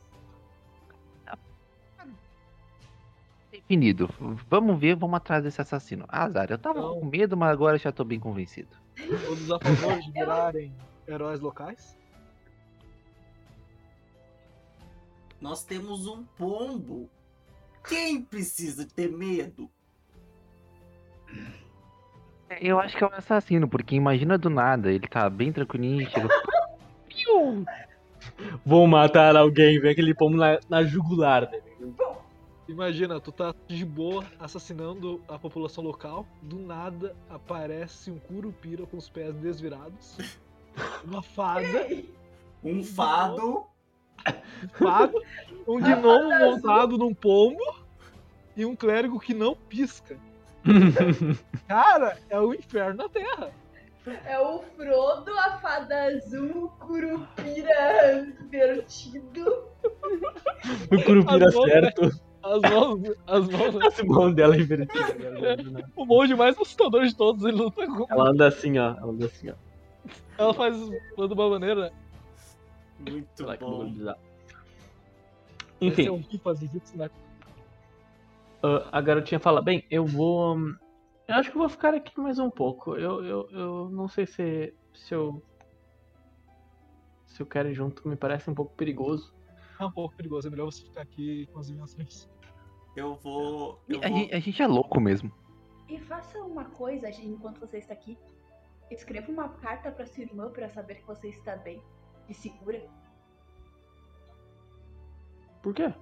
Definido. 3.51 4.09
Vamos 4.49 4.79
ver, 4.79 4.95
vamos 4.95 5.17
atrás 5.17 5.43
desse 5.43 5.61
assassino. 5.61 6.05
Azar, 6.09 6.51
eu 6.51 6.57
tava 6.57 6.79
Então- 6.79 6.99
com 6.99 7.05
medo, 7.05 7.37
mas 7.37 7.49
agora 7.49 7.77
já 7.77 7.91
tô 7.91 8.03
bem 8.03 8.19
convencido. 8.19 8.75
Todos 9.25 9.51
a 9.51 9.59
favor 9.59 9.99
de 9.99 10.11
virarem 10.11 10.75
heróis 11.07 11.39
locais? 11.39 11.97
Nós 15.39 15.63
temos 15.63 16.07
um 16.07 16.25
pombo. 16.37 17.09
Quem 17.87 18.21
precisa 18.21 18.85
ter 18.85 19.11
medo? 19.11 19.69
Eu 22.61 22.79
acho 22.79 22.95
que 22.95 23.03
é 23.03 23.07
o 23.07 23.13
assassino, 23.13 23.67
porque 23.67 23.95
imagina 23.95 24.37
do 24.37 24.49
nada, 24.49 24.91
ele 24.91 25.07
tá 25.07 25.29
bem 25.29 25.51
tranquilinho, 25.51 26.09
chega. 26.09 26.27
Vou 28.65 28.87
matar 28.87 29.35
alguém, 29.35 29.79
vem 29.79 29.91
aquele 29.91 30.13
pombo 30.13 30.37
na, 30.37 30.59
na 30.69 30.83
jugular 30.83 31.45
dele. 31.45 31.63
Imagina, 32.67 33.19
tu 33.19 33.31
tá 33.31 33.55
de 33.67 33.85
boa 33.85 34.25
assassinando 34.39 35.21
a 35.27 35.39
população 35.39 35.83
local, 35.83 36.25
do 36.41 36.59
nada 36.59 37.15
aparece 37.29 38.11
um 38.11 38.19
curupira 38.19 38.85
com 38.85 38.97
os 38.97 39.09
pés 39.09 39.33
desvirados, 39.35 40.17
uma 41.03 41.21
fada, 41.21 41.87
Um 42.63 42.83
fado. 42.83 43.65
fado, 44.73 45.21
um 45.67 45.79
gnomo 45.79 46.29
montado 46.39 46.97
num 46.97 47.13
pombo 47.13 47.63
e 48.55 48.65
um 48.65 48.75
clérigo 48.75 49.19
que 49.19 49.33
não 49.33 49.55
pisca. 49.55 50.17
Cara, 51.67 52.17
é 52.29 52.39
o 52.39 52.53
inferno 52.53 53.03
na 53.03 53.09
Terra. 53.09 53.51
É 54.25 54.39
o 54.39 54.59
Frodo, 54.59 55.31
a 55.37 55.57
fada 55.57 56.05
azul, 56.05 56.65
o 56.65 56.69
Curupira 56.85 58.25
divertido. 58.39 59.67
o 60.91 61.03
Curupira 61.03 61.47
As 61.47 61.53
mãos, 61.53 61.69
certo. 61.69 62.21
As 62.41 62.61
mãos, 62.61 63.17
as 63.27 63.49
mãos, 63.49 63.75
As 63.85 64.01
mãos 64.03 64.33
dela 64.33 64.55
é 64.55 64.59
invertida. 64.59 65.27
agora. 65.35 65.89
o 65.95 66.05
monge 66.05 66.35
mais 66.35 66.55
assustador 66.55 67.05
de 67.05 67.15
todos, 67.15 67.43
ele 67.43 67.57
luta 67.57 67.85
com. 67.85 68.05
Ela 68.09 68.29
anda 68.29 68.47
assim, 68.47 68.77
ó. 68.77 68.91
Ela 68.91 69.11
anda 69.11 69.25
assim, 69.25 69.49
ó. 69.49 69.53
Ela 70.37 70.53
faz 70.53 70.77
de 70.77 70.99
uma 71.17 71.49
maneira. 71.49 71.91
Muito 72.99 73.43
Ela 73.43 73.57
que 73.57 73.63
bom. 73.65 73.85
bizarro. 73.85 74.19
Esse 75.81 76.01
é 76.01 76.05
Enfim, 76.05 76.09
um 76.09 76.19
de 76.19 76.97
né? 76.97 77.09
Ah, 78.63 78.89
a 78.91 79.01
garotinha 79.01 79.39
fala, 79.39 79.61
bem, 79.61 79.85
eu 79.89 80.05
vou. 80.05 80.57
Eu 81.27 81.35
acho 81.35 81.51
que 81.51 81.57
eu 81.57 81.61
vou 81.61 81.69
ficar 81.69 81.93
aqui 81.93 82.19
mais 82.19 82.39
um 82.39 82.49
pouco. 82.49 82.95
Eu, 82.95 83.23
eu, 83.23 83.49
eu 83.51 83.89
não 83.89 84.07
sei 84.07 84.25
se, 84.25 84.73
se 84.93 85.13
eu. 85.13 85.43
Se 87.25 87.41
eu 87.41 87.45
quero 87.45 87.69
ir 87.69 87.73
junto, 87.73 88.07
me 88.07 88.15
parece 88.15 88.49
um 88.49 88.55
pouco 88.55 88.75
perigoso. 88.75 89.35
É 89.79 89.85
um 89.85 89.91
pouco 89.91 90.15
perigoso, 90.15 90.47
é 90.47 90.51
melhor 90.51 90.65
você 90.65 90.83
ficar 90.83 91.01
aqui 91.01 91.47
com 91.53 91.59
as 91.59 91.67
dimensões. 91.67 92.29
Eu 92.95 93.15
vou. 93.15 93.79
Eu 93.87 93.99
A 94.03 94.07
vou... 94.07 94.17
gente, 94.17 94.33
a 94.33 94.39
gente 94.39 94.61
é 94.61 94.67
louco 94.67 94.99
mesmo. 94.99 95.31
E 95.87 95.99
faça 95.99 96.39
uma 96.39 96.65
coisa, 96.65 97.11
gente, 97.11 97.27
enquanto 97.27 97.59
você 97.59 97.77
está 97.77 97.93
aqui. 97.93 98.17
Escreva 98.89 99.31
uma 99.31 99.49
carta 99.49 99.91
para 99.91 100.05
sua 100.05 100.23
irmã 100.23 100.49
para 100.49 100.69
saber 100.69 100.95
que 100.95 101.05
você 101.05 101.27
está 101.27 101.57
bem 101.57 101.81
e 102.27 102.33
segura. 102.33 102.81
Por 105.61 105.73
quê? 105.73 105.93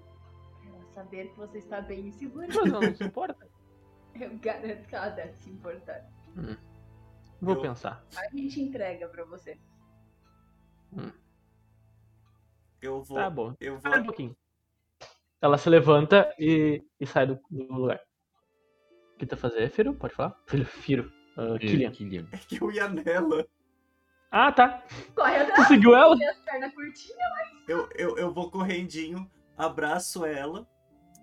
Saber 0.95 1.27
que 1.29 1.37
você 1.37 1.57
está 1.59 1.81
bem 1.81 2.07
e 2.07 2.11
segura. 2.13 2.47
Mas 2.47 2.55
ela 2.57 2.79
não 2.81 2.95
se 2.95 3.03
importa. 3.03 3.47
Eu 4.19 4.37
garanto 4.39 4.87
que 4.87 4.95
ela 4.95 5.09
deve 5.09 5.33
se 5.35 5.49
importar. 5.49 6.09
Vou 7.41 7.55
Eu- 7.55 7.61
pensar. 7.61 8.03
A 8.15 8.29
gente 8.35 8.61
entrega 8.61 9.07
pra 9.09 9.25
você. 9.25 9.59
Eu 12.81 13.03
vou. 13.03 13.17
Tá 13.17 13.29
bom. 13.29 13.53
Eu 13.59 13.75
Espera 13.75 13.95
um 13.95 13.97
vou. 13.99 14.05
pouquinho. 14.07 14.37
Ela 15.41 15.57
se 15.57 15.69
levanta 15.69 16.33
e, 16.39 16.81
e 16.99 17.05
sai 17.05 17.27
do, 17.27 17.39
do 17.51 17.73
lugar. 17.73 17.99
O 19.13 19.17
que 19.17 19.25
vai 19.25 19.37
fazer, 19.37 19.69
Firo? 19.69 19.93
Pode 19.93 20.13
falar? 20.13 20.35
Filho, 20.47 20.65
Firo. 20.65 21.11
Uh, 21.37 21.59
Killian. 21.59 21.91
Killian. 21.91 22.27
É 22.31 22.37
que 22.37 22.61
eu 22.61 22.71
ia 22.71 22.87
nela. 22.87 23.45
Ah, 24.31 24.51
tá. 24.51 24.83
Corre 25.13 25.35
atrás, 25.37 25.67
seguiu 25.67 25.95
ela? 25.95 26.15
Eu, 27.67 27.89
eu, 27.95 28.17
eu 28.17 28.33
vou 28.33 28.49
correndinho, 28.49 29.29
abraço 29.57 30.25
ela, 30.25 30.67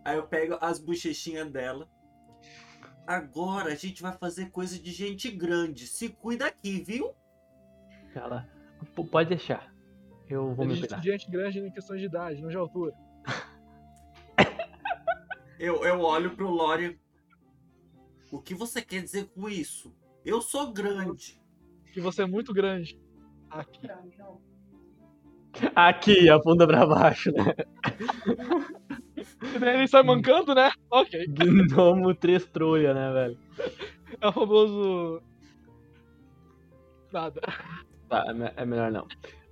aí 0.05 0.17
eu 0.17 0.27
pego 0.27 0.57
as 0.61 0.79
bochechinhas 0.79 1.51
dela. 1.51 1.89
Agora 3.07 3.73
a 3.73 3.75
gente 3.75 4.01
vai 4.03 4.13
fazer 4.17 4.51
coisa 4.51 4.79
de 4.79 4.93
gente 4.93 5.31
grande. 5.31 5.87
Se 5.87 6.09
cuida 6.09 6.47
aqui, 6.47 6.83
viu? 6.83 7.13
Ela. 8.15 8.49
"P- 8.95 9.05
Pode 9.05 9.29
deixar. 9.29 9.73
Eu 10.29 10.55
vou 10.55 10.65
me 10.65 10.73
Ele 10.73 10.81
cuidar. 10.83 11.01
de 11.01 11.11
gente 11.11 11.31
grande 11.31 11.59
em 11.59 11.71
questão 11.73 11.97
de 11.97 12.05
idade, 12.07 12.41
não 12.41 12.49
de 12.49 12.57
altura. 12.57 12.93
Eu, 15.59 15.85
eu 15.85 16.01
olho 16.01 16.35
pro 16.35 16.49
Lorian. 16.51 16.95
O 18.33 18.41
que 18.41 18.53
você 18.55 18.83
quer 18.83 19.01
dizer 19.03 19.27
com 19.29 19.49
isso? 19.49 19.95
Eu 20.25 20.41
sou 20.41 20.73
grande. 20.73 21.41
Que 21.93 22.01
você 22.01 22.23
é 22.23 22.27
muito 22.27 22.53
grande. 22.53 23.01
Aqui. 23.49 23.87
Aqui, 25.77 26.29
afunda 26.31 26.67
pra 26.67 26.85
baixo, 26.87 27.31
né? 27.31 27.45
E 29.55 29.59
daí 29.59 29.77
ele 29.79 29.89
sai 29.89 30.03
mancando, 30.03 30.55
né? 30.55 30.71
Ok. 30.91 31.27
Gnomo 31.71 32.15
três 32.15 32.45
trolha, 32.47 32.93
né, 32.95 33.13
velho? 33.13 33.39
É 34.21 34.27
o 34.29 34.33
famoso. 34.33 35.23
Nada. 37.13 37.41
Tá, 38.09 38.25
é 38.29 38.33
me- 38.33 38.53
é 38.57 38.65
melhor 38.65 38.91
não. 38.91 39.07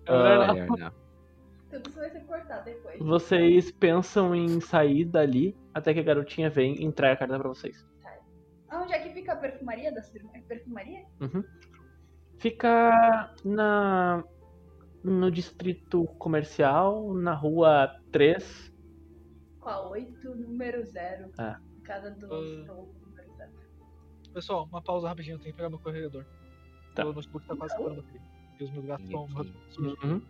É 0.07 0.13
melhor 0.13 0.41
Ah, 0.43 0.47
não. 0.49 0.55
Melhor 0.55 0.79
não. 0.79 0.93
Tudo 1.71 1.89
isso 1.89 1.99
vai 1.99 2.11
ser 2.11 2.21
cortado 2.27 2.65
depois. 2.65 2.99
Vocês 2.99 3.71
pensam 3.71 4.35
em 4.35 4.61
sair 4.61 5.05
dali 5.05 5.57
até 5.73 5.95
que 5.95 6.01
a 6.01 6.03
garotinha 6.03 6.51
vem 6.51 6.75
e 6.81 6.85
entrega 6.85 7.13
a 7.13 7.17
carta 7.17 7.39
pra 7.39 7.49
vocês. 7.49 7.87
Onde 8.73 8.93
é 8.93 8.99
que 9.01 9.11
fica 9.11 9.33
a 9.33 9.37
perfumaria 9.37 9.93
da 9.93 10.01
cidade? 10.03 10.29
É 10.35 10.41
perfumaria? 10.41 11.05
Fica 12.39 13.35
na 13.45 14.25
no 15.03 15.31
distrito 15.31 16.05
comercial, 16.19 17.15
na 17.15 17.33
rua 17.35 17.91
3. 18.13 18.70
Com 19.61 19.69
a 19.69 19.89
8, 19.89 20.35
número 20.37 20.83
0. 20.85 21.31
Ah. 21.39 21.61
Casa 21.85 22.11
do 22.11 22.27
Ah. 22.27 22.63
Stroll, 22.63 22.95
número 23.07 23.33
0. 23.37 23.51
Pessoal, 24.33 24.65
uma 24.65 24.81
pausa 24.83 25.09
rapidinho, 25.09 25.35
eu 25.35 25.39
tenho 25.41 25.53
que 25.53 25.57
pegar 25.57 25.69
meu 25.71 25.79
corredor. 25.79 26.25
Tá. 26.95 27.05
O 27.07 27.13
notebook 27.13 27.47
tá 27.47 27.57
quase 27.57 27.77
parando 27.77 28.01
aqui. 28.01 28.21
E 28.59 28.65
os 28.65 28.71
meus 28.71 28.85
gatos 28.87 29.07
estão. 29.07 29.25
Uhum. 29.25 30.23